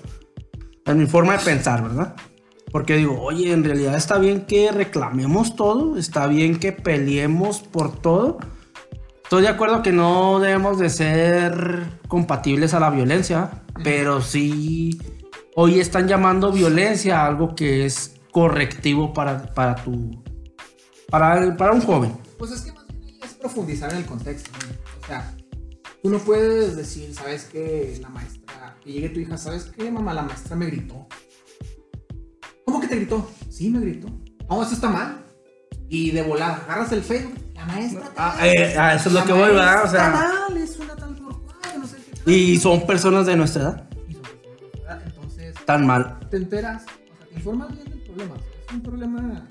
en 0.87 0.99
mi 0.99 1.07
forma 1.07 1.37
de 1.37 1.45
pensar, 1.45 1.83
¿verdad? 1.83 2.15
Porque 2.73 2.97
digo, 2.97 3.21
oye, 3.21 3.53
en 3.53 3.65
realidad 3.65 3.95
está 3.97 4.19
bien 4.19 4.43
que 4.47 4.71
reclamemos 4.73 5.57
todo, 5.57 5.97
está 5.97 6.27
bien 6.27 6.59
que 6.59 6.73
peleemos 6.73 7.61
por 7.61 7.93
todo. 7.93 8.39
Estoy 9.29 9.43
de 9.43 9.49
acuerdo 9.49 9.83
que 9.83 9.93
no 9.93 10.41
debemos 10.41 10.79
de 10.79 10.89
ser 10.89 12.01
compatibles 12.09 12.73
a 12.73 12.81
la 12.81 12.89
violencia, 12.89 13.63
pero 13.85 14.23
sí 14.23 14.99
hoy 15.55 15.81
están 15.81 16.09
llamando 16.09 16.51
violencia 16.51 17.27
algo 17.27 17.55
que 17.55 17.85
es 17.85 18.15
correctivo 18.33 19.13
para, 19.13 19.53
para 19.53 19.75
tu... 19.85 20.25
Para, 21.11 21.55
para 21.59 21.73
un 21.73 21.83
joven. 21.83 22.17
Pues 22.39 22.53
es 22.53 22.63
que 22.63 22.73
más 22.73 22.87
bien 22.87 23.03
ahí 23.05 23.21
es 23.23 23.35
profundizar 23.35 23.93
en 23.93 23.99
el 23.99 24.07
contexto. 24.07 24.51
¿no? 24.67 25.03
O 25.03 25.07
sea, 25.07 25.37
tú 26.03 26.09
no 26.09 26.21
puedes 26.21 26.75
decir, 26.75 27.15
¿sabes 27.15 27.45
qué? 27.53 27.99
La 28.01 28.09
maestra, 28.09 28.79
que 28.83 28.93
llegue 28.93 29.11
tu 29.11 29.21
hija, 29.21 29.37
¿sabes 29.37 29.65
qué, 29.77 29.91
mamá? 29.91 30.15
La 30.15 30.23
maestra 30.23 30.57
me 30.57 30.65
gritó. 30.69 31.07
¿Cómo 32.65 32.81
que 32.81 32.87
te 32.87 32.97
gritó? 32.97 33.31
Sí, 33.51 33.69
me 33.69 33.81
gritó. 33.81 34.09
No, 34.49 34.63
eso 34.63 34.73
está 34.73 34.89
mal. 34.89 35.23
Y 35.87 36.13
de 36.13 36.23
volada, 36.23 36.65
agarras 36.65 36.93
el 36.93 37.03
Facebook, 37.03 37.48
la 37.59 37.67
maestra. 37.67 38.11
Ah, 38.17 38.35
tal, 38.39 38.49
eh, 38.49 38.75
ah, 38.79 38.95
eso 38.95 39.09
es 39.09 39.15
lo 39.15 39.25
que 39.25 39.33
voy, 39.33 39.49
¿verdad? 39.51 39.85
O 39.85 39.89
sea- 39.91 40.13
tal, 40.49 40.57
es 40.57 40.79
una 40.79 40.97
tal 40.97 41.15
por 41.17 41.43
cual, 41.43 41.59
no 41.81 41.87
sé 41.87 41.97
qué. 41.97 42.13
tal. 42.17 42.33
Y 42.33 42.59
son 42.59 42.87
personas 42.87 43.27
de 43.27 43.37
nuestra 43.37 43.63
edad. 43.63 43.89
Y 44.09 44.13
son 44.15 44.23
personas, 44.23 44.73
¿verdad? 44.75 45.03
Entonces, 45.07 45.55
Tan 45.67 45.87
mal. 45.87 46.19
te 46.31 46.37
enteras, 46.39 46.83
o 46.85 46.87
sea, 47.19 47.27
te 47.29 47.35
informas 47.35 47.73
bien 47.73 47.85
del 47.91 48.01
problema. 48.01 48.35
o 48.35 48.39
sea, 48.39 48.47
es 48.67 48.73
un 48.75 48.83
problema. 48.83 49.47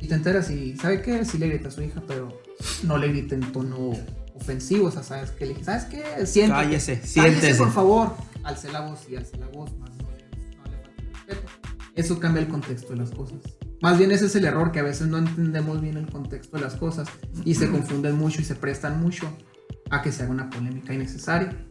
Y 0.00 0.08
te 0.08 0.14
enteras 0.14 0.50
y, 0.50 0.76
¿sabe 0.76 1.00
qué? 1.00 1.24
Sí 1.24 1.38
le 1.38 1.48
grita 1.48 1.68
a 1.68 1.70
su 1.70 1.80
hija, 1.82 2.02
pero 2.08 2.40
no 2.82 2.98
le 2.98 3.08
grita 3.08 3.34
en 3.36 3.52
tono 3.52 3.92
ofensivo. 4.34 4.88
O 4.88 4.90
sea, 4.90 5.02
¿sabes 5.04 5.30
qué? 5.30 5.46
Le 5.46 5.52
dije, 5.52 5.64
¿sabes 5.64 5.84
qué? 5.84 6.26
Siéntate. 6.26 6.64
Cállese, 6.64 6.94
Cállese, 6.96 7.06
siéntese. 7.08 7.58
por 7.58 7.72
favor. 7.72 8.16
Alce 8.42 8.72
la 8.72 8.80
voz 8.80 9.08
y 9.08 9.14
alce 9.14 9.36
la 9.36 9.46
voz, 9.46 9.70
más 9.78 9.90
no 9.98 10.10
le, 10.10 10.56
no 10.56 10.64
le 10.64 10.76
falte 10.82 11.02
el 11.02 11.14
respeto. 11.14 11.52
Eso 11.94 12.18
cambia 12.18 12.42
el 12.42 12.48
contexto 12.48 12.88
de 12.92 12.96
las 12.96 13.10
cosas. 13.12 13.38
Más 13.82 13.98
bien 13.98 14.12
ese 14.12 14.26
es 14.26 14.36
el 14.36 14.44
error, 14.44 14.70
que 14.72 14.78
a 14.78 14.84
veces 14.84 15.08
no 15.08 15.18
entendemos 15.18 15.80
bien 15.80 15.96
el 15.96 16.08
contexto 16.08 16.56
de 16.56 16.62
las 16.62 16.76
cosas 16.76 17.08
y 17.44 17.54
se 17.54 17.68
confunden 17.68 18.16
mucho 18.16 18.40
y 18.40 18.44
se 18.44 18.54
prestan 18.54 19.00
mucho 19.00 19.36
a 19.90 20.00
que 20.00 20.12
se 20.12 20.22
haga 20.22 20.32
una 20.32 20.48
polémica 20.48 20.94
innecesaria. 20.94 21.66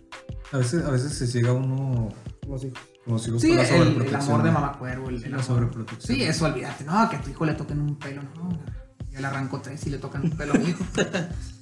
A 0.51 0.57
veces, 0.57 0.83
a 0.83 0.91
veces 0.91 1.13
se 1.13 1.25
llega 1.27 1.53
uno 1.53 2.09
con 2.41 2.51
los 2.51 2.65
hijos 2.65 3.41
Sí, 3.41 3.47
con 3.47 3.57
la 3.57 3.67
el, 3.67 4.01
el 4.01 4.15
amor 4.15 4.43
de 4.43 4.51
mamá 4.51 4.77
cuervo. 4.77 5.09
El, 5.09 5.23
el 5.23 5.31
La 5.31 5.41
sobreprotección. 5.41 6.17
Sí, 6.17 6.23
eso 6.23 6.45
olvídate. 6.45 6.83
No, 6.83 7.09
que 7.09 7.15
a 7.15 7.21
tu 7.21 7.29
hijo 7.31 7.45
le 7.45 7.53
toquen 7.53 7.79
un 7.79 7.95
pelo. 7.97 8.21
No, 8.35 8.59
ya 9.09 9.21
le 9.21 9.27
arranco 9.27 9.59
tres 9.59 9.87
y 9.87 9.89
le 9.89 9.97
tocan 9.97 10.23
un 10.23 10.31
pelo 10.31 10.53
a 10.53 10.57
mi 10.57 10.69
hijo. 10.69 10.83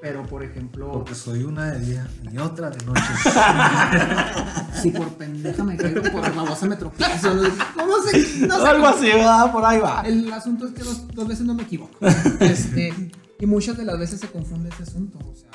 Pero, 0.00 0.26
por 0.26 0.42
ejemplo, 0.42 0.92
Porque 0.92 1.14
soy 1.14 1.42
una 1.42 1.72
de 1.72 1.80
día 1.80 2.08
y 2.32 2.38
otra 2.38 2.70
de 2.70 2.84
noche. 2.86 3.02
si 4.82 4.90
por 4.90 5.08
pendeja 5.14 5.62
me 5.62 5.76
caigo, 5.76 6.02
por 6.02 6.34
babosa 6.34 6.66
me 6.66 6.76
tropiezo. 6.76 7.34
No, 7.34 8.02
sé, 8.02 8.46
no 8.46 8.60
sé. 8.60 8.66
Algo 8.66 8.86
así, 8.86 9.06
¿verdad? 9.06 9.52
Por 9.52 9.62
ahí 9.64 9.78
va. 9.78 10.02
El 10.06 10.32
asunto 10.32 10.66
es 10.66 10.72
que 10.72 10.82
dos, 10.82 11.06
dos 11.08 11.28
veces 11.28 11.44
no 11.44 11.54
me 11.54 11.64
equivoco. 11.64 11.98
Este, 12.40 12.94
y 13.38 13.46
muchas 13.46 13.76
de 13.76 13.84
las 13.84 13.98
veces 13.98 14.20
se 14.20 14.28
confunde 14.28 14.70
ese 14.70 14.84
asunto. 14.84 15.18
O 15.18 15.34
sea, 15.34 15.50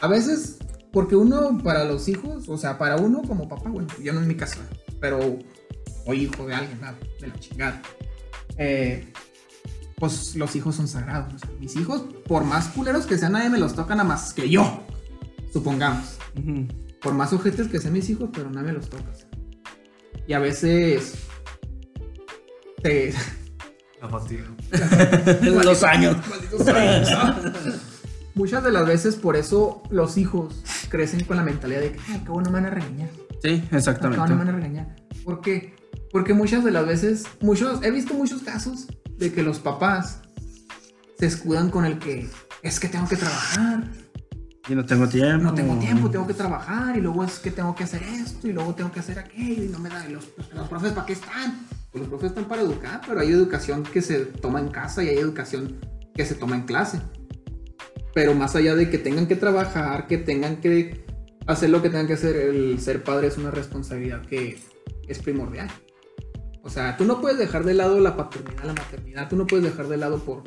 a 0.00 0.06
veces, 0.06 0.58
porque 0.92 1.16
uno, 1.16 1.58
para 1.64 1.84
los 1.84 2.06
hijos, 2.08 2.48
o 2.48 2.58
sea, 2.58 2.78
para 2.78 2.96
uno 2.96 3.22
como 3.22 3.48
papá, 3.48 3.70
bueno, 3.70 3.88
yo 4.00 4.12
no 4.12 4.20
en 4.20 4.28
mi 4.28 4.36
caso, 4.36 4.60
pero, 5.00 5.18
o 6.06 6.14
hijo 6.14 6.46
de 6.46 6.54
alguien, 6.54 6.80
nada, 6.80 6.96
de 7.20 7.26
la 7.26 7.38
chingada. 7.40 7.82
Eh, 8.56 9.12
pues 10.00 10.34
los 10.34 10.56
hijos 10.56 10.74
son 10.74 10.88
sagrados. 10.88 11.34
o 11.34 11.38
sea, 11.38 11.50
mis 11.60 11.76
hijos, 11.76 12.02
por 12.26 12.42
más 12.44 12.68
culeros 12.68 13.04
que 13.06 13.18
sean, 13.18 13.32
nadie 13.32 13.50
me 13.50 13.58
los 13.58 13.74
toca 13.74 13.94
nada 13.94 14.08
más 14.08 14.32
que 14.32 14.48
yo, 14.48 14.82
supongamos. 15.52 16.16
Por 17.02 17.14
más 17.14 17.32
ojetes 17.34 17.68
que 17.68 17.78
sean 17.78 17.92
mis 17.92 18.08
hijos, 18.10 18.30
pero 18.32 18.50
nadie 18.50 18.68
me 18.68 18.72
los 18.72 18.88
toca. 18.88 19.10
o 19.10 19.14
sea. 19.14 19.28
Y 20.26 20.32
a 20.32 20.38
veces. 20.38 21.14
Te, 22.82 23.12
La 24.00 24.08
fatiga. 24.08 24.44
Los 25.64 25.82
años. 25.82 26.16
Muchas 28.34 28.64
de 28.64 28.70
las 28.70 28.86
veces 28.86 29.16
por 29.16 29.36
eso 29.36 29.82
los 29.90 30.16
hijos 30.16 30.62
crecen 30.88 31.24
con 31.24 31.36
la 31.36 31.42
mentalidad 31.42 31.80
de 31.80 31.92
que, 31.92 32.00
ay, 32.08 32.22
qué 32.24 32.30
bueno 32.30 32.48
me 32.50 32.54
van 32.60 32.66
a 32.66 32.70
regañar. 32.70 33.10
Sí, 33.42 33.48
Al 33.50 33.60
cabo 33.60 33.66
no 33.66 33.70
me 33.70 33.76
exactamente. 33.78 34.34
van 34.34 34.48
a 34.48 34.52
regañar. 34.52 34.96
¿Por 35.24 35.40
qué? 35.42 35.74
Porque 36.10 36.32
muchas 36.32 36.64
de 36.64 36.70
las 36.70 36.86
veces, 36.86 37.24
muchos, 37.40 37.82
he 37.82 37.90
visto 37.90 38.14
muchos 38.14 38.42
casos 38.42 38.86
de 39.20 39.32
que 39.32 39.42
los 39.42 39.58
papás 39.58 40.22
se 41.18 41.26
escudan 41.26 41.70
con 41.70 41.84
el 41.84 41.98
que 41.98 42.26
es 42.62 42.80
que 42.80 42.88
tengo 42.88 43.06
que 43.06 43.16
trabajar, 43.16 43.84
Y 44.68 44.74
no 44.74 44.84
tengo 44.86 45.06
tiempo. 45.08 45.44
no 45.44 45.54
tengo 45.54 45.78
tiempo, 45.78 46.10
tengo 46.10 46.26
que 46.26 46.34
trabajar 46.34 46.96
y 46.96 47.00
luego 47.02 47.22
es 47.22 47.38
que 47.38 47.50
tengo 47.50 47.74
que 47.74 47.84
hacer 47.84 48.02
esto 48.02 48.48
y 48.48 48.52
luego 48.52 48.74
tengo 48.74 48.90
que 48.90 49.00
hacer 49.00 49.18
aquello 49.18 49.64
y 49.64 49.68
no 49.68 49.78
me 49.78 49.90
da 49.90 50.08
los, 50.08 50.26
los 50.54 50.68
profes 50.68 50.92
para 50.92 51.06
qué 51.06 51.12
están. 51.12 51.66
Pues 51.92 52.00
los 52.00 52.08
profes 52.08 52.30
están 52.30 52.46
para 52.46 52.62
educar, 52.62 53.02
pero 53.06 53.20
hay 53.20 53.30
educación 53.30 53.82
que 53.82 54.00
se 54.00 54.20
toma 54.20 54.60
en 54.60 54.68
casa 54.68 55.04
y 55.04 55.08
hay 55.08 55.18
educación 55.18 55.78
que 56.14 56.24
se 56.24 56.34
toma 56.34 56.56
en 56.56 56.62
clase. 56.62 57.00
Pero 58.14 58.34
más 58.34 58.56
allá 58.56 58.74
de 58.74 58.88
que 58.88 58.98
tengan 58.98 59.26
que 59.26 59.36
trabajar, 59.36 60.06
que 60.06 60.16
tengan 60.16 60.56
que 60.56 61.04
hacer 61.46 61.68
lo 61.68 61.82
que 61.82 61.90
tengan 61.90 62.06
que 62.06 62.14
hacer, 62.14 62.36
el 62.36 62.80
ser 62.80 63.04
padre 63.04 63.26
es 63.26 63.36
una 63.36 63.50
responsabilidad 63.50 64.22
que 64.22 64.58
es 65.06 65.18
primordial. 65.18 65.68
O 66.62 66.70
sea, 66.70 66.96
tú 66.96 67.04
no 67.04 67.20
puedes 67.20 67.38
dejar 67.38 67.64
de 67.64 67.74
lado 67.74 67.98
la 68.00 68.16
paternidad, 68.16 68.64
la 68.64 68.74
maternidad, 68.74 69.28
tú 69.28 69.36
no 69.36 69.46
puedes 69.46 69.64
dejar 69.64 69.88
de 69.88 69.96
lado 69.96 70.18
por, 70.18 70.42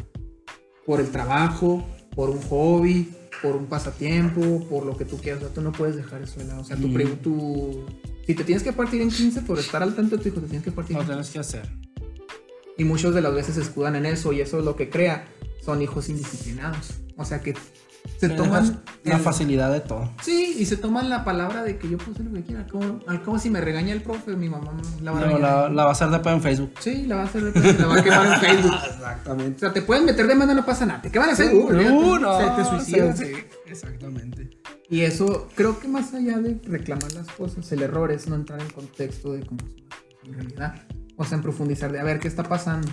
por 0.85 0.99
el 0.99 1.09
trabajo, 1.09 1.85
por 2.15 2.29
un 2.29 2.41
hobby, 2.43 3.11
por 3.41 3.55
un 3.55 3.65
pasatiempo, 3.65 4.65
por 4.69 4.85
lo 4.85 4.95
que 4.97 5.05
tú 5.05 5.17
quieras. 5.17 5.41
O 5.41 5.45
sea, 5.47 5.53
tú 5.55 5.61
no 5.61 5.71
puedes 5.71 5.95
dejar 5.95 6.21
eso 6.21 6.39
de 6.39 6.45
lado. 6.45 6.61
O 6.61 6.63
sea, 6.63 6.77
tu, 6.77 6.87
Mm. 6.87 7.17
tu- 7.21 7.85
si 8.25 8.35
te 8.35 8.43
tienes 8.43 8.63
que 8.63 8.71
partir 8.73 9.01
en 9.01 9.09
15 9.09 9.41
por 9.41 9.57
estar 9.59 9.81
al 9.83 9.95
tanto 9.95 10.15
de 10.17 10.21
tu 10.23 10.29
hijo, 10.29 10.39
te 10.39 10.47
tienes 10.47 10.63
que 10.63 10.71
partir 10.71 10.95
Lo 10.95 11.01
en 11.01 11.07
tienes 11.07 11.29
que 11.31 11.39
hacer. 11.39 11.67
y 12.77 12.83
muchos 12.85 13.13
de 13.13 13.21
las 13.21 13.33
veces 13.33 13.55
se 13.55 13.61
escudan 13.61 13.95
en 13.95 14.05
eso 14.05 14.31
y 14.33 14.41
eso 14.41 14.59
es 14.59 14.65
lo 14.65 14.75
que 14.75 14.89
crea. 14.89 15.25
Son 15.61 15.81
hijos 15.81 16.09
indisciplinados. 16.09 16.91
O 17.17 17.25
sea 17.25 17.41
que 17.41 17.53
se 18.29 18.35
toman... 18.35 18.81
la 19.03 19.15
el- 19.15 19.21
facilidad 19.21 19.71
de 19.71 19.79
todo. 19.81 20.11
Sí, 20.21 20.55
y 20.59 20.65
se 20.65 20.77
toman 20.77 21.09
la 21.09 21.23
palabra 21.23 21.63
de 21.63 21.77
que 21.77 21.89
yo 21.89 21.97
puedo 21.97 22.11
hacer 22.13 22.25
lo 22.25 22.33
que 22.33 22.43
quiera. 22.43 22.65
Al 23.07 23.21
cabo 23.23 23.39
si 23.39 23.49
me 23.49 23.61
regaña 23.61 23.93
el 23.93 24.01
profe, 24.01 24.35
mi 24.35 24.49
mamá 24.49 24.71
la 25.01 25.11
va 25.11 25.19
a 25.19 25.25
No, 25.25 25.37
la, 25.39 25.69
la 25.69 25.83
va 25.83 25.89
a 25.89 25.91
hacer 25.93 26.09
después 26.09 26.35
en 26.35 26.41
Facebook. 26.41 26.71
Sí, 26.79 27.05
la 27.05 27.15
va 27.17 27.21
a 27.21 27.25
hacer, 27.25 27.43
la 27.79 27.85
va 27.87 27.95
a 27.99 28.03
quemar 28.03 28.25
en 28.25 28.39
Facebook. 28.39 28.71
O 28.83 28.85
Exactamente. 28.85 29.59
sea, 29.59 29.73
te 29.73 29.81
pueden 29.81 30.05
meter 30.05 30.27
demanda, 30.27 30.53
no 30.53 30.65
pasa 30.65 30.85
nada. 30.85 31.01
Te 31.01 31.11
queman 31.11 31.29
en 31.29 31.35
Facebook. 31.37 31.71
Uh, 31.71 32.19
no, 32.19 32.39
Se 32.39 32.49
te 32.63 32.65
suicidas. 32.69 33.17
sí, 33.19 33.25
sí, 33.25 33.33
exactamente. 33.67 34.49
Y 34.89 35.01
eso, 35.01 35.47
creo 35.55 35.79
que 35.79 35.87
más 35.87 36.13
allá 36.13 36.37
de 36.39 36.59
reclamar 36.65 37.11
las 37.13 37.27
cosas, 37.27 37.71
el 37.71 37.81
error 37.81 38.11
es 38.11 38.27
no 38.27 38.35
entrar 38.35 38.61
en 38.61 38.69
contexto 38.69 39.33
de 39.33 39.45
cómo 39.45 39.61
en 40.25 40.33
realidad. 40.33 40.75
O 41.17 41.25
sea, 41.25 41.37
en 41.37 41.41
profundizar 41.43 41.91
de 41.91 41.99
a 41.99 42.03
ver 42.03 42.19
qué 42.19 42.27
está 42.27 42.43
pasando. 42.43 42.87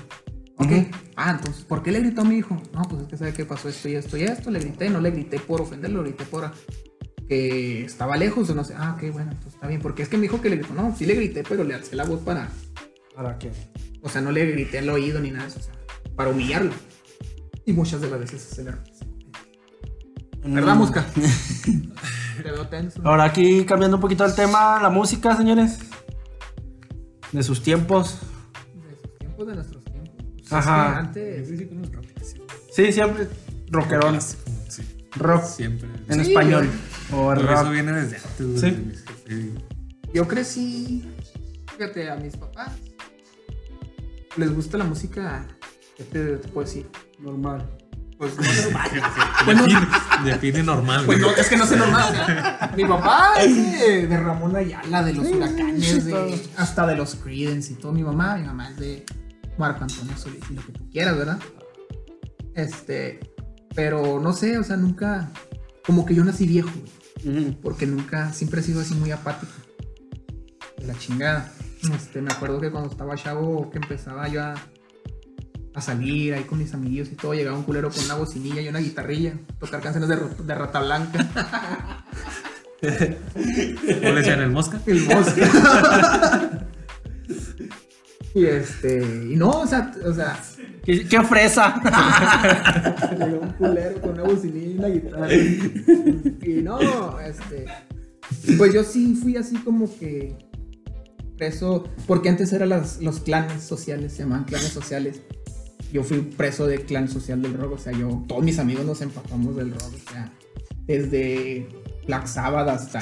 Ok. 0.61 0.95
Ah, 1.17 1.33
entonces, 1.37 1.65
¿por 1.65 1.83
qué 1.83 1.91
le 1.91 2.01
gritó 2.01 2.21
a 2.21 2.25
mi 2.25 2.37
hijo? 2.37 2.61
No, 2.75 2.83
pues 2.83 3.03
es 3.03 3.09
que 3.09 3.17
sabe 3.17 3.33
que 3.33 3.45
pasó 3.47 3.69
esto 3.69 3.89
y 3.89 3.95
esto 3.95 4.17
y 4.17 4.23
esto. 4.25 4.51
Le 4.51 4.61
grité, 4.61 4.91
no 4.91 5.01
le 5.01 5.11
grité 5.11 5.39
por 5.41 5.63
ofenderlo, 5.63 6.03
le 6.03 6.11
grité 6.11 6.25
por 6.27 6.51
que 7.29 7.85
estaba 7.85 8.17
lejos 8.17 8.51
o 8.51 8.55
no 8.55 8.65
sé. 8.65 8.75
Ah, 8.77 8.95
ok, 8.97 9.13
bueno, 9.13 9.31
entonces 9.31 9.55
está 9.55 9.67
bien. 9.69 9.81
Porque 9.81 10.03
es 10.03 10.09
que 10.09 10.19
mi 10.19 10.27
hijo 10.27 10.41
que 10.41 10.51
le 10.51 10.57
gritó, 10.57 10.75
no, 10.75 10.95
sí 10.95 11.07
le 11.07 11.15
grité, 11.15 11.45
pero 11.49 11.65
le 11.65 11.75
alcé 11.75 11.97
la 11.97 12.05
voz 12.05 12.21
para. 12.21 12.51
¿Para 13.15 13.39
qué? 13.39 13.51
O 14.03 14.09
sea, 14.09 14.21
no 14.21 14.33
le 14.33 14.45
grité 14.47 14.79
al 14.79 14.89
oído 14.91 15.19
ni 15.21 15.31
nada 15.31 15.45
de 15.45 15.51
eso. 15.51 15.61
O 15.61 15.63
sea, 15.63 15.75
para 16.15 16.31
humillarlo. 16.31 16.73
Y 17.65 17.73
muchas 17.73 18.01
de 18.03 18.11
las 18.11 18.21
veces 18.21 18.53
es 18.53 18.59
el 18.59 18.69
error. 18.69 18.83
¿Verdad, 20.45 20.75
Mm. 20.75 20.79
Musca? 20.79 21.07
Te 22.43 22.51
veo 22.51 22.67
tenso. 22.69 23.01
Ahora 23.05 23.25
aquí 23.25 23.65
cambiando 23.65 23.97
un 23.97 24.01
poquito 24.01 24.25
el 24.25 24.35
tema, 24.35 24.81
la 24.83 24.91
música, 24.91 25.37
señores. 25.37 25.79
De 27.33 27.43
sus 27.43 27.63
tiempos. 27.63 28.19
De 28.75 28.97
sus 28.97 29.19
tiempos, 29.19 29.47
de 29.47 29.55
nuestros 29.55 29.80
Pues 30.51 30.67
Ajá. 30.67 30.99
Antes. 30.99 31.49
Sí, 32.75 32.93
siempre 32.93 33.29
rockerón. 33.71 34.21
Sí. 34.21 34.83
Rock 35.17 35.45
Siempre. 35.45 35.89
en 36.09 36.25
Sí, 36.25 36.31
español. 36.33 36.69
O 37.13 37.33
Pero 37.35 37.47
rock. 37.49 37.61
eso 37.63 37.71
viene 37.71 37.93
desde 37.93 38.17
antes, 38.17 38.61
Sí. 39.27 39.55
Yo 40.15 40.27
crecí. 40.29 41.09
Fíjate, 41.77 42.11
a 42.11 42.17
mis 42.17 42.37
papás. 42.37 42.73
Les 44.37 44.55
gusta 44.55 44.79
la 44.79 44.85
música. 44.85 45.47
¿Qué 45.97 46.05
te, 46.05 46.37
te 46.37 46.49
puedo 46.49 46.67
decir? 46.67 46.89
Normal. 47.19 47.69
Pues 48.19 48.37
no 48.37 48.43
sé. 48.45 48.71
Pues 49.45 49.57
no- 49.57 49.63
Define, 49.65 49.87
define 50.25 50.63
normal, 50.63 51.05
Pues 51.07 51.19
no, 51.19 51.31
es 51.31 51.49
que 51.49 51.57
no 51.57 51.67
sé 51.67 51.77
normal. 51.77 52.13
mi 52.77 52.85
papá 52.85 53.33
es 53.41 53.81
de, 53.81 54.07
de 54.07 54.17
Ramón 54.19 54.55
Ayala, 54.55 55.03
de 55.03 55.15
los 55.15 55.27
huracanes, 55.27 56.05
de- 56.05 56.49
hasta 56.59 56.87
de 56.87 56.97
los 56.97 57.15
Creedence 57.17 57.73
y 57.73 57.77
todo. 57.77 57.93
Mi 57.93 58.03
mamá, 58.03 58.37
mi 58.37 58.45
mamá 58.47 58.69
es 58.69 58.77
de 58.77 59.07
Marco 59.61 59.85
Antonio 59.85 60.17
Solís 60.17 60.43
y 60.51 60.55
lo 60.55 60.65
que 60.65 60.73
tú 60.73 60.91
quieras, 60.91 61.17
¿verdad? 61.17 61.39
Este, 62.55 63.21
pero 63.75 64.19
no 64.19 64.33
sé, 64.33 64.59
o 64.59 64.65
sea, 64.65 64.77
nunca, 64.77 65.31
como 65.87 66.05
que 66.05 66.15
yo 66.15 66.25
nací 66.25 66.47
viejo, 66.47 66.71
güey, 67.23 67.53
porque 67.63 67.87
nunca, 67.87 68.33
siempre 68.33 68.61
he 68.61 68.65
sido 68.65 68.81
así 68.81 68.95
muy 68.95 69.13
apático. 69.13 69.53
De 70.79 70.87
la 70.87 70.99
chingada. 70.99 71.53
Este, 71.95 72.23
me 72.23 72.33
acuerdo 72.33 72.61
que 72.61 72.71
cuando 72.71 72.91
estaba 72.91 73.15
chavo, 73.17 73.71
que 73.71 73.79
empezaba 73.79 74.27
yo 74.29 74.43
a, 74.43 74.55
a 75.75 75.81
salir 75.81 76.33
ahí 76.35 76.45
con 76.45 76.59
mis 76.59 76.73
amiguillos 76.73 77.13
y 77.13 77.17
todo, 77.17 77.35
llegaba 77.35 77.57
un 77.57 77.65
culero 77.65 77.91
con 77.91 78.03
una 78.05 78.15
bocinilla 78.15 78.63
y 78.63 78.69
una 78.69 78.79
guitarrilla, 78.81 79.35
tocar 79.59 79.83
canciones 79.83 80.09
de, 80.09 80.55
Rata 80.55 80.81
Blanca. 80.81 81.29
¿O 82.83 82.87
le 82.87 84.21
echan 84.21 84.41
el 84.41 84.51
mosca? 84.51 84.81
El 84.87 85.03
bosque. 85.05 85.43
y 88.35 88.45
este, 88.45 89.03
y 89.31 89.37
no, 89.37 89.51
o 89.51 89.66
sea, 89.66 89.93
o 90.05 90.12
sea, 90.12 90.41
¿Qué, 90.85 91.07
qué 91.07 91.22
fresa? 91.22 91.81
llegó 93.18 93.41
un 93.41 93.53
culero 93.53 94.01
con 94.01 94.11
una 94.11 94.22
bocinilla 94.22 94.66
y 94.66 94.78
una 94.78 94.89
guitarra. 94.89 95.35
y 95.35 96.62
no, 96.62 97.20
este, 97.20 97.66
pues 98.57 98.72
yo 98.72 98.85
sí 98.85 99.14
fui 99.20 99.37
así 99.37 99.57
como 99.59 99.89
que 99.99 100.37
preso, 101.37 101.85
porque 102.07 102.28
antes 102.28 102.53
eran 102.53 102.70
las, 102.70 103.01
los 103.01 103.20
clanes 103.20 103.62
sociales, 103.62 104.12
se 104.12 104.22
llamaban 104.22 104.45
clanes 104.45 104.70
sociales. 104.70 105.22
Yo 105.93 106.05
fui 106.05 106.20
preso 106.20 106.66
de 106.66 106.85
clan 106.85 107.09
social 107.09 107.43
del 107.43 107.55
rock, 107.55 107.72
o 107.72 107.78
sea, 107.78 107.93
yo, 107.93 108.24
todos 108.28 108.45
mis 108.45 108.59
amigos 108.59 108.85
nos 108.85 109.01
empapamos 109.01 109.57
del 109.57 109.72
rock, 109.72 109.93
o 109.95 110.11
sea, 110.12 110.33
desde 110.87 111.68
Black 112.07 112.26
Sabbath 112.26 112.68
hasta 112.68 113.01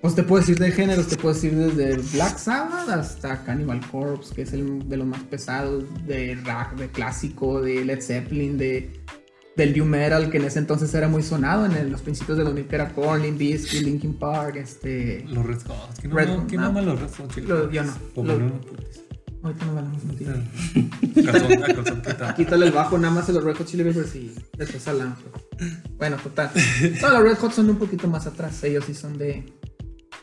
Pues 0.00 0.14
te 0.14 0.22
puedo 0.22 0.40
decir 0.40 0.58
de 0.58 0.70
géneros, 0.70 1.08
te 1.08 1.16
puedo 1.16 1.34
decir 1.34 1.54
desde 1.56 1.96
Black 2.14 2.38
Sabbath 2.38 2.88
hasta 2.88 3.42
Cannibal 3.44 3.80
Corpse, 3.90 4.32
que 4.34 4.42
es 4.42 4.52
el 4.52 4.88
de 4.88 4.96
los 4.96 5.06
más 5.06 5.22
pesados, 5.24 5.84
de 6.06 6.36
rock, 6.36 6.78
de 6.78 6.88
clásico, 6.88 7.60
de 7.60 7.84
Led 7.84 8.00
Zeppelin, 8.00 8.56
de 8.58 9.00
del 9.56 9.72
new 9.72 9.84
metal, 9.84 10.30
que 10.30 10.36
en 10.36 10.44
ese 10.44 10.60
entonces 10.60 10.94
era 10.94 11.08
muy 11.08 11.20
sonado 11.24 11.66
en 11.66 11.72
el- 11.72 11.90
los 11.90 12.00
principios 12.02 12.38
de 12.38 12.44
2000, 12.44 12.66
que 12.68 12.76
era 12.76 12.94
Korn, 12.94 13.22
Limp 13.22 13.38
Bizkit, 13.38 13.82
Linkin 13.82 14.14
Park, 14.14 14.54
este... 14.54 15.24
Los 15.28 15.44
Red 15.44 15.58
Hot. 15.66 15.98
¿Quién 16.00 16.12
Red- 16.14 16.28
no, 16.28 16.46
¿quién 16.46 16.60
no. 16.60 16.80
los 16.80 17.00
Red 17.00 17.10
Hot? 17.18 17.34
Chili 17.34 17.46
Lo- 17.48 17.68
yo 17.68 17.82
no. 17.82 17.92
Lo- 18.22 18.60
putiza. 18.60 19.00
Ahorita 19.42 19.64
no 19.64 19.70
hablamos 19.78 20.04
mentira. 20.04 20.34
Calzón, 21.24 21.52
a 21.64 21.66
calzón 21.74 22.02
quitado. 22.02 22.34
Quítale 22.36 22.66
el 22.66 22.72
bajo 22.72 22.98
nada 22.98 23.12
más 23.14 23.28
a 23.28 23.32
los 23.32 23.42
Red 23.42 23.56
Hot 23.56 23.66
Chili 23.66 23.82
Peppers 23.82 24.14
y 24.14 24.32
después 24.56 24.86
hablamos. 24.86 25.18
Bueno, 25.96 26.16
total. 26.22 26.50
No, 27.02 27.08
los 27.10 27.22
Red 27.24 27.38
Hot 27.38 27.52
son 27.52 27.68
un 27.70 27.76
poquito 27.78 28.06
más 28.06 28.28
atrás. 28.28 28.62
Ellos 28.62 28.84
sí 28.86 28.94
son 28.94 29.18
de 29.18 29.44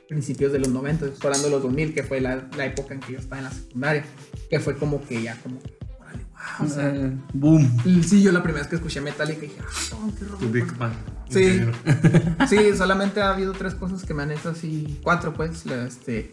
principios 0.08 0.52
de 0.52 0.60
los 0.60 0.70
90, 0.70 1.06
estoy 1.08 1.28
hablando 1.28 1.48
de 1.48 1.52
los 1.54 1.64
2000, 1.64 1.94
que 1.94 2.04
fue 2.04 2.22
la, 2.22 2.48
la 2.58 2.66
época 2.66 2.94
en 2.94 3.00
que 3.00 3.14
yo 3.14 3.20
estaba 3.20 3.38
en 3.40 3.44
la 3.46 3.52
secundaria. 3.52 4.06
Que 4.50 4.60
fue 4.60 4.78
como 4.78 5.04
que 5.06 5.22
ya 5.22 5.36
como... 5.42 5.58
órale, 6.00 6.24
wow, 6.60 6.68
o 6.68 6.70
sea, 6.70 6.88
Eh, 6.96 7.12
boom. 7.34 7.78
sí, 8.04 8.22
yo 8.22 8.32
la 8.32 8.44
primera 8.44 8.62
vez 8.62 8.70
que 8.70 8.76
escuché 8.76 9.02
Metallica 9.02 9.42
dije, 9.42 9.56
ah, 9.62 10.10
qué 10.18 10.26
rock. 10.26 10.52
Big 10.52 10.78
Bang. 10.78 10.94
Sí. 11.30 11.62
Sí, 12.50 12.76
solamente 12.78 13.22
ha 13.22 13.32
habido 13.32 13.54
tres 13.54 13.74
cosas 13.76 14.04
que 14.04 14.14
me 14.14 14.24
han 14.24 14.32
hecho 14.32 14.50
así, 14.50 15.00
cuatro 15.04 15.34
pues, 15.34 15.66
este, 15.66 16.32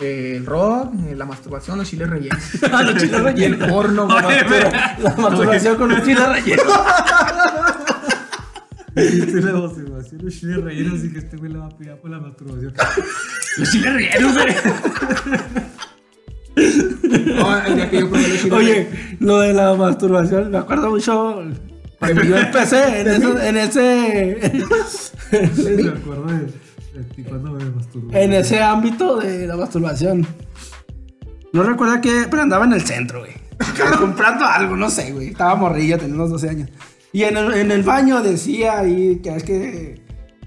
el 0.00 0.44
rock, 0.44 0.92
eh, 1.08 1.14
la 1.14 1.24
masturbación, 1.24 1.78
los 1.78 1.88
chiles 1.88 2.10
rellenos. 2.10 2.42
Ah, 2.72 2.82
los 2.82 2.96
chiles 3.00 3.22
rellenos. 3.22 3.58
Y 3.58 3.62
el 3.64 3.70
porno. 3.70 4.08
La 4.08 5.14
masturbación 5.16 5.76
con 5.76 5.92
un 5.92 6.02
chile 6.02 6.20
relleno. 6.26 6.62
Dijiste 8.96 9.42
la 9.42 9.52
masturbación, 9.52 10.20
los 10.24 10.34
chiles 10.34 10.56
rellenos 10.64 11.04
y 11.04 11.12
que 11.12 11.18
este 11.18 11.36
güey 11.36 11.52
le 11.52 11.58
va 11.58 11.66
a 11.66 11.76
pillar 11.76 12.00
por 12.00 12.10
la 12.10 12.18
masturbación. 12.18 12.72
Los 13.58 13.70
chiles 13.70 13.92
rellenos, 13.92 14.32
güey. 14.34 14.46
No, 17.36 17.64
el 17.66 17.74
día 17.76 17.90
que 17.90 18.00
yo 18.00 18.08
probé 18.10 18.28
los 18.28 18.38
chiles. 18.38 18.52
Oye, 18.52 18.88
lo 19.20 19.40
de 19.40 19.52
la 19.52 19.74
masturbación, 19.74 20.50
me 20.50 20.58
acuerdo 20.58 20.90
mucho 20.90 21.42
cuando 21.98 22.22
yo 22.24 22.36
empecé 22.36 23.00
en, 23.02 23.08
eso- 23.08 23.40
en 23.40 23.56
ese 23.56 24.38
Me 25.32 25.88
acuerdo 25.88 26.26
de, 26.26 26.38
de 26.98 27.04
ti 27.14 27.22
cuando 27.22 27.50
me 27.52 27.64
masturbé. 27.66 28.24
en 28.24 28.32
ese 28.32 28.62
ámbito 28.62 29.16
de 29.18 29.46
la 29.46 29.56
masturbación. 29.56 30.26
No 31.52 31.62
recuerdo 31.62 32.00
que, 32.00 32.26
pero 32.30 32.42
andaba 32.42 32.64
en 32.64 32.72
el 32.72 32.82
centro, 32.82 33.20
güey. 33.20 33.32
comprando 33.98 34.44
algo, 34.44 34.76
no 34.76 34.88
sé, 34.90 35.12
güey. 35.12 35.28
Estaba 35.28 35.54
morrilla, 35.56 35.98
tenía 35.98 36.14
unos 36.14 36.30
12 36.30 36.48
años. 36.50 36.70
Y 37.16 37.24
en 37.24 37.34
el, 37.38 37.50
en 37.54 37.70
el 37.70 37.82
baño 37.82 38.22
decía 38.22 38.80
ahí 38.80 39.20
que 39.22 39.36
es 39.36 39.42
que 39.42 40.04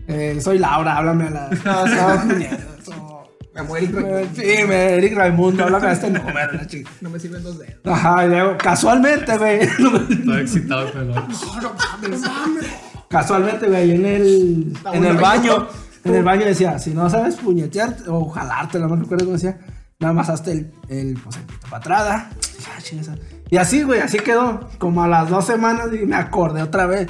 eh, 0.07 0.37
soy 0.39 0.59
Laura, 0.59 0.97
háblame 0.97 1.23
a 1.25 1.29
la. 1.31 1.49
No, 1.65 1.85
estaba 1.87 2.21
puñetas, 2.21 2.89
o- 2.95 3.27
Me 3.55 3.63
muero 3.63 4.21
y 4.21 4.25
Sí, 4.35 4.63
me, 4.67 4.93
Eric 4.93 5.15
Raimundo, 5.15 5.63
habla 5.63 5.79
con 5.79 5.89
este 5.89 6.11
número, 6.11 6.51
la 6.53 6.67
chica. 6.67 6.91
no 7.01 7.09
me 7.09 7.19
sirven 7.19 7.41
dos 7.41 7.57
dedos. 7.57 7.73
Ajá, 7.85 8.23
y 8.23 8.29
luego, 8.29 8.55
casualmente, 8.59 9.35
güey. 9.39 9.61
Estaba 9.61 10.41
excitado. 10.41 10.91
Casualmente, 13.09 13.67
güey, 13.67 13.91
en 13.95 14.05
el, 14.05 14.71
Está 14.75 14.93
en 14.93 15.05
el 15.05 15.17
baño, 15.17 15.67
en 16.03 16.13
el 16.15 16.23
baño 16.23 16.45
decía, 16.45 16.77
si 16.77 16.91
no 16.91 17.09
sabes 17.09 17.37
puñetear 17.37 17.97
o 18.07 18.29
jalarte, 18.29 18.77
no 18.77 18.89
me 18.89 18.95
recuerdo 18.97 19.25
cómo 19.25 19.37
decía, 19.37 19.57
nada 19.99 20.13
más 20.13 20.29
hazte 20.29 20.51
el, 20.51 20.71
el, 20.87 21.19
pues, 21.23 21.35
el 21.37 21.43
pito 21.45 21.61
para 21.67 21.77
atrás, 21.77 22.05
¿da? 22.05 22.29
Y 22.53 22.57
dije, 22.57 22.71
"Ah, 22.77 22.81
chinga 22.83 23.01
esa". 23.01 23.15
Y 23.49 23.57
así, 23.57 23.83
güey, 23.83 23.99
así 23.99 24.19
quedó, 24.19 24.69
como 24.77 25.03
a 25.03 25.07
las 25.07 25.29
dos 25.29 25.45
semanas 25.45 25.89
y 25.93 26.05
me 26.05 26.15
acordé 26.15 26.61
otra 26.61 26.85
vez. 26.85 27.07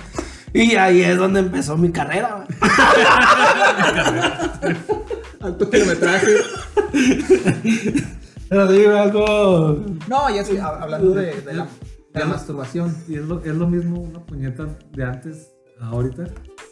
Y 0.54 0.76
ahí 0.76 1.02
es 1.02 1.18
donde 1.18 1.42
empezó 1.42 1.78
mi 1.78 1.92
carrera, 1.92 2.46
güey. 2.46 2.60
Alto 5.42 5.70
kilometraje. 5.70 6.28
Pero 8.50 8.72
digo 8.72 8.98
algo... 8.98 9.86
No, 10.08 10.30
ya 10.30 10.42
estoy 10.42 10.58
hablando 10.58 11.12
de, 11.12 11.42
de 11.42 11.54
la, 11.54 11.68
de 12.14 12.20
la 12.20 12.26
masturbación. 12.26 12.96
Y 13.08 13.16
es 13.16 13.26
lo, 13.26 13.44
es 13.44 13.54
lo 13.54 13.68
mismo 13.68 14.00
una 14.00 14.26
puñeta 14.26 14.66
de 14.92 15.04
antes 15.04 15.52
a 15.80 15.88
ahorita. 15.88 16.26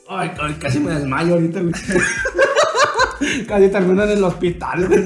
Ay, 0.09 0.31
ay, 0.41 0.53
casi 0.55 0.79
me 0.79 0.91
desmayo 0.91 1.35
ahorita, 1.35 1.61
güey. 1.61 1.73
casi 3.47 3.69
termino 3.69 4.03
en 4.03 4.09
el 4.09 4.23
hospital, 4.23 4.87
güey. 4.87 5.05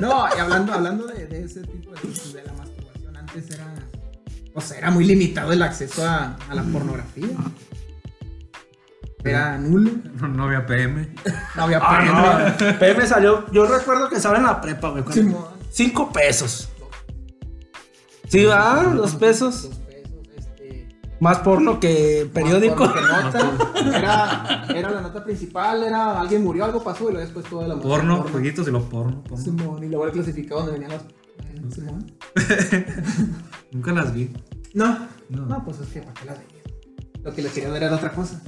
No, 0.00 0.24
y 0.34 0.40
hablando, 0.40 0.72
hablando 0.72 1.06
de, 1.06 1.26
de 1.26 1.44
ese 1.44 1.60
tipo 1.62 1.90
de 1.90 2.00
cosas, 2.00 2.32
de 2.32 2.42
la 2.44 2.52
masturbación, 2.54 2.69
antes 3.34 3.50
era. 3.50 3.74
O 4.54 4.60
sea, 4.60 4.78
era 4.78 4.90
muy 4.90 5.04
limitado 5.04 5.52
el 5.52 5.62
acceso 5.62 6.04
a, 6.06 6.36
a 6.48 6.54
la 6.54 6.62
pornografía. 6.64 7.28
Era 9.24 9.58
nulo. 9.58 9.90
No, 10.20 10.28
no 10.28 10.44
había 10.44 10.66
PM. 10.66 11.14
No 11.56 11.62
había 11.62 11.78
Ah, 11.82 12.54
no. 12.58 12.78
PM 12.78 13.06
salió, 13.06 13.50
yo 13.52 13.66
recuerdo 13.66 14.08
que 14.08 14.16
estaba 14.16 14.38
en 14.38 14.44
la 14.44 14.60
prepa, 14.60 14.90
güey. 14.90 15.04
Simón. 15.12 15.44
Cinco 15.70 16.10
pesos. 16.12 16.68
Sí, 18.28 18.44
¿verdad? 18.44 18.92
Dos 18.94 19.14
pesos. 19.16 19.68
Dos 19.68 19.78
pesos, 19.78 20.16
este. 20.36 20.88
Más 21.20 21.38
porno 21.40 21.78
que 21.78 22.28
periódico. 22.32 22.86
más 22.86 22.92
porno 22.94 23.72
que 23.74 23.82
nota. 23.82 23.90
Era, 23.98 24.64
era 24.74 24.90
la 24.90 25.00
nota 25.00 25.24
principal, 25.24 25.82
era 25.82 26.20
alguien 26.20 26.42
murió, 26.44 26.64
algo 26.64 26.82
pasó 26.82 27.04
y 27.08 27.12
luego 27.12 27.20
después 27.20 27.44
toda 27.46 27.66
la 27.68 27.76
Porno, 27.76 28.24
jueguitos 28.30 28.68
y 28.68 28.70
lo 28.70 28.82
porno. 28.88 29.22
porno. 29.24 29.42
Simón, 29.44 29.82
y 29.82 29.88
luego 29.88 30.06
el 30.06 30.12
clasificado 30.12 30.60
donde 30.62 30.78
venían 30.78 30.92
Nunca 33.72 33.92
las 33.92 34.14
vi. 34.14 34.30
No, 34.74 35.08
No. 35.28 35.46
no, 35.46 35.64
pues 35.64 35.80
es 35.80 35.88
que 35.88 36.00
¿para 36.00 36.14
qué 36.14 36.24
las 36.26 36.38
veías? 36.38 36.64
Lo 37.22 37.34
que 37.34 37.42
les 37.42 37.52
quería 37.52 37.70
ver 37.70 37.82
era 37.82 37.96
otra 37.96 38.12
cosa. 38.12 38.40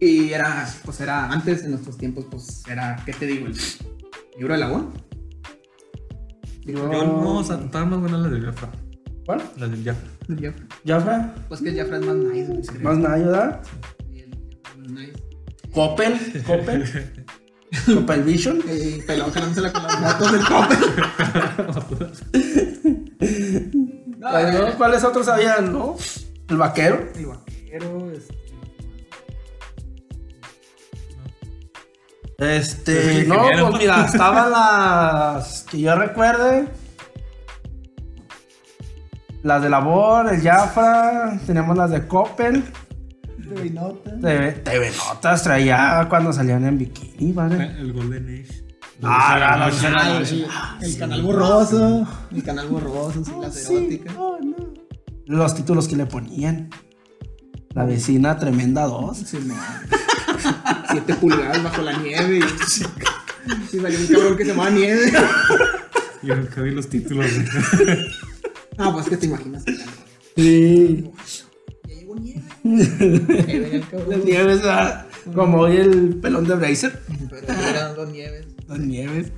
Y 0.00 0.30
era, 0.30 0.68
pues 0.84 1.00
era, 1.00 1.28
antes 1.30 1.64
en 1.64 1.72
nuestros 1.72 1.98
tiempos, 1.98 2.26
pues 2.30 2.62
era, 2.68 3.02
¿qué 3.04 3.12
te 3.12 3.26
digo? 3.26 3.46
El 3.46 3.54
libro 4.38 4.54
de 4.54 4.60
Lagón. 4.60 4.90
Libro 6.64 6.92
Yo 6.92 7.04
no, 7.04 7.38
o 7.38 7.44
sea, 7.44 7.56
estaban 7.56 7.90
más 7.90 8.00
buenas 8.00 8.20
las 8.20 8.30
del 8.30 8.44
Jafra. 8.44 8.70
¿Cuál? 9.26 9.42
Las 9.56 9.70
del 9.70 9.84
Jafra. 9.84 10.08
del 10.28 10.40
Jafra. 10.52 10.66
¿Jafra? 10.86 11.34
Pues 11.48 11.60
que 11.60 11.68
el 11.70 11.76
Jafra 11.76 11.98
es 11.98 12.06
más 12.06 12.16
nice. 12.16 12.78
Más 12.80 12.98
nadie, 12.98 13.24
¿verdad? 13.24 13.62
Y 14.14 14.20
el 14.20 14.30
Jafra 14.30 14.84
es 14.84 14.88
más 14.90 14.90
nice. 15.02 15.12
Coppel. 15.72 16.42
Coppel. 16.46 16.84
Coppel 17.86 18.22
Vision. 18.22 18.62
El 18.68 19.04
pelón 19.04 19.30
jalándosela 19.30 19.72
con 19.72 19.82
las 19.82 20.00
motos 20.20 20.32
del 20.32 20.44
cope. 20.44 20.76
no, 24.18 24.28
Ay, 24.28 24.44
¿no? 24.52 24.66
eh, 24.68 24.74
¿Cuáles 24.76 25.04
otros 25.04 25.28
habían, 25.28 25.72
no? 25.72 25.96
El 26.48 26.56
vaquero. 26.56 27.08
el 27.14 27.26
vaquero, 27.26 28.10
este. 28.12 28.38
Este, 32.40 33.20
El 33.22 33.28
no, 33.28 33.36
pues 33.70 33.78
mira, 33.82 34.04
estaban 34.06 34.50
las 34.52 35.64
que 35.64 35.80
yo 35.80 35.94
recuerde. 35.96 36.68
Las 39.42 39.62
de 39.62 39.68
Labor, 39.68 40.32
el 40.32 40.40
Jafra, 40.42 41.38
tenemos 41.46 41.76
las 41.76 41.90
de 41.90 42.06
Coppel. 42.06 42.64
De 43.54 43.70
nota. 43.70 44.10
TV, 44.20 44.52
TV 44.64 44.90
Notas 44.96 45.42
traía 45.42 46.06
cuando 46.08 46.32
salían 46.32 46.64
en 46.64 46.78
bikini, 46.78 47.32
¿vale? 47.32 47.64
El 47.78 47.92
Golden 47.92 48.26
Age. 48.28 48.64
Ah, 49.02 49.36
la- 49.38 49.56
la- 49.56 49.66
Ah, 50.50 50.78
el, 50.80 50.86
el 50.90 50.98
canal 50.98 51.22
borroso. 51.22 52.06
El 52.32 52.42
canal 52.42 52.68
borroso, 52.68 53.24
sí, 53.24 53.32
las 53.40 53.68
eróticas. 53.70 54.14
no. 54.14 54.38
Los 55.26 55.54
títulos 55.54 55.86
que 55.88 55.96
le 55.96 56.06
ponían. 56.06 56.70
La 57.74 57.84
vecina 57.84 58.36
tremenda 58.38 58.84
2. 58.86 59.16
Sí, 59.18 59.38
no. 59.46 59.54
Siete 60.90 61.14
pulgadas 61.14 61.62
bajo 61.62 61.82
la 61.82 61.92
nieve. 61.98 62.38
Y, 62.38 63.76
y 63.76 63.80
salió 63.80 63.98
un 64.00 64.06
cabrón 64.06 64.36
que 64.36 64.44
se 64.44 64.50
llamaba 64.50 64.70
Nieve. 64.70 65.12
Yo 66.22 66.34
nunca 66.34 66.62
vi 66.62 66.70
los 66.72 66.88
títulos. 66.88 67.26
Ah, 68.78 68.90
pues 68.92 69.06
que 69.08 69.16
te 69.16 69.26
imaginas. 69.26 69.64
que 69.64 69.76
Sí. 70.36 71.10
Nieve. 72.20 73.82
Las 74.08 74.24
nieves, 74.24 74.60
ah, 74.64 75.06
como 75.34 75.58
hoy 75.60 75.76
el 75.76 76.16
pelón 76.20 76.46
de 76.46 76.54
Bracer. 76.54 77.00
Pero 77.30 77.46
eran 77.52 77.94
dos 77.96 78.08
nieves. 78.10 78.46
Las 78.66 78.78
nieves. 78.78 79.32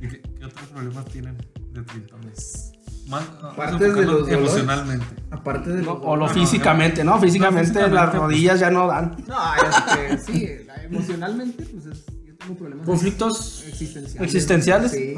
¿Y 0.00 0.08
¿Qué, 0.08 0.20
qué 0.38 0.44
otros 0.44 0.68
problemas 0.68 1.04
tienen 1.06 1.36
de 1.72 1.82
tritones? 1.82 2.72
Más, 3.08 3.22
Aparte 3.42 3.84
de 3.84 4.04
los 4.04 4.06
dolores. 4.06 4.34
emocionalmente. 4.36 5.06
Aparte 5.30 5.70
de 5.70 5.82
los- 5.82 5.98
o 6.02 6.16
lo 6.16 6.26
no, 6.26 6.32
físicamente, 6.32 7.04
¿no? 7.04 7.20
Físicamente, 7.20 7.68
físicamente, 7.68 7.94
las 7.94 8.14
rodillas 8.14 8.58
ya 8.60 8.70
no 8.70 8.86
dan. 8.88 9.16
No, 9.28 9.36
este, 9.54 10.18
sí, 10.32 10.48
la- 10.66 10.82
emocionalmente, 10.82 11.64
pues 11.64 11.86
es, 11.86 12.04
yo 12.26 12.34
tengo 12.36 12.54
problemas 12.56 12.84
Conflictos 12.86 13.64
existenciales. 13.68 14.20
existenciales. 14.22 14.90
Sí. 14.92 15.14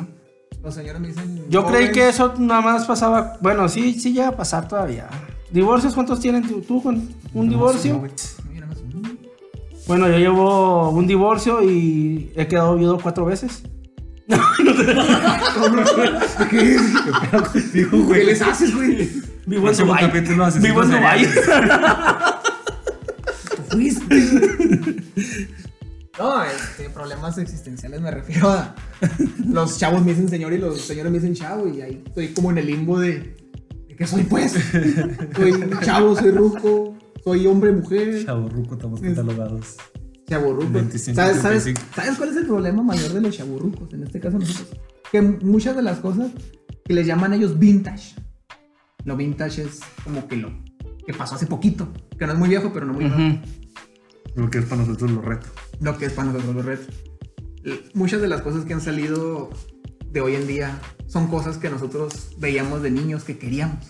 Los 0.62 0.74
señores 0.74 1.00
me 1.00 1.08
dicen. 1.08 1.46
Yo 1.48 1.64
creí 1.66 1.90
que 1.92 2.08
eso 2.08 2.34
nada 2.38 2.60
más 2.60 2.84
pasaba. 2.84 3.38
Bueno, 3.40 3.68
sí, 3.68 3.98
sí 3.98 4.12
llega 4.12 4.28
a 4.28 4.36
pasar 4.36 4.68
todavía. 4.68 5.08
¿Divorcios 5.50 5.94
cuántos 5.94 6.20
tienen 6.20 6.46
tú, 6.46 6.60
tú 6.60 6.82
con 6.82 7.08
un 7.34 7.48
divorcio? 7.48 8.04
Bueno, 9.86 10.08
yo 10.08 10.18
llevo 10.18 10.90
un 10.90 11.06
divorcio 11.06 11.62
y 11.62 12.30
he 12.36 12.46
quedado 12.46 12.76
viudo 12.76 12.98
cuatro 13.02 13.24
veces. 13.24 13.62
¿Qué 16.50 18.24
les 18.24 18.42
haces, 18.42 18.74
güey? 18.74 19.08
Vivo 19.46 19.70
en 19.70 19.76
Dubai. 19.78 20.10
Vivo 20.60 20.82
en 20.82 20.90
Dubai. 20.90 21.26
Tú 23.56 23.62
fuiste. 23.70 24.16
No, 26.18 26.42
este, 26.42 26.90
problemas 26.90 27.38
existenciales 27.38 28.00
me 28.00 28.10
refiero 28.10 28.50
a. 28.50 28.74
Los 29.46 29.78
chavos 29.78 30.04
me 30.04 30.10
dicen 30.10 30.28
señor 30.28 30.52
y 30.52 30.58
los 30.58 30.80
señores 30.80 31.12
me 31.12 31.18
dicen 31.18 31.34
chavo, 31.34 31.68
y 31.68 31.80
ahí 31.80 32.02
estoy 32.04 32.34
como 32.34 32.50
en 32.50 32.58
el 32.58 32.66
limbo 32.66 32.98
de. 32.98 33.36
¿De 33.98 34.04
qué 34.04 34.06
soy, 34.06 34.22
pues? 34.22 34.52
Soy 35.34 35.70
chavo, 35.82 36.14
soy 36.14 36.30
ruco, 36.30 36.96
soy 37.24 37.48
hombre, 37.48 37.72
mujer. 37.72 38.24
Chaborruco, 38.24 38.74
estamos 38.74 39.00
catalogados. 39.00 39.76
Chaburruco. 40.28 40.70
25, 40.70 41.16
¿Sabes, 41.16 41.38
sabes, 41.38 41.64
35. 41.64 41.94
¿Sabes 41.96 42.16
cuál 42.16 42.28
es 42.30 42.36
el 42.36 42.46
problema 42.46 42.82
mayor 42.84 43.12
de 43.12 43.20
los 43.20 43.36
chaburrucos? 43.36 43.92
En 43.92 44.04
este 44.04 44.20
caso 44.20 44.38
nosotros. 44.38 44.68
Que 45.10 45.20
muchas 45.20 45.74
de 45.74 45.82
las 45.82 45.98
cosas 45.98 46.30
que 46.84 46.94
les 46.94 47.08
llaman 47.08 47.32
ellos 47.32 47.58
vintage. 47.58 48.14
Lo 49.04 49.16
vintage 49.16 49.62
es 49.62 49.80
como 50.04 50.28
que 50.28 50.36
lo 50.36 50.52
que 51.04 51.12
pasó 51.12 51.34
hace 51.34 51.46
poquito. 51.46 51.88
Que 52.16 52.24
no 52.26 52.34
es 52.34 52.38
muy 52.38 52.48
viejo, 52.48 52.70
pero 52.72 52.86
no 52.86 52.92
muy 52.92 53.06
nuevo. 53.06 53.20
Ujú. 53.20 53.38
Lo 54.36 54.48
que 54.48 54.58
es 54.58 54.64
para 54.66 54.82
nosotros 54.82 55.10
lo 55.10 55.22
reto. 55.22 55.48
Lo 55.80 55.98
que 55.98 56.06
es 56.06 56.12
para 56.12 56.30
nosotros 56.30 56.54
los 56.54 56.64
retos. 56.64 56.94
Muchas 57.94 58.20
de 58.20 58.28
las 58.28 58.42
cosas 58.42 58.64
que 58.64 58.74
han 58.74 58.80
salido 58.80 59.50
de 60.10 60.20
hoy 60.20 60.34
en 60.34 60.46
día 60.46 60.80
son 61.06 61.28
cosas 61.28 61.58
que 61.58 61.70
nosotros 61.70 62.34
veíamos 62.38 62.82
de 62.82 62.90
niños 62.90 63.24
que 63.24 63.38
queríamos. 63.38 63.84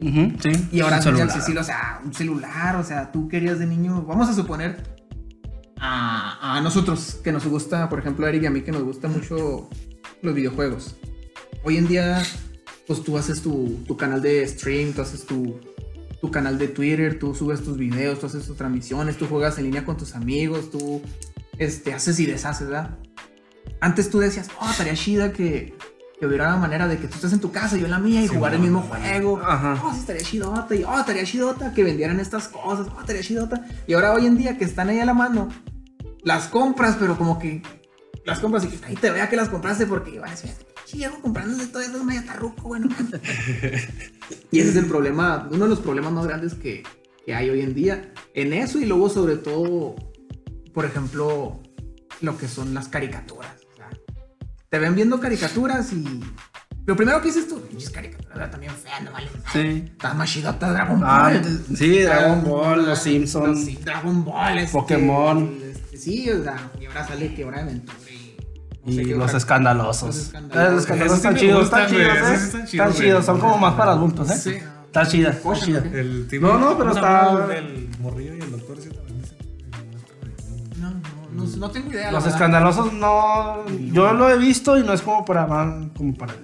Sí. 0.00 0.68
Y 0.72 0.80
ahora 0.80 1.00
celular. 1.00 1.28
accesible, 1.28 1.60
o 1.60 1.64
sea, 1.64 2.00
un 2.04 2.12
celular, 2.12 2.74
o 2.76 2.82
sea, 2.82 3.12
tú 3.12 3.28
querías 3.28 3.60
de 3.60 3.66
niño, 3.66 4.02
vamos 4.02 4.28
a 4.28 4.34
suponer 4.34 4.82
a, 5.78 6.56
a 6.56 6.60
nosotros 6.60 7.20
que 7.22 7.30
nos 7.30 7.46
gusta, 7.46 7.88
por 7.88 8.00
ejemplo, 8.00 8.26
a 8.26 8.30
Eric 8.30 8.42
y 8.42 8.46
a 8.46 8.50
mí 8.50 8.62
que 8.62 8.72
nos 8.72 8.82
gusta 8.82 9.06
mucho 9.06 9.68
los 10.22 10.34
videojuegos. 10.34 10.96
Hoy 11.62 11.76
en 11.76 11.86
día, 11.86 12.20
pues 12.88 13.04
tú 13.04 13.16
haces 13.16 13.42
tu, 13.42 13.80
tu 13.86 13.96
canal 13.96 14.20
de 14.22 14.46
stream, 14.48 14.92
tú 14.92 15.02
haces 15.02 15.24
tu, 15.24 15.60
tu 16.20 16.30
canal 16.30 16.58
de 16.58 16.68
Twitter, 16.68 17.18
tú 17.18 17.34
subes 17.34 17.62
tus 17.62 17.76
videos, 17.76 18.18
tú 18.18 18.26
haces 18.26 18.46
tus 18.46 18.56
transmisiones, 18.56 19.16
tú 19.16 19.26
juegas 19.26 19.58
en 19.58 19.64
línea 19.64 19.84
con 19.84 19.96
tus 19.96 20.16
amigos, 20.16 20.70
tú 20.70 21.00
este, 21.58 21.94
haces 21.94 22.18
y 22.18 22.26
deshaces, 22.26 22.68
¿verdad? 22.68 22.98
Antes 23.80 24.10
tú 24.10 24.18
decías, 24.20 24.48
oh, 24.60 24.70
estaría 24.70 24.94
chida 24.94 25.32
que, 25.32 25.76
que 26.18 26.26
hubiera 26.26 26.48
una 26.48 26.56
manera 26.56 26.86
de 26.86 26.98
que 26.98 27.08
tú 27.08 27.16
estés 27.16 27.32
en 27.32 27.40
tu 27.40 27.50
casa 27.50 27.76
y 27.76 27.80
yo 27.80 27.86
en 27.86 27.90
la 27.90 27.98
mía 27.98 28.22
y 28.22 28.28
Sí, 28.28 28.34
jugar 28.34 28.54
el 28.54 28.60
mismo 28.60 28.82
juego. 28.82 29.40
Ajá. 29.44 29.80
Oh, 29.84 29.92
sí, 29.92 30.00
estaría 30.00 30.22
chidota. 30.22 30.74
Y, 30.74 30.84
oh, 30.84 31.00
estaría 31.00 31.24
chidota 31.24 31.72
que 31.74 31.82
vendieran 31.82 32.20
estas 32.20 32.48
cosas. 32.48 32.86
Oh, 32.96 33.00
estaría 33.00 33.22
chidota. 33.22 33.64
Y 33.86 33.94
ahora 33.94 34.12
hoy 34.12 34.26
en 34.26 34.36
día 34.36 34.56
que 34.56 34.64
están 34.64 34.88
ahí 34.88 35.00
a 35.00 35.04
la 35.04 35.14
mano, 35.14 35.48
las 36.22 36.46
compras, 36.46 36.96
pero 36.98 37.18
como 37.18 37.38
que 37.38 37.62
las 38.24 38.38
compras 38.38 38.64
y 38.64 38.68
que 38.68 38.86
ahí 38.86 38.94
te 38.94 39.10
vea 39.10 39.28
que 39.28 39.36
las 39.36 39.48
compraste 39.48 39.86
porque 39.86 40.18
van 40.18 40.28
a 40.28 40.32
decir, 40.32 40.50
sí, 40.84 40.98
llevo 40.98 41.20
comprándose 41.20 41.66
todo 41.66 41.82
eso, 41.82 41.96
es 41.96 42.04
medio 42.04 42.24
tarruco, 42.24 42.68
bueno. 42.68 42.88
y 44.50 44.60
ese 44.60 44.70
es 44.70 44.76
el 44.76 44.86
problema, 44.86 45.48
uno 45.50 45.64
de 45.64 45.70
los 45.70 45.80
problemas 45.80 46.12
más 46.12 46.26
grandes 46.26 46.54
que, 46.54 46.84
que 47.24 47.34
hay 47.34 47.50
hoy 47.50 47.62
en 47.62 47.74
día 47.74 48.12
en 48.34 48.52
eso 48.52 48.78
y 48.78 48.84
luego 48.84 49.08
sobre 49.08 49.36
todo, 49.36 49.96
por 50.72 50.84
ejemplo, 50.84 51.60
lo 52.22 52.36
que 52.38 52.48
son 52.48 52.72
las 52.74 52.88
caricaturas. 52.88 53.50
Te 54.68 54.78
ven 54.78 54.94
viendo 54.94 55.20
caricaturas 55.20 55.92
y 55.92 56.20
lo 56.86 56.96
primero 56.96 57.20
que 57.20 57.26
dices 57.28 57.46
tú, 57.46 57.60
pinches 57.60 57.90
caricaturas 57.90 58.50
también 58.50 58.72
feas, 58.72 59.02
no 59.02 59.12
vale. 59.12 59.28
Sí. 59.52 59.84
Está 59.92 60.14
más 60.14 60.30
chidota 60.30 60.72
Dragon 60.72 60.98
Ball. 60.98 61.08
Ah, 61.10 61.32
sí, 61.76 61.98
Dragon 62.02 62.42
Ball, 62.42 62.86
los 62.86 62.98
Simpsons. 62.98 63.64
Sí, 63.66 63.78
Dragon 63.84 64.24
Ball. 64.24 64.58
este, 64.58 64.72
Pokémon. 64.72 65.58
este, 65.62 65.96
sí, 65.98 66.30
o 66.30 66.42
sea, 66.42 66.70
y 66.80 66.86
ahora 66.86 67.06
sale 67.06 67.34
que 67.34 67.44
hora 67.44 67.58
de 67.58 67.62
aventura 67.64 67.98
y, 68.10 68.36
no 68.84 68.90
Y 68.92 68.96
sé 68.96 69.04
qué 69.04 69.14
los 69.14 69.34
escandalosos. 69.34 70.06
Los 70.08 70.16
Eh, 70.16 70.22
escandalosos. 70.22 70.72
Los 70.72 70.82
escandalosos 70.82 71.18
sí 71.20 71.26
están 71.28 71.36
chidos, 71.36 71.64
están 71.64 71.88
chidos, 71.90 72.02
¿eh? 72.02 72.16
sí 72.16 72.16
están 72.22 72.44
Están 72.44 72.66
chidos, 72.66 72.96
chidos, 72.96 73.12
güey. 73.14 73.26
son 73.26 73.40
como 73.40 73.58
más 73.58 73.74
para 73.74 73.92
adultos, 73.92 74.30
¿eh? 74.30 74.36
Sí. 74.38 74.54
Está 74.86 75.06
chida, 75.06 75.30
está 75.30 75.52
chida. 75.54 75.80
¿no? 75.80 75.96
El 75.98 76.26
tipo, 76.28 76.46
No, 76.46 76.58
no, 76.58 76.78
pero 76.78 76.90
¿cómo 76.90 76.92
se 76.94 76.98
está- 76.98 77.56
El 77.58 77.88
morrillo 78.00 78.34
y 78.34 78.40
el 78.40 78.50
No, 81.34 81.44
no, 81.44 81.70
tengo 81.70 81.90
idea. 81.90 82.12
Los 82.12 82.24
verdad. 82.24 82.38
escandalosos 82.38 82.92
no. 82.92 83.66
Yo 83.92 84.12
lo 84.12 84.30
he 84.30 84.38
visto 84.38 84.76
y 84.78 84.82
no 84.82 84.92
es 84.92 85.02
como 85.02 85.24
para. 85.24 85.46
Como 85.96 86.14
para 86.14 86.34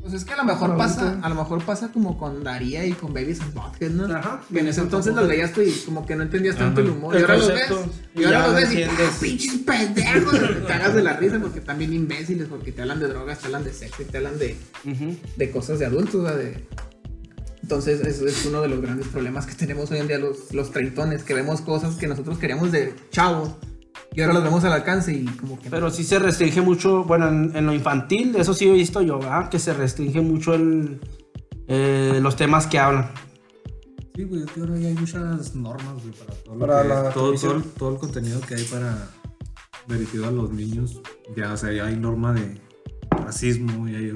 Pues 0.00 0.14
es 0.14 0.24
que 0.24 0.32
a 0.32 0.36
lo 0.38 0.44
mejor 0.44 0.76
pasa, 0.76 1.18
a 1.22 1.28
lo 1.28 1.34
mejor 1.34 1.62
pasa 1.62 1.92
como 1.92 2.16
con 2.16 2.42
Daría 2.42 2.86
y 2.86 2.92
con 2.92 3.12
Babies 3.12 3.40
and 3.42 3.52
Butthead, 3.54 3.90
¿no? 3.90 4.14
Ajá. 4.14 4.40
Que 4.50 4.60
en 4.60 4.68
ese 4.68 4.80
entonces 4.80 5.14
los 5.14 5.28
veías 5.28 5.52
tú 5.52 5.60
y 5.60 5.70
como 5.84 6.06
que 6.06 6.16
no 6.16 6.22
entendías 6.22 6.56
tanto 6.56 6.80
el 6.80 6.90
humor. 6.90 7.14
Y 7.14 7.20
ahora 7.20 7.36
los 7.36 7.48
ves. 7.48 7.72
Y 8.14 8.24
ahora 8.24 8.38
los 8.38 8.48
lo 8.48 8.54
ves 8.54 8.72
y. 8.72 8.82
¡ah, 8.84 8.88
pinches 9.20 9.58
pendejos! 9.58 10.40
Te 10.40 10.64
cagas 10.66 10.94
de 10.94 11.02
la 11.02 11.12
risa 11.14 11.38
porque 11.38 11.58
están 11.58 11.78
bien 11.78 11.92
imbéciles, 11.92 12.48
porque 12.48 12.72
te 12.72 12.82
hablan 12.82 13.00
de 13.00 13.08
drogas, 13.08 13.38
te 13.38 13.46
hablan 13.46 13.64
de 13.64 13.72
sexo 13.72 14.02
y 14.02 14.06
te 14.06 14.16
hablan 14.16 14.38
de, 14.38 14.56
de 15.36 15.50
cosas 15.50 15.78
de 15.78 15.86
adultos, 15.86 16.14
o 16.14 16.26
sea, 16.26 16.36
de... 16.36 16.66
Entonces, 17.62 18.00
eso 18.00 18.26
es 18.26 18.44
uno 18.46 18.62
de 18.62 18.68
los 18.68 18.80
grandes 18.80 19.06
problemas 19.08 19.46
que 19.46 19.54
tenemos 19.54 19.90
hoy 19.92 19.98
en 19.98 20.08
día 20.08 20.18
los, 20.18 20.52
los 20.52 20.72
treintones, 20.72 21.22
que 21.22 21.34
vemos 21.34 21.60
cosas 21.60 21.94
que 21.96 22.08
nosotros 22.08 22.38
queríamos 22.38 22.72
de 22.72 22.94
chavos 23.10 23.50
y 24.14 24.20
ahora 24.20 24.34
los 24.34 24.42
vemos 24.44 24.64
al 24.64 24.72
alcance 24.72 25.12
y 25.12 25.24
como 25.26 25.58
que... 25.58 25.70
Pero 25.70 25.90
sí 25.90 26.02
se 26.04 26.18
restringe 26.18 26.60
mucho, 26.60 27.04
bueno, 27.04 27.28
en, 27.28 27.54
en 27.56 27.66
lo 27.66 27.72
infantil, 27.74 28.34
eso 28.36 28.54
sí 28.54 28.68
he 28.68 28.72
visto 28.72 29.00
yo, 29.02 29.18
¿verdad? 29.18 29.48
Que 29.48 29.58
se 29.58 29.72
restringe 29.72 30.20
mucho 30.20 30.54
el, 30.54 31.00
eh, 31.68 32.18
los 32.22 32.36
temas 32.36 32.66
que 32.66 32.78
hablan. 32.78 33.10
Sí, 34.16 34.24
güey, 34.24 34.42
es 34.42 34.50
que 34.50 34.60
ahora 34.60 34.76
ya 34.78 34.88
hay 34.88 34.94
muchas 34.94 35.54
normas, 35.54 35.94
güey, 36.02 36.14
para 36.14 36.34
todo 36.34 36.54
lo 36.54 36.60
Para 36.66 36.82
que- 36.82 36.88
la 36.88 37.10
todo, 37.10 37.32
todo, 37.34 37.56
el- 37.56 37.62
todo 37.62 37.92
el 37.92 37.98
contenido 37.98 38.40
que 38.40 38.54
hay 38.56 38.64
para 38.64 39.08
dirigido 39.88 40.26
a 40.26 40.30
los 40.30 40.50
niños. 40.52 41.00
Ya, 41.36 41.52
o 41.52 41.56
sea, 41.56 41.72
ya 41.72 41.86
hay 41.86 41.96
norma 41.96 42.32
de 42.32 42.60
racismo, 43.24 43.88
ya 43.88 43.98
hay, 43.98 44.12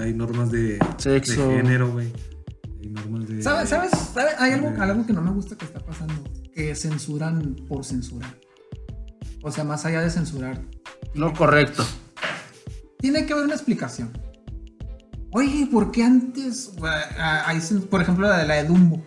hay 0.00 0.12
normas 0.14 0.50
de, 0.50 0.78
Sexo. 0.98 1.48
de 1.48 1.56
género, 1.56 1.92
güey. 1.92 2.12
Hay 2.80 2.88
normas 2.90 3.28
de. 3.28 3.42
¿Sabes? 3.42 3.68
¿Sabes? 3.68 3.90
¿Sabes? 4.12 4.34
Hay 4.38 4.52
algo, 4.52 4.68
algo 4.82 5.06
que 5.06 5.12
no 5.12 5.22
me 5.22 5.30
gusta 5.30 5.56
que 5.56 5.64
está 5.66 5.80
pasando. 5.80 6.14
Que 6.54 6.74
censuran 6.74 7.56
por 7.68 7.84
censurar. 7.84 8.34
O 9.44 9.52
sea, 9.52 9.62
más 9.62 9.84
allá 9.84 10.00
de 10.00 10.08
censurar. 10.10 10.60
No 11.14 11.32
correcto. 11.34 11.84
Tiene 12.98 13.26
que 13.26 13.34
haber 13.34 13.44
una 13.44 13.54
explicación. 13.54 14.10
Oye, 15.32 15.68
¿por 15.70 15.90
qué 15.92 16.02
antes? 16.02 16.72
por 17.90 18.00
ejemplo, 18.00 18.26
la 18.26 18.38
de, 18.38 18.46
la 18.46 18.54
de 18.54 18.64
Dumbo. 18.64 19.04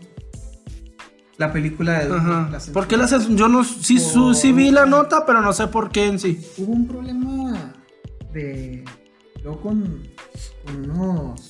La 1.38 1.52
película 1.52 2.00
de 2.00 2.08
Dumbo. 2.08 2.50
La. 2.52 2.60
¿Por 2.72 2.88
qué 2.88 2.98
cens- 2.98 3.36
Yo 3.36 3.48
no, 3.48 3.64
sí, 3.64 4.00
su- 4.00 4.36
sí 4.36 4.52
vi 4.52 4.70
la 4.70 4.86
nota, 4.86 5.26
pero 5.26 5.42
no 5.42 5.52
sé 5.54 5.68
por 5.68 5.90
qué 5.90 6.06
en 6.06 6.20
sí. 6.20 6.40
Hubo 6.60 6.72
un 6.72 6.88
problema 6.88 7.74
de. 8.32 8.86
Yo 9.44 9.60
con, 9.60 10.04
con 10.66 10.90
unos. 10.92 11.42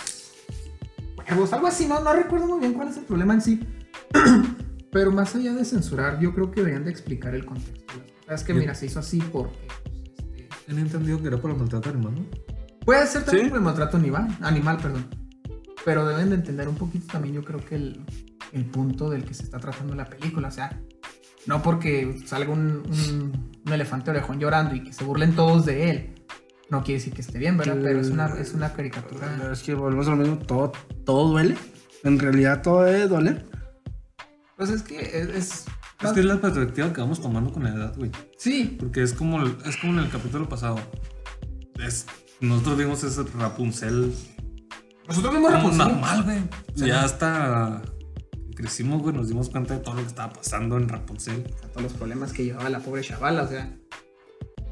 Algo 1.51 1.67
así, 1.67 1.87
no, 1.87 1.99
no 1.99 2.13
recuerdo 2.13 2.47
muy 2.47 2.59
bien 2.61 2.73
cuál 2.73 2.87
es 2.87 2.95
el 2.97 3.03
problema 3.03 3.33
en 3.33 3.41
sí. 3.41 3.59
Pero 4.91 5.11
más 5.11 5.35
allá 5.35 5.51
de 5.53 5.65
censurar, 5.65 6.19
yo 6.21 6.33
creo 6.33 6.49
que 6.51 6.61
deberían 6.61 6.85
de 6.85 6.91
explicar 6.91 7.35
el 7.35 7.45
contexto. 7.45 7.93
Es 8.29 8.43
que, 8.43 8.53
Yo- 8.53 8.59
mira, 8.59 8.75
se 8.75 8.85
hizo 8.87 8.99
así 8.99 9.19
porque. 9.31 9.55
pues, 9.67 10.09
este, 10.17 10.49
Tenía 10.65 10.81
entendido 10.83 11.21
que 11.21 11.27
era 11.29 11.37
por 11.37 11.51
el 11.51 11.57
maltrato 11.57 11.89
animal, 11.89 12.15
¿no? 12.15 12.25
puede 12.85 13.05
ser 13.07 13.23
también 13.23 13.45
¿Sí? 13.45 13.49
por 13.49 13.57
el 13.59 13.63
maltrato 13.65 13.97
animal, 13.97 14.37
animal, 14.41 14.77
perdón. 14.77 15.07
Pero 15.85 16.05
deben 16.07 16.29
de 16.29 16.35
entender 16.35 16.67
un 16.67 16.75
poquito 16.75 17.05
también, 17.11 17.35
yo 17.35 17.43
creo 17.43 17.59
que 17.63 17.75
el, 17.75 18.05
el 18.53 18.65
punto 18.65 19.09
del 19.09 19.23
que 19.25 19.33
se 19.33 19.43
está 19.43 19.59
tratando 19.59 19.93
la 19.95 20.05
película. 20.05 20.47
O 20.49 20.51
sea, 20.51 20.81
no 21.45 21.61
porque 21.61 22.17
salga 22.25 22.51
un, 22.51 22.83
un- 22.87 23.51
un 23.65 23.73
elefante 23.73 24.11
orejón 24.11 24.39
llorando 24.39 24.75
y 24.75 24.83
que 24.83 24.91
se 24.93 25.03
burlen 25.05 25.35
todos 25.35 25.65
de 25.65 25.89
él. 25.89 26.13
No 26.69 26.83
quiere 26.83 26.99
decir 26.99 27.13
que 27.13 27.21
esté 27.21 27.37
bien, 27.39 27.55
¿verdad? 27.57 27.77
Pero 27.81 28.01
es 28.01 28.09
una, 28.09 28.27
es 28.37 28.53
una 28.53 28.73
caricatura. 28.73 29.51
Es 29.53 29.63
que 29.63 29.73
volvemos 29.73 30.07
a 30.07 30.11
lo 30.11 30.17
mismo, 30.17 30.37
todo, 30.39 30.73
todo 31.05 31.29
duele. 31.29 31.55
En 32.03 32.19
realidad 32.19 32.61
todo 32.61 32.83
debe 32.83 33.07
doler. 33.07 33.45
Pues 34.57 34.69
es 34.69 34.83
que 34.83 34.99
es. 34.99 35.29
es- 35.29 35.65
Es 36.01 36.11
que 36.11 36.19
es 36.19 36.25
la 36.25 36.39
perspectiva 36.39 36.93
que 36.93 37.01
vamos 37.01 37.21
tomando 37.21 37.51
con 37.51 37.63
la 37.63 37.69
edad, 37.69 37.95
güey. 37.97 38.11
Sí, 38.37 38.77
Porque 38.79 39.01
es 39.01 39.13
como, 39.13 39.43
es 39.43 39.77
como 39.77 39.93
en 39.93 39.99
el 40.05 40.09
capítulo 40.11 40.47
pasado. 40.47 40.77
Es, 41.83 42.05
nosotros 42.39 42.77
vimos 42.77 43.03
ese 43.03 43.23
Rapunzel 43.37 44.13
nosotros 45.07 45.33
vimos 45.35 45.51
Rapunzel. 45.51 45.77
normal, 45.87 46.23
güey. 46.23 46.39
Sí. 46.75 46.87
Ya 46.87 47.03
hasta 47.03 47.81
crecimos, 48.55 49.01
güey, 49.01 49.15
nos 49.15 49.29
dimos 49.29 49.49
cuenta 49.49 49.75
de 49.75 49.79
todo 49.79 49.95
lo 49.95 50.01
que 50.01 50.07
estaba 50.07 50.33
pasando 50.33 50.77
en 50.77 50.89
Rapunzel. 50.89 51.43
Todos 51.71 51.83
los 51.83 51.93
problemas 51.93 52.33
que 52.33 52.43
llevaba 52.43 52.69
la 52.69 52.79
pobre 52.79 53.01
chavala, 53.03 53.43
o 53.43 53.47
sea. 53.47 53.73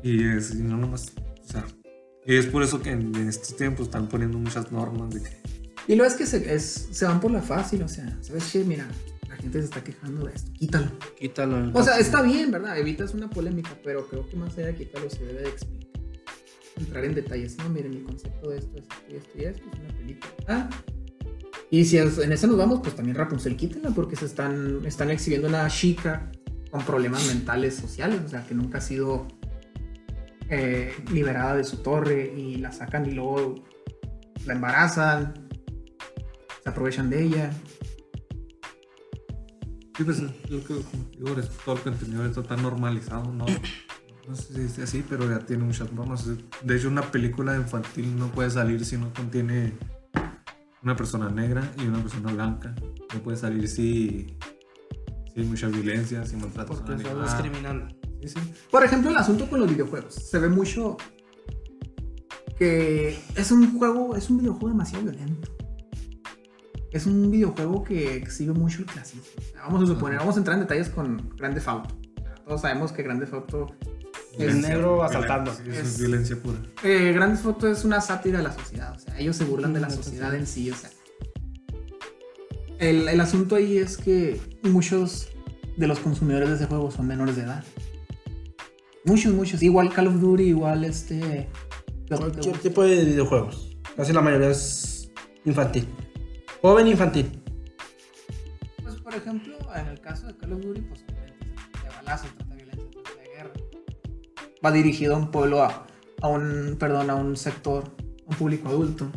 Y, 0.04 0.28
es, 0.28 0.54
y 0.54 0.62
no 0.62 0.78
nomás, 0.78 1.14
o 1.42 1.48
sea, 1.48 1.66
y 2.26 2.36
es 2.36 2.48
por 2.48 2.64
eso 2.64 2.82
que 2.82 2.92
en, 2.92 3.16
en 3.16 3.30
estos 3.30 3.56
tiempos 3.56 3.88
están 3.88 4.08
poniendo 4.08 4.38
muchas 4.38 4.72
normas 4.72 5.12
de 5.12 5.24
que 5.24 5.42
Y 5.88 5.96
lo 5.96 6.06
es 6.06 6.16
que 6.16 6.26
se, 6.26 6.54
es, 6.54 6.90
se 6.92 7.06
van 7.06 7.20
por 7.20 7.32
la 7.32 7.42
fácil, 7.42 7.82
o 7.84 7.88
sea, 7.88 8.18
¿sabes 8.22 8.50
qué? 8.52 8.64
Mira, 8.64 8.88
gente 9.46 9.60
se 9.60 9.66
está 9.66 9.84
quejando 9.84 10.26
de 10.26 10.34
esto, 10.34 10.52
quítalo. 10.54 10.92
Quítalo. 11.20 11.72
O 11.74 11.84
sea, 11.84 12.00
está 12.00 12.22
bien, 12.24 12.50
¿verdad? 12.52 12.78
Evitas 12.80 13.14
una 13.14 13.30
polémica, 13.30 13.78
pero 13.84 14.08
creo 14.08 14.28
que 14.28 14.36
más 14.36 14.58
allá 14.58 14.68
de 14.68 14.76
quitarlo 14.76 15.10
se 15.10 15.24
debe 15.24 15.42
de 15.42 15.50
explicar. 15.50 15.86
Entrar 16.78 17.06
en 17.06 17.16
detalles. 17.16 17.58
No, 17.60 17.70
miren, 17.70 17.94
el 17.94 18.04
concepto 18.04 18.50
de 18.50 18.58
esto 18.58 18.78
es 18.78 18.84
esto 18.84 19.06
y 19.08 19.16
esto 19.16 19.30
y 19.38 19.44
esto, 19.44 19.64
es 19.72 19.80
una 19.80 19.98
película. 20.00 20.34
Ah. 20.48 20.70
Y 21.70 21.86
si 21.86 21.98
en 21.98 22.32
eso 22.32 22.48
nos 22.48 22.58
vamos, 22.58 22.80
pues 22.82 22.96
también 22.96 23.16
Rapunzel 23.16 23.56
quítenla, 23.56 23.92
porque 23.92 24.16
se 24.16 24.26
están, 24.26 24.86
están 24.86 25.12
exhibiendo 25.12 25.48
una 25.48 25.68
chica 25.70 26.32
con 26.72 26.84
problemas 26.84 27.26
mentales 27.28 27.76
sociales, 27.76 28.22
o 28.26 28.28
sea, 28.28 28.46
que 28.46 28.56
nunca 28.56 28.80
ha 28.80 28.82
sido 28.82 29.28
eh, 30.50 30.94
liberada 31.12 31.56
de 31.56 31.64
su 31.64 31.78
torre 31.78 32.34
y 32.36 32.56
la 32.56 32.72
sacan 32.72 33.06
y 33.06 33.12
luego 33.12 33.56
la 34.46 34.54
embarazan, 34.54 35.34
se 36.64 36.70
aprovechan 36.70 37.10
de 37.10 37.24
ella. 37.24 37.52
Sí, 39.98 40.04
pues 40.04 40.20
yo 40.20 40.62
creo 40.64 40.80
que 40.80 40.98
digo, 41.18 41.36
todo 41.64 41.76
el 41.76 41.82
contenido 41.82 42.26
está 42.26 42.58
normalizado, 42.58 43.32
¿no? 43.32 43.46
No 44.28 44.36
sé 44.36 44.54
si 44.54 44.62
es 44.62 44.80
así, 44.80 45.06
pero 45.08 45.30
ya 45.30 45.40
tiene 45.40 45.64
muchas 45.64 45.92
normas. 45.94 46.26
De 46.64 46.76
hecho, 46.76 46.90
una 46.90 47.04
película 47.12 47.56
infantil 47.56 48.18
no 48.18 48.32
puede 48.32 48.50
salir 48.50 48.84
si 48.84 48.98
no 48.98 49.14
contiene 49.14 49.74
una 50.82 50.96
persona 50.96 51.30
negra 51.30 51.72
y 51.78 51.88
una 51.88 52.00
persona 52.02 52.34
blanca. 52.34 52.76
No 53.14 53.22
puede 53.22 53.38
salir 53.38 53.68
si, 53.68 54.36
si 55.34 55.40
hay 55.40 55.46
mucha 55.46 55.68
violencia, 55.68 56.26
si 56.26 56.36
maltrato 56.36 56.74
Porque 56.74 56.96
discriminando. 56.96 57.88
Sí, 58.22 58.30
sí. 58.30 58.40
Por 58.72 58.84
ejemplo, 58.84 59.12
el 59.12 59.18
asunto 59.18 59.48
con 59.50 59.60
los 59.60 59.70
videojuegos. 59.70 60.16
Se 60.16 60.40
ve 60.40 60.50
mucho 60.50 60.98
que 62.58 63.20
es 63.36 63.52
un 63.52 63.78
juego, 63.78 64.16
es 64.16 64.30
un 64.30 64.40
videojuego 64.40 64.70
demasiado 64.70 65.06
violento. 65.06 65.55
Es 66.96 67.06
un 67.06 67.30
videojuego 67.30 67.84
que 67.84 68.16
exhibe 68.16 68.54
mucho 68.54 68.80
el 68.80 68.86
clasismo. 68.86 69.24
Vamos 69.58 69.84
a 69.84 69.94
suponer, 69.94 70.18
vamos 70.20 70.36
a 70.36 70.40
entrar 70.40 70.56
en 70.56 70.62
detalles 70.62 70.88
con 70.90 71.30
Grande 71.36 71.62
Auto. 71.66 71.94
Todos 72.46 72.62
sabemos 72.62 72.92
que 72.94 73.04
Grande 73.04 73.28
Auto 73.32 73.68
El 74.40 74.62
negro 74.62 75.04
asaltando. 75.04 75.54
Sí, 75.54 75.64
es, 75.70 75.78
Es- 75.80 76.00
violencia 76.00 76.38
pura. 76.42 76.58
eh, 76.84 77.12
Grand 77.14 77.34
Theft 77.36 77.46
Auto 77.48 77.68
es 77.68 77.84
una 77.84 78.00
sátira 78.02 78.38
de 78.38 78.44
la 78.46 78.54
sociedad, 78.54 78.96
o 78.96 79.00
sea, 79.00 79.18
ellos 79.20 79.36
se 79.36 79.44
burlan 79.44 79.74
de 79.74 79.80
la 79.82 79.90
sociedad 79.90 80.34
en 80.36 80.48
sí, 80.48 80.72
o 80.72 80.76
sea. 80.76 80.90
El, 82.80 83.08
el 83.08 83.20
asunto 83.22 83.56
ahí 83.56 83.78
es 83.78 83.98
que 83.98 84.40
muchos 84.64 85.30
de 85.78 85.88
los 85.88 86.00
consumidores 86.00 86.50
de 86.50 86.56
ese 86.56 86.66
juego 86.66 86.92
son 86.92 87.08
menores 87.08 87.36
de 87.36 87.44
edad. 87.44 87.64
Muchos, 89.06 89.34
muchos. 89.34 89.62
Igual 89.64 89.92
Call 89.94 90.08
of 90.08 90.20
Duty, 90.20 90.44
igual 90.44 90.84
este. 90.86 91.48
Cualquier 92.08 92.58
tipo 92.60 92.84
de 92.84 93.04
videojuegos. 93.06 93.78
Casi 93.96 94.14
la 94.14 94.22
mayoría 94.22 94.50
es 94.50 95.12
infantil. 95.46 95.88
Joven 96.62 96.88
infantil. 96.88 97.42
Pues 98.84 98.96
ejemplo, 99.16 99.56
en 99.76 99.88
el 99.88 100.00
caso 100.02 100.28
de 100.28 100.36
Call 100.38 100.54
of 100.54 100.62
Duty, 100.62 100.82
pues 100.82 101.04
obviamente 101.04 101.46
se 101.46 101.72
trata 101.72 101.84
de 101.90 101.96
balazos, 102.06 102.28
se 102.30 102.36
trata 102.36 102.56
de 102.56 102.64
violencia, 102.64 102.90
trata 103.04 103.22
de 103.22 103.28
guerra. 103.30 103.52
Va 104.66 104.72
dirigido 104.72 105.16
a 105.16 105.18
un 105.18 105.32
pueblo, 105.32 105.64
a, 105.64 105.88
a 106.22 106.28
un, 106.28 106.76
perdón, 106.80 107.10
a 107.10 107.16
un 107.16 107.36
sector, 107.38 107.84
a 108.26 108.32
un 108.32 108.36
público 108.38 108.70
adulto. 108.70 109.12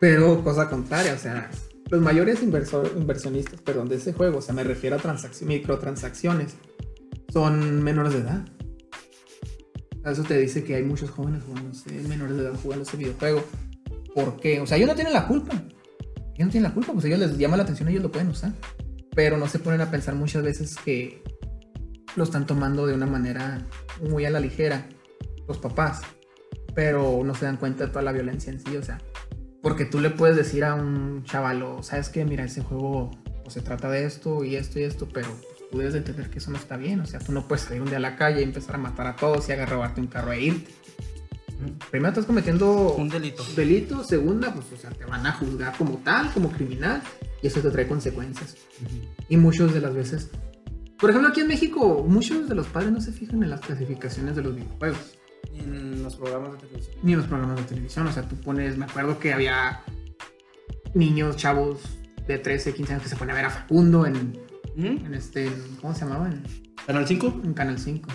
Pero 0.00 0.42
cosa 0.42 0.68
contraria, 0.68 1.14
o 1.14 1.18
sea, 1.18 1.50
los 1.90 2.00
mayores 2.00 2.42
inversor- 2.42 2.92
inversionistas, 2.96 3.60
perdón, 3.60 3.88
de 3.88 3.96
ese 3.96 4.12
juego, 4.12 4.38
o 4.38 4.42
sea, 4.42 4.54
me 4.54 4.64
refiero 4.64 4.96
a 4.96 4.98
transacci- 4.98 5.46
microtransacciones, 5.46 6.56
son 7.32 7.82
menores 7.82 8.12
de 8.12 8.18
edad. 8.20 8.44
Eso 10.04 10.22
te 10.22 10.36
dice 10.38 10.64
que 10.64 10.74
hay 10.74 10.82
muchos 10.82 11.10
jóvenes 11.10 11.42
jugándose, 11.44 11.90
menores 12.08 12.36
de 12.36 12.42
edad 12.42 12.54
jugando 12.62 12.82
ese 12.82 12.96
videojuego. 12.98 13.42
¿Por 14.14 14.36
qué? 14.38 14.60
O 14.60 14.66
sea, 14.66 14.76
ellos 14.76 14.88
no 14.90 14.94
tienen 14.94 15.14
la 15.14 15.26
culpa. 15.26 15.62
Ellos 16.34 16.46
no 16.46 16.50
tienen 16.50 16.68
la 16.70 16.74
culpa, 16.74 16.92
pues 16.92 17.04
ellos 17.04 17.18
les 17.18 17.38
llama 17.38 17.56
la 17.56 17.62
atención, 17.62 17.88
ellos 17.88 18.02
lo 18.02 18.10
pueden 18.10 18.28
usar. 18.28 18.52
Pero 19.14 19.36
no 19.36 19.46
se 19.46 19.58
ponen 19.58 19.80
a 19.80 19.90
pensar 19.90 20.14
muchas 20.14 20.42
veces 20.42 20.76
que 20.76 21.22
lo 22.16 22.24
están 22.24 22.46
tomando 22.46 22.86
de 22.86 22.94
una 22.94 23.06
manera 23.06 23.66
muy 24.00 24.24
a 24.24 24.30
la 24.30 24.40
ligera 24.40 24.88
los 25.46 25.58
papás. 25.58 26.02
Pero 26.74 27.22
no 27.24 27.34
se 27.34 27.44
dan 27.44 27.56
cuenta 27.56 27.84
de 27.84 27.90
toda 27.90 28.02
la 28.02 28.12
violencia 28.12 28.52
en 28.52 28.60
sí, 28.60 28.76
o 28.76 28.82
sea. 28.82 29.00
Porque 29.62 29.84
tú 29.84 30.00
le 30.00 30.10
puedes 30.10 30.36
decir 30.36 30.64
a 30.64 30.74
un 30.74 31.22
chavalo, 31.24 31.82
sabes 31.82 32.08
que 32.08 32.24
mira, 32.24 32.44
ese 32.44 32.62
juego 32.62 33.12
o 33.44 33.50
se 33.50 33.60
trata 33.60 33.88
de 33.90 34.04
esto 34.04 34.44
y 34.44 34.56
esto 34.56 34.78
y 34.78 34.82
esto, 34.82 35.08
pero 35.12 35.28
pues, 35.28 35.70
tú 35.70 35.78
debes 35.78 35.92
de 35.92 36.00
entender 36.00 36.30
que 36.30 36.38
eso 36.38 36.50
no 36.50 36.56
está 36.56 36.76
bien. 36.76 37.00
O 37.00 37.06
sea, 37.06 37.20
tú 37.20 37.32
no 37.32 37.46
puedes 37.46 37.64
salir 37.64 37.80
un 37.80 37.88
día 37.88 37.98
a 37.98 38.00
la 38.00 38.16
calle 38.16 38.40
y 38.40 38.44
empezar 38.44 38.74
a 38.74 38.78
matar 38.78 39.06
a 39.06 39.16
todos 39.16 39.48
y 39.48 39.52
a 39.52 39.66
robarte 39.66 40.00
un 40.00 40.08
carro 40.08 40.32
e 40.32 40.42
irte. 40.42 40.72
Primero 41.90 42.10
estás 42.10 42.26
cometiendo 42.26 42.92
Un 42.94 43.08
delito. 43.08 43.42
delito, 43.56 44.04
segunda, 44.04 44.52
pues 44.54 44.66
o 44.72 44.76
sea, 44.76 44.90
te 44.90 45.04
van 45.04 45.26
a 45.26 45.32
juzgar 45.32 45.76
como 45.76 45.98
tal, 45.98 46.30
como 46.32 46.50
criminal, 46.50 47.02
y 47.42 47.46
eso 47.46 47.60
te 47.60 47.70
trae 47.70 47.86
consecuencias. 47.86 48.56
Y 49.28 49.36
muchas 49.36 49.72
de 49.74 49.80
las 49.80 49.94
veces, 49.94 50.30
por 50.98 51.10
ejemplo, 51.10 51.30
aquí 51.30 51.40
en 51.40 51.48
México, 51.48 52.04
muchos 52.08 52.48
de 52.48 52.54
los 52.54 52.66
padres 52.68 52.92
no 52.92 53.00
se 53.00 53.12
fijan 53.12 53.42
en 53.42 53.50
las 53.50 53.60
clasificaciones 53.60 54.36
de 54.36 54.42
los 54.42 54.54
videojuegos, 54.54 55.18
En 55.54 56.02
los 56.02 56.16
programas 56.16 56.52
de 56.52 56.58
televisión. 56.66 56.96
ni 57.02 57.12
en 57.12 57.18
los 57.18 57.26
programas 57.28 57.56
de 57.58 57.62
televisión. 57.64 58.06
O 58.06 58.12
sea, 58.12 58.26
tú 58.28 58.36
pones, 58.36 58.76
me 58.78 58.84
acuerdo 58.86 59.18
que 59.18 59.32
había 59.32 59.80
niños, 60.94 61.36
chavos 61.36 61.80
de 62.26 62.38
13, 62.38 62.72
15 62.74 62.92
años 62.94 63.02
que 63.02 63.08
se 63.10 63.16
ponían 63.16 63.36
a 63.36 63.40
ver 63.42 63.46
a 63.46 63.50
Facundo 63.50 64.06
en, 64.06 64.38
¿Mm? 64.76 65.04
en 65.06 65.14
este, 65.14 65.50
¿cómo 65.80 65.94
se 65.94 66.00
llamaba? 66.04 66.28
En, 66.28 66.42
Canal 66.86 67.06
5. 67.06 67.40
en 67.44 67.54
Canal 67.54 67.78
5. 67.78 68.08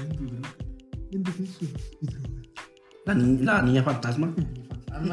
La, 3.10 3.16
ni- 3.16 3.44
la 3.44 3.62
niña 3.62 3.84
fantasma. 3.84 4.34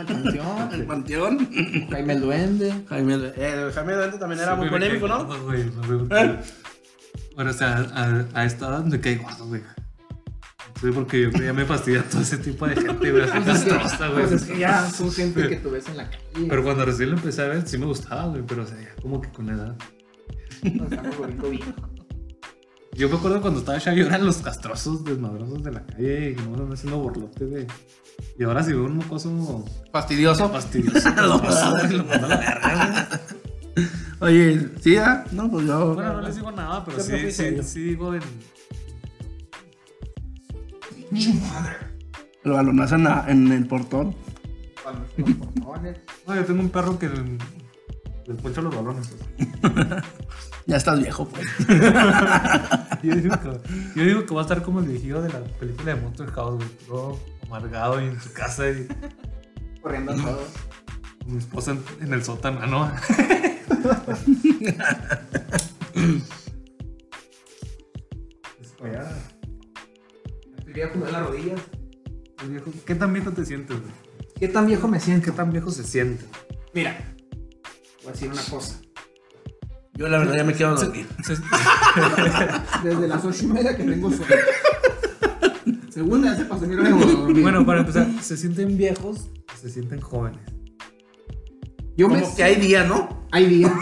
Canción, 0.06 0.68
El 0.72 0.84
panteón. 0.86 1.48
Jaime 1.90 2.12
el 2.14 2.20
Duende. 2.20 2.74
Jaime, 2.88 3.14
eh, 3.36 3.70
Jaime 3.74 3.94
Duende 3.94 4.18
también 4.18 4.40
era 4.42 4.54
muy 4.56 4.66
Sí, 4.66 4.72
me 4.72 4.78
polémico, 4.80 5.08
¿no? 5.08 5.24
gordo, 5.24 5.44
güey, 5.44 5.64
no. 5.64 6.16
¿Eh? 6.16 6.40
Bueno, 7.34 7.50
o 7.50 7.54
sea, 7.54 7.86
a, 7.94 8.24
a 8.40 8.44
esta 8.44 8.68
edad 8.68 8.84
me 8.84 9.00
cae 9.00 9.16
gordo, 9.16 9.46
güey. 9.46 9.62
Sí, 10.80 10.88
porque 10.92 11.22
yo 11.22 11.30
ya 11.30 11.52
me 11.52 11.64
fastidia 11.64 12.02
todo 12.02 12.20
ese 12.20 12.36
tipo 12.38 12.66
de 12.66 12.74
gente, 12.76 13.10
güey. 13.10 13.22
así 13.22 13.38
es 13.38 13.60
que- 13.64 13.70
castrosa, 13.70 14.08
güey. 14.08 14.26
pues 14.26 14.42
es 14.42 14.48
que 14.48 14.58
ya 14.58 14.90
son 14.90 15.10
gente 15.12 15.48
que 15.48 15.56
tú 15.56 15.70
ves 15.70 15.88
en 15.88 15.96
la 15.98 16.10
calle. 16.10 16.46
Pero 16.48 16.62
cuando 16.64 16.84
recién 16.84 17.10
lo 17.10 17.16
empecé 17.16 17.42
a 17.42 17.46
ver, 17.46 17.66
sí 17.68 17.78
me 17.78 17.86
gustaba, 17.86 18.26
güey. 18.26 18.42
Pero, 18.46 18.62
o 18.62 18.66
sea, 18.66 18.76
ya 18.80 18.94
como 19.00 19.20
que 19.20 19.30
con 19.30 19.46
la 19.46 19.52
edad. 19.52 19.76
Nos 20.74 20.90
estamos 20.92 21.16
volviendo 21.16 21.48
viejos. 21.50 21.74
Yo 22.96 23.08
me 23.10 23.16
acuerdo 23.16 23.40
cuando 23.42 23.60
estaba 23.60 23.78
Chayo 23.78 24.06
eran 24.06 24.24
los 24.24 24.38
castrosos 24.38 25.04
desmadrosos 25.04 25.62
de 25.62 25.70
la 25.72 25.84
calle 25.84 26.30
y 26.38 26.42
no 26.48 26.72
haciendo 26.72 26.98
borlotes, 26.98 27.50
güey. 27.50 27.66
Y 28.38 28.44
ahora 28.44 28.62
si 28.62 28.72
veo 28.72 28.84
un 28.86 28.96
mocoso 28.96 29.64
Fastidioso. 29.92 30.48
fastidioso, 30.48 31.10
lo 31.22 31.40
paso, 31.42 31.70
güey, 31.72 31.92
lo 31.92 32.04
mando 32.04 32.26
a 32.26 32.28
la 32.30 32.36
verga, 32.38 33.06
güey. 33.74 33.86
Oye, 34.20 34.68
¿sí? 34.80 34.96
ah? 34.96 35.24
No, 35.32 35.50
pues 35.50 35.66
yo. 35.66 35.94
Bueno, 35.94 36.14
no 36.14 36.20
les 36.22 36.36
digo 36.36 36.50
nada, 36.50 36.82
pero 36.84 36.98
sí, 37.00 37.30
sí, 37.30 37.62
sí 37.62 37.80
digo 37.80 38.14
en. 38.14 38.22
El 42.44 42.52
balonazo 42.52 42.94
en, 42.94 43.04
la- 43.04 43.24
en 43.28 43.52
el 43.52 43.66
portón. 43.66 44.14
Los 45.16 45.30
portones. 45.34 45.98
No, 46.26 46.34
yo 46.34 46.44
tengo 46.44 46.60
un 46.60 46.70
perro 46.70 46.98
que 46.98 47.08
le, 48.26 48.34
le 48.34 48.40
poncha 48.40 48.60
los 48.62 48.74
balones. 48.74 49.10
Ya 50.68 50.78
estás 50.78 50.98
viejo, 50.98 51.28
pues. 51.28 51.46
Yo 53.02 53.14
digo, 53.14 53.38
que, 53.40 53.60
yo 53.94 54.04
digo 54.04 54.26
que 54.26 54.34
va 54.34 54.40
a 54.40 54.42
estar 54.42 54.62
como 54.62 54.80
el 54.80 54.86
viejillo 54.86 55.22
de 55.22 55.28
la 55.28 55.44
película 55.44 55.94
de 55.94 56.00
Monster 56.00 56.28
House, 56.32 56.56
güey. 56.56 56.68
Todo 56.88 57.20
amargado 57.46 58.00
y 58.00 58.06
en 58.06 58.20
su 58.20 58.32
casa 58.32 58.68
y 58.68 58.88
Corriendo 59.80 60.10
a 60.10 60.16
todos. 60.16 60.48
mi 61.26 61.38
esposa 61.38 61.70
en, 61.70 61.84
en 62.00 62.12
el 62.14 62.24
sótano, 62.24 62.66
¿no? 62.66 62.90
Estoy 68.60 68.90
viejo 70.72 70.98
las 71.10 71.26
rodillas. 71.26 71.60
¿Qué 72.84 72.94
tan 72.96 73.12
viejo 73.12 73.30
te 73.30 73.44
sientes, 73.44 73.80
güey? 73.80 73.92
¿Qué 74.38 74.48
tan 74.48 74.66
viejo 74.66 74.88
me 74.88 74.98
siento? 74.98 75.26
¿Qué 75.26 75.32
tan 75.32 75.52
viejo 75.52 75.70
se 75.70 75.84
siente? 75.84 76.24
Mira, 76.74 77.14
voy 78.06 78.10
a 78.10 78.12
decir 78.12 78.30
una 78.30 78.42
cosa. 78.42 78.76
Yo 79.94 80.08
la 80.08 80.18
verdad 80.18 80.36
ya 80.36 80.44
me 80.44 80.52
quiero 80.52 80.76
dormir. 80.76 81.06
Se- 81.24 81.34
Desde 82.88 83.08
las 83.08 83.24
ocho 83.24 83.44
y 83.44 83.46
media 83.48 83.76
que 83.76 83.82
tengo 83.82 84.10
sueño. 84.10 84.34
Segunda, 85.90 86.32
ya 86.32 86.36
se 86.36 86.44
pasó 86.44 86.66
mi 86.66 87.40
bueno, 87.40 87.64
para 87.64 87.80
empezar, 87.80 88.06
¿se 88.22 88.36
sienten 88.36 88.76
viejos 88.76 89.30
o 89.52 89.56
se 89.58 89.70
sienten 89.70 90.00
jóvenes? 90.00 90.40
yo 91.96 92.08
me 92.08 92.20
Como 92.20 92.36
que 92.36 92.44
hay 92.44 92.56
días, 92.56 92.86
¿no? 92.86 93.26
hay 93.32 93.46
días. 93.46 93.72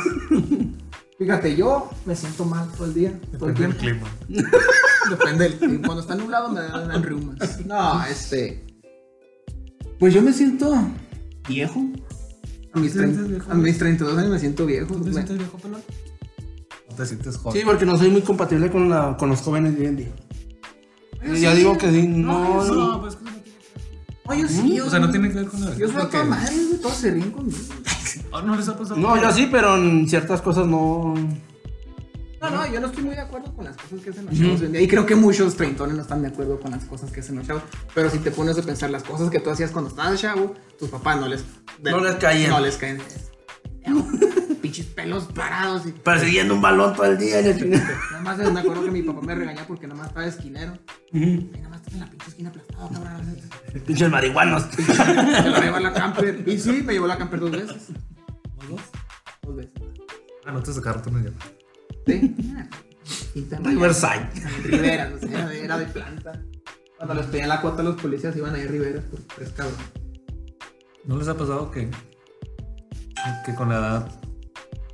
Fíjate, 1.19 1.57
yo 1.57 1.91
me 2.07 2.15
siento 2.15 2.45
mal 2.45 2.71
todo 2.73 2.87
el 2.87 2.95
día. 2.95 3.21
Todo 3.39 3.49
el 3.49 3.55
Depende 3.55 3.77
del 3.77 3.77
clima. 3.77 4.09
Depende 5.11 5.45
del 5.49 5.59
clima. 5.59 5.87
Cuando 5.87 6.03
está 6.03 6.15
nublado 6.15 6.51
me 6.51 6.61
dan, 6.61 6.89
dan 6.89 7.03
reumas. 7.03 7.67
No, 7.67 8.05
este. 8.07 8.65
Pues 9.99 10.15
yo 10.15 10.23
me 10.23 10.33
siento 10.33 10.73
viejo. 11.49 11.85
A 12.75 12.79
mis, 12.81 12.93
¿Te 12.93 12.99
sientes 12.99 13.21
trein- 13.21 13.29
viejo? 13.29 13.51
a 13.51 13.55
mis 13.55 13.79
32 13.79 14.19
años 14.19 14.31
me 14.31 14.39
siento 14.39 14.67
viejo. 14.67 14.87
¿Tú 14.95 15.01
te 15.01 15.07
Me- 15.07 15.13
sientes 15.15 15.39
viejo, 15.39 15.59
pelón? 15.59 15.81
¿O 16.91 16.95
te 16.95 17.07
sientes 17.07 17.37
joven? 17.37 17.59
Sí, 17.61 17.65
porque 17.65 17.87
no 17.87 17.97
soy 17.97 18.11
muy 18.11 18.23
compatible 18.23 18.71
con, 18.71 18.91
la, 18.91 19.17
con 19.17 19.29
los 19.29 19.41
jóvenes 19.41 19.75
de 19.77 19.81
hoy 19.83 19.87
en 19.87 19.97
día. 19.97 20.13
Ya 21.41 21.55
digo 21.55 21.77
que 21.79 21.91
sí, 21.91 22.07
no. 22.07 22.65
No, 22.65 22.75
no. 22.75 23.01
pues 23.01 23.17
que 23.17 23.25
no 23.25 23.31
tiene 23.31 23.43
que 23.45 23.51
ver. 23.51 24.19
Oye, 24.27 24.43
yo 24.43 24.49
sí. 24.49 24.75
yo- 24.77 24.87
O 24.87 24.91
sea, 24.91 24.99
no 24.99 25.11
tiene 25.11 25.29
que 25.31 25.35
ver 25.37 25.47
con 25.47 25.61
la 25.65 25.75
Yo 25.77 25.87
soy 25.87 25.97
porque- 25.97 26.11
toda 26.13 26.25
madre, 26.25 26.55
güey. 26.55 26.79
Todos 26.81 26.97
se 26.97 27.11
ríen 27.11 27.31
conmigo. 27.31 27.59
Ah, 28.33 28.43
no 28.45 28.57
les 28.57 28.69
ha 28.69 28.77
pasado. 28.77 28.99
No, 29.01 29.21
yo 29.21 29.31
sí, 29.33 29.49
pero 29.51 29.77
en 29.77 30.09
ciertas 30.09 30.41
cosas 30.43 30.67
no. 30.67 31.15
No, 32.51 32.51
no, 32.51 32.73
yo 32.73 32.81
no 32.81 32.89
estoy 32.89 33.05
muy 33.05 33.15
de 33.15 33.23
acuerdo 33.23 33.55
con 33.55 33.65
las 33.65 33.77
cosas 33.77 34.01
que 34.01 34.11
hacen 34.11 34.27
los 34.27 34.39
chavos. 34.39 34.61
hoy 34.61 34.67
en 34.67 34.73
día. 34.73 34.81
Y 34.83 34.89
creo 34.89 35.07
que 35.07 35.15
muchos 35.15 35.57
treintones 35.57 35.97
no 35.97 36.03
están 36.03 36.23
de 36.23 36.29
acuerdo 36.29 36.61
con 36.61 36.71
las 36.73 36.85
cosas 36.85 37.11
que 37.11 37.21
hacen 37.21 37.37
los 37.37 37.47
chavos. 37.47 37.63
Pero 37.95 38.11
si 38.11 38.19
te 38.19 38.31
pones 38.31 38.59
a 38.59 38.63
pensar 38.63 38.91
las 38.91 39.03
cosas 39.03 39.31
que 39.31 39.41
tú 39.41 39.51
hacías 39.51 39.71
cuando 39.71 39.91
estabas 39.91 40.21
chavo, 40.21 40.55
tus 40.79 40.91
papás 40.91 41.19
no 41.19 41.29
les... 41.29 41.45
No 41.83 42.01
les 42.01 42.17
caían. 42.17 42.51
No 42.51 42.61
les 42.61 42.77
caen. 42.77 42.99
Pinches 44.63 44.87
pelos 44.87 45.25
parados. 45.25 45.87
Y... 45.87 45.93
Persiguiendo 45.93 46.55
un 46.55 46.61
balón 46.61 46.95
todo 46.95 47.07
el 47.07 47.19
día. 47.19 47.41
Nada 47.43 48.21
más 48.23 48.39
me 48.39 48.61
acuerdo 48.61 48.85
que 48.85 48.91
mi 48.91 49.03
papá 49.03 49.21
me 49.23 49.35
regañaba 49.35 49.67
porque 49.67 49.87
nada 49.87 49.99
más 49.99 50.09
estaba 50.09 50.27
esquinero. 50.27 50.79
Y 51.13 51.21
nada 51.21 51.69
más 51.71 51.81
estaba 51.81 51.95
en 51.95 52.01
la 52.01 52.11
pinche 52.11 52.29
esquina 52.29 52.49
aplastado, 52.51 52.91
cabrón. 52.91 53.37
Pinches 53.87 54.11
marihuanos. 54.11 54.67
Me 54.79 55.51
lo 55.51 55.61
llevó 55.61 55.79
la 55.81 55.93
camper. 55.93 56.45
Y 56.47 56.59
sí, 56.59 56.83
me 56.85 56.93
llevó 56.93 57.07
la 57.07 57.19
camper 57.19 57.41
dos 57.41 57.51
veces. 57.51 57.89
¿Los 58.61 58.69
dos? 58.69 58.81
Dos 59.43 59.57
veces. 59.57 59.73
Ah, 60.47 60.53
no 60.53 60.63
te 60.63 60.73
sacaron 60.73 61.03
tú, 61.03 61.11
no 61.11 61.23
ya. 61.23 61.31
Sí. 62.07 62.37
En 63.35 63.65
Riverside. 63.65 64.29
Rivera, 64.63 65.13
o 65.15 65.19
sea, 65.19 65.53
era 65.53 65.79
de, 65.79 65.87
planta. 65.87 66.41
Cuando 66.97 67.15
les 67.15 67.27
pedían 67.27 67.49
la 67.49 67.61
cuota 67.61 67.83
a 67.83 67.85
los 67.85 68.01
policías 68.01 68.37
iban 68.37 68.55
ahí 68.55 68.63
a 68.63 68.69
Rivera 68.69 69.01
por 69.11 69.21
tres 69.37 69.51
cabros. 69.51 69.77
¿No 71.05 71.19
les 71.19 71.29
ha 71.29 71.37
pasado 71.37 71.71
que, 71.71 71.91
que 73.45 73.55
con 73.55 73.69
la 73.69 73.77
edad 73.77 74.21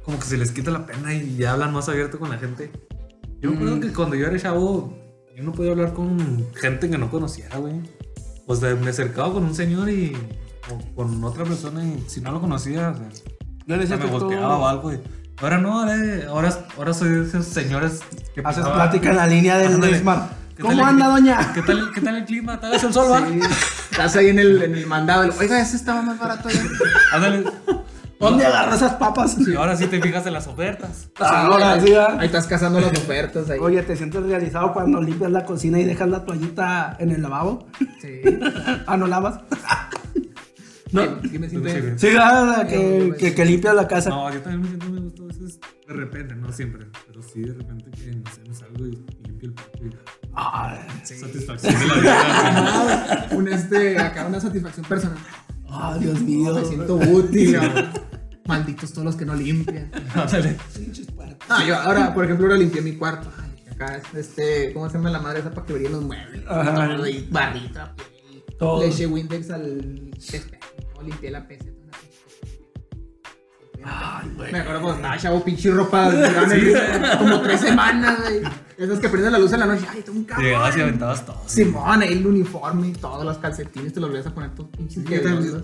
como 0.03 0.19
que 0.19 0.25
se 0.25 0.37
les 0.39 0.51
quita 0.51 0.71
la 0.71 0.87
pena 0.87 1.15
y 1.15 1.37
ya 1.37 1.53
hablan 1.53 1.73
más 1.73 1.89
abierto 1.89 2.19
con 2.19 2.31
la 2.31 2.39
gente? 2.39 2.71
Yo 3.41 3.51
me 3.51 3.57
acuerdo 3.57 3.81
que 3.81 3.93
cuando 3.93 4.17
yo 4.17 4.27
era 4.27 4.39
chavo, 4.39 4.99
yo 5.37 5.43
no 5.45 5.53
podía 5.53 5.73
hablar 5.73 5.93
con 5.93 6.47
gente 6.55 6.91
que 6.91 6.99
no 6.99 7.11
conociera, 7.11 7.59
güey. 7.59 7.81
O 8.47 8.57
sea, 8.57 8.75
me 8.75 8.91
acercaba 8.91 9.33
con 9.33 9.45
un 9.45 9.55
señor 9.55 9.89
y 9.89 10.17
o 10.71 10.95
con 10.95 11.23
otra 11.23 11.45
persona 11.45 11.85
y 11.85 12.03
si 12.09 12.21
no 12.21 12.33
lo 12.33 12.41
conocía, 12.41 12.91
o 12.91 12.95
sea, 12.97 13.09
Yo 13.67 13.77
le 13.77 13.85
o 13.85 13.87
sea, 13.87 13.97
decía 13.97 13.97
me 13.99 14.19
volteaba 14.19 14.59
o 14.59 14.67
algo. 14.67 14.93
y- 14.93 15.01
ahora 15.41 15.59
no, 15.59 15.81
ahora, 15.81 15.95
ahora, 16.29 16.59
ahora 16.77 16.95
soy 16.95 17.09
de 17.11 17.23
esos 17.29 17.47
señores 17.47 18.01
que 18.35 18.41
haces 18.41 18.63
pasaba- 18.63 18.75
plática 18.75 19.11
en 19.11 19.17
la 19.17 19.27
línea 19.27 19.59
del 19.59 19.75
Ándale. 19.75 19.93
Nesmar. 19.93 20.41
¿Qué 20.57 20.63
¿Cómo 20.63 20.75
tal 20.77 20.81
el 20.83 20.89
anda, 20.91 21.07
doña? 21.09 21.53
¿Qué 21.55 21.63
tal, 21.63 21.91
qué 21.95 22.01
tal 22.03 22.17
el 22.17 22.25
clima? 22.27 22.55
¿Está 22.55 22.75
hace 22.75 22.87
el 22.87 22.93
sol, 22.93 23.11
va? 23.11 23.27
Sí, 23.27 23.41
estás 23.93 24.17
ahí 24.17 24.29
en 24.29 24.39
el, 24.39 24.63
en 24.63 24.75
el 24.75 24.87
mandado. 24.87 25.31
Oiga, 25.41 25.59
ese 25.61 25.77
estaba 25.77 26.03
más 26.03 26.19
barato 26.19 26.49
allá. 26.49 26.61
Ándale. 27.15 27.45
¿Dónde 28.19 28.45
agarró 28.45 28.75
esas 28.75 28.93
papas? 28.97 29.39
Y 29.39 29.55
ahora 29.57 29.75
sí 29.75 29.87
te 29.87 29.99
fijas 30.03 30.27
en 30.27 30.35
las 30.35 30.47
ofertas. 30.47 31.09
Ahora 31.19 31.81
sí, 31.81 31.95
¿ah? 31.95 32.17
Ahí 32.19 32.27
estás 32.27 32.47
cazando 32.47 32.79
las 32.79 32.93
ofertas 32.93 33.49
ahí. 33.49 33.59
Oye, 33.59 33.83
¿te 33.83 33.97
sientes 33.97 34.23
realizado 34.23 34.75
cuando 34.75 35.01
limpias 35.01 35.31
la 35.31 35.47
cocina 35.47 35.79
y 35.81 35.85
dejas 35.87 36.11
la 36.11 36.27
toallita 36.27 36.97
en 36.99 37.13
el 37.13 37.23
lavabo? 37.23 37.67
Sí. 38.03 38.21
Ah, 38.87 38.99
¿no 38.99 39.07
lavas? 39.07 39.41
No. 40.93 41.03
Sí, 41.23 41.39
me 41.39 41.49
siento 41.49 41.69
Sí, 41.69 41.81
bien. 41.81 41.99
Sí, 41.99 42.09
ah, 42.19 42.67
que, 42.69 43.15
que, 43.19 43.35
que 43.35 43.45
limpias 43.45 43.75
la 43.75 43.87
casa. 43.87 44.11
No, 44.11 44.33
yo 44.33 44.41
también 44.41 44.63
me 44.63 44.69
siento 44.69 44.87
muy 44.89 45.01
gusto 45.01 45.23
a 45.23 45.27
veces 45.27 45.61
De 45.87 45.95
repente, 45.95 46.35
no 46.35 46.53
siempre, 46.53 46.87
pero 47.07 47.23
sí 47.23 47.41
de 47.43 47.55
repente 47.55 47.91
que 47.93 48.13
no 48.13 48.31
sé, 48.33 48.41
me 48.49 48.55
salgo 48.55 48.87
y 48.87 48.91
limpio 49.27 49.49
el 49.49 49.55
patio 49.55 49.87
y 49.87 49.91
Ay, 50.35 50.79
satisfacción 51.03 51.75
de 51.79 51.87
la 51.87 51.95
vida. 51.95 53.29
Un 53.33 53.49
este, 53.49 53.99
acá 53.99 54.27
una 54.27 54.41
satisfacción 54.41 54.87
personal. 54.87 55.19
ay, 55.69 56.01
Dios 56.01 56.21
mío. 56.23 56.55
Me 56.55 56.65
siento 56.65 56.97
útil. 56.97 57.59
Malditos 58.47 58.93
todos 58.93 59.05
los 59.05 59.17
que 59.17 59.25
no 59.25 59.35
limpian. 59.35 59.91
Ah, 61.49 61.65
yo 61.67 61.77
ahora, 61.77 62.15
por 62.15 62.25
ejemplo, 62.25 62.47
ahora 62.47 62.59
limpié 62.59 62.81
mi 62.83 62.97
cuarto. 62.97 63.29
Ay, 63.39 63.73
acá, 63.73 64.01
este, 64.17 64.73
¿cómo 64.73 64.89
se 64.89 64.99
llama 64.99 65.11
la 65.11 65.21
madre 65.21 65.41
esa 65.41 65.51
para 65.51 65.67
que 65.67 65.73
brillen 65.73 65.93
los 65.93 66.03
muebles? 66.05 66.43
Ajá. 66.49 66.99
Todo. 68.59 68.81
Le 68.81 68.89
eché 68.89 69.07
Windex 69.07 69.51
al 69.51 70.11
espejo, 70.17 70.47
limpié 71.03 71.31
la 71.31 71.47
PC. 71.47 71.75
Ay, 73.83 74.31
güey. 74.37 74.53
Me 74.53 74.59
acuerdo 74.59 74.83
cuando 74.83 74.97
estaba 74.99 75.17
chavo, 75.19 75.43
pinche 75.43 75.71
ropa, 75.71 76.09
el- 76.09 77.19
como 77.19 77.41
tres 77.41 77.61
semanas, 77.61 78.21
güey. 78.21 78.43
Esas 78.77 78.99
que 78.99 79.09
prenden 79.09 79.33
la 79.33 79.39
luz 79.39 79.53
en 79.55 79.61
la 79.61 79.67
noche, 79.67 79.87
ay, 79.91 80.03
tengo 80.03 80.19
un 80.19 80.25
cabrón. 80.25 80.47
Llegabas 80.47 80.77
y 80.77 80.81
aventabas 80.83 81.25
todo. 81.27 81.43
Simón, 81.47 82.03
ahí 82.03 82.13
el 82.13 82.27
uniforme 82.27 82.89
y 82.89 82.93
todos 82.93 83.25
los 83.25 83.39
calcetines 83.39 83.93
te 83.95 84.01
los 84.01 84.13
vas 84.13 84.27
a 84.27 84.35
poner 84.35 84.55
todos 84.55 84.69
pinches. 84.71 85.05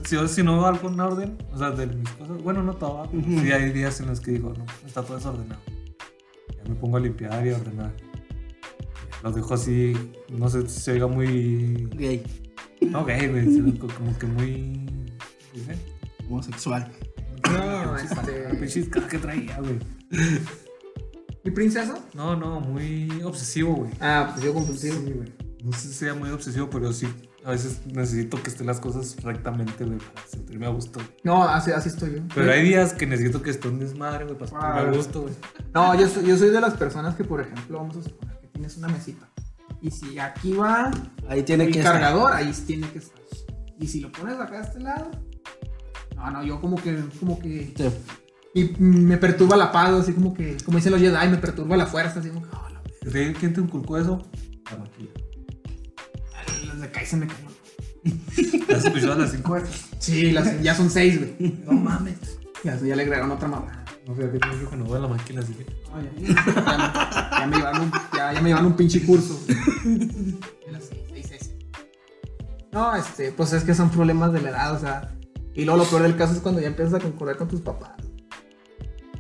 Si 0.05 0.14
yo 0.16 0.28
si 0.28 0.43
no 0.43 0.55
hago 0.57 0.66
algún 0.66 0.99
orden, 0.99 1.37
o 1.53 1.59
sea, 1.59 1.70
de 1.72 1.87
mis 1.89 2.09
cosas, 2.11 2.43
bueno, 2.43 2.62
no 2.62 2.74
todo, 2.74 3.09
pero 3.11 3.22
sí 3.43 3.53
hay 3.53 3.70
días 3.72 4.01
en 4.01 4.07
los 4.09 4.20
que 4.20 4.30
digo, 4.32 4.55
no, 4.57 4.64
está 4.87 5.03
todo 5.03 5.16
desordenado. 5.16 5.61
Ya 6.57 6.62
me 6.70 6.74
pongo 6.74 6.97
a 6.97 7.01
limpiar 7.01 7.47
y 7.47 7.51
a 7.51 7.57
ordenar. 7.57 7.93
Los 9.22 9.34
dejo 9.34 9.55
así, 9.55 9.93
no 10.30 10.49
sé 10.49 10.66
si 10.68 10.80
se 10.80 10.93
oiga 10.93 11.07
muy. 11.07 11.87
Gay. 11.93 12.22
No 12.80 13.05
gay, 13.05 13.28
güey, 13.28 13.78
como 13.78 14.18
que 14.18 14.26
muy. 14.26 14.87
Homosexual. 16.29 16.91
No, 17.51 17.93
La 17.95 18.01
este. 18.03 18.55
pinche 18.57 18.89
cara 18.91 19.07
que 19.09 19.19
traía, 19.19 19.59
güey. 19.61 19.79
¿Mi 21.45 21.51
princesa? 21.53 21.95
No, 22.15 22.35
no, 22.37 22.61
muy 22.61 23.09
obsesivo, 23.25 23.75
güey. 23.77 23.91
Ah, 24.01 24.31
pues 24.33 24.45
yo 24.45 24.53
compulsivo. 24.53 24.95
Sí, 25.05 25.13
güey. 25.13 25.33
No 25.63 25.73
sé 25.73 25.89
si 25.89 25.95
sea 25.95 26.15
muy 26.15 26.31
obsesivo, 26.31 26.69
pero 26.71 26.93
sí, 26.93 27.09
a 27.45 27.51
veces 27.51 27.81
necesito 27.87 28.41
que 28.43 28.51
estén 28.51 28.67
las 28.67 28.79
cosas 28.81 29.17
rectamente, 29.23 29.85
güey, 29.85 29.99
para 29.99 30.27
sentirme 30.27 30.67
a 30.67 30.71
gusto. 30.71 31.01
No, 31.25 31.45
así, 31.45 31.71
así 31.73 31.89
estoy 31.89 32.15
yo. 32.17 32.19
Pero 32.35 32.53
hay 32.53 32.63
días 32.63 32.93
que 32.93 33.07
necesito 33.07 33.43
que 33.43 33.51
esté 33.51 33.69
un 33.69 33.79
desmadre, 33.79 34.25
güey, 34.25 34.37
para 34.37 34.51
sentirme 34.51 34.75
Ah. 34.81 34.81
a 34.81 34.97
gusto, 34.97 35.23
güey. 35.23 35.35
No, 35.75 35.95
yo 35.99 36.09
soy, 36.09 36.27
yo 36.27 36.37
soy 36.37 36.51
de 36.51 36.61
las 36.61 36.75
personas 36.75 37.15
que, 37.17 37.25
por 37.25 37.41
ejemplo, 37.41 37.79
vamos 37.79 37.97
a 37.97 38.03
suponer 38.03 38.39
que 38.41 38.49
tienes 38.49 38.77
una 38.77 38.89
mesita. 38.89 39.29
Y 39.81 39.91
si 39.91 40.19
aquí 40.19 40.53
va 40.55 40.91
Ahí 41.29 41.43
tiene 41.43 41.65
el 41.65 41.73
que 41.73 41.79
estar. 41.79 41.95
cargador, 41.95 42.33
ahí 42.33 42.53
tiene 42.67 42.89
que 42.91 42.99
estar. 42.99 43.21
Y 43.79 43.87
si 43.89 44.01
lo 44.01 44.11
pones 44.11 44.39
acá 44.41 44.59
a 44.61 44.63
este 44.63 44.81
lado. 44.81 45.11
No, 46.17 46.31
no, 46.31 46.43
yo 46.43 46.61
como 46.61 46.77
que, 46.77 47.05
como 47.21 47.39
que. 47.39 47.73
Sí. 47.77 47.89
Y 48.55 48.64
me 48.81 49.19
perturba 49.19 49.57
la 49.57 49.71
paz, 49.71 49.91
así 49.91 50.12
como 50.14 50.33
que, 50.33 50.57
como 50.64 50.79
dicen 50.79 50.93
los 50.93 51.01
Jedi, 51.01 51.29
me 51.29 51.37
perturba 51.37 51.77
la 51.77 51.87
fuerza, 51.87 52.21
así 52.21 52.31
como 52.31 52.43
que, 52.43 52.49
oh, 52.57 52.69
la 52.71 53.11
¿De 53.11 53.33
¿Quién 53.35 53.53
te 53.53 53.61
inculcó 53.61 53.99
eso? 53.99 54.27
La 54.71 54.79
maquila. 54.79 55.11
madre, 56.33 56.67
las 56.67 56.81
de 56.81 57.03
y 57.03 57.07
se 57.07 57.17
me 57.19 57.27
cayó. 57.27 57.47
¿Has 58.75 58.85
escuchado 58.85 59.12
a 59.12 59.17
las 59.17 59.33
5 59.33 59.59
Sí, 59.99 60.33
las, 60.33 60.62
ya 60.62 60.75
son 60.75 60.91
seis, 60.91 61.19
güey. 61.19 61.55
No 61.67 61.73
mames. 61.73 62.39
Ya, 62.64 62.77
ya 62.77 62.97
le 62.97 63.03
agregaron 63.03 63.31
otra 63.31 63.49
mamá. 63.49 63.85
No 64.07 64.14
sé, 64.14 64.31
que 64.31 64.39
tengo 64.39 64.71
que 64.71 64.77
no 64.77 64.85
veo 64.85 65.01
la 65.01 65.09
maquila, 65.09 65.41
así 65.41 65.53
que. 65.53 65.64
ya, 65.64 67.39
ya 67.39 67.47
me 67.47 67.57
llevaron 67.57 67.83
un, 67.83 67.93
ya, 68.17 68.33
ya 68.33 68.41
me 68.41 68.49
llevaron 68.49 68.67
un 68.67 68.77
pinche 68.77 69.05
curso. 69.05 69.39
De 69.85 70.73
las 70.73 70.85
seis, 70.85 71.01
seis, 71.12 71.27
seis. 71.29 71.51
No, 72.73 72.95
este, 72.95 73.33
pues 73.33 73.53
es 73.53 73.64
que 73.64 73.75
son 73.75 73.91
problemas 73.91 74.33
de 74.33 74.43
la 74.43 74.51
edad, 74.51 74.75
o 74.75 74.79
sea. 74.79 75.16
Y 75.57 75.65
luego 75.65 75.83
lo 75.83 75.89
peor 75.91 76.03
del 76.03 76.17
caso 76.17 76.35
es 76.35 76.41
cuando 76.41 76.61
ya 76.61 76.69
empiezas 76.69 76.95
a 76.95 77.01
concordar 77.01 77.37
con 77.37 77.49
tus 77.49 77.61
papás. 77.63 77.91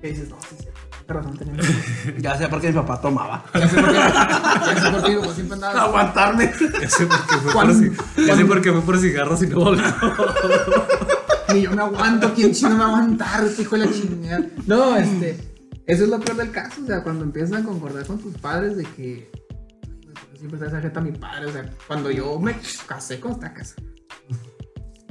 Que 0.00 0.08
dices, 0.08 0.28
no, 0.28 0.36
sí, 0.42 0.54
sí, 0.58 0.66
qué 1.06 1.12
razón 1.12 1.36
tenemos. 1.36 1.66
Ya 2.18 2.36
sé 2.36 2.46
por 2.48 2.60
qué 2.60 2.68
mi 2.68 2.74
papá 2.74 3.00
tomaba. 3.00 3.44
Ya 3.54 3.66
sé 3.68 3.76
por 3.80 3.88
qué, 3.88 3.94
ya 3.94 4.80
sé 4.82 4.90
por 4.90 5.02
qué, 5.04 5.16
pues 5.18 5.30
siempre 5.32 5.54
andaba. 5.54 5.82
Aguantarme. 5.84 6.52
Ya 6.80 6.90
sé 6.90 7.06
por 7.06 7.26
qué 7.26 7.34
fue 7.36 7.42
por, 7.44 7.52
¿Cuándo- 7.54 7.74
ci- 7.74 7.92
ya 7.96 7.96
sé 7.96 8.26
cuándo- 8.26 8.46
por 8.48 8.60
qué 8.62 8.72
fue 8.72 8.80
por 8.82 8.98
cigarros 8.98 9.42
y 9.42 9.46
no 9.46 9.60
volvió. 9.60 9.84
Ni 11.54 11.62
yo 11.62 11.70
me 11.70 11.82
aguanto, 11.82 12.34
¿quién 12.34 12.52
chino 12.52 12.70
me 12.70 12.78
va 12.78 12.84
a 12.84 12.88
aguantar? 12.88 13.44
Este 13.44 13.62
hijo 13.62 13.76
de 13.78 13.86
la 13.86 13.92
chingada. 13.92 14.46
No, 14.66 14.96
este. 14.96 15.38
Eso 15.86 16.02
es 16.04 16.10
lo 16.10 16.18
peor 16.20 16.36
del 16.38 16.50
caso, 16.50 16.82
o 16.82 16.86
sea, 16.86 17.02
cuando 17.04 17.24
empiezas 17.24 17.60
a 17.60 17.64
concordar 17.64 18.04
con 18.04 18.18
tus 18.18 18.36
padres 18.38 18.76
de 18.76 18.84
que. 18.84 19.30
"Ay, 19.32 19.88
güey, 20.02 20.14
¿por 20.14 20.28
qué 20.32 20.38
Siempre 20.38 20.58
se 20.58 20.66
hace 20.76 20.92
a 20.94 21.00
mi 21.00 21.12
padre, 21.12 21.46
o 21.46 21.52
sea, 21.52 21.70
cuando 21.86 22.10
yo 22.10 22.38
me 22.40 22.56
casé 22.86 23.20
con 23.20 23.32
esta 23.32 23.54
casa. 23.54 23.76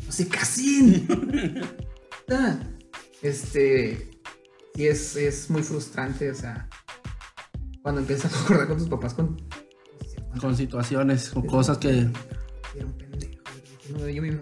No 0.06 0.12
se 0.12 0.28
casen. 0.30 1.62
Ah, 2.30 2.58
este. 3.22 4.12
Sí, 4.76 4.88
es, 4.88 5.16
es 5.16 5.50
muy 5.50 5.64
frustrante, 5.64 6.30
o 6.32 6.36
sea. 6.36 6.68
Cuando 7.82 8.02
empiezas 8.02 8.34
a 8.34 8.38
concordar 8.38 8.68
con 8.68 8.78
tus 8.78 8.90
papás 8.90 9.14
con. 9.14 9.38
Con 10.40 10.56
situaciones, 10.56 11.30
con 11.30 11.46
cosas 11.48 11.78
que. 11.78 11.90
Era 12.76 12.86
un 12.86 12.94
pendejo. 12.98 13.44
No, 13.98 14.10
yo 14.10 14.22
mismo. 14.22 14.42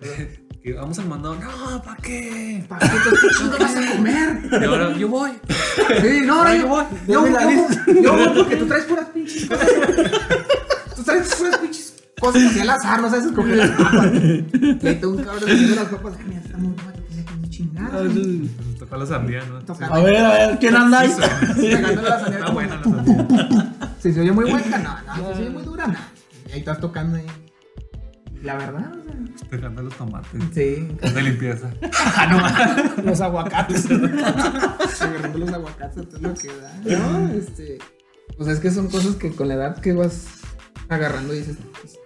Que 0.64 0.72
vamos 0.72 0.98
al 0.98 1.08
mandado. 1.08 1.34
No, 1.34 1.82
¿para 1.82 1.96
qué? 1.98 2.64
¿Para 2.66 2.88
qué 2.88 2.96
te 2.96 3.34
chingo 3.36 3.58
vas 3.58 3.76
a 3.76 3.92
comer? 3.96 4.48
Y 4.62 4.64
ahora 4.64 4.96
yo 4.96 5.08
voy. 5.10 5.32
Sí, 6.00 6.20
no, 6.24 6.38
ahora 6.38 6.56
yo 6.56 6.68
voy. 6.68 6.84
yo 7.06 7.20
voy, 7.20 8.02
yo 8.02 8.12
voy 8.16 8.28
porque 8.34 8.56
tú 8.56 8.66
traes 8.66 8.84
puras 8.86 9.08
pinches 9.10 9.46
cosas. 9.46 9.68
Tú 10.96 11.02
traes 11.02 11.34
puras 11.34 11.58
pinches 11.58 11.83
cosas 12.20 12.42
así 12.44 12.60
al 12.60 12.70
azar, 12.70 13.00
no 13.02 13.10
sabes 13.10 13.26
escoger 13.26 13.56
las 13.56 13.70
papas. 13.70 14.12
Y 14.14 14.86
ahí 14.86 14.94
tengo 15.00 15.10
un 15.14 15.24
cabrón 15.24 15.42
haciendo 15.50 15.74
las 15.76 15.84
papas. 15.86 16.14
Ay, 16.18 16.24
mira, 16.28 16.40
está 16.40 16.56
muy 16.58 16.72
bueno, 16.72 16.92
tiene 17.08 17.24
que 17.24 17.32
un 17.34 17.50
chingado. 17.50 18.04
Nos 18.04 18.78
tocó 18.78 18.96
la 18.96 19.06
sandía, 19.06 19.44
¿no? 19.44 19.58
Tocando. 19.64 19.94
A 19.94 20.00
ver, 20.00 20.16
a 20.16 20.32
ver, 20.32 20.58
¿quién 20.58 20.76
anda 20.76 21.00
ahí? 21.00 21.08
La 21.18 21.28
sandía 21.38 21.78
Está 21.78 22.38
como- 22.40 22.52
buena 22.54 22.76
la 22.76 22.82
sandía. 22.84 23.74
Si 24.00 24.12
se 24.12 24.20
oye 24.20 24.32
muy 24.32 24.50
buena, 24.50 24.78
no, 24.78 24.96
no, 25.16 25.28
si 25.28 25.34
se 25.34 25.40
oye 25.42 25.50
muy 25.50 25.62
dura, 25.62 25.86
no. 25.86 25.94
Y 26.48 26.52
ahí 26.52 26.58
estás 26.60 26.78
tocando 26.80 27.16
ahí. 27.16 27.26
La 28.42 28.56
verdad, 28.56 28.92
o 28.92 29.04
sea, 29.38 29.48
Pegando 29.48 29.82
los 29.82 29.94
tomates. 29.96 30.28
sí. 30.52 30.86
De 31.00 31.22
limpieza. 31.22 31.70
Los 33.04 33.20
aguacates. 33.22 33.86
Agarrando 35.00 35.38
los 35.38 35.52
aguacates, 35.52 36.04
es 36.14 36.20
lo 36.20 36.34
que 36.34 36.48
da. 36.48 36.98
No, 36.98 37.28
este. 37.32 37.78
Pues 38.36 38.48
es 38.50 38.60
que 38.60 38.70
son 38.70 38.88
cosas 38.88 39.14
que 39.16 39.30
con 39.32 39.48
la 39.48 39.54
edad 39.54 39.80
que 39.80 39.92
vas 39.94 40.26
agarrando 40.88 41.32
y 41.34 41.38
dices, 41.38 41.56
pues, 41.80 41.98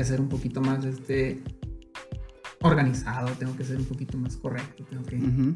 que 0.00 0.04
ser 0.06 0.20
un 0.20 0.28
poquito 0.30 0.60
más 0.62 0.82
este 0.84 1.42
organizado, 2.62 3.28
tengo 3.38 3.54
que 3.56 3.64
ser 3.64 3.76
un 3.76 3.84
poquito 3.84 4.16
más 4.18 4.36
correcto, 4.36 4.84
tengo 4.88 5.02
que 5.04 5.16
Ujú. 5.16 5.54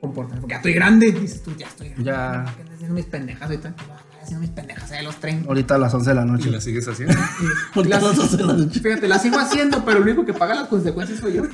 comportarme. 0.00 0.40
Porque 0.40 0.52
ya 0.52 0.56
estoy 0.58 0.72
grande, 0.72 1.12
dices 1.12 1.42
tú, 1.42 1.52
ya 1.56 1.66
estoy 1.66 1.88
grande. 1.90 2.04
Ya. 2.04 2.44
¿Qué 2.56 2.62
andas 2.62 2.74
haciendo 2.74 2.94
mis 2.94 3.06
pendejas 3.06 3.42
ahorita? 3.42 3.74
Haciendo 4.22 4.40
mis 4.40 4.50
pendejas 4.50 4.90
a 4.92 5.02
los 5.02 5.16
30. 5.20 5.48
Ahorita 5.48 5.74
a 5.74 5.78
las 5.78 5.94
11 5.94 6.10
de 6.10 6.14
la 6.16 6.22
¿Y 6.22 6.26
noche. 6.30 6.50
la 6.52 6.60
sigues 6.60 6.88
haciendo? 6.88 7.14
Y 7.14 7.78
Ahorita 7.78 7.96
a 7.96 8.00
las- 8.00 8.10
las 8.10 8.18
11 8.18 8.36
de 8.36 8.44
la 8.44 8.52
noche. 8.54 8.80
Fíjate, 8.80 9.08
la 9.08 9.18
sigo 9.18 9.38
haciendo, 9.38 9.84
pero 9.84 9.98
el 9.98 10.02
único 10.04 10.24
que 10.24 10.32
paga 10.32 10.54
las 10.54 10.68
consecuencias 10.68 11.20
soy 11.20 11.34
yo. 11.34 11.42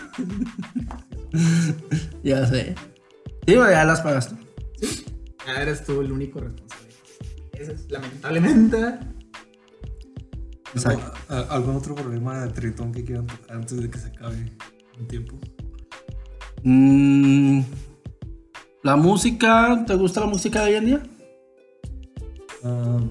Ya 2.22 2.46
sé. 2.46 2.74
Sí, 3.46 3.54
ya 3.54 3.84
las 3.84 4.00
pagas 4.02 4.28
tú. 4.28 4.36
Ya 5.46 5.62
eres 5.62 5.84
tú 5.84 6.00
el 6.00 6.12
único 6.12 6.40
responsable. 6.40 6.88
Eso 7.52 7.72
es 7.72 7.90
lamentablemente. 7.90 8.98
¿Al- 11.28 11.46
¿Algún 11.50 11.76
otro 11.76 11.94
problema 11.94 12.40
de 12.44 12.52
tritón 12.52 12.92
que 12.92 13.04
quieran 13.04 13.26
tocar 13.26 13.56
antes 13.56 13.80
de 13.80 13.90
que 13.90 13.98
se 13.98 14.08
acabe 14.08 14.52
un 14.98 15.06
tiempo? 15.08 15.38
Mm, 16.62 17.60
la 18.82 18.96
música, 18.96 19.84
¿te 19.86 19.94
gusta 19.94 20.20
la 20.20 20.26
música 20.26 20.62
de 20.64 20.70
hoy 20.70 20.76
en 20.76 20.84
día? 20.86 21.02
Um, 22.62 23.08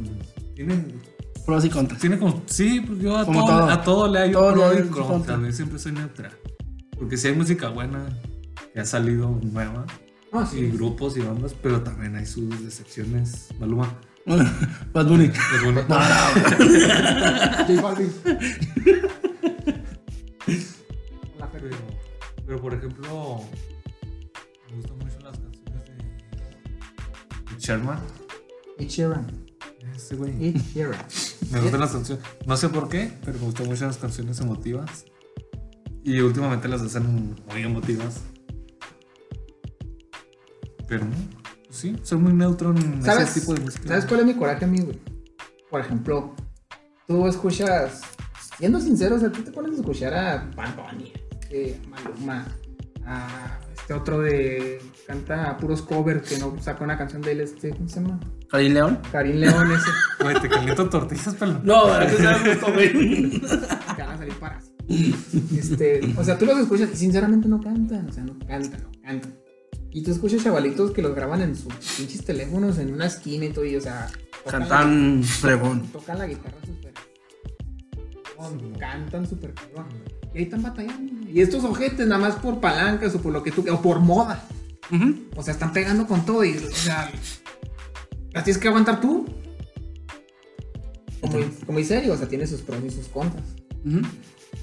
tienen, 0.55 1.01
Pros 1.45 1.65
y 1.65 1.69
contras. 1.69 1.99
tiene 1.99 2.17
como. 2.19 2.43
Sí, 2.45 2.81
pues 2.81 2.99
yo 2.99 3.17
a, 3.17 3.25
todo, 3.25 3.33
todo. 3.45 3.63
a 3.69 3.81
todo 3.81 4.07
le 4.07 4.19
hay 4.19 4.31
Todo 4.31 4.53
pro 4.53 4.73
y 4.79 4.87
contra. 4.89 5.37
Yo 5.41 5.51
siempre 5.51 5.79
soy 5.79 5.93
neutral. 5.93 6.31
Porque 6.97 7.17
si 7.17 7.27
hay 7.29 7.35
música 7.35 7.69
buena 7.69 8.05
que 8.73 8.79
ha 8.79 8.85
salido 8.85 9.29
nueva, 9.41 9.85
No, 10.31 10.47
y 10.53 10.69
grupos 10.69 11.17
y 11.17 11.21
bandas, 11.21 11.55
pero 11.61 11.81
también 11.81 12.15
hay 12.15 12.25
sus 12.27 12.63
decepciones. 12.63 13.47
Maluma. 13.59 13.99
Bad 14.93 15.07
Bunny. 15.07 15.31
Bueno, 15.63 15.81
J 15.81 15.97
Balvin. 17.81 18.13
La 21.39 21.51
pero, 21.51 21.69
pero, 22.45 22.61
por 22.61 22.75
ejemplo, 22.75 23.43
me 24.69 24.75
gustan 24.75 24.99
mucho 24.99 25.19
las 25.23 25.39
canciones 25.39 25.83
de, 27.49 27.57
Sherman. 27.57 27.97
Y 28.77 28.85
Sheeran. 28.85 29.25
Ese 29.95 30.15
güey. 30.15 30.45
Y 30.45 30.53
Sheeran. 30.53 31.03
Me 31.51 31.61
gustan 31.61 31.79
las 31.79 31.91
canciones. 31.91 32.23
No 32.45 32.55
sé 32.55 32.69
por 32.69 32.87
qué, 32.87 33.11
pero 33.25 33.39
me 33.39 33.45
gustan 33.45 33.65
mucho 33.65 33.87
las 33.87 33.97
canciones 33.97 34.39
emotivas. 34.39 35.05
Y 36.03 36.19
últimamente 36.19 36.67
las 36.67 36.83
hacen 36.83 37.35
muy 37.51 37.63
emotivas. 37.63 38.21
Pero 40.87 41.05
no, 41.05 41.38
sí, 41.79 41.95
soy 42.03 42.17
muy 42.17 42.33
neutro 42.33 42.71
en 42.71 43.01
¿Sabes, 43.03 43.29
ese 43.29 43.39
tipo 43.39 43.53
de 43.53 43.61
música. 43.61 43.87
¿Sabes 43.87 44.05
cuál 44.05 44.21
es 44.21 44.25
mi 44.25 44.33
coraje 44.33 44.65
a 44.65 44.67
mí, 44.67 44.81
güey? 44.81 44.99
Por 45.69 45.81
ejemplo, 45.81 46.35
tú 47.07 47.27
escuchas, 47.27 48.01
siendo 48.57 48.79
sincero, 48.79 49.15
o 49.15 49.19
sea, 49.19 49.31
tú 49.31 49.41
te 49.41 49.51
pones 49.51 49.71
a 49.71 49.75
escuchar 49.75 50.13
a 50.13 50.51
Bunny, 50.55 51.13
eh, 51.49 51.79
a 51.85 51.89
Maluma, 51.89 52.47
a 53.05 53.59
Este 53.73 53.93
otro 53.93 54.19
de. 54.19 54.81
Canta 55.07 55.57
puros 55.57 55.81
covers 55.81 56.29
que 56.29 56.37
no 56.37 56.55
sacó 56.61 56.83
una 56.83 56.97
canción 56.97 57.21
de 57.21 57.31
él, 57.31 57.41
este. 57.41 57.71
¿Cómo 57.71 57.89
se 57.89 57.99
llama? 57.99 58.19
Karim 58.51 58.73
León. 58.73 58.99
Karim 59.11 59.37
León, 59.37 59.71
ese. 59.71 59.89
Güey, 60.23 60.39
te 60.39 60.49
caliento 60.49 60.89
tortillas, 60.89 61.35
pero. 61.39 61.59
No, 61.63 61.99
es 61.99 62.13
que 62.13 62.55
se 62.55 62.71
güey. 62.71 63.39
que 63.95 64.01
van 64.03 64.11
a 64.11 64.17
salir 64.17 64.33
para. 64.35 64.59
Este, 65.55 66.13
o 66.17 66.23
sea, 66.23 66.37
tú 66.37 66.45
los 66.45 66.57
escuchas 66.59 66.89
y 66.93 66.95
sinceramente 66.95 67.47
no 67.47 67.59
cantan, 67.61 68.07
o 68.07 68.11
sea, 68.11 68.23
no 68.23 68.37
cantan, 68.39 68.81
no 68.81 68.91
cantan. 69.03 69.33
Y 69.91 70.03
tú 70.03 70.11
escuchas 70.11 70.43
chavalitos 70.43 70.91
que 70.91 71.01
los 71.01 71.15
graban 71.15 71.41
en 71.41 71.55
sus 71.55 71.73
pinches 71.97 72.23
teléfonos 72.23 72.77
en 72.77 72.93
una 72.93 73.07
esquina 73.07 73.45
y 73.45 73.49
todo, 73.49 73.65
y 73.65 73.75
o 73.75 73.81
sea, 73.81 74.09
Cantan 74.49 75.23
fregón. 75.23 75.87
tocan 75.87 76.19
la 76.19 76.27
guitarra 76.27 76.57
súper. 76.65 76.93
Cantan 78.79 79.27
súper. 79.27 79.53
Y 80.33 80.37
ahí 80.37 80.43
están 80.43 80.61
batallando. 80.61 81.29
Y 81.29 81.41
estos 81.41 81.63
ojetes, 81.63 82.07
nada 82.07 82.21
más 82.21 82.35
por 82.35 82.59
palancas 82.59 83.13
o 83.15 83.21
por 83.21 83.33
lo 83.33 83.43
que 83.43 83.51
tú 83.51 83.65
o 83.71 83.81
por 83.81 83.99
moda. 83.99 84.47
O 85.35 85.43
sea, 85.43 85.53
están 85.53 85.73
pegando 85.73 86.07
con 86.07 86.25
todo 86.25 86.43
y, 86.43 86.55
o 86.55 86.71
sea, 86.71 87.11
las 88.31 88.43
tienes 88.43 88.61
que 88.61 88.67
aguantar 88.67 89.01
tú. 89.01 89.25
Como, 91.21 91.37
como 91.65 91.77
dice 91.79 91.97
Eri, 91.97 92.09
o 92.09 92.17
sea, 92.17 92.27
tiene 92.27 92.47
sus 92.47 92.61
pros 92.61 92.79
y 92.83 92.89
sus 92.89 93.07
contras. 93.07 93.43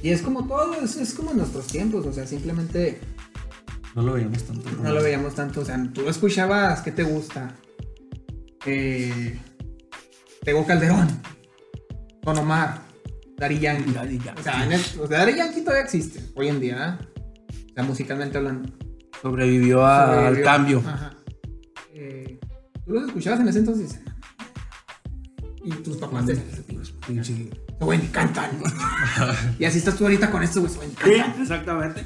Y 0.03 0.11
es 0.11 0.23
como 0.23 0.47
todo, 0.47 0.75
es, 0.83 0.97
es 0.97 1.15
como 1.15 1.33
en 1.33 1.39
nuestros 1.39 1.67
tiempos, 1.67 2.07
o 2.07 2.13
sea, 2.13 2.27
simplemente 2.27 2.99
No 3.97 4.03
lo 4.03 4.13
veíamos 4.13 4.43
tanto. 4.45 4.71
no 4.83 4.93
lo 4.93 5.03
veíamos 5.03 5.35
tanto, 5.35 5.61
o 5.63 5.65
sea, 5.65 5.83
tú 5.93 6.09
escuchabas, 6.09 6.83
¿qué 6.83 6.93
te 6.93 7.03
gusta? 7.03 7.55
Eh, 8.67 9.39
Tego 10.45 10.67
Calderón, 10.67 11.09
Don 12.23 12.37
Omar, 12.39 12.83
Daddy 13.39 13.59
Yankee. 13.59 13.93
Daddy 13.93 14.19
Yankee. 14.19 14.41
O 14.41 14.43
sea, 14.45 14.65
en 14.65 14.73
el- 14.73 14.81
o 15.01 15.07
sea, 15.07 15.19
Daddy 15.21 15.37
Yankee 15.37 15.61
todavía 15.63 15.83
existe, 15.85 16.21
hoy 16.35 16.49
en 16.49 16.61
día, 16.61 16.99
¿eh? 17.01 17.07
o 17.71 17.75
sea, 17.75 17.83
musicalmente 17.85 18.37
hablando. 18.39 18.71
Sobrevivió 19.23 19.85
a- 19.85 20.29
al 20.29 20.43
cambio. 20.43 20.83
Ajá. 20.87 21.15
Eh, 21.95 22.39
tú 22.85 22.93
los 22.93 23.07
escuchabas 23.07 23.41
en 23.41 23.49
ese 23.49 23.61
entonces. 23.61 23.99
Y 25.65 25.71
tus 25.71 25.97
papás 25.97 26.27
te 26.27 26.35
Pinche- 27.09 27.51
güey, 27.81 27.99
ni 27.99 28.09
cantan. 28.09 28.51
y 29.59 29.65
así 29.65 29.79
estás 29.79 29.97
tú 29.97 30.05
ahorita 30.05 30.31
con 30.31 30.43
esto, 30.43 30.61
güey, 30.61 30.73
Sí, 30.73 30.79
cantan. 30.97 31.43
exactamente. 31.43 32.05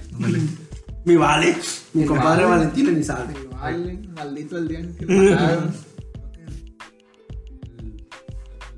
Mi 1.05 1.17
vale. 1.17 1.57
Mi 1.95 2.05
compadre 2.05 2.45
vale. 2.45 2.57
Valentín 2.59 2.89
Elizalde. 2.89 3.35
Me 3.35 3.47
vale, 3.57 3.99
maldito 4.15 4.59
el 4.59 4.69
día 4.69 4.81
en 4.81 4.95
que 4.97 5.07
lo 5.07 5.31
mataron. 5.31 5.73
El, 7.79 8.07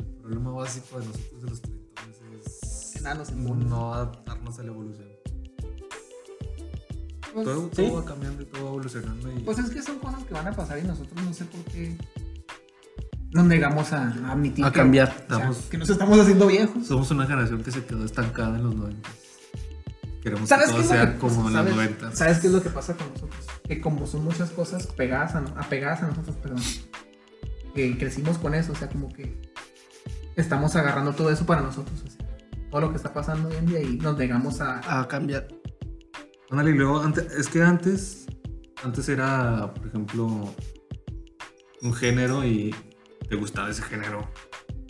el 0.08 0.14
problema 0.22 0.50
básico 0.52 0.98
de 1.00 1.06
nosotros 1.06 1.42
de 1.42 1.50
los 1.50 1.60
treintones 1.62 2.16
es 2.46 2.96
Enanos 2.96 3.28
en 3.30 3.42
mundo. 3.42 3.66
no 3.66 3.94
adaptarnos 3.94 4.58
a 4.58 4.62
la 4.62 4.68
evolución. 4.68 5.08
Pues, 7.34 7.46
Todo, 7.46 7.70
sí. 7.74 7.82
todo 7.88 7.94
va 7.94 8.04
cambiando 8.04 8.42
y 8.42 8.46
todo 8.46 8.64
va 8.64 8.68
evolucionando. 8.70 9.32
Y 9.32 9.38
Pues 9.40 9.58
es 9.58 9.70
que 9.70 9.82
son 9.82 9.98
cosas 9.98 10.22
que 10.24 10.34
van 10.34 10.46
a 10.48 10.52
pasar 10.52 10.78
y 10.78 10.82
nosotros 10.82 11.24
no 11.24 11.32
sé 11.32 11.44
por 11.46 11.60
qué 11.72 11.96
nos 13.32 13.46
negamos 13.46 13.90
a, 13.94 14.08
a 14.08 14.32
admitir 14.32 14.64
A 14.64 14.70
que- 14.70 14.78
cambiar. 14.78 15.08
o 15.08 15.12
sea, 15.12 15.22
Estamos- 15.22 15.56
que 15.70 15.78
nos 15.78 15.88
estamos 15.90 16.18
haciendo 16.20 16.46
viejos. 16.46 16.86
somos 16.86 17.10
una 17.10 17.26
generación 17.26 17.62
que 17.64 17.70
se 17.72 17.84
quedó 17.84 18.04
estancada 18.04 18.58
en 18.58 18.64
los 18.64 18.74
90. 18.76 19.08
Queremos 20.22 20.48
¿Sabes 20.48 20.66
que 20.70 20.76
qué 20.76 20.82
todo 20.82 20.82
es 20.82 20.88
lo 20.88 20.94
sea 21.04 21.12
que 21.12 21.18
como 21.18 21.36
en 21.36 21.42
los 21.44 21.52
¿sabes, 21.52 21.74
90. 21.74 22.12
¿Sabes 22.16 22.38
qué 22.38 22.46
es 22.46 22.52
lo 22.52 22.62
que 22.62 22.70
pasa 22.70 22.94
con 22.96 23.08
nosotros? 23.12 23.44
Que 23.66 23.80
como 23.80 24.06
son 24.06 24.24
muchas 24.24 24.50
cosas 24.50 24.86
pegadas 24.86 25.34
a, 25.34 25.40
no- 25.40 25.54
apegadas 25.58 26.02
a 26.02 26.08
nosotros, 26.08 26.36
perdón, 26.36 26.62
que 27.74 27.98
crecimos 27.98 28.38
con 28.38 28.54
eso, 28.54 28.72
o 28.72 28.76
sea, 28.76 28.88
como 28.88 29.08
que 29.12 29.36
estamos 30.36 30.76
agarrando 30.76 31.12
todo 31.12 31.30
eso 31.30 31.44
para 31.44 31.60
nosotros, 31.62 32.00
o 32.06 32.08
sea, 32.10 32.26
todo 32.70 32.80
lo 32.82 32.90
que 32.90 32.96
está 32.96 33.12
pasando 33.12 33.48
hoy 33.48 33.56
en 33.56 33.66
día 33.66 33.80
y 33.82 33.96
nos 33.98 34.16
negamos 34.16 34.60
a... 34.60 35.00
A 35.00 35.08
cambiar. 35.08 35.48
Ándale, 36.50 36.70
y 36.70 36.74
luego, 36.74 37.00
antes, 37.02 37.24
es 37.32 37.48
que 37.48 37.62
antes, 37.62 38.26
antes 38.84 39.08
era, 39.08 39.72
por 39.74 39.86
ejemplo, 39.88 40.54
un 41.82 41.92
género 41.94 42.44
y 42.44 42.74
te 43.28 43.36
gustaba 43.36 43.70
ese 43.70 43.82
género. 43.82 44.28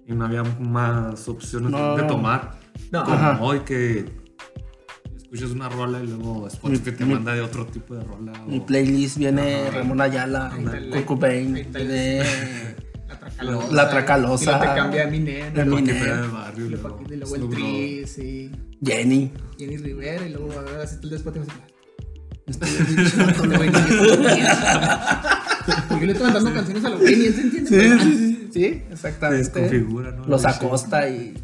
Y 0.06 0.12
no 0.12 0.24
había 0.26 0.42
más 0.42 1.28
opciones 1.28 1.70
No. 1.70 1.96
de 1.96 2.02
tomar. 2.04 2.58
No, 2.90 3.04
Como 3.04 3.14
Ajá. 3.16 3.38
hoy 3.40 3.60
que 3.60 4.04
escuchas 5.32 5.50
una 5.54 5.68
rola 5.68 6.02
y 6.02 6.06
luego 6.06 6.46
Spotify 6.46 6.90
Mi- 6.90 6.96
te 6.96 7.04
mi- 7.04 7.14
manda 7.14 7.34
de 7.34 7.40
otro 7.40 7.66
tipo 7.66 7.94
de 7.94 8.04
rola. 8.04 8.32
Mi 8.46 8.58
o- 8.58 8.66
playlist 8.66 9.16
viene 9.16 9.62
Ajá. 9.68 9.78
Ramón 9.78 10.00
Ayala, 10.00 10.52
el- 10.56 10.90
viene 10.92 12.22
la 13.08 13.18
tracalosa. 13.18 13.72
La 13.72 13.88
Tracalosa. 13.90 14.42
Y 14.44 14.46
luego 14.46 14.60
te 14.60 14.66
cambia 14.80 15.06
mi 15.06 15.18
nena. 15.20 15.62
El 15.62 15.68
Y 15.68 15.74
Mine. 15.74 15.92
Paquetera 15.92 16.20
de 16.22 16.28
barrio. 16.28 16.68
luego, 16.68 16.88
luego 16.88 17.12
y 17.14 17.16
luego 17.16 17.36
el. 17.36 17.48
Tri, 17.50 18.06
sí. 18.06 18.50
Jenny. 18.84 19.30
Jenny 19.58 19.76
Rivera 19.78 20.26
y 20.26 20.30
luego 20.32 20.52
a 20.58 20.62
ver 20.62 20.80
así 20.80 20.96
tú 20.96 21.04
el 21.04 21.10
de 21.10 21.16
Spotify. 21.16 21.46
Este, 22.46 22.66
Porque 25.88 26.00
yo 26.00 26.06
le 26.06 26.12
estoy 26.12 26.24
mandando 26.26 26.52
canciones 26.54 26.84
a 26.84 26.88
los 26.90 27.00
güey, 27.00 27.26
él 27.26 27.34
se 27.34 27.40
entiende. 27.42 27.70
Sí, 27.70 27.98
sí, 28.00 28.16
sí. 28.16 28.48
Sí, 28.52 28.60
Te 28.60 28.92
exactamente. 28.92 29.44
desconfigura, 29.60 30.10
¿no? 30.12 30.26
Los. 30.26 30.44
Acosta 30.44 31.08
y. 31.08 31.34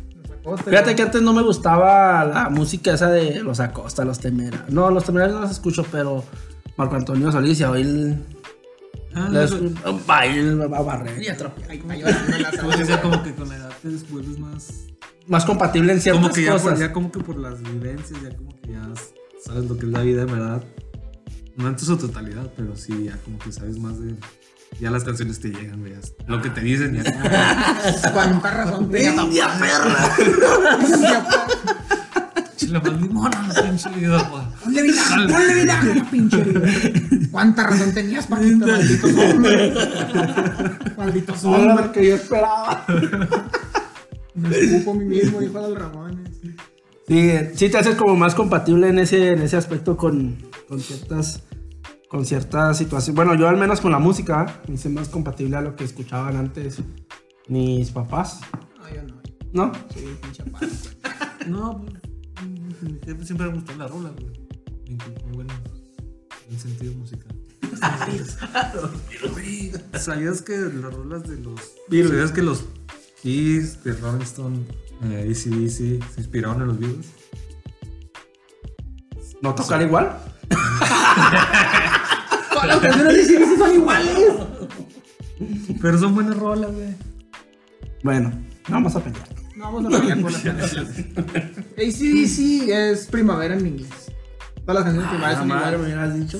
Acosta, 0.41 0.71
Fíjate 0.71 0.97
que 0.97 1.03
antes 1.03 1.23
no 1.23 1.33
me 1.33 1.43
gustaba 1.43 2.25
la 2.25 2.49
música 2.51 2.95
esa 2.95 3.11
de 3.11 3.43
los 3.43 3.61
Acosta, 3.61 4.05
los 4.05 4.19
Temera. 4.19 4.65
No, 4.69 4.91
los 4.91 5.05
Temera 5.05 5.29
no 5.29 5.41
los 5.41 5.51
escucho, 5.51 5.85
pero 5.91 6.25
Marco 6.77 6.97
Antonio 6.97 7.31
Solís 7.33 7.61
y 7.61 7.65
hoy 7.65 7.83
el. 7.83 8.25
Ah, 9.15 9.29
les- 9.31 9.53
va 9.55 10.79
a 10.79 10.83
barrer 10.83 11.23
y 11.23 11.29
a 11.29 11.37
trapear. 11.37 11.71
Ahí 11.71 11.79
está 11.79 11.97
llorando 11.97 12.37
en 12.37 12.43
la 12.43 13.01
Como 13.03 13.23
que 13.23 13.35
con 13.35 13.49
la 13.49 13.57
edad 13.57 13.71
te 13.83 13.89
vuelves 14.11 14.39
más. 14.39 14.69
Más 15.27 15.45
compatible 15.45 15.93
en 15.93 16.01
ciertas 16.01 16.23
Como 16.23 16.35
que 16.35 16.43
ya 16.45 16.53
por, 16.53 16.61
cosas. 16.63 16.79
ya 16.79 16.93
como 16.93 17.13
que 17.13 17.21
por 17.21 17.37
las 17.39 17.61
vivencias, 17.63 18.23
ya 18.23 18.35
como 18.37 18.51
que 18.61 18.73
ya 18.73 18.89
sabes 19.45 19.65
lo 19.69 19.77
que 19.77 19.87
es 19.87 19.93
la 19.93 20.01
vida 20.03 20.23
en 20.23 20.29
verdad. 20.33 20.63
No 21.57 21.69
en 21.69 21.79
su 21.79 21.97
totalidad, 21.97 22.51
pero 22.57 22.77
sí, 22.77 23.05
ya 23.05 23.17
como 23.25 23.39
que 23.39 23.51
sabes 23.53 23.79
más 23.79 23.99
de. 24.01 24.15
Ya 24.81 24.91
las 24.91 25.03
canciones 25.03 25.41
te 25.41 25.49
llegan, 25.49 25.83
veas. 25.83 26.15
Lo 26.27 26.41
que 26.41 26.51
te 26.51 26.61
dicen, 26.61 27.03
ya. 27.03 27.83
Cuánta 28.13 28.51
razón 28.51 28.91
tenía 28.91 29.15
India 29.15 29.49
perra. 29.59 30.17
Chile 32.57 32.81
más 32.81 33.61
pinche 33.61 33.89
vida, 33.91 34.29
güey. 34.31 34.43
Ponle 34.63 34.83
vinagre, 34.83 35.33
ponle 35.33 35.55
vinagre, 35.55 36.05
pinche 36.11 36.37
vida. 36.43 36.61
¿Cuánta 37.31 37.67
razón 37.67 37.95
tenías, 37.95 38.27
Paquito? 38.27 38.67
Era 38.67 38.79
hombres. 39.33 39.75
lo 41.45 41.93
que 41.93 42.09
yo 42.09 42.15
esperaba. 42.15 42.85
Me 44.35 44.57
escupo 44.57 44.93
a 44.93 44.95
mí 44.95 45.05
mismo, 45.05 45.43
hijo 45.43 45.61
del 45.63 45.77
Ramones. 45.77 46.31
Sí, 47.07 47.33
sí 47.55 47.69
te 47.69 47.79
haces 47.79 47.97
como 47.97 48.17
más 48.17 48.35
compatible 48.35 48.89
en 48.89 48.99
ese, 48.99 49.33
en 49.33 49.43
ese 49.43 49.57
aspecto 49.57 49.97
con, 49.97 50.37
con 50.69 50.81
ciertas 50.81 51.43
con 52.09 52.25
ciertas 52.25 52.79
situaciones. 52.79 53.15
Bueno, 53.15 53.35
yo 53.35 53.49
al 53.49 53.57
menos 53.57 53.81
con 53.81 53.93
la 53.93 53.99
música 53.99 54.47
¿eh? 54.49 54.69
me 54.69 54.75
hice 54.75 54.89
más 54.89 55.09
compatible 55.09 55.57
a 55.57 55.61
lo 55.61 55.77
que 55.77 55.85
escuchaban 55.85 56.37
antes 56.37 56.81
mis 57.49 57.91
papás, 57.91 58.41
No, 58.79 58.95
yo 58.95 59.03
no. 59.03 59.23
¿no? 59.53 59.65
Un 59.65 60.17
pinche. 60.17 60.45
No, 61.47 61.83
pues. 61.83 63.27
Siempre 63.27 63.47
me 63.47 63.55
gustó 63.55 63.75
la 63.77 63.89
rola, 63.89 64.11
güey. 64.11 64.49
Me 64.87 64.95
inculcó 64.95 65.29
buen, 65.33 65.47
buen 66.47 66.61
sentido 66.61 66.93
musical. 66.95 67.35
Sí, 67.61 68.23
¿Sabías 69.99 70.43
que 70.43 70.57
las 70.57 70.93
rolas 70.93 71.23
de 71.23 71.39
los. 71.39 71.61
¿Sabías 71.89 72.33
que 72.33 72.43
los 72.43 72.65
Kiss, 73.23 73.83
de 73.83 73.95
Rolling 73.95 74.23
Stone, 74.23 74.67
eh, 75.05 75.31
ACDC 75.31 76.05
se 76.13 76.21
inspiraron 76.21 76.63
en 76.63 76.69
los 76.69 76.79
Beatles? 76.79 77.07
¿No 79.41 79.55
tocar 79.55 79.81
igual? 79.83 80.19
Todas 82.61 82.69
las 82.69 82.81
canciones 82.81 83.29
de 83.29 83.37
CDC 83.37 83.59
son 83.59 83.75
iguales. 83.75 84.19
Pero 85.81 85.99
son 85.99 86.15
buenas 86.15 86.37
rolas, 86.37 86.73
güey. 86.73 86.89
Bueno, 88.03 88.33
vamos 88.69 88.97
a 88.97 89.01
pelear. 89.01 89.29
No 89.55 89.73
vamos 89.73 89.95
a 89.95 90.01
pelear 90.01 90.21
por 90.21 90.33
las 90.33 90.43
canciones. 90.43 90.99
ACDC 91.77 92.69
es 92.69 93.07
primavera 93.07 93.55
en 93.57 93.67
inglés. 93.67 94.08
Todas 94.69 94.85
las 94.85 94.93
canciones 94.93 95.11
de 95.11 95.17
primavera 95.17 95.33
Ah, 95.33 95.41
son 95.41 95.49
madre, 95.49 95.77
iguales. 95.77 95.81
me 95.81 95.87
hubieras 95.87 96.15
dicho. 96.15 96.39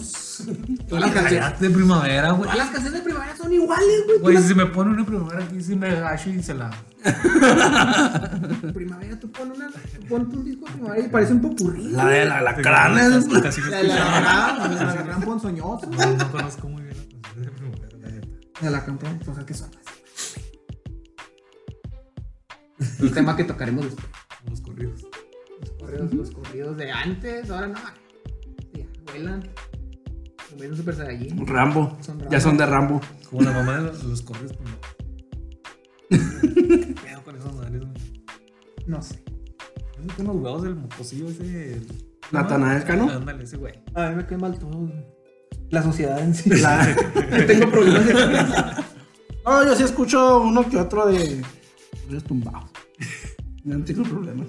Todas 0.89 1.05
las 1.05 1.13
canciones. 1.15 1.61
De 1.61 1.71
primavera, 1.71 2.31
güey. 2.33 2.43
Todas 2.43 2.59
las 2.59 2.69
canciones 2.69 2.93
de 2.93 3.05
primavera 3.05 3.37
son 3.37 3.53
iguales, 3.55 4.05
güey. 4.07 4.19
Güey, 4.19 4.37
si 4.43 4.55
me 4.55 4.67
pone 4.67 4.91
una 4.91 5.07
primavera 5.07 5.45
aquí, 5.45 5.63
sí 5.63 5.75
me 5.75 5.89
agacho 5.89 6.29
y 6.29 6.43
se 6.43 6.53
la. 6.53 6.71
Primavera, 8.75 9.19
tú 9.19 9.33
pones 9.33 9.57
una, 9.57 9.71
ponte 10.11 10.37
un 10.37 10.45
disco 10.45 10.67
de 10.67 10.73
primavera 10.73 11.07
y 11.07 11.09
parece 11.09 11.33
un 11.33 11.41
popurrí. 11.41 11.91
La 11.91 12.05
de 12.07 12.27
la 12.27 12.43
lacrana. 12.43 13.01
Casi 13.43 13.61
no 13.63 13.69
La 13.71 13.77
de 13.79 13.85
la 13.85 13.95
gran, 13.97 14.59
la 14.59 14.69
de 14.69 14.85
la 14.85 15.03
gran 15.05 15.23
ponzoñosa. 15.23 15.87
No, 15.87 16.17
no 16.17 16.31
conozco 16.31 16.69
muy 16.69 16.83
bien 16.83 16.97
las 16.99 17.07
canciones 17.07 17.47
de 17.47 17.51
primavera, 17.51 17.97
la 17.99 18.11
neta. 18.11 18.27
De 18.61 18.71
la 18.71 18.85
campeón, 18.85 19.21
pues 19.25 19.39
que 19.47 19.55
son. 19.55 19.71
El 23.01 23.11
tema 23.13 23.35
que 23.37 23.45
tocaremos 23.45 23.87
después. 23.87 24.07
Los 24.51 24.61
corridos. 24.61 25.01
Los 25.61 25.71
corridos, 25.79 26.13
los 26.13 26.31
corridos 26.31 26.77
de 26.77 26.93
antes, 26.93 27.49
ahora 27.51 27.69
no. 27.69 27.79
Vuelan. 29.13 29.43
Comiendo 30.51 30.77
Super 30.77 30.95
Saiyajin. 30.95 31.47
Rambo. 31.47 31.97
Son 32.01 32.19
Rambo. 32.19 32.33
Ya 32.33 32.41
son 32.41 32.57
de 32.57 32.67
Rambo. 32.67 33.01
Como 33.29 33.43
la 33.43 33.53
mamá 33.53 33.77
de 33.79 33.83
los, 33.83 34.03
los 34.05 34.25
no. 34.31 34.39
¿Qué 36.09 36.95
pedo 37.05 37.23
con 37.25 37.37
esas 37.37 37.55
madres, 37.55 37.83
güey? 37.83 38.25
No 38.87 39.03
sé. 39.03 39.23
Esos 39.99 40.13
con 40.17 40.27
los 40.27 40.37
huevos 40.37 40.63
del 40.63 40.77
mocosillo 40.77 41.29
ese. 41.29 41.75
el- 41.75 41.87
Natanael 42.33 42.85
Cano. 42.85 43.11
Ándale, 43.11 43.45
ese 43.45 43.57
güey. 43.57 43.75
A 43.95 44.09
mí 44.11 44.17
me 44.17 44.27
queda 44.27 44.39
mal 44.39 44.59
todo. 44.59 44.71
güey. 44.79 45.05
La 45.71 45.83
sociedad 45.83 46.19
en 46.21 46.35
sí. 46.35 46.49
La- 46.61 46.97
Tengo 47.47 47.71
problemas 47.71 48.07
de 48.07 48.13
cabeza. 48.15 48.85
No, 49.45 49.65
yo 49.65 49.75
sí 49.75 49.83
escucho 49.83 50.41
uno 50.43 50.69
que 50.69 50.77
otro 50.79 51.07
de. 51.07 51.43
de 52.09 52.21
tumbados. 52.23 52.71
No 53.65 53.83
tengo 53.85 54.03
problemas. 54.05 54.47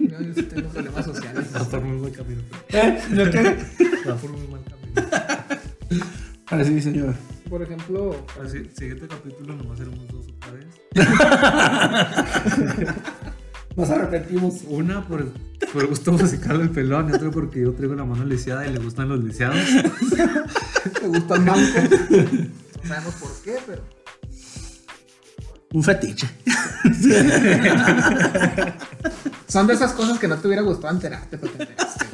No, 0.00 0.20
yo 0.20 0.34
sí 0.34 0.42
tengo 0.42 0.68
problemas 0.68 1.04
sociales. 1.04 1.46
Va 1.54 1.64
por 1.64 1.80
muy 1.80 1.98
mal 1.98 2.12
camino. 2.12 2.42
¿Eh? 2.68 2.98
¿Yo 3.14 3.30
qué? 3.30 3.56
Va 4.08 4.16
por 4.16 4.30
muy 4.30 4.46
mal 4.48 4.60
camino. 4.64 6.06
Ah, 6.46 6.62
sí, 6.64 6.80
señor. 6.80 7.14
Por 7.48 7.62
ejemplo, 7.62 8.26
Así, 8.42 8.68
siguiente 8.76 9.06
capítulo 9.08 9.54
nomás 9.54 9.78
seremos 9.78 10.06
dos 10.08 10.26
otra 10.28 10.52
vez. 10.52 10.66
Nos 13.76 13.90
arrepentimos. 13.90 14.62
Una 14.68 15.06
por, 15.06 15.32
por 15.72 15.86
gusto 15.86 16.12
musical 16.12 16.58
del 16.58 16.70
pelón 16.70 17.10
y 17.10 17.12
otra 17.14 17.30
porque 17.30 17.60
yo 17.60 17.72
traigo 17.72 17.94
la 17.94 18.04
mano 18.04 18.24
lisiada 18.24 18.66
y 18.66 18.72
le 18.72 18.78
gustan 18.78 19.08
los 19.08 19.22
lisiados. 19.22 19.56
me 21.02 21.08
gusta 21.08 21.36
el 21.36 21.44
banco. 21.44 21.60
No 22.82 22.88
sabemos 22.88 23.14
por 23.14 23.30
qué, 23.42 23.56
pero. 23.66 23.82
Un 25.72 25.82
fetiche. 25.82 26.28
Son 29.48 29.66
de 29.66 29.74
esas 29.74 29.92
cosas 29.92 30.18
que 30.18 30.28
no 30.28 30.36
te 30.36 30.46
hubiera 30.46 30.62
gustado 30.62 30.92
enterarte, 30.94 31.38
pero 31.38 31.52
te 31.52 31.62
enteraste. 31.64 32.06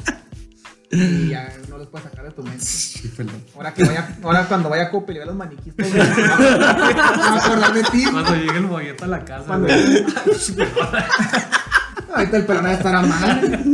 Y 0.91 1.29
ya 1.29 1.53
no 1.69 1.77
los 1.77 1.87
puedes 1.87 2.09
sacar 2.09 2.25
de 2.25 2.31
tu 2.31 2.41
mente. 2.43 2.65
Sí. 2.65 3.09
Ahora 3.55 3.73
que 3.73 3.83
vaya, 3.83 4.17
ahora 4.23 4.47
cuando 4.47 4.69
vaya 4.69 4.89
a 4.91 4.91
y 4.97 5.13
vea 5.13 5.25
los 5.25 5.35
maniquís, 5.35 5.73
me 5.77 5.87
van 5.89 6.11
a 6.21 7.35
acordar 7.45 7.73
de 7.73 7.83
ti. 7.83 8.05
Cuando 8.11 8.35
llegue 8.35 8.57
el 8.57 8.65
bollete 8.65 9.03
a 9.03 9.07
la 9.07 9.23
casa, 9.23 9.45
Cuando 9.45 9.67
llegue- 9.67 10.05
Ahorita 12.15 12.37
el 12.37 12.45
pelón 12.45 12.65
va 12.65 12.69
a 12.69 12.73
estar 12.73 12.95
a 12.95 13.01
mal. 13.03 13.65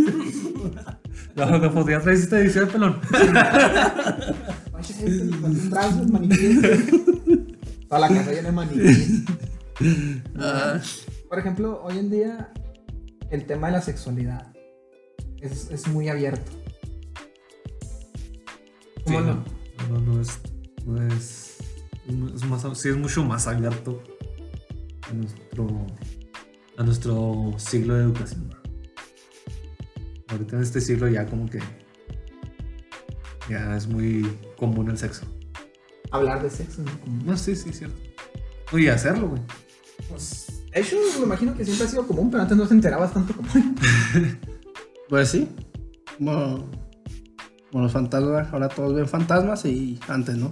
No, 1.36 1.58
no 1.58 1.72
podía 1.74 2.02
traer 2.02 2.18
esta 2.18 2.40
edición 2.40 2.66
de 2.66 2.72
pelón. 2.72 3.00
Vaya, 3.12 3.76
este, 4.82 5.22
un 5.22 5.70
brazo, 5.70 6.04
maniquí. 6.12 6.60
Toda 7.88 8.02
la 8.02 8.08
casa 8.10 8.32
llena 8.32 8.50
de 8.50 8.52
maniquí. 8.52 9.26
Por 11.30 11.40
ejemplo, 11.40 11.82
hoy 11.84 11.98
en 11.98 12.10
día 12.10 12.54
el 13.30 13.46
tema 13.46 13.68
de 13.68 13.74
la 13.74 13.82
sexualidad 13.82 14.54
es, 15.42 15.70
es 15.72 15.88
muy 15.88 16.08
abierto. 16.10 16.52
Sí, 19.06 19.14
¿Cómo 19.14 19.20
no, 19.22 19.44
no, 19.90 20.00
no 20.00 20.22
es, 20.22 20.40
no 20.86 21.08
es, 21.08 21.58
es 22.08 22.46
más, 22.46 22.66
sí 22.80 22.90
es 22.90 22.98
mucho 22.98 23.24
más 23.24 23.48
abierto 23.48 24.02
a 25.10 25.14
nuestro, 25.14 25.68
a 26.78 26.84
nuestro 26.84 27.54
siglo 27.58 27.96
de 27.96 28.04
educación. 28.06 28.50
Ahorita 30.30 30.56
en 30.56 30.64
este 30.64 30.82
siglo 30.82 31.08
ya 31.08 31.26
como 31.28 31.48
que 31.50 31.60
ya 33.50 33.76
es 33.78 33.88
muy 33.88 34.26
común 34.58 34.90
el 34.90 34.98
sexo. 34.98 35.26
Hablar 36.12 36.42
de 36.42 36.50
sexo. 36.50 36.82
¿no? 36.82 37.00
Como- 37.02 37.24
No, 37.24 37.38
sí, 37.38 37.56
sí, 37.56 37.72
cierto. 37.74 38.00
Y 38.76 38.88
hacerlo, 38.88 39.30
güey. 39.30 39.42
Pues, 40.10 40.48
eso 40.72 40.98
me 41.20 41.26
imagino 41.26 41.56
que 41.56 41.64
siempre 41.66 41.88
ha 41.88 41.90
sido 41.90 42.08
común, 42.08 42.30
pero 42.30 42.44
antes 42.44 42.58
no 42.58 42.66
se 42.66 42.74
enterabas 42.74 43.14
tanto 43.14 43.34
como 43.36 43.50
hoy. 43.54 43.64
Pues 45.10 45.30
sí. 45.30 45.48
Como, 46.18 46.68
como 47.72 47.84
los 47.84 47.92
fantasmas, 47.92 48.52
ahora 48.52 48.68
todos 48.70 48.96
ven 48.96 49.08
fantasmas 49.08 49.64
y 49.66 50.00
antes 50.08 50.36
no. 50.36 50.52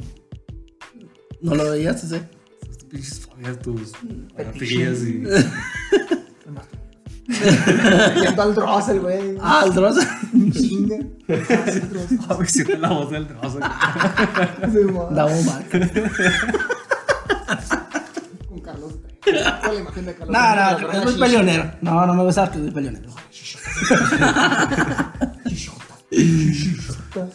No 1.42 1.56
lo 1.56 1.72
veías, 1.72 2.02
sí. 2.02 2.22
Tus 2.68 2.84
pinches 2.86 3.20
fobias, 3.22 3.60
tus 3.60 3.92
Fetiches. 3.92 4.32
parafilias 4.36 5.02
y... 5.02 5.24
Viendo 8.22 8.42
al 8.42 8.54
Dross, 8.54 8.90
el 8.90 9.00
güey. 9.00 9.38
Ah, 9.42 9.64
el 9.66 9.74
Dross. 9.74 9.96
Chinga. 10.52 10.98
Sí, 10.98 11.80
Dross. 11.80 12.40
Me 12.40 12.46
siento 12.48 12.78
la 12.78 12.90
voz 12.90 13.12
del 13.12 13.28
trozo. 13.28 13.60
Sí, 14.72 14.80
mo. 14.92 15.10
Da 15.10 15.26
bomba. 15.26 15.62
Con 18.48 18.60
Carlos 18.60 18.94
Trejo. 18.94 19.02
Con 19.02 19.12
la 19.32 19.74
imagen 19.74 20.06
de 20.06 20.14
Carlos 20.16 20.36
No, 20.36 20.50
no, 20.50 20.56
la 20.88 20.94
es 20.98 21.04
muy 21.04 21.14
peleonero. 21.20 21.72
No, 21.82 22.06
no 22.06 22.14
me 22.14 22.24
gusta 22.24 22.50
que 22.52 22.60
soy 22.60 22.72
peleonero. 22.72 23.10
Chichota. 23.32 23.70
Chichota. 26.12 27.28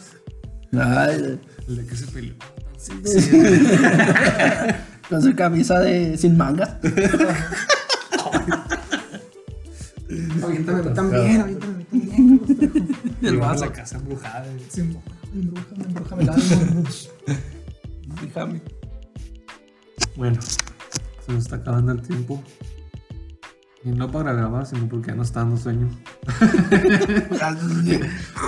Ay, 0.73 1.39
que 1.87 1.95
se 1.95 2.07
peleó. 2.07 2.33
con 5.09 5.21
su 5.21 5.35
camisa 5.35 5.79
de 5.79 6.17
sin 6.17 6.37
mangas. 6.37 6.75
Aviéntame 10.43 10.79
a 10.79 10.93
también, 10.93 11.41
aviéntame 11.41 11.83
a 11.83 11.85
también. 11.87 12.41
El 13.21 13.31
Llevaba 13.31 13.51
vaso. 13.51 13.65
la 13.65 13.71
casa 13.73 13.97
embrujada. 13.97 14.45
Sí, 14.69 14.81
mo. 14.83 15.03
Embrújame, 15.33 15.83
embrújame. 15.85 16.25
Déjame. 18.21 18.61
Bueno, 20.15 20.39
se 21.29 21.35
nos 21.35 21.43
está 21.43 21.57
acabando 21.57 21.91
el 21.91 22.01
tiempo. 22.01 22.43
Y 23.83 23.89
no 23.89 24.11
para 24.11 24.33
grabar, 24.33 24.65
sino 24.65 24.89
porque 24.89 25.09
ya 25.09 25.15
nos 25.15 25.27
está 25.27 25.41
dando 25.41 25.57
sueño. 25.57 25.89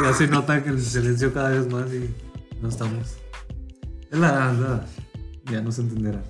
Ya 0.04 0.14
se 0.14 0.28
nota 0.28 0.64
que 0.64 0.70
el 0.70 0.82
silencio 0.82 1.34
cada 1.34 1.50
vez 1.50 1.72
más 1.72 1.94
y 1.94 2.10
no 2.62 2.70
estamos. 2.70 3.18
Es 4.10 4.20
la. 4.20 4.86
Ya 5.46 5.62
no 5.62 5.72
se 5.72 5.82
entenderá. 5.82 6.24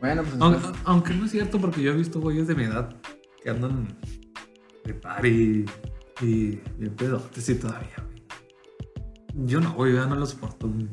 Bueno, 0.00 0.22
pues. 0.22 0.36
Aunque, 0.40 0.78
aunque 0.84 1.14
no 1.14 1.26
es 1.26 1.30
cierto, 1.30 1.60
porque 1.60 1.82
yo 1.82 1.92
he 1.92 1.96
visto 1.96 2.20
güeyes 2.20 2.46
de 2.46 2.54
mi 2.54 2.64
edad 2.64 2.96
que 3.42 3.50
andan 3.50 3.88
de 4.84 4.94
party 4.94 5.64
y 6.20 6.60
bien 6.78 6.94
pedotes 6.96 7.48
y 7.48 7.54
todavía. 7.56 8.06
Yo 9.34 9.60
no, 9.60 9.74
güey, 9.74 9.94
ya 9.94 10.06
no 10.06 10.16
lo 10.16 10.26
soporto. 10.26 10.68
güey. 10.68 10.88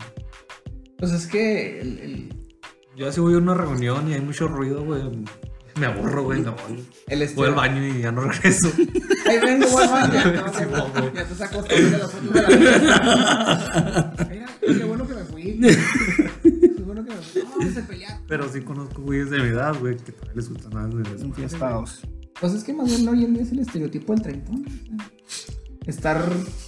Pues 0.98 1.12
es 1.12 1.28
que 1.28 1.80
el, 1.80 2.00
el, 2.00 2.49
Yo 3.00 3.08
así 3.08 3.22
voy 3.22 3.34
a 3.34 3.38
una 3.38 3.54
reunión 3.54 4.10
y 4.10 4.14
hay 4.14 4.20
mucho 4.22 4.48
ruido, 4.50 4.84
güey. 4.84 5.02
Me 5.80 5.86
aburro, 5.86 6.24
güey, 6.26 6.42
voy. 6.44 6.86
el 7.08 7.30
Voy 7.34 7.48
al 7.48 7.56
baño 7.56 7.88
y 7.88 8.02
ya 8.02 8.12
no 8.12 8.22
regreso. 8.22 8.68
Ahí 9.26 9.40
vengo, 9.40 9.70
voy 9.70 9.84
al 9.84 9.90
baño. 9.90 10.14
Ya 10.14 10.24
te 10.34 10.42
vas 10.42 10.56
Sí, 10.58 10.64
a- 10.64 10.68
güey. 11.00 11.14
ya 11.14 11.26
te 11.26 11.36
saco 11.36 11.62
de 11.64 11.92
las 11.92 12.12
fotos 12.12 12.34
de 12.34 12.42
la 12.42 12.48
vida. 12.58 14.14
Mira, 14.30 14.46
qué 14.60 14.84
bueno 14.84 15.08
que 15.08 15.14
me 15.14 15.24
fui. 15.24 15.44
Qué 16.44 16.84
bueno 16.84 17.06
que 17.06 17.12
me 17.12 17.22
fui. 17.22 17.44
No, 17.66 17.72
se 17.74 17.82
pelearon. 17.84 18.20
Pero 18.28 18.50
sí 18.52 18.60
conozco 18.62 19.02
güeyes 19.02 19.30
de 19.30 19.38
mi 19.40 19.48
edad, 19.48 19.74
güey, 19.80 19.96
que 19.96 20.12
todavía 20.12 20.36
les 20.36 20.50
gusta 20.50 20.70
nada 20.70 20.88
de 20.90 21.06
Son 21.06 21.16
eso. 21.16 21.34
fiestados. 21.36 22.02
Pues 22.42 22.54
es 22.54 22.64
que 22.66 22.74
más 22.74 22.88
bien 22.88 23.08
hoy 23.08 23.24
en 23.24 23.34
día 23.34 23.44
es 23.44 23.52
el 23.54 23.60
estereotipo 23.60 24.14
del 24.14 24.22
treintón. 24.24 24.66
estar 25.86 26.22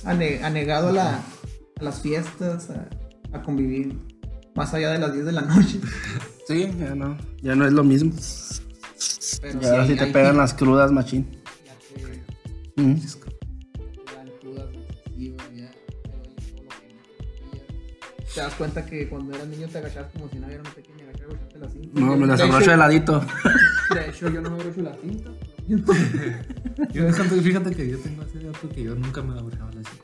ane- 0.06 0.42
anegado 0.44 0.90
a, 0.90 0.92
la, 0.94 1.16
a 1.18 1.84
las 1.84 2.02
fiestas, 2.02 2.70
a, 2.70 2.88
a 3.34 3.42
convivir 3.42 3.98
más 4.56 4.74
allá 4.74 4.92
de 4.92 5.00
las 5.00 5.14
10 5.14 5.26
de 5.26 5.32
la 5.32 5.42
noche. 5.42 5.80
Sí, 6.48 6.70
ya 6.80 6.96
no. 6.96 7.18
Ya 7.42 7.56
no 7.56 7.66
es 7.66 7.74
lo 7.74 7.84
mismo. 7.84 8.12
Pero 9.42 9.60
Ya 9.62 9.72
ahora 9.72 9.88
sí, 9.88 9.96
te 9.96 10.08
pegan 10.08 10.38
las 10.38 10.54
crudas, 10.54 10.92
machín. 10.92 11.26
ya 11.66 11.74
te- 12.76 12.82
Mm. 12.82 12.96
te 13.00 14.16
dan 14.16 14.30
crudas 14.40 14.70
excesivas, 14.74 15.46
ya 15.56 15.72
te 18.34 18.42
no 18.42 18.44
das 18.44 18.54
cuenta 18.56 18.86
que 18.86 19.08
cuando 19.10 19.34
eras 19.36 19.48
niño 19.48 19.68
te 19.68 19.78
agachabas 19.80 20.12
como 20.14 20.30
si 20.30 20.38
nadie 20.40 20.58
no 20.58 20.64
te 20.64 20.82
quería 20.84 21.04
agachar, 21.06 21.26
abrocharte 21.26 21.60
la 21.60 21.70
cinta. 21.70 22.00
No, 22.00 22.18
me 22.18 22.28
las 22.28 22.42
abrocho 22.42 22.72
de 22.72 22.78
ladito. 22.78 23.26
De 23.94 24.10
hecho, 24.10 24.30
yo 24.30 24.42
no 24.42 24.50
me 24.52 24.56
abrocho 24.58 24.82
la 24.82 24.96
cinta. 24.96 25.32
Yo 25.68 25.78
fíjate, 27.14 27.42
fíjate 27.42 27.72
que 27.76 27.90
yo 27.90 27.98
tengo 28.00 28.24
ese 28.24 28.40
dato 28.40 28.70
que 28.70 28.84
yo 28.84 28.96
nunca 28.96 29.22
me 29.22 29.38
abrochaba 29.38 29.66
la 29.74 29.84
cinta. 29.84 30.04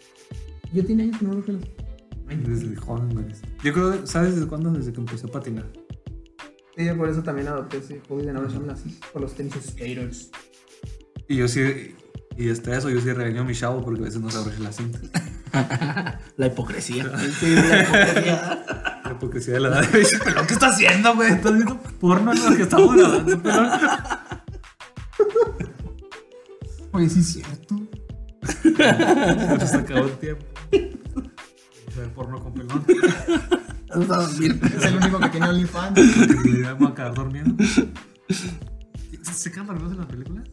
Yo 0.74 0.86
tenía 0.86 1.06
años 1.06 1.18
que 1.18 1.26
no 1.26 1.32
me 1.32 1.38
abrocho 1.40 1.52
la 1.54 1.60
cinta. 1.60 2.50
Desde 2.52 2.76
joven, 2.76 3.10
güey. 3.14 3.26
Yo 3.64 3.74
creo, 3.74 4.06
¿sabes 4.06 4.36
desde 4.36 4.48
cuándo? 4.48 4.72
Desde 4.72 4.94
que 4.94 5.00
empecé 5.00 5.28
a 5.28 5.32
patinar. 5.32 5.66
Sí, 6.76 6.86
yo 6.86 6.96
por 6.96 7.10
eso 7.10 7.24
también 7.24 7.48
adopté 7.48 7.78
ese 7.78 8.02
hobby 8.08 8.24
de 8.26 8.34
no 8.34 8.42
la 8.44 8.76
cinta. 8.76 9.08
Por 9.12 9.22
los 9.22 9.34
tenis 9.34 9.56
skaters. 9.68 10.30
Y 11.28 11.38
yo 11.38 11.48
sí, 11.48 11.96
y 12.38 12.52
hasta 12.52 12.78
eso 12.78 12.90
yo 12.92 13.02
sí 13.02 13.12
regaño 13.12 13.42
a 13.42 13.44
mi 13.44 13.56
chavo 13.56 13.84
porque 13.84 14.00
a 14.00 14.04
veces 14.04 14.22
no 14.22 14.30
se 14.30 14.38
abrocha 14.38 14.60
la 14.60 14.72
cinta. 14.72 15.00
La 16.38 16.48
hipocresía. 16.48 17.12
Sí, 17.40 17.56
la 17.56 17.82
hipocresía. 17.82 18.66
La 19.04 19.12
hipocresía 19.12 19.54
de 19.56 19.60
la 19.62 19.68
edad. 19.70 19.92
Me 19.92 20.00
dice, 20.00 20.20
pero 20.24 20.46
¿qué 20.46 20.54
estás 20.54 20.74
haciendo, 20.76 21.16
güey? 21.16 21.32
¿Estás 21.32 21.54
viendo 21.54 21.80
porno 22.00 22.32
en 22.32 22.46
lo 22.46 22.56
que 22.56 22.62
estamos 22.62 22.96
grabando? 22.96 23.42
Pero... 23.42 23.70
Oye, 26.92 27.10
sí 27.10 27.20
es 27.20 27.28
cierto. 27.34 27.76
Se 29.66 29.78
acabó 29.78 30.06
el 30.06 30.18
tiempo. 30.18 30.46
Ver 30.72 32.14
porno 32.14 32.40
con 32.44 32.54
pelón. 32.54 32.86
Vamos 33.98 34.10
a 34.12 34.22
dormir. 34.30 34.60
Es 34.78 34.86
el 34.86 34.96
único 34.98 35.20
que 35.20 35.30
tiene 35.30 35.48
OnlyFans. 35.50 36.00
Y 36.46 36.62
vamos 36.62 36.90
a 36.90 36.92
acabar 36.92 37.14
durmiendo. 37.16 37.64
¿Se 39.22 39.52
quedan 39.52 39.68
dormidos 39.68 39.92
en 39.94 39.98
la 40.00 40.08
película? 40.08 40.44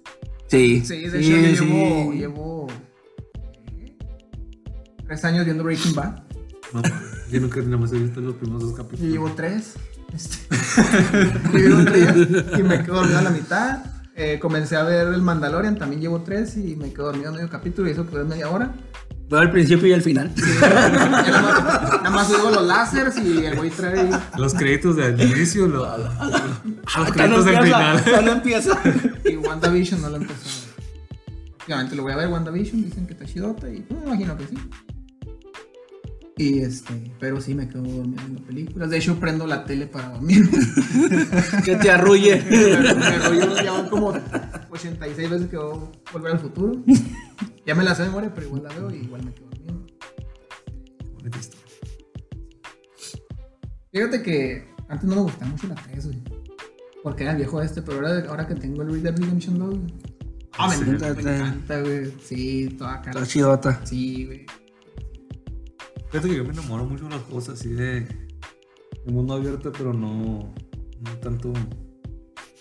Sí. 0.49 0.83
Sí, 0.85 1.09
de 1.09 1.21
hecho 1.21 1.31
yo 1.31 1.66
llevo, 1.66 2.12
llevo 2.12 2.66
¿qué? 3.77 3.97
tres 5.07 5.25
años 5.25 5.45
viendo 5.45 5.65
Breaking 5.65 5.95
Bad. 5.95 6.23
No, 6.73 6.83
yo 7.31 7.41
nunca 7.41 7.61
nada 7.62 7.77
más 7.77 7.93
he 7.93 7.99
visto 7.99 8.21
los 8.21 8.35
primeros 8.37 8.62
dos 8.62 8.71
Yo 8.73 8.77
capítulos. 8.77 9.12
llevo 9.12 9.33
tres. 9.35 9.75
Este, 10.12 10.37
yo 11.53 11.59
llevo 11.59 11.85
tres 11.85 12.59
y 12.59 12.62
me 12.62 12.83
quedo 12.83 12.97
dormido 12.97 13.19
a 13.19 13.23
la 13.23 13.31
mitad. 13.31 13.85
Eh, 14.16 14.39
comencé 14.41 14.77
a 14.77 14.85
ver 14.85 15.09
el 15.09 15.23
Mandalorian, 15.23 15.77
también 15.77 16.01
llevo 16.01 16.23
tres 16.23 16.57
y 16.57 16.77
me 16.77 16.93
quedo 16.93 17.07
dormido 17.07 17.31
a 17.31 17.33
medio 17.33 17.49
capítulo 17.49 17.89
y 17.89 17.93
eso 17.93 18.07
que 18.09 18.21
es 18.21 18.27
media 18.27 18.49
hora. 18.51 18.75
Veo 19.30 19.40
el 19.40 19.51
principio 19.51 19.88
y 19.88 19.92
el 19.92 20.02
final. 20.02 20.32
Nada 20.60 21.42
más- 21.42 21.92
nada 22.02 22.10
más 22.10 22.28
digo 22.28 22.51
los 22.51 22.64
láseres 22.66 23.16
y 23.18 23.44
el 23.44 23.56
güey 23.56 23.70
trae. 23.70 24.09
Los 24.36 24.55
créditos 24.55 24.96
del 24.96 25.20
inicio, 25.20 25.66
lo- 25.66 25.84
a 25.86 25.96
los 25.98 26.09
no 26.14 27.05
créditos 27.12 27.44
del 27.46 27.55
empieza, 27.55 27.98
final. 27.98 28.24
no 28.24 28.32
empieza. 28.32 28.78
Y 29.24 29.36
WandaVision 29.36 30.02
no 30.02 30.10
lo 30.10 30.16
empezó. 30.16 30.66
Obviamente 31.66 31.96
lo 31.96 32.02
voy 32.02 32.12
a 32.12 32.16
ver 32.16 32.28
WandaVision, 32.28 32.82
dicen 32.84 33.06
que 33.06 33.14
está 33.14 33.24
chidota 33.24 33.68
y 33.70 33.80
pues, 33.80 33.98
me 34.01 34.06
imagino 34.09 34.36
que 34.36 34.46
sí. 34.46 34.59
Y 36.36 36.61
este, 36.61 37.12
pero 37.20 37.40
sí 37.40 37.55
me 37.55 37.69
quedo 37.69 37.82
dormido 37.82 38.23
viendo 38.23 38.43
películas. 38.43 38.90
De 38.90 38.97
hecho, 38.98 39.20
prendo 39.20 39.47
la 39.47 39.65
tele 39.65 39.86
para 39.86 40.09
dormir. 40.11 40.48
que 41.65 41.77
te 41.77 41.90
arrulle. 41.90 42.43
me 42.51 43.19
rollo 43.19 43.62
ya 43.62 43.73
van 43.73 43.89
como 43.89 44.12
86 44.70 45.31
veces 45.31 45.48
que 45.48 45.56
voy 45.56 45.89
a 46.06 46.12
volver 46.12 46.32
al 46.32 46.39
futuro. 46.40 46.82
Ya 47.65 47.74
me 47.77 47.85
la 47.85 47.94
sé 47.94 48.02
de 48.02 48.09
memoria, 48.09 48.32
pero 48.35 48.48
igual 48.48 48.65
la 48.65 48.69
veo 48.70 48.90
y 48.90 49.05
igual 49.05 49.24
me 49.24 49.32
quedo 49.32 49.47
dormido. 49.47 49.86
Fíjate 53.93 54.23
que 54.23 54.74
antes 54.89 55.09
no 55.09 55.15
me 55.15 55.23
gustaba 55.23 55.51
mucho 55.52 55.69
la 55.69 55.77
3, 55.77 56.06
güey. 56.06 56.23
Porque 57.05 57.23
era 57.23 57.32
el 57.32 57.39
viejo 57.39 57.62
este, 57.62 57.81
pero 57.81 57.98
ahora, 57.98 58.28
ahora 58.28 58.47
que 58.47 58.56
tengo 58.56 58.82
el 58.82 58.90
Red 58.90 59.02
Dead 59.02 59.16
Redemption 59.16 59.59
2, 59.59 59.69
güey. 59.70 59.94
Ah, 60.59 60.69
me 60.69 60.77
Sí, 60.77 60.82
encanta, 60.90 61.77
me 61.77 61.82
güey. 61.82 62.15
Sí, 62.24 62.74
toda 62.77 63.01
cara. 63.02 63.20
Está 63.20 63.32
chidota. 63.32 63.81
Sí, 63.85 64.27
güey. 64.27 64.47
Fíjate 66.15 66.28
que 66.28 66.36
yo 66.36 66.45
me 66.45 66.53
enamoro 66.53 66.85
mucho 66.85 67.05
de 67.07 67.11
las 67.11 67.23
cosas 67.23 67.59
así 67.59 67.70
de, 67.70 68.03
de 68.03 69.12
mundo 69.12 69.35
abierto, 69.35 69.73
pero 69.73 69.93
no, 69.93 70.55
no 71.01 71.11
tanto 71.20 71.53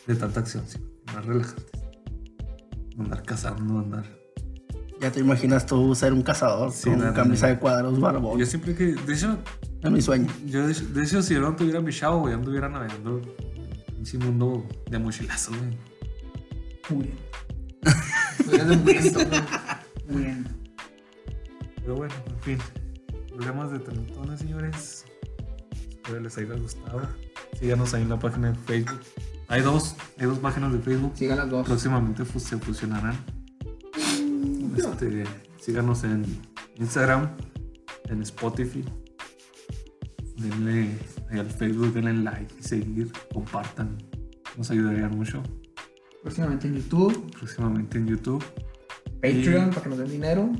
de 0.07 0.15
tanta 0.15 0.39
acción, 0.39 0.63
sino 0.67 0.87
más 1.13 1.23
relajantes. 1.23 1.81
No 2.97 3.03
Andar 3.03 3.21
cazando, 3.21 3.77
andar. 3.77 4.05
Ya 4.99 5.11
te 5.11 5.19
imaginas 5.19 5.67
tú 5.67 5.93
ser 5.93 6.13
un 6.13 6.23
cazador 6.23 6.71
Sí, 6.71 6.89
con 6.89 6.97
nada, 6.97 7.13
camisa 7.13 7.45
de 7.45 7.59
cuadros, 7.59 7.99
barbón. 7.99 8.39
Yo 8.39 8.45
siempre 8.47 8.73
que, 8.73 8.85
de 8.95 9.13
hecho, 9.13 9.37
Es 9.83 9.91
mi 9.91 10.01
sueño. 10.01 10.33
yo 10.47 10.65
de, 10.65 10.71
hecho- 10.71 10.87
de 10.87 11.03
hecho, 11.03 11.21
si 11.21 11.35
yo 11.35 11.41
no 11.41 11.55
tuviera 11.55 11.79
mi 11.79 11.93
chavo, 11.93 12.27
ya 12.27 12.33
anduviera 12.33 12.69
navegando 12.69 13.21
en 13.95 14.01
ese 14.01 14.17
mundo 14.17 14.67
de 14.89 14.97
mochilazo, 14.97 15.51
güey. 16.89 17.11
De 18.49 18.75
muriendo, 18.77 19.19
güey. 19.29 19.41
Muriendo. 20.09 20.49
Pero 21.81 21.95
bueno, 21.97 22.13
en 22.29 22.39
fin. 22.39 22.57
Problemas 23.33 23.71
de 23.71 23.79
Teletona, 23.79 24.37
señores. 24.37 25.05
Espero 25.89 26.19
les 26.19 26.37
haya 26.37 26.53
gustado. 26.53 27.01
Síganos 27.59 27.93
ahí 27.93 28.03
en 28.03 28.09
la 28.09 28.19
página 28.19 28.51
de 28.51 28.57
Facebook. 28.59 28.99
Hay 29.47 29.61
dos, 29.61 29.95
hay 30.19 30.27
dos 30.27 30.37
páginas 30.39 30.71
de 30.71 30.79
Facebook. 30.79 31.13
Sigan 31.15 31.37
las 31.37 31.49
dos. 31.49 31.65
Próximamente 31.65 32.25
se 32.25 32.57
fusionarán. 32.57 33.17
Este, 34.77 35.23
síganos 35.59 36.03
en 36.03 36.25
Instagram, 36.77 37.29
en 38.09 38.21
Spotify. 38.21 38.85
Denle 40.37 40.97
ahí 41.31 41.39
al 41.39 41.49
Facebook, 41.49 41.93
denle 41.93 42.13
like 42.13 42.53
seguir, 42.61 43.11
compartan. 43.33 43.97
Nos 44.57 44.69
ayudarían 44.69 45.17
mucho. 45.17 45.41
Próximamente 46.21 46.67
en 46.67 46.75
YouTube, 46.75 47.31
Próximamente 47.31 47.97
en 47.97 48.07
YouTube, 48.07 48.43
Patreon 49.21 49.69
para 49.69 49.81
que 49.81 49.89
nos 49.89 49.97
den 49.97 50.09
dinero, 50.09 50.51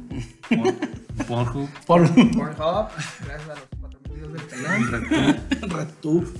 Pornhub, 1.28 1.70
Por 1.86 2.08
Pornhub, 2.08 2.88
gracias 3.26 3.50
a 3.50 3.56
los 3.56 3.68
4 3.80 4.00
videos 4.14 4.34
del 4.34 4.42
pelón. 4.44 4.92
RedTube, 4.92 5.74
RedTube, 5.74 6.34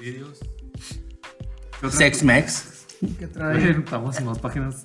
videos. 0.00 0.38
¿Qué 1.80 1.86
otra 1.86 1.98
Sex 1.98 2.22
Mex, 2.24 2.86
¿Qué 3.18 3.26
trae? 3.26 3.70
Estamos 3.70 4.16
en 4.18 4.26
más 4.26 4.38
páginas 4.38 4.84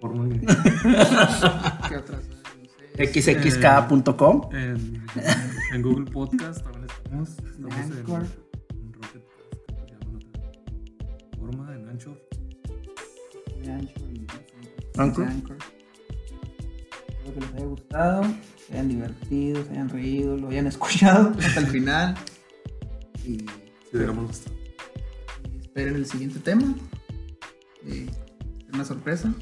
porno 0.00 0.26
y- 0.26 0.38
¿Qué 1.88 1.96
otras? 1.96 2.22
No 2.28 3.04
sé. 3.04 3.06
xxk.com. 3.22 4.48
en, 4.54 5.04
en 5.72 5.82
Google 5.82 6.10
Podcast 6.10 6.62
también 6.62 6.86
estamos. 6.86 7.28
Estamos 7.30 7.74
en, 7.74 7.92
Anchor. 7.98 8.26
en 8.70 8.92
Rocket 8.92 9.24
forma, 11.38 11.74
en 11.74 11.88
Anchor. 11.88 12.16
de 13.62 13.72
Anchor 13.72 15.24
Anchor. 15.26 15.56
Espero 17.08 17.34
que 17.34 17.40
les 17.40 17.54
haya 17.54 17.64
gustado, 17.66 18.22
se 18.68 18.74
hayan 18.74 18.88
divertido, 18.88 19.64
se 19.64 19.70
hayan 19.70 19.88
reído, 19.88 20.36
lo 20.36 20.48
hayan 20.48 20.66
escuchado 20.74 21.32
hasta 21.38 21.60
el 21.60 21.66
final. 21.66 22.14
Y, 23.24 23.44
digamos 23.92 24.26
gustado. 24.28 24.56
y 25.54 25.58
esperen 25.60 25.94
el 25.96 26.06
siguiente 26.06 26.38
tema. 26.40 26.74
Eh, 27.86 28.06
una 28.72 28.84
sorpresa. 28.84 29.32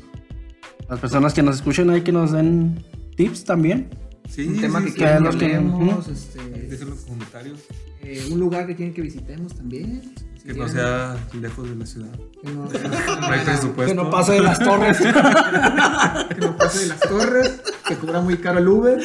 Las 0.89 1.01
personas 1.01 1.35
que 1.35 1.43
nos 1.43 1.57
escuchen 1.57 1.91
ahí 1.91 2.03
que 2.03 2.13
nos 2.13 2.31
den 2.33 2.83
tips 3.17 3.45
también. 3.45 3.89
Sí, 4.29 4.47
un 4.47 4.61
tema 4.61 4.79
sí, 4.81 4.87
que 4.87 4.91
sí. 4.93 4.97
quieren 4.99 5.23
que 5.39 5.55
hablemos, 5.57 6.09
este, 6.09 6.41
Dejen 6.43 6.91
los 6.91 7.01
comentarios. 7.01 7.61
eh, 8.03 8.29
un 8.31 8.41
lugar 8.41 8.67
que 8.67 8.75
quieren 8.75 8.93
que 8.95 9.03
visitemos 9.03 9.55
también. 9.55 10.13
Que 10.47 10.55
no 10.55 10.69
sea 10.69 11.17
lejos 11.41 11.69
de 11.69 11.77
la 11.77 11.87
ciudad. 11.87 12.13
que 12.43 12.51
no, 12.53 12.65
No 13.21 13.27
hay 13.27 13.41
presupuesto. 13.45 13.85
Que 13.87 13.95
no 13.95 14.11
pase 14.11 14.33
de 14.33 14.41
las 14.43 14.59
torres. 14.59 14.99
que 16.29 16.41
no 16.41 16.57
pase 16.57 16.81
de 16.81 16.87
las 16.87 17.01
torres, 17.01 17.61
que 17.89 17.97
cobra 17.97 18.21
muy 18.21 18.37
caro 18.39 18.59
el 18.61 18.69
Uber. 18.69 19.01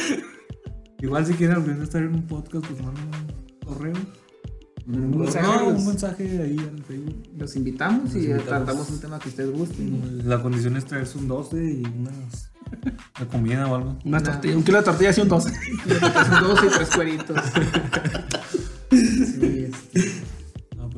Igual 1.00 1.26
si 1.26 1.34
quieren 1.34 1.82
estar 1.82 2.00
en 2.02 2.14
un 2.14 2.26
podcast, 2.26 2.64
pues 2.66 2.80
manden 2.80 3.04
un 3.04 3.66
correo. 3.74 3.92
Un 4.86 5.18
mensaje, 5.18 5.46
No, 5.46 5.70
los- 5.70 5.80
un 5.80 5.86
mensaje 5.86 6.24
ahí 6.42 6.56
en 6.58 6.82
Facebook. 6.84 7.22
Los 7.36 7.54
invitamos 7.56 8.04
Los 8.04 8.14
y 8.14 8.18
invitamos. 8.30 8.46
tratamos 8.46 8.90
un 8.90 9.00
tema 9.00 9.18
que 9.18 9.28
ustedes 9.28 9.50
gusten. 9.50 10.22
La 10.28 10.40
condición 10.42 10.76
es 10.76 10.84
traerse 10.84 11.18
un 11.18 11.28
12 11.28 11.56
y 11.64 11.82
unas, 11.86 12.50
una 13.18 13.28
comida 13.30 13.66
o 13.68 13.74
algo. 13.76 13.98
Una 14.04 14.20
tortilla, 14.22 14.56
un 14.56 14.62
kilo 14.64 14.78
de 14.78 14.84
tortillas 14.84 15.18
y 15.18 15.20
un 15.22 15.28
12. 15.28 15.50
Son 15.50 16.42
dos 16.44 16.60
y 16.64 16.68
tres 16.68 16.88
cueritos. 16.94 17.36
Sí, 18.92 19.61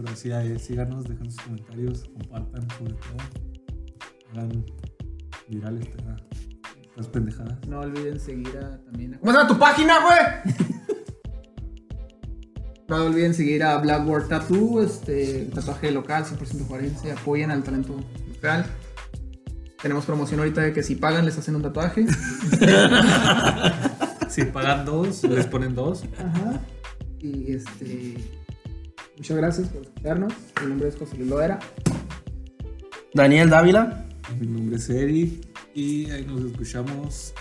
No, 0.05 0.11
pero 0.11 0.17
sí, 0.17 0.33
ahí, 0.33 0.59
síganos, 0.59 1.05
dejen 1.09 1.31
sus 1.31 1.41
comentarios, 1.41 2.05
compartan 2.19 2.69
sobre 2.79 2.93
todo. 2.93 3.17
Hagan 4.33 4.65
virales 5.49 5.87
esta- 5.89 6.17
estas 6.83 7.09
pendejadas. 7.09 7.59
no 7.67 7.81
olviden 7.81 8.21
seguir 8.21 8.57
a, 8.59 8.79
también 8.85 9.15
a... 9.15 9.19
¿Cómo 9.19 9.33
se 9.33 9.39
llama 9.39 9.49
tu 9.49 9.59
página, 9.59 9.95
güey? 10.01 10.55
No 12.87 12.97
olviden 13.07 13.33
seguir 13.33 13.63
a 13.65 13.79
Blackboard 13.79 14.29
Tattoo, 14.29 14.83
este, 14.83 15.47
tatuaje 15.55 15.91
local, 15.91 16.23
100% 16.27 16.67
forense. 16.67 17.13
Apoyen 17.13 17.51
al 17.51 17.63
talento 17.63 17.99
local. 18.29 18.67
Tenemos 19.81 20.05
promoción 20.05 20.41
ahorita 20.41 20.61
de 20.61 20.75
que 20.75 20.83
si 20.83 20.95
pagan 20.95 21.25
les 21.25 21.39
hacen 21.39 21.57
un 21.57 21.63
tatuaje. 21.63 22.05
Si 24.29 24.45
pagan 24.47 24.85
dos, 24.85 25.23
les 25.25 25.47
ponen 25.47 25.75
dos. 25.75 26.05
Ajá. 26.19 26.61
Y 27.21 27.53
este. 27.53 28.17
Muchas 29.17 29.37
gracias 29.37 29.69
por 29.69 29.83
escucharnos. 29.83 30.33
Mi 30.61 30.67
nombre 30.69 30.89
es 30.89 30.97
José 30.97 31.17
Luis 31.17 31.31
Loera. 31.31 31.59
Daniel 33.15 33.49
Dávila. 33.49 34.07
Mi 34.41 34.47
nombre 34.47 34.77
es 34.77 34.91
Eric 34.91 35.47
y 35.75 36.11
ahí 36.11 36.25
nos 36.27 36.43
escuchamos. 36.43 37.35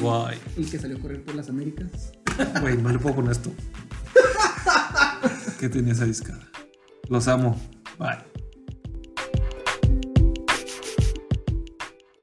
Guay. 0.00 0.38
El 0.56 0.70
que 0.70 0.78
salió 0.78 0.96
a 0.96 1.00
correr 1.00 1.24
por 1.24 1.34
las 1.34 1.48
Américas. 1.48 2.12
Güey, 2.60 2.78
no 2.78 2.88
le 2.88 2.98
puedo 2.98 3.16
poner 3.16 3.32
esto. 3.32 3.50
¿Qué 5.60 5.68
tenía 5.68 5.92
esa 5.92 6.06
discada? 6.06 6.48
Los 7.08 7.28
amo. 7.28 7.60
Bye. 7.98 8.41